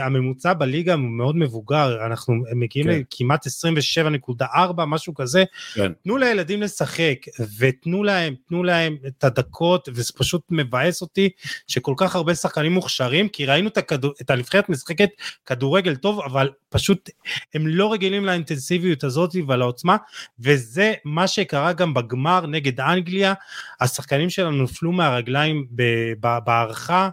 הממוצע 0.00 0.52
בליגה 0.52 0.94
הוא 0.94 1.02
מאוד 1.02 1.36
מבוגר, 1.36 2.06
אנחנו 2.06 2.34
מגיעים 2.54 2.86
כן. 2.86 3.00
לכמעט 3.12 3.46
27.4, 3.46 4.84
משהו 4.86 5.14
כזה. 5.14 5.44
כן. 5.74 5.92
תנו 6.04 6.16
לילדים 6.16 6.62
לשחק, 6.62 7.16
ותנו 7.58 8.04
להם, 8.04 8.34
תנו 8.48 8.64
להם 8.64 8.96
את 9.06 9.24
הדקות, 9.24 9.88
וזה 9.92 10.12
פשוט 10.16 10.42
מבאס 10.50 11.02
אותי 11.02 11.28
שכל 11.66 11.94
כך 11.96 12.16
הרבה 12.16 12.34
שחקנים 12.34 12.72
מוכשרים, 12.72 13.28
כי 13.28 13.46
ראינו 13.46 13.68
את, 13.68 13.76
הכדור, 13.76 14.12
את 14.20 14.30
הנבחרת 14.30 14.68
משחקת 14.68 15.10
כדורגל 15.46 15.96
טוב, 15.96 16.20
אבל 16.20 16.50
פשוט 16.68 17.10
הם 17.54 17.66
לא 17.66 17.92
רגילים 17.92 18.24
לאינטנסיביות 18.24 19.04
הזאת 19.04 19.36
ולעוצמה, 19.48 19.96
וזה 20.40 20.94
מה 21.04 21.28
שקרה 21.28 21.72
גם 21.72 21.94
בגמר 21.94 22.46
נגד 22.46 22.80
אנגליה, 22.80 23.34
השחקנים 23.80 24.30
שלנו 24.30 24.62
נפלו 24.62 24.92
מהרגליים 24.92 25.66
בהערכה, 26.20 27.08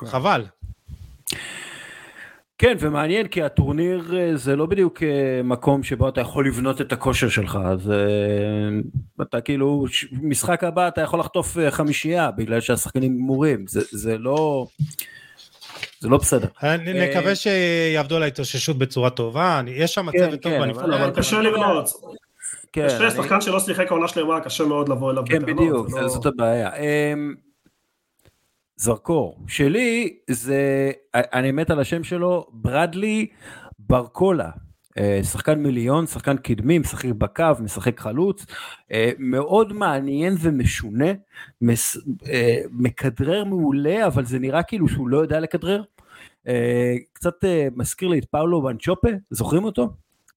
כן. 0.00 0.06
חבל. 0.06 0.44
כן, 2.58 2.76
ומעניין 2.80 3.26
כי 3.26 3.42
הטורניר 3.42 4.16
אה, 4.16 4.36
זה 4.36 4.56
לא 4.56 4.66
בדיוק 4.66 5.02
אה, 5.02 5.40
מקום 5.44 5.82
שבו 5.82 6.08
אתה 6.08 6.20
יכול 6.20 6.48
לבנות 6.48 6.80
את 6.80 6.92
הכושר 6.92 7.28
שלך, 7.28 7.58
אז 7.64 7.90
אה, 7.90 7.96
אתה 9.22 9.40
כאילו, 9.40 9.84
משחק 10.22 10.64
הבא 10.64 10.88
אתה 10.88 11.00
יכול 11.00 11.20
לחטוף 11.20 11.56
חמישייה 11.70 12.30
בגלל 12.30 12.60
שהשחקנים 12.60 13.16
גמורים, 13.16 13.64
זה, 13.68 13.80
זה 13.90 14.18
לא... 14.18 14.66
זה 16.00 16.08
לא 16.08 16.16
בסדר. 16.16 16.46
נקווה 16.94 17.34
שיעבדו 17.34 18.16
על 18.16 18.22
ההתאוששות 18.22 18.78
בצורה 18.78 19.10
טובה, 19.10 19.60
יש 19.66 19.94
שם 19.94 20.10
כן, 20.10 20.18
צוות 20.18 20.40
טוב 20.40 20.52
כן, 20.52 20.60
בנפרד. 20.60 20.90
אבל 20.90 21.10
קשה 21.10 21.40
לבנות. 21.40 21.88
קשה, 22.72 23.10
שחקן 23.10 23.40
שלא 23.40 23.60
שיחק 23.60 23.90
העונה 23.90 24.08
שלמה, 24.08 24.40
קשה 24.40 24.64
מאוד 24.64 24.88
לבוא 24.88 25.10
אליו 25.10 25.22
כן, 25.26 25.42
בדיוק, 25.46 25.88
לא- 25.90 26.08
זאת 26.08 26.26
הבעיה. 26.26 26.70
זרקור. 28.78 29.38
שלי 29.46 30.16
זה, 30.30 30.90
אני 31.14 31.52
מת 31.52 31.70
על 31.70 31.80
השם 31.80 32.04
שלו, 32.04 32.46
ברדלי 32.52 33.26
ברקולה. 33.78 34.50
אה, 34.98 35.20
שחקן 35.22 35.58
מיליון, 35.58 36.06
שחקן 36.06 36.36
קדמי, 36.36 36.78
משחק 36.78 37.08
בקו, 37.08 37.44
משחק 37.60 38.00
חלוץ, 38.00 38.46
אה, 38.92 39.10
מאוד 39.18 39.72
מעניין 39.72 40.34
ומשונה, 40.40 41.12
אה, 42.28 42.58
מכדרר 42.70 43.44
מעולה, 43.44 44.06
אבל 44.06 44.24
זה 44.24 44.38
נראה 44.38 44.62
כאילו 44.62 44.88
שהוא 44.88 45.08
לא 45.08 45.18
יודע 45.18 45.40
לכדרר. 45.40 45.82
קצת 47.12 47.34
מזכיר 47.76 48.08
לי 48.08 48.18
את 48.18 48.24
פאולו 48.24 48.64
וואנצ'ופה, 48.64 49.08
זוכרים 49.30 49.64
אותו? 49.64 49.88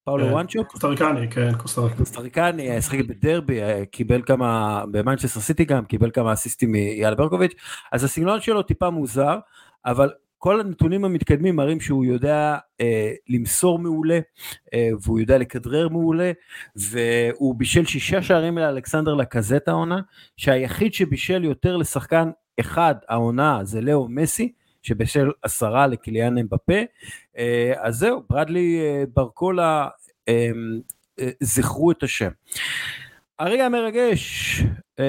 פאולו 0.03 0.25
כן. 0.25 0.31
וואנצ'ופ? 0.31 0.67
קוסטריקני, 0.67 1.29
כן, 1.31 1.57
קוסטריקני. 1.97 2.81
שחק 2.81 2.99
בדרבי, 2.99 3.59
קיבל 3.91 4.21
כמה, 4.21 4.83
במנצ'סטר 4.91 5.39
סיטי 5.39 5.65
גם, 5.65 5.85
קיבל 5.85 6.11
כמה 6.11 6.33
אסיסטים 6.33 6.71
מאייל 6.71 7.15
ברקוביץ', 7.15 7.53
אז 7.91 8.03
הסגנון 8.03 8.41
שלו 8.41 8.63
טיפה 8.63 8.89
מוזר, 8.89 9.39
אבל 9.85 10.09
כל 10.37 10.59
הנתונים 10.59 11.05
המתקדמים 11.05 11.55
מראים 11.55 11.79
שהוא 11.79 12.05
יודע 12.05 12.57
אה, 12.81 13.11
למסור 13.29 13.79
מעולה, 13.79 14.19
אה, 14.73 14.89
והוא 15.01 15.19
יודע 15.19 15.37
לכדרר 15.37 15.89
מעולה, 15.89 16.31
והוא 16.75 17.55
בישל 17.55 17.85
שישה 17.85 18.21
שערים 18.21 18.57
לאלכסנדר 18.57 19.13
לקזט 19.13 19.67
העונה, 19.67 19.99
שהיחיד 20.37 20.93
שבישל 20.93 21.43
יותר 21.43 21.77
לשחקן 21.77 22.29
אחד 22.59 22.95
העונה 23.09 23.59
זה 23.63 23.81
לאו 23.81 24.07
מסי, 24.09 24.53
שבשל 24.83 25.31
עשרה 25.41 25.87
לקיליאן 25.87 26.37
אמבפה. 26.37 26.81
אה, 27.37 27.73
אז 27.77 27.95
זהו, 27.95 28.23
ברדלי 28.29 28.79
אה, 28.81 29.03
ברקולה, 29.15 29.87
אה, 30.29 30.49
זכרו 31.39 31.91
את 31.91 32.03
השם. 32.03 32.29
הרגע 33.39 33.65
המרגש, 33.65 34.61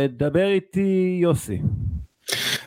דבר 0.08 0.48
איתי 0.48 1.18
יוסי. 1.22 1.58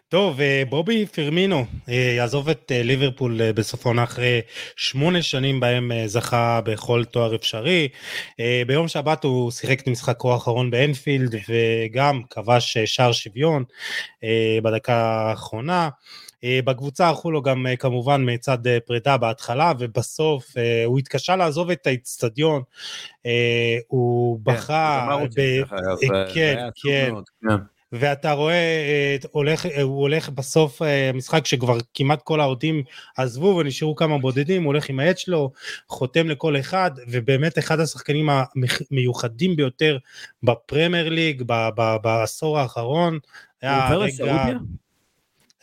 טוב, 0.07 0.39
בובי 0.69 1.05
פרמינו 1.05 1.65
יעזוב 1.87 2.49
את 2.49 2.71
ליברפול 2.75 3.51
בסוף 3.51 3.85
העונה 3.85 4.03
אחרי 4.03 4.41
שמונה 4.75 5.21
שנים 5.21 5.59
בהם 5.59 5.91
זכה 6.05 6.61
בכל 6.65 7.03
תואר 7.05 7.35
אפשרי. 7.35 7.87
ביום 8.67 8.87
שבת 8.87 9.23
הוא 9.23 9.51
שיחק 9.51 9.79
את 9.79 9.87
המשחקו 9.87 10.33
האחרון 10.33 10.71
באנפילד 10.71 11.35
וגם 11.49 12.21
כבש 12.29 12.77
שער 12.77 13.11
שוויון 13.11 13.63
בדקה 14.63 14.95
האחרונה. 14.95 15.89
אה, 16.45 16.59
בקבוצה 16.65 17.09
הלכו 17.09 17.31
לו 17.31 17.41
גם 17.41 17.67
אה, 17.67 17.75
כמובן 17.75 18.23
מצד 18.33 18.67
אה, 18.67 18.77
פרידה 18.79 19.17
בהתחלה 19.17 19.73
ובסוף 19.79 20.45
הוא 20.85 20.99
התקשה 20.99 21.35
לעזוב 21.35 21.69
את 21.69 21.87
האיצטדיון, 21.87 22.61
הוא 23.87 24.39
כן, 24.45 24.51
בכה, 24.53 25.17
כן, 26.33 26.67
כן. 26.75 27.11
ואתה 27.91 28.31
רואה, 28.31 29.17
הולך, 29.31 29.65
הוא 29.81 30.01
הולך 30.01 30.29
בסוף 30.29 30.81
המשחק 31.13 31.45
שכבר 31.45 31.77
כמעט 31.93 32.21
כל 32.21 32.39
האוהדים 32.39 32.83
עזבו 33.17 33.57
ונשארו 33.59 33.95
כמה 33.95 34.17
בודדים, 34.17 34.63
הוא 34.63 34.67
הולך 34.67 34.89
עם 34.89 34.99
העט 34.99 35.17
שלו, 35.17 35.51
חותם 35.89 36.29
לכל 36.29 36.59
אחד, 36.59 36.91
ובאמת 37.07 37.57
אחד 37.57 37.79
השחקנים 37.79 38.29
המיוחדים 38.29 39.55
ביותר 39.55 39.97
בפרמייר 40.43 41.09
ליג 41.09 41.43
בעשור 42.01 42.59
האחרון. 42.59 43.19
היה 43.61 43.95
רגע... 43.95 44.51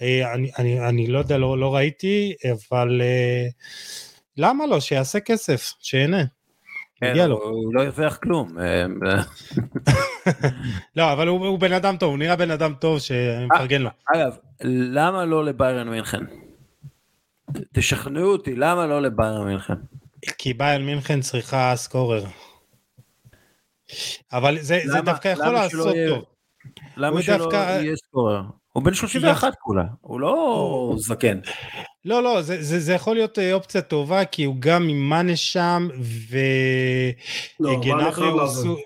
אני, 0.00 0.50
אני, 0.58 0.88
אני 0.88 1.06
לא 1.06 1.18
יודע, 1.18 1.38
לא, 1.38 1.58
לא 1.58 1.74
ראיתי, 1.74 2.34
אבל 2.52 3.02
למה 4.36 4.66
לא? 4.66 4.80
שיעשה 4.80 5.20
כסף, 5.20 5.72
שיהנה. 5.80 6.24
מגיע 7.02 7.26
לו. 7.26 7.42
הוא 7.42 7.74
לא 7.74 7.82
ירוויח 7.82 8.16
כלום. 8.16 8.58
אה, 8.58 8.86
לא, 10.96 11.12
אבל 11.12 11.28
הוא 11.28 11.58
בן 11.58 11.72
אדם 11.72 11.96
טוב, 11.96 12.10
הוא 12.10 12.18
נראה 12.18 12.36
בן 12.36 12.50
אדם 12.50 12.74
טוב 12.74 12.98
שאני 12.98 13.46
מפרגן 13.46 13.82
לו. 13.82 13.90
אגב, 14.14 14.36
למה 14.64 15.24
לא 15.24 15.44
לביירן 15.44 15.88
מינכן? 15.88 16.20
תשכנעו 17.72 18.32
אותי, 18.32 18.54
למה 18.54 18.86
לא 18.86 19.02
לביירן 19.02 19.46
מינכן? 19.46 19.74
כי 20.38 20.54
ביירן 20.54 20.86
מינכן 20.86 21.20
צריכה 21.20 21.72
סקורר. 21.76 22.24
אבל 24.32 24.58
זה 24.60 24.80
דווקא 25.04 25.28
יכול 25.28 25.52
לעשות 25.52 25.96
טוב. 26.08 26.24
למה 26.96 27.22
שלא 27.22 27.48
יהיה 27.52 27.96
סקורר? 27.96 28.42
הוא 28.72 28.82
בן 28.82 28.94
31 28.94 29.52
כולה, 29.60 29.84
הוא 30.00 30.20
לא 30.20 30.94
זקן. 30.96 31.38
לא, 32.04 32.22
לא, 32.22 32.42
זה, 32.42 32.62
זה, 32.62 32.80
זה 32.80 32.92
יכול 32.92 33.14
להיות 33.16 33.38
אה, 33.38 33.52
אופציה 33.52 33.82
טובה, 33.82 34.24
כי 34.24 34.44
הוא 34.44 34.56
גם 34.58 34.88
עם 34.88 35.08
מאנה 35.08 35.36
שם, 35.36 35.88
וגנברי 37.60 38.26
לא, 38.26 38.50
הוא... 38.66 38.78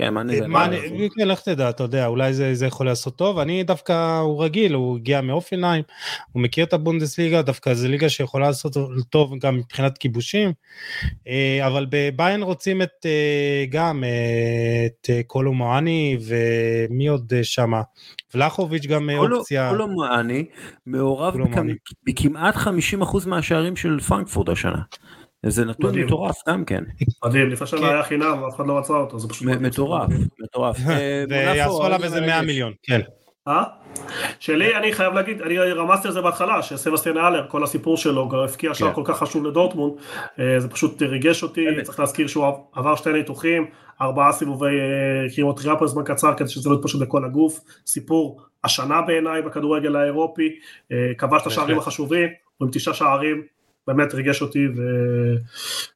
כן, 0.00 0.14
מאנה 0.14 0.36
זה 0.36 0.48
מאנה. 0.48 0.76
כן, 1.16 1.28
לך 1.28 1.40
תדע, 1.40 1.70
אתה 1.70 1.82
יודע, 1.82 2.06
אולי 2.06 2.34
זה, 2.34 2.54
זה 2.54 2.66
יכול 2.66 2.86
לעשות 2.86 3.16
טוב. 3.16 3.38
אני 3.38 3.62
דווקא, 3.62 4.18
הוא 4.18 4.44
רגיל, 4.44 4.74
הוא 4.74 4.96
הגיע 4.96 5.20
מאופנהיים, 5.20 5.82
הוא 6.32 6.42
מכיר 6.42 6.64
את 6.64 6.72
הבונדסליגה, 6.72 7.42
דווקא 7.42 7.74
זו 7.74 7.88
ליגה 7.88 8.08
שיכולה 8.08 8.46
לעשות 8.46 8.76
טוב 9.10 9.38
גם 9.40 9.56
מבחינת 9.56 9.98
כיבושים. 9.98 10.52
אה, 11.28 11.66
אבל 11.66 11.86
בביין 11.90 12.42
רוצים 12.42 12.82
את, 12.82 13.06
אה, 13.06 13.64
גם 13.70 14.04
את 14.86 15.10
קולו 15.26 15.52
מואני, 15.52 16.18
ומי 16.20 17.06
עוד 17.06 17.32
שמה? 17.42 17.82
ולחוביץ' 18.34 18.86
גם 18.86 19.10
אופציה. 19.10 19.70
קולו 19.70 19.88
מואני 19.88 20.44
מעורב 20.86 21.34
בכמעט 22.06 22.56
50% 22.56 23.26
מהשערים 23.26 23.76
של 23.76 24.00
פרנקפורט 24.00 24.48
השנה. 24.48 24.82
זה 25.46 25.64
נתון 25.64 25.98
מטורף 25.98 26.36
גם 26.48 26.64
כן. 26.64 26.84
מדהים, 27.24 27.50
לפני 27.50 27.66
שנה 27.66 27.88
היה 27.88 28.02
חינם, 28.02 28.44
אף 28.48 28.56
אחד 28.56 28.66
לא 28.66 28.78
רצה 28.78 28.92
אותו, 28.92 29.18
זה 29.18 29.28
פשוט 29.28 29.48
מטורף, 29.48 30.08
מטורף. 30.40 30.76
ויעשו 31.28 31.84
עליו 31.84 32.04
איזה 32.04 32.20
100 32.20 32.42
מיליון, 32.42 32.72
כן. 32.82 33.00
אה? 33.48 33.62
שלי, 34.38 34.76
אני 34.76 34.92
חייב 34.92 35.14
להגיד, 35.14 35.42
אני 35.42 35.58
רמזתי 35.58 36.08
על 36.08 36.14
זה 36.14 36.20
בהתחלה, 36.20 36.62
שסבסטיאן 36.62 37.18
אלר, 37.18 37.46
כל 37.48 37.64
הסיפור 37.64 37.96
שלו, 37.96 38.28
גם 38.28 38.38
הפקיע 38.38 38.74
שער 38.74 38.88
כן. 38.88 38.94
כל 38.94 39.02
כך 39.04 39.18
חשוב 39.18 39.46
לדורטמונד, 39.46 39.94
אה, 40.38 40.60
זה 40.60 40.68
פשוט 40.68 41.02
ריגש 41.02 41.42
אותי, 41.42 41.66
צריך 41.82 42.00
להזכיר 42.00 42.26
שהוא 42.26 42.46
עבר 42.74 42.96
שתי 42.96 43.12
ניתוחים, 43.12 43.66
ארבעה 44.00 44.32
סיבובי 44.32 44.76
כימוטריאפ 45.34 45.76
אה, 45.76 45.82
בזמן 45.82 46.02
קצר, 46.04 46.34
כדי 46.34 46.48
שזה 46.48 46.70
לא 46.70 46.74
יתפשוט 46.74 47.02
בכל 47.02 47.24
הגוף, 47.24 47.60
סיפור 47.86 48.40
השנה 48.64 49.02
בעיניי 49.02 49.42
בכדורגל 49.42 49.96
האירופי, 49.96 50.48
אה, 50.92 51.12
כבש 51.18 51.42
את 51.42 51.46
השערים 51.46 51.78
החשובים, 51.78 52.28
הוא 52.58 52.66
עם 52.66 52.72
תשעה 52.72 52.94
שערים, 52.94 53.42
באמת 53.86 54.14
ריגש 54.14 54.42
אותי 54.42 54.66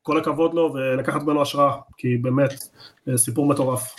וכל 0.01 0.19
הכבוד 0.19 0.55
לו 0.55 0.74
ולקחת 0.74 1.23
ממנו 1.23 1.43
השראה 1.43 1.77
כי 1.97 2.16
באמת 2.16 2.55
סיפור 3.16 3.47
מטורף. 3.47 3.94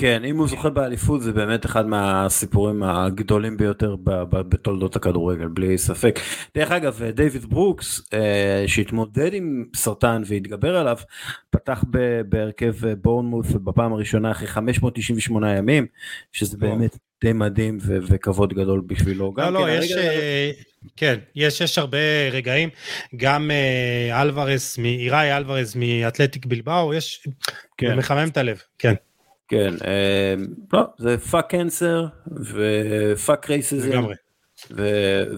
כן, 0.00 0.24
אם 0.24 0.36
הוא 0.36 0.48
זוכה 0.48 0.70
באליפות 0.70 1.22
זה 1.22 1.32
באמת 1.32 1.66
אחד 1.66 1.86
מהסיפורים 1.86 2.82
הגדולים 2.82 3.56
ביותר 3.56 3.96
בתולדות 4.30 4.96
הכדורגל, 4.96 5.48
בלי 5.48 5.78
ספק. 5.78 6.20
דרך 6.54 6.70
אגב, 6.70 7.02
דיוויד 7.02 7.44
ברוקס, 7.44 8.02
אה, 8.14 8.64
שהתמודד 8.66 9.34
עם 9.34 9.64
סרטן 9.76 10.22
והתגבר 10.26 10.76
עליו, 10.76 10.96
פתח 11.50 11.84
בהרכב 12.28 12.74
בורנמוט 12.94 13.46
בפעם 13.46 13.92
הראשונה 13.92 14.30
אחרי 14.30 14.46
598 14.46 15.56
ימים, 15.56 15.86
שזה 16.32 16.58
באמת 16.58 16.96
די 17.24 17.32
מדהים 17.32 17.78
וכבוד 17.82 18.54
גדול 18.54 18.82
בשבילו. 18.86 19.34
לא, 19.36 19.50
לא, 19.50 19.66
כן, 19.66 19.78
יש, 19.82 19.92
אה, 19.92 20.50
כן, 20.96 21.18
יש, 21.34 21.60
יש 21.60 21.78
הרבה 21.78 21.98
רגעים, 22.32 22.68
גם 23.16 23.50
אה, 23.50 24.22
אלוורס, 24.22 24.78
ייראי 24.78 25.36
אלוורס 25.36 25.76
מאתלטיק 25.76 26.46
בילבאו, 26.46 26.94
יש, 26.94 27.26
כן. 27.76 27.98
מחמם 27.98 28.28
את 28.28 28.36
הלב, 28.36 28.58
כן. 28.78 28.94
כן, 29.50 29.74
אה, 29.86 30.34
לא, 30.72 30.82
זה 30.98 31.18
fuck 31.18 31.50
cancer 31.50 32.06
ו 32.40 32.62
fuck 32.62 33.50
racism. 33.50 34.02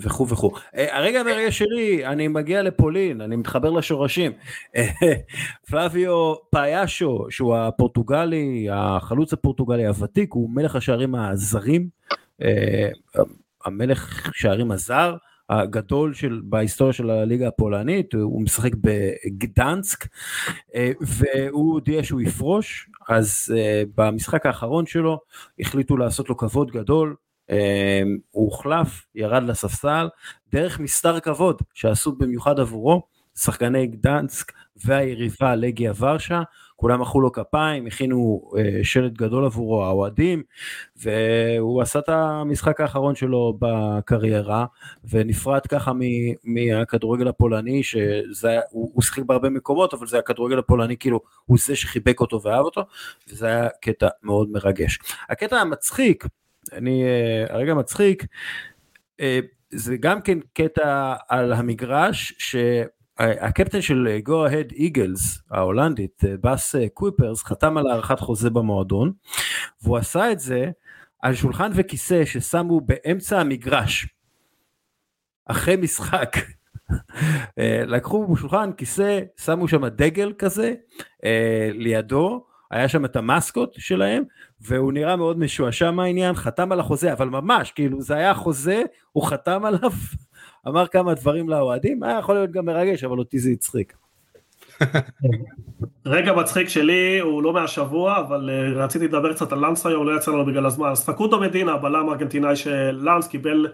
וכו' 0.02 0.28
וכו'. 0.28 0.50
אה, 0.76 0.96
הרגע 0.98 1.22
ברגע 1.22 1.52
שלי, 1.52 2.06
אני 2.06 2.28
מגיע 2.28 2.62
לפולין, 2.62 3.20
אני 3.20 3.36
מתחבר 3.36 3.70
לשורשים. 3.70 4.32
אה, 4.76 4.88
פלביו 5.70 6.34
פאיאשו, 6.50 7.26
שהוא 7.30 7.56
הפורטוגלי, 7.56 8.66
החלוץ 8.70 9.32
הפורטוגלי 9.32 9.86
הוותיק, 9.86 10.32
הוא 10.32 10.50
מלך 10.50 10.76
השערים 10.76 11.14
הזרים, 11.14 11.88
המלך 13.64 14.30
שערים 14.34 14.70
הזר. 14.70 15.16
הגדול 15.50 16.14
של, 16.14 16.40
בהיסטוריה 16.44 16.92
של 16.92 17.10
הליגה 17.10 17.48
הפולנית, 17.48 18.14
הוא 18.14 18.42
משחק 18.42 18.72
בגדנסק, 18.74 20.06
והוא 21.00 21.72
הודיע 21.72 22.04
שהוא 22.04 22.20
יפרוש, 22.20 22.90
אז 23.08 23.54
uh, 23.54 23.88
במשחק 23.96 24.46
האחרון 24.46 24.86
שלו 24.86 25.20
החליטו 25.60 25.96
לעשות 25.96 26.28
לו 26.28 26.36
כבוד 26.36 26.70
גדול, 26.70 27.16
uh, 27.50 27.54
הוא 28.30 28.44
הוחלף, 28.44 29.06
ירד 29.14 29.42
לספסל, 29.42 30.08
דרך 30.52 30.80
מסתר 30.80 31.20
כבוד 31.20 31.62
שעשו 31.74 32.12
במיוחד 32.12 32.60
עבורו, 32.60 33.02
שחקני 33.38 33.86
גדנסק 33.86 34.52
והיריבה 34.84 35.54
לגיה 35.54 35.92
ורשה, 35.98 36.42
כולם 36.82 37.00
מחאו 37.00 37.20
לו 37.20 37.32
כפיים, 37.32 37.86
הכינו 37.86 38.42
uh, 38.52 38.56
שלט 38.82 39.12
גדול 39.12 39.44
עבורו, 39.44 39.84
האוהדים, 39.84 40.42
והוא 40.96 41.82
עשה 41.82 41.98
את 41.98 42.08
המשחק 42.08 42.80
האחרון 42.80 43.14
שלו 43.14 43.58
בקריירה, 43.58 44.66
ונפרד 45.10 45.66
ככה 45.66 45.92
מהכדורגל 46.44 47.28
הפולני, 47.28 47.82
שהוא 47.82 49.02
שיחק 49.02 49.22
בהרבה 49.22 49.50
מקומות, 49.50 49.94
אבל 49.94 50.06
זה 50.06 50.18
הכדורגל 50.18 50.58
הפולני, 50.58 50.96
כאילו, 50.96 51.20
הוא 51.44 51.58
זה 51.60 51.76
שחיבק 51.76 52.20
אותו 52.20 52.42
ואהב 52.42 52.64
אותו, 52.64 52.84
וזה 53.28 53.46
היה 53.46 53.68
קטע 53.80 54.08
מאוד 54.22 54.50
מרגש. 54.50 54.98
הקטע 55.28 55.56
המצחיק, 55.56 56.26
אני, 56.72 57.04
uh, 57.48 57.52
הרגע 57.52 57.74
מצחיק, 57.74 58.24
uh, 59.20 59.24
זה 59.70 59.96
גם 59.96 60.22
כן 60.22 60.38
קטע 60.52 61.14
על 61.28 61.52
המגרש, 61.52 62.34
ש... 62.38 62.56
הקפטן 63.22 63.80
של 63.80 64.18
Go 64.26 64.30
Ahead 64.30 64.74
Eagles 64.74 65.40
ההולנדית, 65.50 66.22
באס 66.40 66.74
קוויפרס, 66.94 67.42
חתם 67.42 67.76
על 67.76 67.86
הארכת 67.86 68.20
חוזה 68.20 68.50
במועדון, 68.50 69.12
והוא 69.82 69.96
עשה 69.96 70.32
את 70.32 70.40
זה 70.40 70.70
על 71.22 71.34
שולחן 71.34 71.70
וכיסא 71.74 72.24
ששמו 72.24 72.80
באמצע 72.80 73.40
המגרש, 73.40 74.06
אחרי 75.46 75.76
משחק. 75.76 76.36
אה, 77.58 77.82
לקחו 77.86 78.26
בשולחן 78.26 78.72
כיסא, 78.72 79.20
שמו 79.40 79.68
שם 79.68 79.86
דגל 79.86 80.32
כזה, 80.38 80.74
אה, 81.24 81.70
לידו, 81.74 82.44
היה 82.70 82.88
שם 82.88 83.04
את 83.04 83.16
המסקוט 83.16 83.74
שלהם, 83.78 84.22
והוא 84.60 84.92
נראה 84.92 85.16
מאוד 85.16 85.38
משועשע 85.38 85.90
מהעניין, 85.90 86.34
חתם 86.34 86.72
על 86.72 86.80
החוזה, 86.80 87.12
אבל 87.12 87.28
ממש, 87.28 87.70
כאילו 87.70 88.02
זה 88.02 88.14
היה 88.14 88.34
חוזה, 88.34 88.82
הוא 89.12 89.26
חתם 89.26 89.64
עליו 89.64 89.90
אמר 90.68 90.86
כמה 90.86 91.14
דברים 91.14 91.48
לאוהדים, 91.48 92.02
היה 92.02 92.18
יכול 92.18 92.34
להיות 92.34 92.50
גם 92.50 92.64
מרגש, 92.66 93.04
אבל 93.04 93.18
אותי 93.18 93.38
זה 93.38 93.50
הצחיק. 93.50 94.01
רגע 96.06 96.32
מצחיק 96.32 96.68
שלי 96.68 97.18
הוא 97.18 97.42
לא 97.42 97.52
מהשבוע 97.52 98.18
אבל 98.18 98.50
uh, 98.50 98.78
רציתי 98.78 99.08
לדבר 99.08 99.32
קצת 99.32 99.52
על 99.52 99.58
לאנס 99.58 99.86
היום 99.86 100.08
לא 100.08 100.16
יצא 100.16 100.30
לנו 100.30 100.44
בגלל 100.44 100.66
הזמן. 100.66 100.88
אז 100.88 101.04
פקודו 101.04 101.40
מדינה 101.40 101.76
בלם 101.76 102.08
ארגנטינאי 102.08 102.56
שלאנס 102.56 103.28
קיבל 103.28 103.66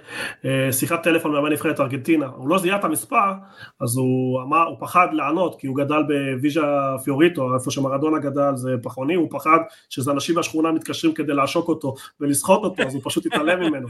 uh, 0.43 0.73
שיחת 0.73 1.03
טלפון 1.03 1.33
מהמאמן 1.33 1.53
נבחרת 1.53 1.81
ארגנטינה. 1.81 2.27
הוא 2.27 2.49
לא 2.49 2.59
זיהה 2.59 2.79
את 2.79 2.85
המספר 2.85 3.33
אז 3.81 3.97
הוא 3.97 4.43
אמר 4.43 4.67
הוא 4.67 4.77
פחד 4.81 5.09
לענות 5.13 5.61
כי 5.61 5.67
הוא 5.67 5.77
גדל 5.77 6.03
בוויז'ה 6.03 6.97
פיוריטו 7.05 7.55
איפה 7.55 7.71
שמרדונה 7.71 8.19
גדל 8.19 8.57
זה 8.57 8.75
פחוני 8.83 9.15
הוא 9.15 9.29
פחד 9.31 9.59
שזה 9.91 10.11
אנשים 10.11 10.35
מהשכונה 10.35 10.73
מתקשרים 10.73 11.15
כדי 11.15 11.35
לעשוק 11.35 11.69
אותו 11.69 11.95
ולסחוט 12.21 12.63
אותו 12.63 12.83
אז 12.83 12.95
הוא 12.95 13.03
פשוט 13.05 13.27
התעלם 13.27 13.61
ממנו. 13.61 13.89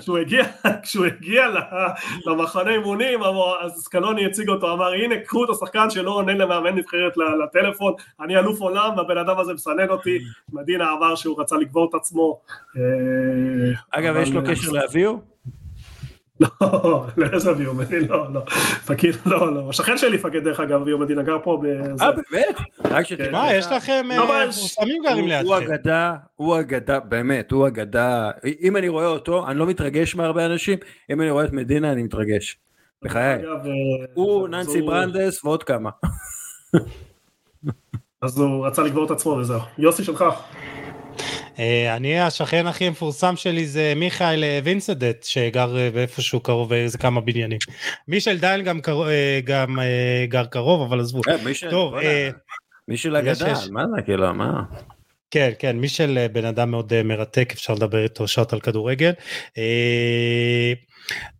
כשהוא 0.00 0.18
הגיע 0.18 0.44
כשהוא 0.82 1.06
הגיע 1.06 1.46
למחנה 2.26 2.70
אימונים 2.70 3.20
אז 3.62 3.72
סקלוני 3.72 4.26
הציג 4.26 4.48
אותו 4.48 4.72
אמר 4.72 4.92
הנה 4.92 5.14
קחו 5.18 5.44
את 5.44 5.50
השחקן 5.50 5.90
שלא 5.90 6.10
עונה 6.10 6.34
למאמן 6.42 6.74
נבחרת 6.74 7.12
לטלפון, 7.44 7.94
אני 8.20 8.38
אלוף 8.38 8.60
עולם 8.60 8.96
והבן 8.96 9.18
אדם 9.18 9.38
הזה 9.38 9.54
מסנן 9.54 9.88
אותי, 9.88 10.18
מדינה 10.52 10.92
אמר 10.92 11.14
שהוא 11.14 11.40
רצה 11.40 11.56
לקבור 11.56 11.88
את 11.90 11.94
עצמו. 11.94 12.40
אה, 12.76 12.80
אגב, 13.90 14.16
יש 14.16 14.30
לו 14.30 14.40
קשר 14.46 14.70
לאביו? 14.70 15.16
לא, 16.40 17.06
לאיזה 17.16 17.50
אביהו 17.50 17.72
אביומדין? 17.72 18.08
לא, 18.08 18.32
לא. 18.32 18.40
פקיד, 18.86 19.14
לא, 19.26 19.54
לא. 19.54 19.68
השכן 19.70 19.98
שלי 19.98 20.18
פקיד 20.18 20.44
דרך 20.44 20.60
אגב 20.60 20.72
אביהו 20.72 20.82
אביומדין, 20.82 21.18
הגר 21.18 21.38
פה. 21.42 21.62
אה, 22.00 22.10
באמת? 22.30 22.56
רק 22.84 23.06
שתדע. 23.06 23.24
כן. 23.24 23.32
מה, 23.32 23.54
יש 23.54 23.66
לכם 23.66 24.04
לא, 24.08 24.34
אה, 24.34 24.46
מפורסמים 24.48 25.02
גרים 25.02 25.28
לידכם. 25.28 25.46
הוא 25.46 25.56
אגדה, 25.56 26.14
הוא 26.36 26.60
אגדה, 26.60 27.00
באמת, 27.00 27.52
הוא 27.52 27.66
אגדה. 27.66 28.30
אם 28.60 28.76
אני 28.76 28.88
רואה 28.88 29.06
אותו, 29.06 29.48
אני 29.48 29.58
לא 29.58 29.66
מתרגש 29.66 30.14
מהרבה 30.14 30.46
אנשים, 30.46 30.78
אם 31.10 31.20
אני 31.20 31.30
רואה 31.30 31.44
את 31.44 31.52
מדינה, 31.52 31.92
אני 31.92 32.02
מתרגש. 32.02 32.58
בחיי. 33.02 33.22
אה, 33.22 33.38
הוא, 34.14 34.48
ננסי 34.48 34.82
ברנדס 34.82 35.44
ועוד 35.44 35.62
כמה. 35.62 35.90
אז 38.22 38.38
הוא 38.38 38.66
רצה 38.66 38.82
לגבור 38.82 39.04
את 39.06 39.10
עצמו 39.10 39.30
וזהו. 39.30 39.60
יוסי 39.78 40.04
שלך. 40.04 40.24
אה, 41.58 41.96
אני 41.96 42.20
השכן 42.20 42.66
הכי 42.66 42.90
מפורסם 42.90 43.36
שלי 43.36 43.66
זה 43.66 43.92
מיכאל 43.96 44.44
אה, 44.44 44.60
וינסדט 44.64 45.22
שגר 45.22 45.74
באיפשהו 45.94 46.40
קרוב 46.40 46.72
איזה 46.72 46.98
כמה 46.98 47.20
בניינים. 47.20 47.58
מישל 48.08 48.38
דיין 48.38 48.64
גם, 48.64 48.80
קרוב, 48.80 49.06
גם 49.44 49.78
גר 50.28 50.44
קרוב 50.44 50.82
אבל 50.82 51.00
עזבו. 51.00 51.20
טוב, 51.70 51.94
מישל 52.88 53.16
אגדה, 53.16 53.52
מה 53.70 53.84
זה 53.96 54.02
כאילו 54.02 54.34
מה? 54.34 54.62
כן 55.30 55.50
כן 55.58 55.76
מישל 55.76 56.26
בן 56.32 56.44
אדם 56.44 56.70
מאוד 56.70 57.02
מרתק 57.02 57.52
אפשר 57.52 57.74
לדבר 57.74 58.02
איתו 58.02 58.28
שעות 58.28 58.52
על 58.52 58.60
כדורגל. 58.60 59.12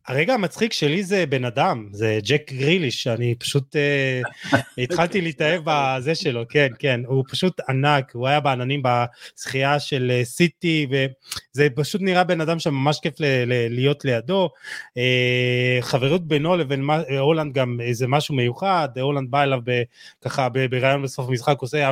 הרגע 0.07 0.35
המצחיק 0.35 0.73
שלי 0.73 1.03
זה 1.03 1.27
בן 1.27 1.45
אדם, 1.45 1.89
זה 1.93 2.19
ג'ק 2.23 2.53
גריליש, 2.53 3.07
אני 3.07 3.35
פשוט 3.35 3.77
uh, 3.77 4.57
התחלתי 4.83 5.21
להתאהב 5.21 5.63
בזה 5.65 6.15
שלו, 6.15 6.43
כן, 6.49 6.69
כן, 6.79 7.01
הוא 7.07 7.25
פשוט 7.29 7.61
ענק, 7.69 8.13
הוא 8.15 8.29
היה 8.29 8.41
בעננים 8.41 8.83
בזכייה 8.85 9.81
של 9.81 10.11
אה, 10.15 10.25
סיטי, 10.25 10.87
וזה 10.91 11.69
פשוט 11.75 12.01
נראה 12.01 12.25
בן 12.25 12.41
אדם 12.41 12.59
שממש 12.59 12.99
כיף 13.03 13.21
ל- 13.21 13.25
ל- 13.25 13.75
להיות 13.75 14.05
לידו. 14.05 14.51
Uh, 14.89 15.83
חברות 15.83 16.29
בינו 16.29 16.57
לבין 16.57 16.87
הולנד 17.19 17.55
גם 17.55 17.79
איזה 17.81 18.07
משהו 18.09 18.35
מיוחד, 18.35 18.89
הולנד 19.01 19.31
בא 19.31 19.43
אליו 19.43 19.59
ב- 19.65 19.83
ככה 20.21 20.49
בריאיון 20.49 21.03
בסוף 21.03 21.29
המשחק, 21.29 21.57
עושה 21.59 21.91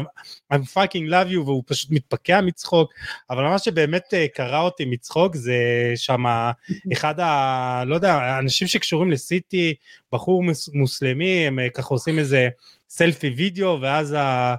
I'm 0.52 0.56
fucking 0.74 1.10
love 1.10 1.32
you, 1.32 1.38
והוא 1.38 1.62
פשוט 1.66 1.90
מתפקע 1.90 2.40
מצחוק, 2.40 2.92
אבל 3.30 3.42
מה 3.42 3.59
שבאמת 3.59 4.14
קרה 4.34 4.60
אותי 4.60 4.84
מצחוק 4.84 5.36
זה 5.36 5.55
שם 5.97 6.24
אחד 6.92 7.20
ה... 7.20 7.69
לא 7.86 7.94
יודע, 7.94 8.38
אנשים 8.38 8.68
שקשורים 8.68 9.10
לסיטי, 9.10 9.74
בחור 10.12 10.44
מוסלמי, 10.72 11.47
הם 11.47 11.59
אה, 11.59 11.68
ככה 11.70 11.88
עושים 11.94 12.18
איזה 12.18 12.48
סלפי 12.88 13.28
וידאו, 13.28 13.78
ואז 13.80 14.14
אה, 14.14 14.55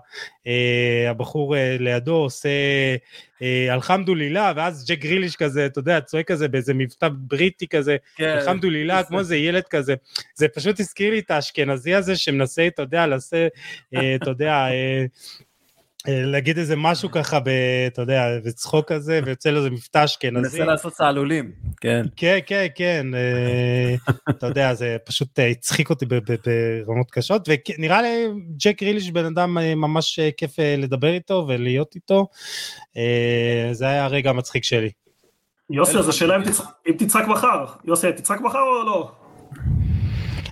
הבחור 1.10 1.58
אה, 1.58 1.76
לידו 1.80 2.16
עושה 2.16 2.50
אלחמדולילה, 3.70 4.54
ואז 4.56 4.86
ג'ק 4.88 5.00
גריליש 5.00 5.36
כזה, 5.36 5.66
אתה 5.66 5.80
יודע, 5.80 6.02
צועק 6.02 6.28
כזה 6.28 6.48
באיזה 6.48 6.74
מבטא 6.74 7.08
בריטי 7.14 7.68
כזה, 7.68 7.98
כן. 8.16 8.30
אלחמדולילה, 8.30 9.04
כמו 9.04 9.20
איזה 9.20 9.38
ילד 9.38 9.64
כזה. 9.64 9.96
זה 10.36 10.48
פשוט 10.48 10.80
הזכיר 10.80 11.12
לי 11.12 11.20
את 11.20 11.32
האשכנזי 11.32 11.94
הזה 11.94 12.16
שמנסה, 12.16 12.68
אתה 12.68 12.82
יודע, 12.82 13.08
לעשה, 13.08 13.48
אתה 13.90 14.30
יודע, 14.30 14.54
אה, 14.54 15.06
להגיד 16.08 16.58
איזה 16.58 16.76
משהו 16.76 17.12
ככה, 17.12 17.40
ב, 17.40 17.50
אתה 17.88 18.02
יודע, 18.02 18.28
בצחוק 18.46 18.92
כזה, 18.92 19.20
ויוצא 19.26 19.50
לו 19.50 19.58
איזה 19.58 19.70
מבטא 19.70 20.06
אשכנזי. 20.06 20.40
מנסה 20.40 20.66
לעשות 20.66 20.94
צהלולים, 20.94 21.52
כן. 21.82 22.06
כן, 22.16 22.40
כן, 22.46 22.66
כן, 22.76 23.08
אה, 23.16 23.96
אתה 24.30 24.48
יודע, 24.48 24.74
זה 24.74 24.98
פשוט 25.06 25.40
אה, 25.40 25.48
הצחיק 25.48 25.90
אותי 25.90 26.06
ברמות 26.86 27.12
קשות, 27.12 27.50
ונראה 27.78 28.02
לי 28.02 28.28
ג'ק 28.58 28.84
ריליש 28.84 29.12
בן 29.12 29.26
אדם 29.26 29.58
ממש 29.76 30.20
כיף 30.38 30.56
לדבר 30.78 31.14
איתו 31.14 31.46
ולהיות 31.48 31.96
איתו, 31.96 32.28
זה 33.72 33.86
היה 33.86 34.06
הרגע 34.06 34.30
המצחיק 34.30 34.64
שלי. 34.64 34.90
יוסי, 35.70 35.98
אז 35.98 36.10
השאלה 36.10 36.36
אם 36.90 36.94
תצחק 36.98 37.28
מחר, 37.28 37.66
יוסי, 37.86 38.12
תצחק 38.12 38.42
מחר 38.42 38.60
או 38.60 38.86
לא? 38.86 39.12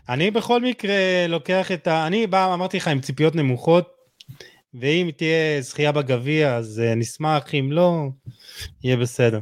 אני 0.10 0.32
בכל 0.32 0.62
מקרה 0.62 1.28
לוקח 1.28 1.72
את 1.72 1.88
ה... 1.88 2.08
אני 2.08 2.28
בא, 2.28 2.54
אמרתי 2.54 2.78
לך, 2.78 2.88
עם 2.88 3.00
ציפיות 3.00 3.36
נמוכות, 3.36 3.99
ואם 4.74 5.10
תהיה 5.18 5.62
זכייה 5.62 5.92
בגביע 5.92 6.56
אז 6.56 6.82
uh, 6.86 6.96
נשמח, 6.96 7.56
אם 7.56 7.72
לא, 7.72 8.08
יהיה 8.84 8.98
בסדר. 8.98 9.40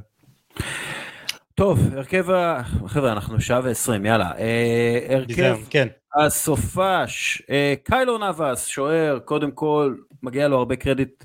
טוב, 1.56 1.80
הרכב 1.94 2.30
ה... 2.30 2.64
חבר'ה, 2.88 3.12
אנחנו 3.12 3.41
שעה 3.41 3.62
ועשרים, 3.64 4.06
יאללה. 4.06 4.32
אה, 4.38 5.16
הרכב 5.16 5.58
כן. 5.70 5.88
הסופש, 6.16 7.41
אה, 7.49 7.74
קיילו 7.84 8.18
נאבס, 8.18 8.66
שוער, 8.68 9.20
קודם 9.20 9.52
כל, 9.52 9.95
מגיע 10.24 10.48
לו 10.48 10.58
הרבה 10.58 10.76
קרדיט 10.76 11.24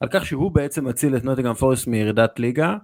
על 0.00 0.08
כך 0.10 0.26
שהוא 0.26 0.50
בעצם 0.50 0.88
מציל 0.88 1.16
את 1.16 1.24
נוטינגרם 1.24 1.54
פורסט 1.54 1.86
מירידת 1.86 2.38
ליגה. 2.38 2.76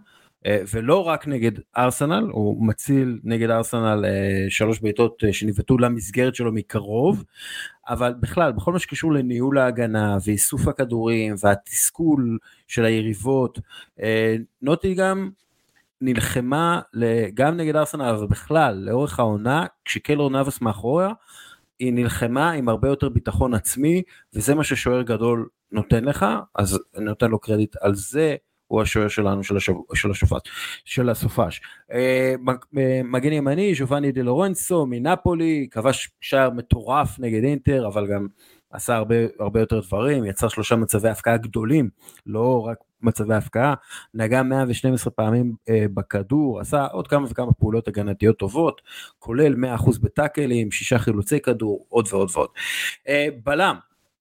אה, 0.46 0.58
ולא 0.72 1.04
רק 1.04 1.28
נגד 1.28 1.52
ארסנל, 1.76 2.26
הוא 2.30 2.66
מציל 2.66 3.18
נגד 3.24 3.50
ארסנל 3.50 4.04
אה, 4.04 4.46
שלוש 4.48 4.80
בעיטות 4.80 5.24
אה, 5.24 5.32
שניבטו 5.32 5.78
למסגרת 5.78 6.34
שלו 6.34 6.52
מקרוב, 6.52 7.24
אבל 7.88 8.14
בכלל, 8.20 8.52
בכל 8.52 8.72
מה 8.72 8.78
שקשור 8.78 9.12
לניהול 9.12 9.58
ההגנה 9.58 10.18
ואיסוף 10.24 10.68
הכדורים 10.68 11.34
והתסכול 11.40 12.38
של 12.68 12.84
היריבות, 12.84 13.58
נוטי 14.62 14.94
גם 14.94 15.30
נלחמה 16.00 16.80
גם 17.34 17.56
נגד 17.56 17.76
ארסנל 17.76 18.16
ובכלל 18.20 18.74
לאורך 18.74 19.18
העונה, 19.18 19.66
כשקלור 19.84 20.30
נאבס 20.30 20.60
מאחוריה, 20.60 21.08
היא 21.78 21.92
נלחמה 21.92 22.50
עם 22.50 22.68
הרבה 22.68 22.88
יותר 22.88 23.08
ביטחון 23.08 23.54
עצמי, 23.54 24.02
וזה 24.34 24.54
מה 24.54 24.64
ששוער 24.64 25.02
גדול 25.02 25.48
נותן 25.72 26.04
לך, 26.04 26.26
אז 26.54 26.78
אני 26.96 27.04
נותן 27.04 27.30
לו 27.30 27.38
קרדיט 27.38 27.76
על 27.80 27.94
זה. 27.94 28.36
הוא 28.68 28.82
השוער 28.82 29.08
שלנו 29.08 29.44
של, 29.44 29.56
השב... 29.56 29.72
של 29.94 30.10
השופט, 30.10 30.42
של 30.84 31.08
הסופש. 31.08 31.60
אה, 31.92 32.34
אה, 32.78 33.00
מגן 33.04 33.32
ימני, 33.32 33.74
ז'ובאני 33.74 34.12
דה 34.12 34.22
לורנסו 34.22 34.86
מנפולי, 34.86 35.68
כבש 35.70 36.10
שער 36.20 36.50
מטורף 36.50 37.18
נגד 37.18 37.44
אינטר, 37.44 37.86
אבל 37.86 38.06
גם 38.06 38.26
עשה 38.70 38.96
הרבה, 38.96 39.14
הרבה 39.40 39.60
יותר 39.60 39.80
דברים, 39.80 40.24
יצר 40.24 40.48
שלושה 40.48 40.76
מצבי 40.76 41.08
הפקעה 41.08 41.36
גדולים, 41.36 41.88
לא 42.26 42.66
רק 42.66 42.78
מצבי 43.02 43.34
הפקעה, 43.34 43.74
נגע 44.14 44.42
112 44.42 45.10
פעמים 45.10 45.54
אה, 45.68 45.84
בכדור, 45.94 46.60
עשה 46.60 46.86
עוד 46.86 47.08
כמה 47.08 47.26
וכמה 47.30 47.52
פעולות 47.52 47.88
הגנתיות 47.88 48.38
טובות, 48.38 48.82
כולל 49.18 49.54
100% 49.54 50.00
בטאקלים, 50.02 50.70
שישה 50.70 50.98
חילוצי 50.98 51.40
כדור, 51.40 51.86
עוד 51.88 52.08
ועוד 52.10 52.30
ועוד. 52.34 52.48
בלם, 53.44 53.76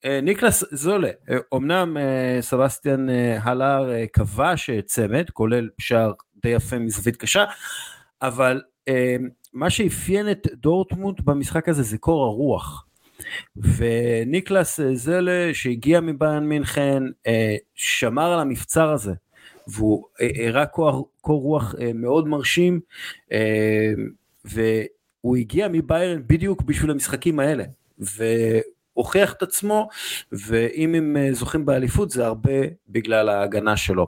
ניקלאס 0.05 0.63
זולה, 0.71 1.09
אמנם 1.53 1.97
אה, 1.97 2.37
סבסטיאן 2.41 3.09
אה, 3.09 3.37
הלר 3.43 3.89
כבש 4.13 4.69
צמד, 4.85 5.29
כולל 5.29 5.69
שער 5.77 6.11
די 6.41 6.49
יפה 6.49 6.79
מזווית 6.79 7.15
קשה, 7.15 7.45
אבל 8.21 8.61
מה 9.53 9.69
שאפיין 9.69 10.31
את 10.31 10.47
דורטמונד 10.53 11.25
במשחק 11.25 11.69
הזה 11.69 11.83
זה 11.83 11.97
קור 11.97 12.25
הרוח. 12.25 12.85
וניקלאס 13.57 14.79
זולה 14.93 15.49
שהגיע 15.53 15.99
מביירן 15.99 16.45
מינכן 16.45 17.03
שמר 17.75 18.33
על 18.33 18.39
המבצר 18.39 18.89
הזה 18.89 19.13
והוא 19.67 20.05
הראה 20.19 20.65
קור, 20.65 21.09
קור 21.21 21.41
רוח 21.41 21.75
מאוד 21.95 22.27
מרשים 22.27 22.79
והוא 24.45 25.37
הגיע 25.37 25.67
מביירן 25.71 26.21
בדיוק 26.27 26.61
בשביל 26.61 26.91
המשחקים 26.91 27.39
האלה. 27.39 27.63
הוכיח 28.95 29.33
את 29.33 29.43
עצמו, 29.43 29.89
ואם 30.31 30.95
הם 30.95 31.17
אה, 31.17 31.33
זוכים 31.33 31.65
באליפות 31.65 32.09
זה 32.09 32.25
הרבה 32.25 32.51
בגלל 32.89 33.29
ההגנה 33.29 33.77
שלו. 33.77 34.07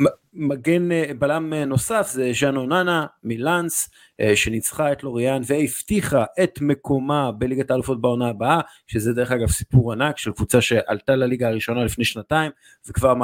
אה, 0.00 0.06
מגן 0.34 0.92
אה, 0.92 1.10
בלם 1.18 1.54
נוסף 1.54 2.08
זה 2.10 2.30
ז'אן 2.40 2.56
אוננה 2.56 3.06
מלאנס 3.24 3.90
שניצחה 4.34 4.92
את 4.92 5.02
לוריאן 5.02 5.42
והבטיחה 5.46 6.24
את 6.42 6.58
מקומה 6.60 7.32
בליגת 7.32 7.70
האלופות 7.70 8.00
בעונה 8.00 8.28
הבאה 8.28 8.60
שזה 8.86 9.12
דרך 9.12 9.32
אגב 9.32 9.48
סיפור 9.48 9.92
ענק 9.92 10.18
של 10.18 10.32
קבוצה 10.32 10.60
שעלתה 10.60 11.16
לליגה 11.16 11.48
הראשונה 11.48 11.84
לפני 11.84 12.04
שנתיים 12.04 12.50
וכבר 12.88 13.14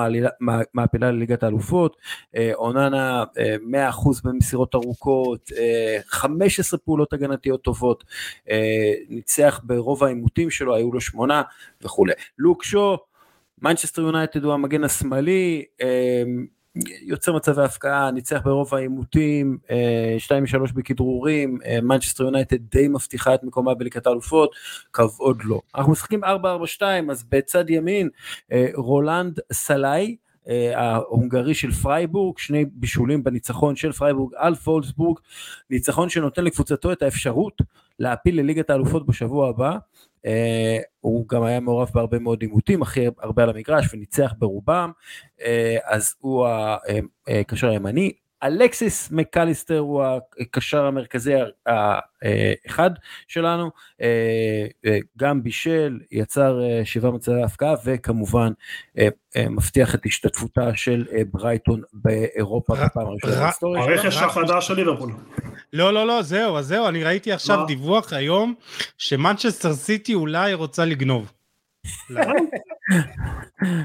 מעפילה 0.74 1.10
לליגת 1.10 1.42
האלופות. 1.42 1.96
אוננה 2.54 3.24
100% 3.92 4.20
במסירות 4.24 4.74
ארוכות 4.74 5.50
15 6.06 6.78
פעולות 6.78 7.12
הגנתיות 7.12 7.62
טובות 7.62 8.04
ניצח 9.08 9.60
ברוב 9.64 10.04
העימותים 10.04 10.50
שלו 10.50 10.74
היו 10.74 10.92
לו 10.92 11.00
שמונה 11.00 11.42
וכולי 11.82 12.12
לוק 12.38 12.64
שו 12.64 12.98
מנצ'סטר 13.62 14.02
יונייטד 14.02 14.44
הוא 14.44 14.52
המגן 14.52 14.84
השמאלי 14.84 15.64
יוצר 17.02 17.32
מצבי 17.32 17.62
הבקעה, 17.62 18.10
ניצח 18.10 18.40
ברוב 18.44 18.74
העימותים, 18.74 19.58
2-3 20.28 20.32
אה, 20.32 20.38
בכדרורים, 20.74 21.58
מנצ'סטר 21.82 22.24
אה, 22.24 22.28
יונייטד 22.28 22.56
די 22.56 22.88
מבטיחה 22.88 23.34
את 23.34 23.44
מקומה 23.44 23.74
בליגת 23.74 24.06
האלופות, 24.06 24.54
כבוד 24.92 25.38
לא. 25.44 25.60
אנחנו 25.74 25.92
משחקים 25.92 26.24
4-4-2, 26.24 26.26
אז 27.10 27.24
בצד 27.28 27.70
ימין 27.70 28.08
אה, 28.52 28.66
רולנד 28.74 29.40
סלאי, 29.52 30.16
ההונגרי 30.74 31.54
של 31.54 31.72
פרייבורג, 31.72 32.38
שני 32.38 32.64
בישולים 32.72 33.24
בניצחון 33.24 33.76
של 33.76 33.92
פרייבורג 33.92 34.32
על 34.36 34.54
וולפסבורג, 34.54 35.18
ניצחון 35.70 36.08
שנותן 36.08 36.44
לקבוצתו 36.44 36.92
את 36.92 37.02
האפשרות 37.02 37.62
להעפיל 37.98 38.40
לליגת 38.40 38.70
האלופות 38.70 39.06
בשבוע 39.06 39.48
הבא. 39.48 39.76
אה, 40.26 40.28
הוא 41.00 41.28
גם 41.28 41.42
היה 41.42 41.60
מעורב 41.60 41.90
בהרבה 41.94 42.18
מאוד 42.18 42.42
עימותים, 42.42 42.82
הכי 42.82 43.06
הרבה 43.18 43.42
על 43.42 43.50
המגרש 43.50 43.94
וניצח 43.94 44.34
ברובם, 44.38 44.90
אה, 45.38 45.42
אז 45.84 46.14
הוא 46.18 46.46
הקשר 47.28 47.68
הימני. 47.70 48.12
אלכסיס 48.42 49.10
מקליסטר 49.10 49.78
הוא 49.78 50.04
הקשר 50.40 50.84
המרכזי 50.84 51.32
האחד 51.66 52.90
שלנו, 53.28 53.70
גם 55.18 55.42
בישל, 55.42 55.98
יצר 56.10 56.60
שבעה 56.84 57.10
מצבי 57.10 57.42
הפקעה 57.42 57.74
וכמובן 57.84 58.52
מבטיח 59.36 59.94
את 59.94 60.06
השתתפותה 60.06 60.76
של 60.76 61.04
ברייטון 61.30 61.82
באירופה 61.92 62.74
בפעם 62.74 63.06
הראשונה 63.06 63.40
בהיסטוריה. 63.40 63.82
הרכש 63.82 64.16
החדש 64.16 64.66
של 64.66 64.74
ליברפול. 64.74 65.12
לא 65.72 65.92
לא 65.92 66.06
לא 66.06 66.22
זהו 66.22 66.56
אז 66.56 66.66
זהו 66.66 66.88
אני 66.88 67.04
ראיתי 67.04 67.32
עכשיו 67.32 67.66
דיווח 67.66 68.12
היום 68.12 68.54
שמנצ'סטר 68.98 69.74
סיטי 69.74 70.14
אולי 70.14 70.54
רוצה 70.54 70.84
לגנוב. 70.84 71.32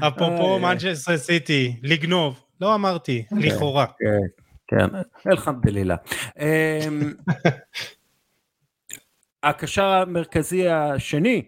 אפרופו 0.08 0.58
מנצ'סטר 0.58 1.16
סיטי 1.16 1.76
לגנוב 1.82 2.40
לא 2.60 2.74
אמרתי 2.74 3.24
לכאורה. 3.32 3.86
כן, 4.72 4.88
אלחמדלילה. 5.30 5.96
אמ, 6.40 7.02
הקשר 9.42 9.84
המרכזי 9.84 10.68
השני 10.68 11.42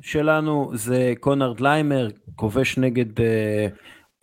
שלנו 0.00 0.70
זה 0.74 1.12
קונרד 1.20 1.60
ליימר, 1.60 2.08
כובש 2.36 2.78
נגד 2.78 3.20
אה, 3.20 3.66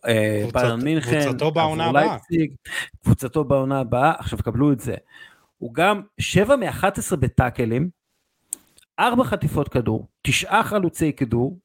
אה, 0.07 0.45
ביירן 0.53 0.81
מינכן, 0.81 1.23
קבוצתו 1.23 1.51
בעונה 1.51 1.85
הבאה. 1.85 2.17
קבוצתו 3.03 3.43
בעונה 3.43 3.79
הבאה, 3.79 4.13
עכשיו 4.17 4.39
קבלו 4.39 4.71
את 4.71 4.79
זה. 4.79 4.95
הוא 5.57 5.73
גם 5.73 6.01
7 6.19 6.55
מ-11 6.55 7.15
בטאקלים, 7.19 7.89
4 8.99 9.23
חטיפות 9.23 9.69
כדור, 9.69 10.07
9 10.21 10.63
חלוצי 10.63 11.13
כדור, 11.13 11.59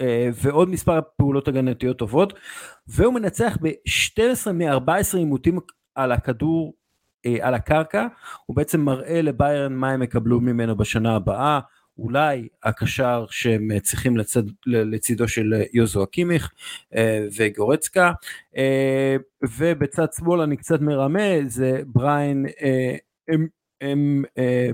אה, 0.00 0.28
ועוד 0.34 0.68
מספר 0.68 1.00
פעולות 1.16 1.48
הגנתיות 1.48 1.98
טובות, 1.98 2.32
והוא 2.86 3.14
מנצח 3.14 3.58
ב-12 3.62 4.52
מ-14 4.52 5.16
עימותים 5.16 5.58
על 5.94 6.12
הכדור, 6.12 6.74
אה, 7.26 7.36
על 7.40 7.54
הקרקע, 7.54 8.06
הוא 8.46 8.56
בעצם 8.56 8.80
מראה 8.80 9.22
לביירן 9.22 9.72
מה 9.72 9.90
הם 9.90 10.02
יקבלו 10.02 10.40
ממנו 10.40 10.76
בשנה 10.76 11.16
הבאה, 11.16 11.60
אולי 11.98 12.48
הקשר 12.62 13.26
שהם 13.30 13.78
צריכים 13.80 14.16
לצד, 14.16 14.42
לצידו 14.66 15.28
של 15.28 15.62
יוזו 15.72 16.04
אקימיך 16.04 16.52
אה, 16.94 17.26
וגורצקה, 17.36 18.12
אה, 18.56 19.16
ובצד 19.42 20.12
שמאל 20.12 20.40
אני 20.40 20.56
קצת 20.56 20.80
מרמה, 20.80 21.28
זה 21.46 21.80
בריין 21.86 22.46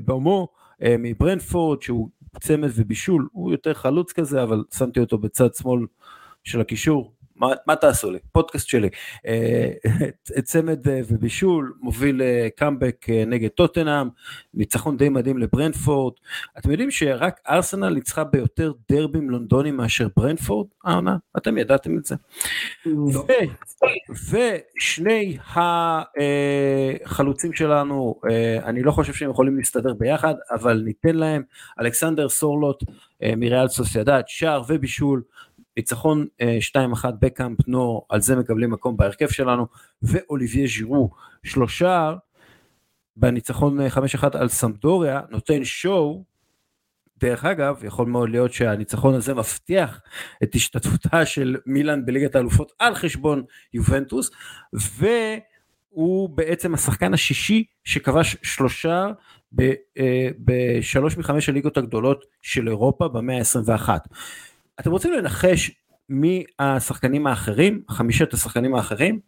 בומו 0.04 0.48
מברנפורד, 0.82 1.82
שהוא 1.82 2.08
צמד 2.40 2.68
ובישול, 2.74 3.28
הוא 3.32 3.52
יותר 3.52 3.74
חלוץ 3.74 4.12
כזה, 4.12 4.42
אבל 4.42 4.64
שמתי 4.78 5.00
אותו 5.00 5.18
בצד 5.18 5.54
שמאל 5.54 5.86
של 6.44 6.60
הקישור, 6.60 7.12
מה, 7.40 7.48
מה 7.66 7.76
תעשו 7.76 8.10
לי? 8.10 8.18
פודקאסט 8.32 8.68
שלי. 8.68 8.88
אה, 9.26 9.70
צמד 10.42 10.88
אה, 10.88 11.00
ובישול, 11.08 11.72
מוביל 11.80 12.22
קאמבק 12.56 13.06
אה, 13.10 13.24
נגד 13.26 13.48
טוטנאם, 13.48 14.08
ניצחון 14.54 14.96
די 14.96 15.08
מדהים 15.08 15.38
לברנדפורד. 15.38 16.14
אתם 16.58 16.70
יודעים 16.70 16.90
שרק 16.90 17.40
ארסנל 17.48 17.88
ניצחה 17.88 18.24
ביותר 18.24 18.72
דרבים 18.90 19.30
לונדונים 19.30 19.76
מאשר 19.76 20.08
ברנדפורד 20.16 20.66
העונה? 20.84 21.16
אתם 21.36 21.58
ידעתם 21.58 21.98
את 21.98 22.04
זה? 22.04 22.14
לא. 22.86 23.26
ושני 24.30 25.38
החלוצים 27.04 27.52
שלנו, 27.52 28.20
אני 28.64 28.82
לא 28.82 28.92
חושב 28.92 29.12
שהם 29.12 29.30
יכולים 29.30 29.56
להסתדר 29.56 29.94
ביחד, 29.94 30.34
אבל 30.50 30.82
ניתן 30.84 31.16
להם, 31.16 31.42
אלכסנדר 31.80 32.28
סורלוט 32.28 32.84
מריאל 33.36 33.68
סוסיידד, 33.68 34.22
שער 34.26 34.62
ובישול. 34.68 35.22
ניצחון 35.80 36.26
2-1 36.40 37.04
אה, 37.04 37.10
בקאמפ 37.20 37.58
נו, 37.66 38.02
על 38.08 38.20
זה 38.20 38.36
מקבלים 38.36 38.70
מקום 38.70 38.96
בהרכב 38.96 39.28
שלנו, 39.28 39.66
ואוליביה 40.02 40.66
ז'ירו 40.66 41.10
שלושה 41.42 42.14
בניצחון 43.16 43.78
5-1 43.80 43.90
אה, 44.22 44.40
על 44.40 44.48
סמדוריה, 44.48 45.20
נותן 45.30 45.64
שואו, 45.64 46.24
דרך 47.16 47.44
אגב, 47.44 47.84
יכול 47.84 48.06
מאוד 48.06 48.28
להיות 48.28 48.52
שהניצחון 48.52 49.14
הזה 49.14 49.34
מבטיח 49.34 50.00
את 50.42 50.54
השתתפותה 50.54 51.26
של 51.26 51.56
מילאן 51.66 52.06
בליגת 52.06 52.34
האלופות 52.34 52.72
על 52.78 52.94
חשבון 52.94 53.42
יובנטוס, 53.74 54.30
והוא 55.92 56.28
בעצם 56.28 56.74
השחקן 56.74 57.14
השישי 57.14 57.64
שכבש 57.84 58.36
שלושה 58.42 59.06
אה, 59.60 60.28
בשלוש 60.38 61.16
מחמש 61.16 61.48
הליגות 61.48 61.76
הגדולות 61.76 62.24
של 62.42 62.68
אירופה 62.68 63.08
במאה 63.08 63.38
ה-21. 63.38 63.88
אתם 64.80 64.90
רוצים 64.90 65.12
לנחש 65.12 65.70
מי 66.08 66.44
השחקנים 66.58 67.26
האחרים, 67.26 67.82
חמישת 67.90 68.32
השחקנים 68.34 68.74
האחרים? 68.74 69.20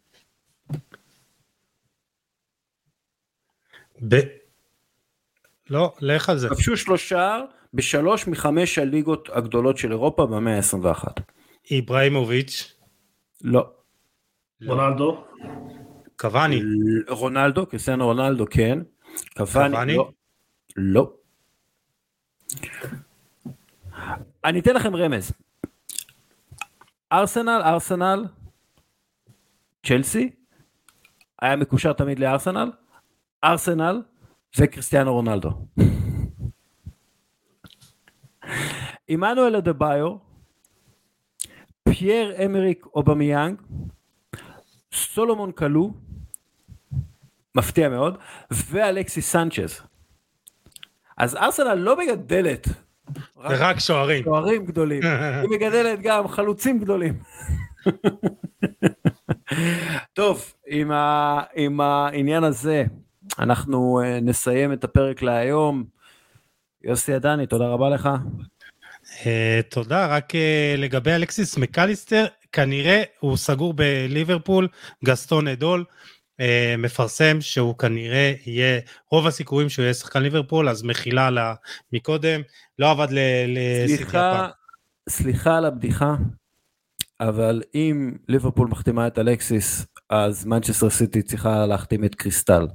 ב... 4.07 4.15
לא, 5.69 5.93
לך 6.01 6.29
על 6.29 6.37
זה. 6.37 6.49
כבשו 6.49 6.77
שלושה 6.77 7.39
בשלוש 7.73 8.27
מחמש 8.27 8.77
הליגות 8.77 9.29
הגדולות 9.33 9.77
של 9.77 9.91
אירופה 9.91 10.25
במאה 10.25 10.57
ה-21. 10.57 11.07
איברהימוביץ'. 11.71 12.73
לא. 13.41 13.69
רונלדו. 14.65 15.23
קוואני. 16.15 16.61
רונלדו, 17.09 17.65
קריסטיאנו 17.65 18.05
רונלדו 18.05 18.45
כן. 18.49 18.79
קוואני. 19.37 19.95
לא. 19.95 20.11
לא. 20.75 21.13
אני 24.45 24.59
אתן 24.59 24.75
לכם 24.75 24.95
רמז. 24.95 25.31
ארסנל, 27.13 27.61
ארסנל, 27.65 28.25
צ'לסי, 29.85 30.29
היה 31.41 31.55
מקושר 31.55 31.93
תמיד 31.93 32.19
לארסנל, 32.19 32.71
ארסנל 33.43 34.01
וקריסטיאנו 34.59 35.13
רונלדו. 35.13 35.51
עמנואל 39.07 39.55
אדבאיו, 39.55 40.15
פייר 41.83 42.45
אמריק 42.45 42.85
אובמיאנג, 42.85 43.61
סולומון 44.93 45.51
קלו, 45.51 45.93
מפתיע 47.55 47.89
מאוד, 47.89 48.17
ואלכסיס 48.51 49.31
סנצ'ז. 49.31 49.81
אז 51.17 51.35
ארסנל 51.35 51.73
לא 51.73 51.97
מגדלת 51.97 52.67
רק 53.37 53.79
שוערים. 53.79 54.23
שוערים 54.23 54.65
גדולים. 54.65 55.01
היא 55.41 55.49
מגדלת 55.49 55.99
גם 56.01 56.27
חלוצים 56.27 56.79
גדולים. 56.79 57.13
טוב, 60.13 60.53
עם, 60.67 60.91
ה, 60.91 61.41
עם 61.55 61.81
העניין 61.81 62.43
הזה, 62.43 62.83
אנחנו 63.39 64.01
אה, 64.01 64.21
נסיים 64.21 64.73
את 64.73 64.83
הפרק 64.83 65.21
להיום. 65.21 65.83
יוסי 66.83 67.13
עדני, 67.13 67.47
תודה 67.47 67.67
רבה 67.67 67.89
לך. 67.89 68.09
Uh, 69.03 69.25
תודה, 69.69 70.07
רק 70.07 70.31
uh, 70.31 70.37
לגבי 70.77 71.11
אלכסיס 71.11 71.57
מקליסטר, 71.57 72.25
כנראה 72.51 73.03
הוא 73.19 73.37
סגור 73.37 73.73
בליברפול, 73.73 74.67
גסטון 75.05 75.47
אדול. 75.47 75.85
אה, 76.43 76.75
מפרסם 76.77 77.41
שהוא 77.41 77.77
כנראה 77.77 78.33
יהיה, 78.45 78.79
רוב 79.11 79.27
הסיכויים 79.27 79.69
שהוא 79.69 79.83
יהיה 79.83 79.93
שחקן 79.93 80.23
ליברפול, 80.23 80.69
אז 80.69 80.83
מחילה 80.83 81.29
לה 81.29 81.53
מקודם, 81.93 82.41
לא 82.79 82.91
עבד 82.91 83.07
לסיטי 83.47 84.03
הפעם. 84.03 84.49
סליחה 85.09 85.57
על 85.57 85.65
הבדיחה, 85.65 86.15
אבל 87.19 87.61
אם 87.75 88.11
ליברפול 88.27 88.67
מחתימה 88.67 89.07
את 89.07 89.19
אלקסיס, 89.19 89.85
אז 90.09 90.45
מנצ'סטר 90.45 90.89
סיטי 90.89 91.21
צריכה 91.21 91.65
להחתים 91.65 92.05
את 92.05 92.15
קריסטל. 92.15 92.67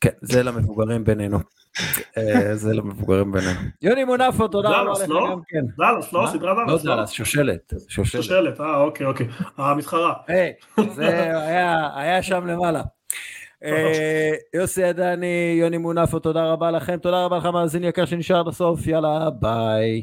כן, 0.00 0.10
זה 0.22 0.42
למבוגרים 0.42 1.04
בינינו. 1.04 1.38
אה, 2.18 2.56
זה 2.56 2.74
למבוגרים 2.74 3.32
בינינו. 3.32 3.60
יוני 3.82 4.04
מונפו, 4.04 4.48
תודה 4.48 4.68
רבה 4.68 4.92
לך 4.92 5.08
לא? 5.08 5.28
גם 5.30 5.40
כן. 5.48 5.64
דאלאס, 5.78 6.12
לא? 6.12 6.26
סדרה 6.32 6.54
דאלאס. 6.54 6.84
לא 6.84 6.94
דאלאס, 6.94 7.10
שושלת. 7.10 7.72
שושלת, 7.88 8.60
אה, 8.60 8.76
אוקיי, 8.76 9.06
אוקיי. 9.06 9.26
המתחרה. 9.56 10.12
זה 10.96 11.08
היה 11.94 12.22
שם 12.22 12.46
למעלה. 12.46 12.82
אה, 13.64 14.32
יוסי 14.54 14.84
עדני, 14.84 15.56
יוני 15.60 15.78
מונפו, 15.78 16.18
תודה 16.18 16.44
רבה 16.44 16.70
לכם, 16.70 16.96
תודה 16.96 17.24
רבה 17.24 17.38
לך 17.38 17.46
מאזין 17.46 17.84
יקר 17.84 18.04
שנשאר 18.04 18.40
עד 18.40 18.48
הסוף, 18.48 18.86
יאללה, 18.86 19.30
ביי. 19.30 20.02